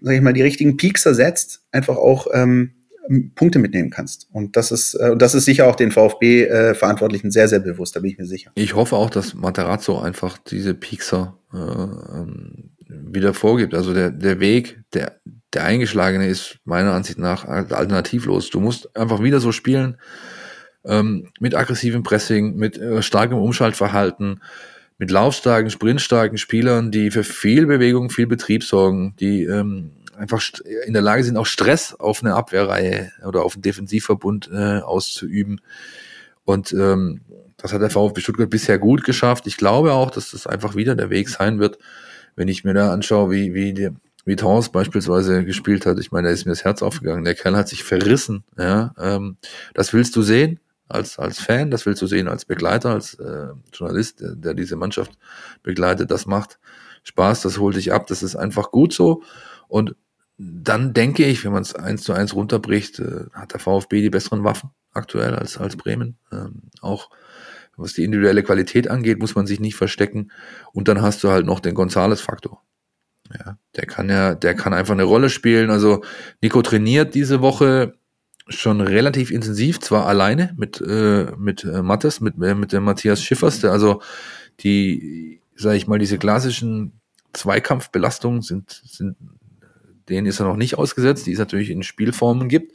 sag 0.00 0.14
ich 0.14 0.20
mal, 0.20 0.34
die 0.34 0.42
richtigen 0.42 0.76
Peakser 0.76 1.14
setzt, 1.14 1.62
einfach 1.72 1.96
auch 1.96 2.26
ähm, 2.34 2.72
Punkte 3.34 3.58
mitnehmen 3.58 3.88
kannst. 3.88 4.28
Und 4.32 4.56
das 4.56 4.70
ist, 4.70 4.94
äh, 4.94 5.16
das 5.16 5.34
ist 5.34 5.46
sicher 5.46 5.66
auch 5.66 5.76
den 5.76 5.90
VfB-Verantwortlichen 5.90 7.28
äh, 7.28 7.30
sehr, 7.30 7.48
sehr 7.48 7.60
bewusst, 7.60 7.96
da 7.96 8.00
bin 8.00 8.10
ich 8.10 8.18
mir 8.18 8.26
sicher. 8.26 8.50
Ich 8.54 8.74
hoffe 8.74 8.96
auch, 8.96 9.08
dass 9.08 9.34
Materazzo 9.34 9.98
einfach 9.98 10.36
diese 10.36 10.74
Piekser 10.74 11.38
äh, 11.54 11.56
ähm, 11.56 12.70
wieder 13.14 13.34
vorgibt. 13.34 13.74
Also 13.74 13.94
der, 13.94 14.10
der 14.10 14.40
Weg, 14.40 14.80
der, 14.92 15.20
der 15.52 15.64
eingeschlagene 15.64 16.26
ist 16.26 16.58
meiner 16.64 16.92
Ansicht 16.92 17.18
nach 17.18 17.44
alternativlos. 17.46 18.50
Du 18.50 18.60
musst 18.60 18.94
einfach 18.96 19.22
wieder 19.22 19.40
so 19.40 19.52
spielen, 19.52 19.96
ähm, 20.84 21.28
mit 21.40 21.54
aggressivem 21.54 22.02
Pressing, 22.02 22.56
mit 22.56 22.78
äh, 22.78 23.02
starkem 23.02 23.38
Umschaltverhalten, 23.38 24.40
mit 24.98 25.10
laufstarken, 25.10 25.70
sprintstarken 25.70 26.38
Spielern, 26.38 26.90
die 26.90 27.10
für 27.10 27.24
viel 27.24 27.66
Bewegung, 27.66 28.10
viel 28.10 28.26
Betrieb 28.26 28.64
sorgen, 28.64 29.14
die 29.20 29.44
ähm, 29.44 29.92
einfach 30.16 30.42
in 30.86 30.92
der 30.92 31.02
Lage 31.02 31.24
sind, 31.24 31.36
auch 31.36 31.46
Stress 31.46 31.94
auf 31.94 32.22
eine 32.22 32.34
Abwehrreihe 32.34 33.12
oder 33.26 33.44
auf 33.44 33.54
einen 33.54 33.62
Defensivverbund 33.62 34.50
äh, 34.52 34.80
auszuüben. 34.80 35.60
Und 36.44 36.72
ähm, 36.72 37.20
das 37.56 37.72
hat 37.72 37.82
der 37.82 37.90
VfB 37.90 38.20
Stuttgart 38.20 38.50
bisher 38.50 38.78
gut 38.78 39.04
geschafft. 39.04 39.46
Ich 39.46 39.56
glaube 39.56 39.92
auch, 39.92 40.10
dass 40.10 40.30
das 40.30 40.46
einfach 40.46 40.74
wieder 40.74 40.94
der 40.94 41.10
Weg 41.10 41.28
sein 41.28 41.58
wird, 41.58 41.78
wenn 42.38 42.48
ich 42.48 42.62
mir 42.62 42.72
da 42.72 42.92
anschaue, 42.92 43.32
wie, 43.32 43.52
wie, 43.52 43.74
die, 43.74 43.90
wie 44.24 44.36
Towns 44.36 44.68
beispielsweise 44.68 45.44
gespielt 45.44 45.86
hat, 45.86 45.98
ich 45.98 46.12
meine, 46.12 46.28
da 46.28 46.32
ist 46.32 46.46
mir 46.46 46.52
das 46.52 46.64
Herz 46.64 46.82
aufgegangen. 46.82 47.24
Der 47.24 47.34
Kerl 47.34 47.56
hat 47.56 47.68
sich 47.68 47.82
verrissen. 47.82 48.44
Ja, 48.56 48.94
ähm, 48.96 49.36
das 49.74 49.92
willst 49.92 50.14
du 50.14 50.22
sehen 50.22 50.60
als, 50.88 51.18
als 51.18 51.40
Fan, 51.40 51.72
das 51.72 51.84
willst 51.84 52.00
du 52.00 52.06
sehen 52.06 52.28
als 52.28 52.44
Begleiter, 52.44 52.90
als 52.90 53.14
äh, 53.14 53.48
Journalist, 53.72 54.20
der, 54.20 54.36
der 54.36 54.54
diese 54.54 54.76
Mannschaft 54.76 55.18
begleitet. 55.64 56.12
Das 56.12 56.26
macht 56.26 56.60
Spaß, 57.02 57.42
das 57.42 57.58
holt 57.58 57.74
dich 57.74 57.92
ab, 57.92 58.06
das 58.06 58.22
ist 58.22 58.36
einfach 58.36 58.70
gut 58.70 58.92
so. 58.92 59.22
Und 59.66 59.96
dann 60.38 60.94
denke 60.94 61.24
ich, 61.24 61.44
wenn 61.44 61.52
man 61.52 61.62
es 61.62 61.74
eins 61.74 62.04
zu 62.04 62.12
eins 62.12 62.36
runterbricht, 62.36 63.00
äh, 63.00 63.24
hat 63.32 63.52
der 63.52 63.60
VfB 63.60 64.00
die 64.00 64.10
besseren 64.10 64.44
Waffen 64.44 64.70
aktuell 64.92 65.34
als, 65.34 65.58
als 65.58 65.76
Bremen. 65.76 66.16
Ähm, 66.30 66.62
auch 66.80 67.10
was 67.78 67.94
die 67.94 68.04
individuelle 68.04 68.42
Qualität 68.42 68.88
angeht, 68.88 69.18
muss 69.18 69.34
man 69.34 69.46
sich 69.46 69.60
nicht 69.60 69.76
verstecken. 69.76 70.30
Und 70.72 70.88
dann 70.88 71.00
hast 71.00 71.22
du 71.24 71.30
halt 71.30 71.46
noch 71.46 71.60
den 71.60 71.74
Gonzales-Faktor. 71.74 72.62
Ja, 73.32 73.58
der 73.76 73.86
kann 73.86 74.08
ja, 74.08 74.34
der 74.34 74.54
kann 74.54 74.74
einfach 74.74 74.94
eine 74.94 75.04
Rolle 75.04 75.30
spielen. 75.30 75.70
Also 75.70 76.02
Nico 76.42 76.60
trainiert 76.62 77.14
diese 77.14 77.40
Woche 77.40 77.94
schon 78.48 78.80
relativ 78.80 79.30
intensiv, 79.30 79.80
zwar 79.80 80.06
alleine 80.06 80.54
mit, 80.56 80.80
äh, 80.80 81.32
mit 81.36 81.64
äh, 81.64 81.82
Mattes, 81.82 82.20
mit, 82.20 82.34
äh, 82.42 82.54
mit 82.54 82.72
dem 82.72 82.84
Matthias 82.84 83.22
Schiffers, 83.22 83.60
der 83.60 83.72
also 83.72 84.00
die, 84.60 85.42
sage 85.54 85.76
ich 85.76 85.86
mal, 85.86 85.98
diese 85.98 86.18
klassischen 86.18 87.00
Zweikampfbelastungen 87.34 88.40
sind, 88.40 88.82
sind, 88.84 89.16
denen 90.08 90.26
ist 90.26 90.40
er 90.40 90.46
noch 90.46 90.56
nicht 90.56 90.78
ausgesetzt, 90.78 91.26
die 91.26 91.32
es 91.32 91.38
natürlich 91.38 91.70
in 91.70 91.82
Spielformen 91.82 92.48
gibt. 92.48 92.72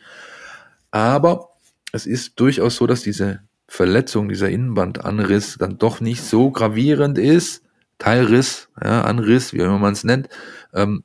Aber 0.92 1.50
es 1.92 2.06
ist 2.06 2.40
durchaus 2.40 2.76
so, 2.76 2.86
dass 2.86 3.02
diese 3.02 3.42
Verletzung, 3.68 4.30
dieser 4.30 4.50
Innenbandanriss 4.50 5.58
dann 5.58 5.78
doch 5.78 6.00
nicht 6.00 6.24
so 6.24 6.52
gravierend 6.52 7.18
ist, 7.18 7.64
Teilriss, 7.98 8.70
ja, 8.84 9.02
Anriss, 9.02 9.54
wie 9.54 9.60
immer 9.60 9.80
man 9.80 9.94
es 9.94 10.04
nennt, 10.04 10.30
ähm, 10.74 11.04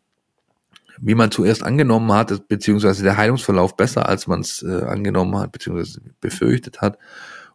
wie 1.00 1.14
man 1.14 1.30
zuerst 1.30 1.62
angenommen 1.62 2.12
hat, 2.12 2.48
beziehungsweise 2.48 3.04
der 3.04 3.16
Heilungsverlauf 3.16 3.76
besser, 3.76 4.08
als 4.08 4.26
man 4.26 4.40
es 4.40 4.62
äh, 4.62 4.82
angenommen 4.82 5.38
hat, 5.38 5.52
beziehungsweise 5.52 6.00
befürchtet 6.20 6.80
hat. 6.80 6.98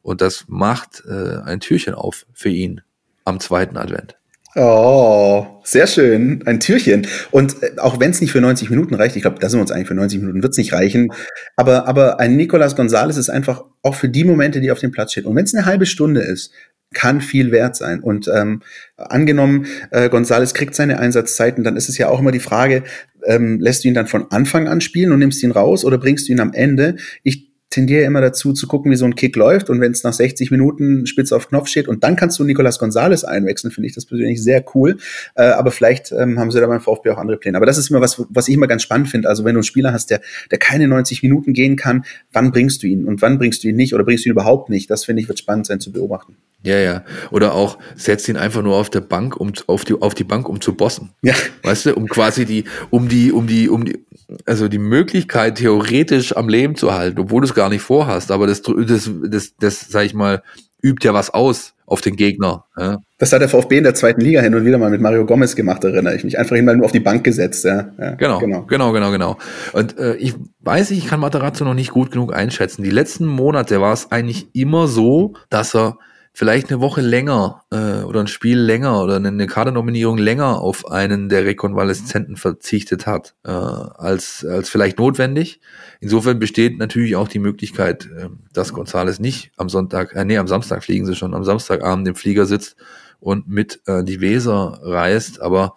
Und 0.01 0.21
das 0.21 0.45
macht 0.47 1.03
äh, 1.05 1.39
ein 1.43 1.59
Türchen 1.59 1.93
auf 1.93 2.25
für 2.33 2.49
ihn 2.49 2.81
am 3.25 3.39
zweiten 3.39 3.77
Advent. 3.77 4.17
Oh, 4.55 5.47
sehr 5.63 5.87
schön. 5.87 6.43
Ein 6.45 6.59
Türchen. 6.59 7.07
Und 7.31 7.63
äh, 7.63 7.71
auch 7.77 7.99
wenn 7.99 8.11
es 8.11 8.21
nicht 8.21 8.31
für 8.31 8.41
90 8.41 8.69
Minuten 8.69 8.93
reicht, 8.93 9.15
ich 9.15 9.23
glaube, 9.23 9.39
da 9.39 9.49
sind 9.49 9.57
wir 9.57 9.61
uns 9.63 9.71
eigentlich 9.71 9.87
für 9.87 9.95
90 9.95 10.19
Minuten, 10.19 10.43
wird 10.43 10.51
es 10.51 10.57
nicht 10.57 10.73
reichen. 10.73 11.11
Aber, 11.55 11.87
aber 11.87 12.19
ein 12.19 12.35
Nicolas 12.35 12.75
Gonzalez 12.75 13.17
ist 13.17 13.29
einfach 13.29 13.63
auch 13.81 13.95
für 13.95 14.09
die 14.09 14.23
Momente, 14.23 14.61
die 14.61 14.71
auf 14.71 14.79
dem 14.79 14.91
Platz 14.91 15.13
steht. 15.13 15.25
Und 15.25 15.35
wenn 15.35 15.45
es 15.45 15.55
eine 15.55 15.65
halbe 15.65 15.87
Stunde 15.87 16.21
ist, 16.21 16.51
kann 16.93 17.21
viel 17.21 17.51
wert 17.51 17.75
sein. 17.75 18.01
Und 18.01 18.27
ähm, 18.27 18.61
angenommen, 18.97 19.65
äh, 19.89 20.09
Gonzales 20.09 20.53
kriegt 20.53 20.75
seine 20.75 20.99
Einsatzzeiten, 20.99 21.63
dann 21.63 21.75
ist 21.75 21.89
es 21.89 21.97
ja 21.97 22.09
auch 22.09 22.19
immer 22.19 22.31
die 22.31 22.39
Frage, 22.39 22.83
ähm, 23.25 23.59
lässt 23.59 23.83
du 23.83 23.87
ihn 23.87 23.95
dann 23.95 24.05
von 24.05 24.29
Anfang 24.29 24.67
an 24.67 24.81
spielen 24.81 25.11
und 25.11 25.19
nimmst 25.19 25.41
ihn 25.41 25.51
raus 25.51 25.83
oder 25.83 25.97
bringst 25.97 26.27
du 26.27 26.33
ihn 26.33 26.39
am 26.39 26.53
Ende? 26.53 26.97
Ich 27.23 27.52
tendiere 27.73 28.03
immer 28.03 28.21
dazu 28.21 28.53
zu 28.53 28.67
gucken, 28.67 28.91
wie 28.91 28.95
so 28.95 29.05
ein 29.05 29.15
Kick 29.15 29.35
läuft 29.35 29.69
und 29.69 29.81
wenn 29.81 29.91
es 29.91 30.03
nach 30.03 30.13
60 30.13 30.51
Minuten 30.51 31.07
spitz 31.07 31.31
auf 31.31 31.49
Knopf 31.49 31.67
steht 31.67 31.87
und 31.87 32.03
dann 32.03 32.15
kannst 32.15 32.37
du 32.37 32.43
Nicolas 32.43 32.77
Gonzalez 32.77 33.23
einwechseln, 33.23 33.71
finde 33.71 33.87
ich 33.87 33.95
das 33.95 34.05
persönlich 34.05 34.43
sehr 34.43 34.63
cool. 34.75 34.97
Äh, 35.35 35.43
aber 35.43 35.71
vielleicht 35.71 36.11
ähm, 36.11 36.39
haben 36.39 36.51
sie 36.51 36.59
da 36.59 36.67
beim 36.67 36.81
VfB 36.81 37.09
auch 37.09 37.17
andere 37.17 37.37
Pläne. 37.37 37.57
Aber 37.57 37.65
das 37.65 37.79
ist 37.79 37.89
immer 37.89 37.99
was, 37.99 38.23
was 38.29 38.47
ich 38.47 38.53
immer 38.53 38.67
ganz 38.67 38.83
spannend 38.83 39.09
finde. 39.09 39.27
Also 39.27 39.43
wenn 39.43 39.55
du 39.55 39.59
einen 39.59 39.63
Spieler 39.63 39.91
hast, 39.91 40.11
der, 40.11 40.21
der 40.51 40.59
keine 40.59 40.87
90 40.87 41.23
Minuten 41.23 41.53
gehen 41.53 41.75
kann, 41.75 42.05
wann 42.31 42.51
bringst 42.51 42.83
du 42.83 42.87
ihn 42.87 43.05
und 43.05 43.21
wann 43.23 43.39
bringst 43.39 43.63
du 43.63 43.69
ihn 43.69 43.75
nicht 43.75 43.95
oder 43.95 44.03
bringst 44.03 44.25
du 44.25 44.29
ihn 44.29 44.33
überhaupt 44.33 44.69
nicht? 44.69 44.89
Das 44.91 45.05
finde 45.05 45.23
ich 45.23 45.27
wird 45.27 45.39
spannend 45.39 45.65
sein 45.65 45.79
zu 45.79 45.91
beobachten. 45.91 46.37
Ja, 46.63 46.77
ja. 46.77 47.03
Oder 47.29 47.53
auch 47.53 47.77
setzt 47.95 48.27
ihn 48.29 48.37
einfach 48.37 48.61
nur 48.61 48.75
auf 48.77 48.89
der 48.89 49.01
Bank, 49.01 49.35
um 49.37 49.51
auf 49.67 49.83
die 49.83 49.93
auf 49.93 50.15
die 50.15 50.23
Bank, 50.23 50.47
um 50.47 50.61
zu 50.61 50.73
bossen. 50.73 51.11
Ja. 51.21 51.33
Weißt 51.63 51.87
du, 51.87 51.95
um 51.95 52.07
quasi 52.07 52.45
die, 52.45 52.63
um 52.89 53.09
die, 53.09 53.31
um 53.31 53.47
die, 53.47 53.69
um 53.69 53.83
die, 53.85 54.05
also 54.45 54.69
die 54.69 54.79
Möglichkeit 54.79 55.55
theoretisch 55.55 56.35
am 56.35 56.47
Leben 56.47 56.75
zu 56.75 56.93
halten, 56.93 57.19
obwohl 57.19 57.41
du 57.41 57.47
es 57.47 57.53
gar 57.53 57.69
nicht 57.69 57.81
vorhast. 57.81 58.31
Aber 58.31 58.47
das, 58.47 58.61
das, 58.61 59.11
das, 59.25 59.53
das, 59.59 59.81
sag 59.89 60.05
ich 60.05 60.13
mal, 60.13 60.41
übt 60.81 61.05
ja 61.05 61.13
was 61.13 61.29
aus 61.29 61.73
auf 61.85 62.01
den 62.01 62.15
Gegner. 62.15 62.65
Ja. 62.77 62.99
Das 63.17 63.33
hat 63.33 63.41
der 63.41 63.49
VfB 63.49 63.77
in 63.77 63.83
der 63.83 63.93
zweiten 63.93 64.21
Liga 64.21 64.41
hin 64.41 64.55
und 64.55 64.65
wieder 64.65 64.77
mal 64.77 64.89
mit 64.89 65.01
Mario 65.01 65.25
Gomez 65.25 65.55
gemacht, 65.55 65.83
erinnere 65.83 66.15
ich 66.15 66.23
mich. 66.23 66.39
Einfach 66.39 66.55
ihn 66.55 66.65
mal 66.65 66.75
nur 66.75 66.85
auf 66.85 66.91
die 66.91 66.99
Bank 66.99 67.23
gesetzt. 67.23 67.65
Ja. 67.65 67.89
ja 67.99 68.11
genau, 68.15 68.39
genau, 68.39 68.63
genau, 68.63 68.91
genau, 68.93 69.11
genau. 69.11 69.37
Und 69.73 69.97
äh, 69.97 70.15
ich 70.15 70.33
weiß 70.61 70.89
nicht, 70.89 71.03
ich 71.03 71.09
kann 71.09 71.19
Materazzo 71.19 71.65
noch 71.65 71.73
nicht 71.73 71.91
gut 71.91 72.11
genug 72.11 72.33
einschätzen. 72.33 72.83
Die 72.83 72.89
letzten 72.89 73.25
Monate 73.25 73.81
war 73.81 73.93
es 73.93 74.11
eigentlich 74.11 74.47
immer 74.53 74.87
so, 74.87 75.33
dass 75.49 75.75
er 75.75 75.97
vielleicht 76.33 76.71
eine 76.71 76.81
Woche 76.81 77.01
länger 77.01 77.63
äh, 77.71 78.01
oder 78.01 78.19
ein 78.19 78.27
Spiel 78.27 78.57
länger 78.57 79.03
oder 79.03 79.17
eine 79.17 79.45
Kadernominierung 79.45 80.17
länger 80.17 80.59
auf 80.59 80.89
einen 80.89 81.29
der 81.29 81.45
Rekonvaleszenten 81.45 82.37
verzichtet 82.37 83.05
hat, 83.05 83.35
äh, 83.43 83.51
als, 83.51 84.43
als 84.43 84.67
vielleicht 84.67 84.97
notwendig. 84.97 85.61
Insofern 85.99 86.39
besteht 86.39 86.79
natürlich 86.79 87.15
auch 87.15 87.27
die 87.27 87.39
Möglichkeit, 87.39 88.05
äh, 88.05 88.29
dass 88.51 88.73
Gonzales 88.73 89.19
nicht 89.19 89.51
am 89.57 89.69
Sonntag, 89.69 90.15
äh, 90.15 90.25
nee, 90.25 90.39
am 90.39 90.47
Samstag 90.47 90.83
fliegen 90.83 91.05
sie 91.05 91.15
schon, 91.15 91.35
am 91.35 91.43
Samstagabend 91.43 92.07
im 92.07 92.15
Flieger 92.15 92.47
sitzt 92.47 92.77
und 93.19 93.47
mit 93.47 93.81
äh, 93.85 94.03
die 94.03 94.19
Weser 94.19 94.79
reist. 94.81 95.39
Aber 95.39 95.75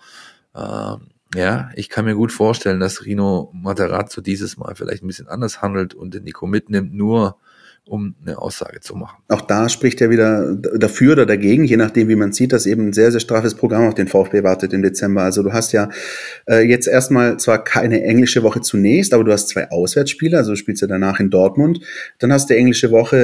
äh, 0.55 0.97
ja, 1.39 1.71
ich 1.75 1.91
kann 1.91 2.07
mir 2.07 2.15
gut 2.15 2.33
vorstellen, 2.33 2.81
dass 2.81 3.05
Rino 3.05 3.51
Materazzo 3.53 4.23
dieses 4.23 4.57
Mal 4.57 4.75
vielleicht 4.75 5.03
ein 5.05 5.07
bisschen 5.09 5.29
anders 5.29 5.61
handelt 5.61 5.93
und 5.93 6.15
den 6.15 6.25
Nico 6.25 6.47
mitnimmt, 6.47 6.95
nur 6.95 7.37
um 7.89 8.17
eine 8.21 8.39
Aussage 8.39 8.81
zu 8.81 8.97
machen. 8.97 9.23
Auch 9.29 9.43
da 9.43 9.69
spricht 9.69 10.01
er 10.01 10.11
wieder 10.11 10.57
dafür 10.57 11.13
oder 11.13 11.25
dagegen, 11.25 11.65
je 11.65 11.77
nachdem, 11.77 12.09
wie 12.09 12.17
man 12.17 12.33
sieht, 12.33 12.53
dass 12.53 12.67
eben 12.67 12.89
ein 12.89 12.93
sehr, 12.93 13.13
sehr 13.13 13.21
straffes 13.21 13.55
Programm 13.55 13.87
auf 13.87 13.95
den 13.95 14.09
VfB 14.09 14.43
wartet 14.43 14.73
im 14.73 14.83
Dezember. 14.83 15.23
Also 15.23 15.45
du 15.45 15.53
hast 15.53 15.73
ja 15.73 15.89
äh, 16.49 16.67
jetzt 16.67 16.89
erstmal 16.89 17.37
zwar 17.39 17.63
keine 17.63 18.03
englische 18.03 18.43
Woche 18.43 18.61
zunächst, 18.61 19.15
aber 19.15 19.23
du 19.23 19.33
hast 19.33 19.49
zwei 19.49 19.71
Auswärtsspiele, 19.71 20.37
also 20.37 20.51
du 20.53 20.57
spielst 20.57 20.83
ja 20.83 20.89
danach 20.89 21.21
in 21.21 21.31
Dortmund. 21.31 21.81
Dann 22.19 22.33
hast 22.33 22.51
du 22.51 22.57
englische 22.57 22.91
Woche 22.91 23.17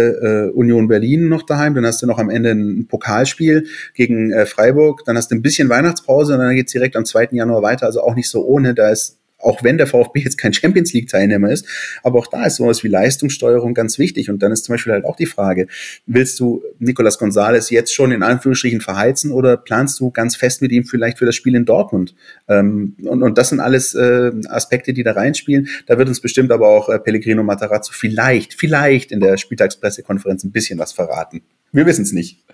äh, 0.52 0.56
Union 0.56 0.86
Berlin 0.86 1.28
noch 1.28 1.42
daheim, 1.42 1.74
dann 1.74 1.84
hast 1.84 2.00
du 2.02 2.06
noch 2.06 2.18
am 2.18 2.30
Ende 2.30 2.52
ein 2.52 2.86
Pokalspiel 2.86 3.66
gegen 3.94 4.32
äh, 4.32 4.46
Freiburg, 4.46 5.04
dann 5.04 5.16
hast 5.16 5.32
du 5.32 5.34
ein 5.34 5.42
bisschen 5.42 5.70
Weihnachtspause 5.70 6.34
und 6.34 6.38
dann 6.38 6.54
geht's 6.54 6.72
direkt 6.72 6.94
am 6.94 7.04
2. 7.04 7.30
Januar 7.32 7.62
weiter, 7.62 7.86
also 7.86 8.00
auch 8.02 8.14
nicht 8.14 8.30
so 8.30 8.44
ohne. 8.44 8.74
Da 8.74 8.90
ist 8.90 9.21
auch 9.42 9.62
wenn 9.62 9.78
der 9.78 9.86
VfB 9.86 10.20
jetzt 10.20 10.38
kein 10.38 10.52
Champions 10.52 10.92
League 10.92 11.08
Teilnehmer 11.08 11.50
ist, 11.50 11.66
aber 12.02 12.18
auch 12.18 12.26
da 12.26 12.46
ist 12.46 12.56
sowas 12.56 12.82
wie 12.84 12.88
Leistungssteuerung 12.88 13.74
ganz 13.74 13.98
wichtig. 13.98 14.30
Und 14.30 14.42
dann 14.42 14.52
ist 14.52 14.64
zum 14.64 14.74
Beispiel 14.74 14.92
halt 14.92 15.04
auch 15.04 15.16
die 15.16 15.26
Frage, 15.26 15.66
willst 16.06 16.38
du 16.40 16.62
Nicolas 16.78 17.18
Gonzalez 17.18 17.70
jetzt 17.70 17.94
schon 17.94 18.12
in 18.12 18.22
Anführungsstrichen 18.22 18.80
verheizen 18.80 19.32
oder 19.32 19.56
planst 19.56 20.00
du 20.00 20.10
ganz 20.10 20.36
fest 20.36 20.62
mit 20.62 20.72
ihm 20.72 20.84
vielleicht 20.84 21.18
für 21.18 21.26
das 21.26 21.34
Spiel 21.34 21.54
in 21.54 21.64
Dortmund? 21.64 22.14
Ähm, 22.48 22.96
und, 23.02 23.22
und 23.22 23.38
das 23.38 23.50
sind 23.50 23.60
alles 23.60 23.94
äh, 23.94 24.30
Aspekte, 24.48 24.92
die 24.92 25.02
da 25.02 25.12
reinspielen. 25.12 25.68
Da 25.86 25.98
wird 25.98 26.08
uns 26.08 26.20
bestimmt 26.20 26.52
aber 26.52 26.68
auch 26.68 26.88
äh, 26.88 26.98
Pellegrino 26.98 27.42
Matarazzo 27.42 27.92
vielleicht, 27.92 28.54
vielleicht 28.54 29.12
in 29.12 29.20
der 29.20 29.36
Spieltagspressekonferenz 29.36 30.44
ein 30.44 30.52
bisschen 30.52 30.78
was 30.78 30.92
verraten. 30.92 31.42
Wir 31.72 31.86
wissen 31.86 32.02
es 32.02 32.12
nicht. 32.12 32.44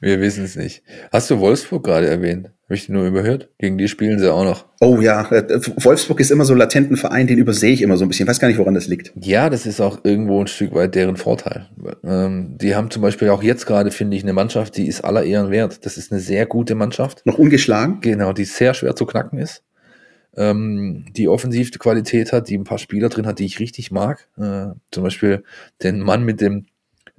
Wir 0.00 0.20
wissen 0.20 0.44
es 0.44 0.56
nicht. 0.56 0.82
Hast 1.12 1.30
du 1.30 1.38
Wolfsburg 1.38 1.84
gerade 1.84 2.08
erwähnt? 2.08 2.50
Habe 2.64 2.76
ich 2.76 2.86
die 2.86 2.92
nur 2.92 3.06
überhört? 3.06 3.50
Gegen 3.58 3.76
die 3.76 3.88
spielen 3.88 4.18
sie 4.18 4.32
auch 4.32 4.44
noch. 4.44 4.64
Oh 4.80 4.98
ja, 5.00 5.30
äh, 5.30 5.60
Wolfsburg 5.76 6.18
ist 6.20 6.30
immer 6.30 6.46
so 6.46 6.54
ein 6.54 6.96
Verein, 6.96 7.26
den 7.26 7.36
übersehe 7.36 7.72
ich 7.72 7.82
immer 7.82 7.98
so 7.98 8.06
ein 8.06 8.08
bisschen. 8.08 8.24
Ich 8.24 8.30
weiß 8.30 8.40
gar 8.40 8.48
nicht, 8.48 8.56
woran 8.56 8.72
das 8.72 8.86
liegt. 8.86 9.12
Ja, 9.20 9.50
das 9.50 9.66
ist 9.66 9.82
auch 9.82 9.98
irgendwo 10.02 10.40
ein 10.40 10.46
Stück 10.46 10.74
weit 10.74 10.94
deren 10.94 11.18
Vorteil. 11.18 11.68
Ähm, 12.02 12.56
die 12.56 12.74
haben 12.74 12.90
zum 12.90 13.02
Beispiel 13.02 13.28
auch 13.28 13.42
jetzt 13.42 13.66
gerade, 13.66 13.90
finde 13.90 14.16
ich, 14.16 14.22
eine 14.22 14.32
Mannschaft, 14.32 14.78
die 14.78 14.86
ist 14.86 15.04
aller 15.04 15.24
Ehren 15.24 15.50
wert. 15.50 15.84
Das 15.84 15.98
ist 15.98 16.10
eine 16.10 16.22
sehr 16.22 16.46
gute 16.46 16.74
Mannschaft. 16.74 17.26
Noch 17.26 17.38
ungeschlagen? 17.38 18.00
Genau, 18.00 18.32
die 18.32 18.46
sehr 18.46 18.72
schwer 18.72 18.96
zu 18.96 19.04
knacken 19.04 19.38
ist. 19.38 19.62
Ähm, 20.34 21.04
die 21.10 21.28
offensiv 21.28 21.70
Qualität 21.78 22.32
hat, 22.32 22.48
die 22.48 22.56
ein 22.56 22.64
paar 22.64 22.78
Spieler 22.78 23.10
drin 23.10 23.26
hat, 23.26 23.40
die 23.40 23.44
ich 23.44 23.60
richtig 23.60 23.90
mag. 23.90 24.26
Äh, 24.38 24.68
zum 24.90 25.04
Beispiel 25.04 25.44
den 25.82 26.00
Mann 26.00 26.24
mit 26.24 26.40
dem 26.40 26.64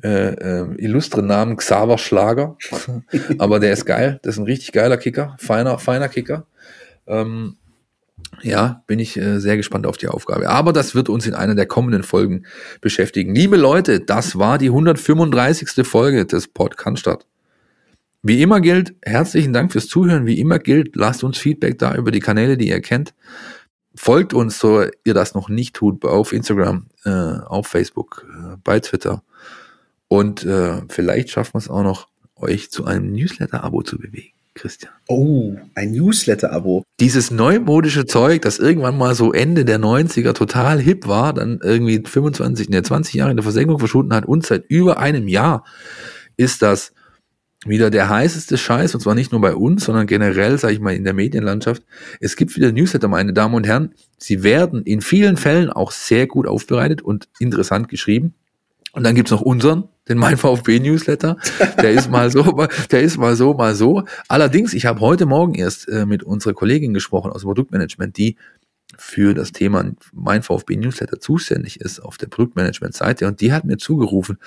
äh, 0.04 0.34
äh, 0.34 0.76
illustren 0.78 1.28
Namen 1.28 1.58
Xaver 1.58 1.98
Schlager. 1.98 2.58
Aber 3.38 3.60
der 3.60 3.74
ist 3.74 3.86
geil. 3.86 4.20
Das 4.24 4.36
ist 4.36 4.40
ein 4.40 4.46
richtig 4.46 4.72
geiler 4.72 4.98
Kicker. 4.98 5.36
Feiner, 5.40 5.80
feiner 5.80 6.10
Kicker. 6.10 6.46
Ähm, 7.08 7.58
ja, 8.42 8.84
bin 8.88 9.00
ich 9.00 9.18
äh, 9.18 9.40
sehr 9.40 9.58
gespannt 9.58 9.88
auf 9.88 9.98
die 9.98 10.08
Aufgabe. 10.08 10.50
Aber 10.50 10.74
das 10.74 10.96
wird 10.96 11.10
uns 11.10 11.26
in 11.26 11.34
einer 11.34 11.56
der 11.56 11.66
kommenden 11.66 12.04
Folgen 12.04 12.46
beschäftigen. 12.82 13.34
Liebe 13.34 13.58
Leute, 13.58 14.00
das 14.00 14.38
war 14.38 14.58
die 14.58 14.68
135. 14.68 15.86
Folge 15.88 16.26
des 16.26 16.48
Podcast. 16.48 17.26
Wie 18.22 18.42
immer 18.42 18.60
gilt, 18.60 18.96
herzlichen 19.04 19.54
Dank 19.54 19.72
fürs 19.72 19.88
Zuhören. 19.88 20.26
Wie 20.26 20.40
immer 20.40 20.58
gilt, 20.58 20.96
lasst 20.96 21.24
uns 21.24 21.38
Feedback 21.38 21.78
da 21.78 21.96
über 21.96 22.12
die 22.12 22.20
Kanäle, 22.20 22.58
die 22.58 22.70
ihr 22.70 22.82
kennt. 22.82 23.14
Folgt 23.94 24.34
uns, 24.34 24.60
so 24.60 24.84
ihr 25.04 25.14
das 25.14 25.36
noch 25.36 25.48
nicht 25.48 25.76
tut, 25.76 26.04
auf 26.04 26.34
Instagram, 26.34 26.88
äh, 27.06 27.10
auf 27.10 27.68
Facebook, 27.68 28.26
äh, 28.30 28.58
bei 28.64 28.80
Twitter. 28.80 29.22
Und 30.08 30.46
äh, 30.46 30.82
vielleicht 30.90 31.30
schaffen 31.30 31.54
wir 31.54 31.60
es 31.60 31.70
auch 31.70 31.84
noch, 31.84 32.08
euch 32.36 32.70
zu 32.70 32.86
einem 32.86 33.12
Newsletter-Abo 33.14 33.84
zu 33.84 33.98
bewegen. 33.98 34.36
Christian. 34.56 34.92
Oh, 35.08 35.56
ein 35.76 35.92
Newsletter-Abo. 35.92 36.84
Dieses 37.02 37.30
neumodische 37.30 38.06
Zeug, 38.06 38.42
das 38.42 38.58
irgendwann 38.58 38.98
mal 38.98 39.14
so 39.14 39.34
Ende 39.34 39.66
der 39.66 39.80
90er 39.80 40.34
total 40.34 40.80
hip 40.80 41.08
war, 41.08 41.34
dann 41.34 41.60
irgendwie 41.62 42.02
25, 42.04 42.70
ne, 42.70 42.82
20 42.82 43.16
Jahre 43.16 43.32
in 43.32 43.38
der 43.38 43.44
Versenkung 43.44 43.80
verschwunden 43.80 44.14
hat 44.14 44.26
und 44.26 44.46
seit 44.46 44.66
über 44.70 44.98
einem 44.98 45.28
Jahr 45.28 45.66
ist 46.38 46.62
das 46.62 46.94
wieder 47.66 47.90
der 47.90 48.10
heißeste 48.10 48.58
Scheiß, 48.58 48.96
und 48.96 49.02
zwar 49.02 49.16
nicht 49.16 49.32
nur 49.32 49.42
bei 49.42 49.56
uns, 49.56 49.86
sondern 49.86 50.08
generell, 50.08 50.58
sage 50.58 50.74
ich 50.74 50.80
mal, 50.80 50.96
in 50.96 51.04
der 51.04 51.14
Medienlandschaft. 51.14 51.84
Es 52.22 52.36
gibt 52.36 52.56
wieder 52.56 52.72
Newsletter, 52.72 53.08
meine 53.08 53.34
Damen 53.34 53.56
und 53.56 53.68
Herren. 53.68 53.94
Sie 54.18 54.44
werden 54.44 54.84
in 54.84 55.02
vielen 55.02 55.36
Fällen 55.36 55.70
auch 55.70 55.92
sehr 55.92 56.28
gut 56.28 56.48
aufbereitet 56.48 57.02
und 57.02 57.28
interessant 57.40 57.90
geschrieben. 57.90 58.36
Und 58.96 59.04
dann 59.04 59.14
gibt's 59.14 59.32
noch 59.32 59.42
unseren, 59.42 59.90
den 60.08 60.18
Mein 60.18 60.38
VfB 60.38 60.80
Newsletter. 60.80 61.36
Der 61.82 61.92
ist 61.92 62.10
mal 62.10 62.32
so, 62.32 62.66
der 62.92 63.02
ist 63.02 63.18
mal 63.18 63.36
so, 63.36 63.54
mal 63.54 63.76
so. 63.76 64.04
Allerdings, 64.30 64.74
ich 64.74 64.86
habe 64.86 65.02
heute 65.02 65.26
Morgen 65.26 65.54
erst 65.54 65.90
äh, 65.90 66.06
mit 66.06 66.24
unserer 66.24 66.54
Kollegin 66.54 66.94
gesprochen 66.94 67.32
aus 67.32 67.42
dem 67.42 67.48
Produktmanagement, 67.48 68.16
die 68.18 68.38
für 68.98 69.34
das 69.34 69.52
Thema 69.52 69.92
Mein 70.14 70.44
VfB 70.44 70.78
Newsletter 70.78 71.20
zuständig 71.20 71.82
ist 71.82 72.00
auf 72.00 72.18
der 72.18 72.28
Produktmanagement-Seite. 72.28 73.28
Und 73.28 73.42
die 73.42 73.52
hat 73.52 73.66
mir 73.66 73.76
zugerufen, 73.76 74.38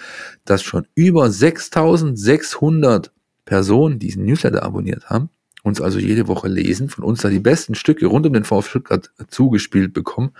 dass 0.47 0.63
schon 0.63 0.87
über 0.95 1.31
6600 1.31 3.13
Personen 3.45 3.99
diesen 3.99 4.25
Newsletter 4.25 4.63
abonniert 4.63 5.11
haben 5.11 5.29
uns 5.69 5.81
also 5.81 5.99
jede 5.99 6.27
Woche 6.27 6.49
lesen, 6.49 6.89
von 6.89 7.05
uns 7.05 7.23
da 7.23 7.29
die 7.29 7.39
besten 7.39 7.75
Stücke 7.75 8.07
rund 8.07 8.27
um 8.27 8.33
den 8.33 8.45
VfB 8.45 8.71
Stuttgart 8.71 9.11
zugespielt 9.29 9.93
bekommen 9.93 10.33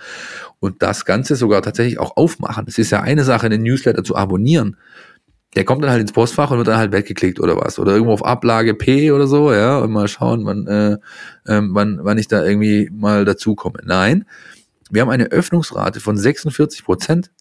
und 0.59 0.81
das 0.81 1.05
Ganze 1.05 1.35
sogar 1.35 1.61
tatsächlich 1.61 1.99
auch 1.99 2.17
aufmachen. 2.17 2.65
Es 2.67 2.77
ist 2.77 2.91
ja 2.91 3.01
eine 3.01 3.23
Sache, 3.23 3.49
den 3.49 3.63
Newsletter 3.63 4.03
zu 4.03 4.15
abonnieren. 4.15 4.77
Der 5.55 5.65
kommt 5.65 5.83
dann 5.83 5.89
halt 5.89 6.01
ins 6.01 6.11
Postfach 6.11 6.51
und 6.51 6.57
wird 6.57 6.67
dann 6.67 6.77
halt 6.77 6.91
weggeklickt 6.91 7.39
oder 7.39 7.57
was. 7.57 7.79
Oder 7.79 7.93
irgendwo 7.93 8.13
auf 8.13 8.23
Ablage 8.23 8.75
P 8.75 9.11
oder 9.11 9.25
so, 9.25 9.51
ja, 9.51 9.79
und 9.79 9.91
mal 9.91 10.07
schauen, 10.07 10.45
wann, 10.45 10.67
äh, 10.67 10.93
äh, 11.45 11.61
wann, 11.63 11.99
wann 12.03 12.17
ich 12.17 12.27
da 12.27 12.43
irgendwie 12.45 12.89
mal 12.93 13.25
dazukomme. 13.25 13.79
Nein, 13.83 14.25
wir 14.91 15.01
haben 15.01 15.09
eine 15.09 15.31
Öffnungsrate 15.31 15.99
von 15.99 16.17
46 16.17 16.83
Prozent 16.83 17.31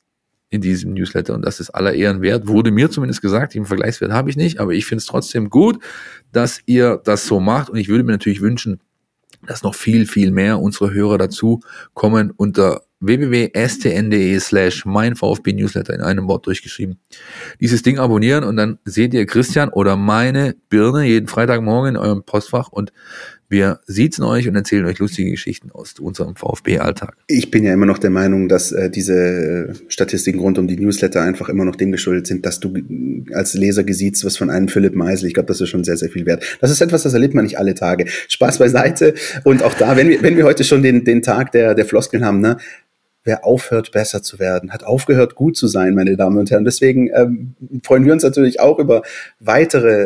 in 0.50 0.60
diesem 0.60 0.94
Newsletter 0.94 1.34
und 1.34 1.44
das 1.44 1.60
ist 1.60 1.70
aller 1.70 1.92
Ehren 1.92 2.22
wert, 2.22 2.48
wurde 2.48 2.70
mir 2.70 2.90
zumindest 2.90 3.20
gesagt, 3.20 3.54
den 3.54 3.66
Vergleichswert 3.66 4.12
habe 4.12 4.30
ich 4.30 4.36
nicht, 4.36 4.60
aber 4.60 4.72
ich 4.72 4.86
finde 4.86 5.00
es 5.00 5.06
trotzdem 5.06 5.50
gut, 5.50 5.82
dass 6.32 6.60
ihr 6.66 7.00
das 7.04 7.26
so 7.26 7.40
macht 7.40 7.70
und 7.70 7.76
ich 7.76 7.88
würde 7.88 8.04
mir 8.04 8.12
natürlich 8.12 8.40
wünschen, 8.40 8.80
dass 9.46 9.62
noch 9.62 9.74
viel, 9.74 10.06
viel 10.06 10.30
mehr 10.30 10.58
unsere 10.58 10.92
Hörer 10.92 11.18
dazu 11.18 11.60
kommen 11.94 12.30
unter 12.30 12.82
www.stn.de 13.00 14.40
slash 14.40 14.84
mein 14.84 15.14
VfB 15.14 15.52
Newsletter 15.52 15.94
in 15.94 16.00
einem 16.00 16.26
Wort 16.26 16.46
durchgeschrieben. 16.46 16.98
Dieses 17.60 17.82
Ding 17.82 17.98
abonnieren 17.98 18.42
und 18.42 18.56
dann 18.56 18.78
seht 18.84 19.14
ihr 19.14 19.24
Christian 19.26 19.68
oder 19.68 19.96
meine 19.96 20.56
Birne 20.68 21.04
jeden 21.04 21.28
Freitagmorgen 21.28 21.94
in 21.94 21.96
eurem 21.96 22.24
Postfach 22.24 22.68
und 22.68 22.92
wir 23.48 23.80
siezen 23.86 24.24
euch 24.24 24.46
und 24.48 24.54
erzählen 24.54 24.84
euch 24.84 24.98
lustige 24.98 25.30
Geschichten 25.30 25.70
aus 25.72 25.94
unserem 25.98 26.36
VfB-Alltag. 26.36 27.16
Ich 27.26 27.50
bin 27.50 27.64
ja 27.64 27.72
immer 27.72 27.86
noch 27.86 27.98
der 27.98 28.10
Meinung, 28.10 28.48
dass 28.48 28.72
äh, 28.72 28.90
diese 28.90 29.72
Statistiken 29.88 30.38
rund 30.38 30.58
um 30.58 30.68
die 30.68 30.76
Newsletter 30.76 31.22
einfach 31.22 31.48
immer 31.48 31.64
noch 31.64 31.76
dem 31.76 31.90
geschuldet 31.90 32.26
sind, 32.26 32.44
dass 32.44 32.60
du 32.60 32.74
als 33.32 33.54
Leser 33.54 33.84
gesiezt 33.84 34.24
was 34.24 34.36
von 34.36 34.50
einem 34.50 34.68
Philipp 34.68 34.94
Meisel. 34.94 35.28
Ich 35.28 35.34
glaube, 35.34 35.46
das 35.46 35.60
ist 35.60 35.70
schon 35.70 35.84
sehr, 35.84 35.96
sehr 35.96 36.10
viel 36.10 36.26
wert. 36.26 36.44
Das 36.60 36.70
ist 36.70 36.80
etwas, 36.80 37.02
das 37.02 37.14
erlebt 37.14 37.34
man 37.34 37.44
nicht 37.44 37.58
alle 37.58 37.74
Tage. 37.74 38.06
Spaß 38.28 38.58
beiseite. 38.58 39.14
Und 39.44 39.62
auch 39.62 39.74
da, 39.74 39.96
wenn 39.96 40.08
wir, 40.08 40.22
wenn 40.22 40.36
wir 40.36 40.44
heute 40.44 40.64
schon 40.64 40.82
den, 40.82 41.04
den 41.04 41.22
Tag 41.22 41.52
der, 41.52 41.74
der 41.74 41.86
Floskeln 41.86 42.24
haben, 42.24 42.40
ne, 42.40 42.58
wer 43.28 43.44
aufhört, 43.44 43.92
besser 43.92 44.22
zu 44.22 44.38
werden, 44.38 44.72
hat 44.72 44.84
aufgehört, 44.84 45.34
gut 45.34 45.54
zu 45.54 45.66
sein, 45.66 45.94
meine 45.94 46.16
Damen 46.16 46.38
und 46.38 46.50
Herren. 46.50 46.64
Deswegen 46.64 47.10
ähm, 47.14 47.54
freuen 47.84 48.06
wir 48.06 48.14
uns 48.14 48.22
natürlich 48.22 48.58
auch 48.58 48.78
über 48.78 49.02
weitere 49.38 50.04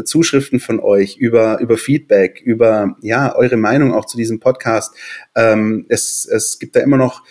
äh, 0.00 0.04
Zuschriften 0.04 0.60
von 0.60 0.78
euch, 0.78 1.16
über, 1.16 1.60
über 1.60 1.78
Feedback, 1.78 2.42
über 2.44 2.96
ja, 3.00 3.34
eure 3.34 3.56
Meinung 3.56 3.94
auch 3.94 4.04
zu 4.04 4.18
diesem 4.18 4.38
Podcast. 4.38 4.94
Ähm, 5.34 5.86
es, 5.88 6.28
es 6.30 6.58
gibt 6.58 6.76
da 6.76 6.80
immer 6.80 6.98
noch 6.98 7.22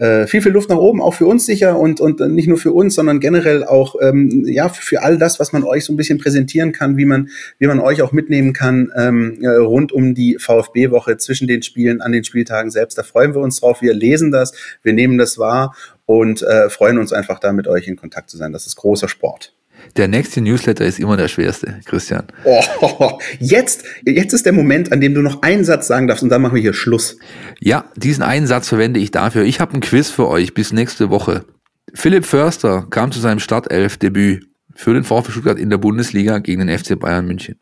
äh, 0.00 0.26
viel, 0.26 0.40
viel 0.40 0.52
Luft 0.52 0.70
nach 0.70 0.78
oben, 0.78 1.02
auch 1.02 1.12
für 1.12 1.26
uns 1.26 1.44
sicher 1.44 1.78
und, 1.78 2.00
und 2.00 2.20
nicht 2.20 2.48
nur 2.48 2.56
für 2.56 2.72
uns, 2.72 2.94
sondern 2.94 3.20
generell 3.20 3.64
auch 3.64 3.96
ähm, 4.00 4.44
ja, 4.46 4.70
für, 4.70 4.82
für 4.82 5.02
all 5.02 5.18
das, 5.18 5.38
was 5.38 5.52
man 5.52 5.62
euch 5.62 5.84
so 5.84 5.92
ein 5.92 5.96
bisschen 5.96 6.18
präsentieren 6.18 6.72
kann, 6.72 6.96
wie 6.96 7.04
man, 7.04 7.28
wie 7.58 7.66
man 7.66 7.80
euch 7.80 8.00
auch 8.00 8.10
mitnehmen 8.10 8.54
kann 8.54 8.90
ähm, 8.96 9.38
äh, 9.42 9.48
rund 9.48 9.92
um 9.92 10.14
die 10.14 10.38
VfB-Woche 10.40 11.18
zwischen 11.18 11.46
den 11.46 11.62
Spielen, 11.62 12.00
an 12.00 12.12
den 12.12 12.24
Spieltagen 12.24 12.70
selbst. 12.70 12.96
Da 12.96 13.02
freuen 13.02 13.34
wir 13.34 13.42
uns 13.42 13.60
drauf. 13.60 13.82
Wir 13.82 13.92
lesen 13.92 14.32
das, 14.32 14.54
wir 14.82 14.94
nehmen 14.94 15.18
das 15.18 15.36
wahr 15.36 15.76
und 16.06 16.40
äh, 16.42 16.70
freuen 16.70 16.96
uns 16.96 17.12
einfach 17.12 17.38
da 17.38 17.52
mit 17.52 17.68
euch 17.68 17.86
in 17.86 17.96
Kontakt 17.96 18.30
zu 18.30 18.38
sein. 18.38 18.52
Das 18.52 18.66
ist 18.66 18.76
großer 18.76 19.08
Sport. 19.08 19.54
Der 19.96 20.08
nächste 20.08 20.40
Newsletter 20.40 20.84
ist 20.84 20.98
immer 20.98 21.16
der 21.16 21.28
schwerste, 21.28 21.80
Christian. 21.84 22.24
Oh, 22.44 23.18
jetzt, 23.38 23.84
jetzt 24.04 24.32
ist 24.32 24.46
der 24.46 24.52
Moment, 24.52 24.92
an 24.92 25.00
dem 25.00 25.14
du 25.14 25.22
noch 25.22 25.42
einen 25.42 25.64
Satz 25.64 25.86
sagen 25.86 26.06
darfst 26.06 26.22
und 26.22 26.28
dann 26.28 26.42
machen 26.42 26.54
wir 26.54 26.62
hier 26.62 26.74
Schluss. 26.74 27.16
Ja, 27.58 27.84
diesen 27.96 28.22
einen 28.22 28.46
Satz 28.46 28.68
verwende 28.68 29.00
ich 29.00 29.10
dafür. 29.10 29.44
Ich 29.44 29.60
habe 29.60 29.74
ein 29.74 29.80
Quiz 29.80 30.10
für 30.10 30.28
euch 30.28 30.54
bis 30.54 30.72
nächste 30.72 31.10
Woche. 31.10 31.44
Philipp 31.92 32.24
Förster 32.24 32.86
kam 32.88 33.10
zu 33.10 33.20
seinem 33.20 33.40
Startelf-Debüt 33.40 34.46
für 34.74 34.94
den 34.94 35.04
VfB 35.04 35.32
Stuttgart 35.32 35.58
in 35.58 35.70
der 35.70 35.78
Bundesliga 35.78 36.38
gegen 36.38 36.66
den 36.66 36.78
FC 36.78 36.98
Bayern 36.98 37.26
München. 37.26 37.56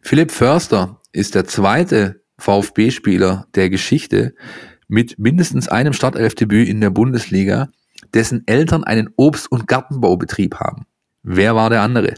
Philipp 0.00 0.32
Förster 0.32 1.00
ist 1.12 1.34
der 1.34 1.44
zweite 1.44 2.22
VfB-Spieler 2.38 3.46
der 3.54 3.70
Geschichte 3.70 4.34
mit 4.88 5.18
mindestens 5.18 5.68
einem 5.68 5.92
Startelf-Debüt 5.92 6.68
in 6.68 6.80
der 6.80 6.90
Bundesliga, 6.90 7.68
dessen 8.14 8.42
Eltern 8.46 8.84
einen 8.84 9.10
Obst- 9.16 9.50
und 9.50 9.68
Gartenbaubetrieb 9.68 10.56
haben. 10.56 10.86
Wer 11.22 11.54
war 11.54 11.70
der 11.70 11.82
andere? 11.82 12.14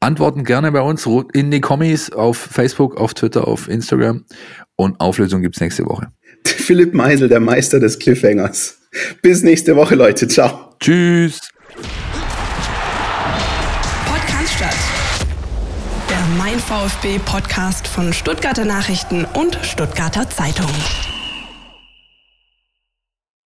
Antworten 0.00 0.44
gerne 0.44 0.70
bei 0.70 0.82
uns 0.82 1.08
in 1.32 1.50
die 1.50 1.60
Kommis 1.60 2.10
auf 2.10 2.36
Facebook, 2.36 2.96
auf 2.96 3.14
Twitter, 3.14 3.48
auf 3.48 3.68
Instagram. 3.68 4.24
Und 4.76 5.00
Auflösung 5.00 5.40
gibt's 5.40 5.60
nächste 5.60 5.86
Woche. 5.86 6.08
Philipp 6.44 6.92
Meisel, 6.92 7.28
der 7.28 7.40
Meister 7.40 7.80
des 7.80 7.98
Cliffhangers. 7.98 8.78
Bis 9.22 9.42
nächste 9.42 9.76
Woche, 9.76 9.94
Leute. 9.94 10.28
Ciao. 10.28 10.74
Tschüss. 10.78 11.40
Podcast 14.06 14.54
statt. 14.54 14.76
Der 16.10 16.36
Mein 16.36 16.58
VfB 16.58 17.18
Podcast 17.24 17.88
von 17.88 18.12
Stuttgarter 18.12 18.66
Nachrichten 18.66 19.24
und 19.34 19.58
Stuttgarter 19.62 20.28
Zeitung. 20.28 20.70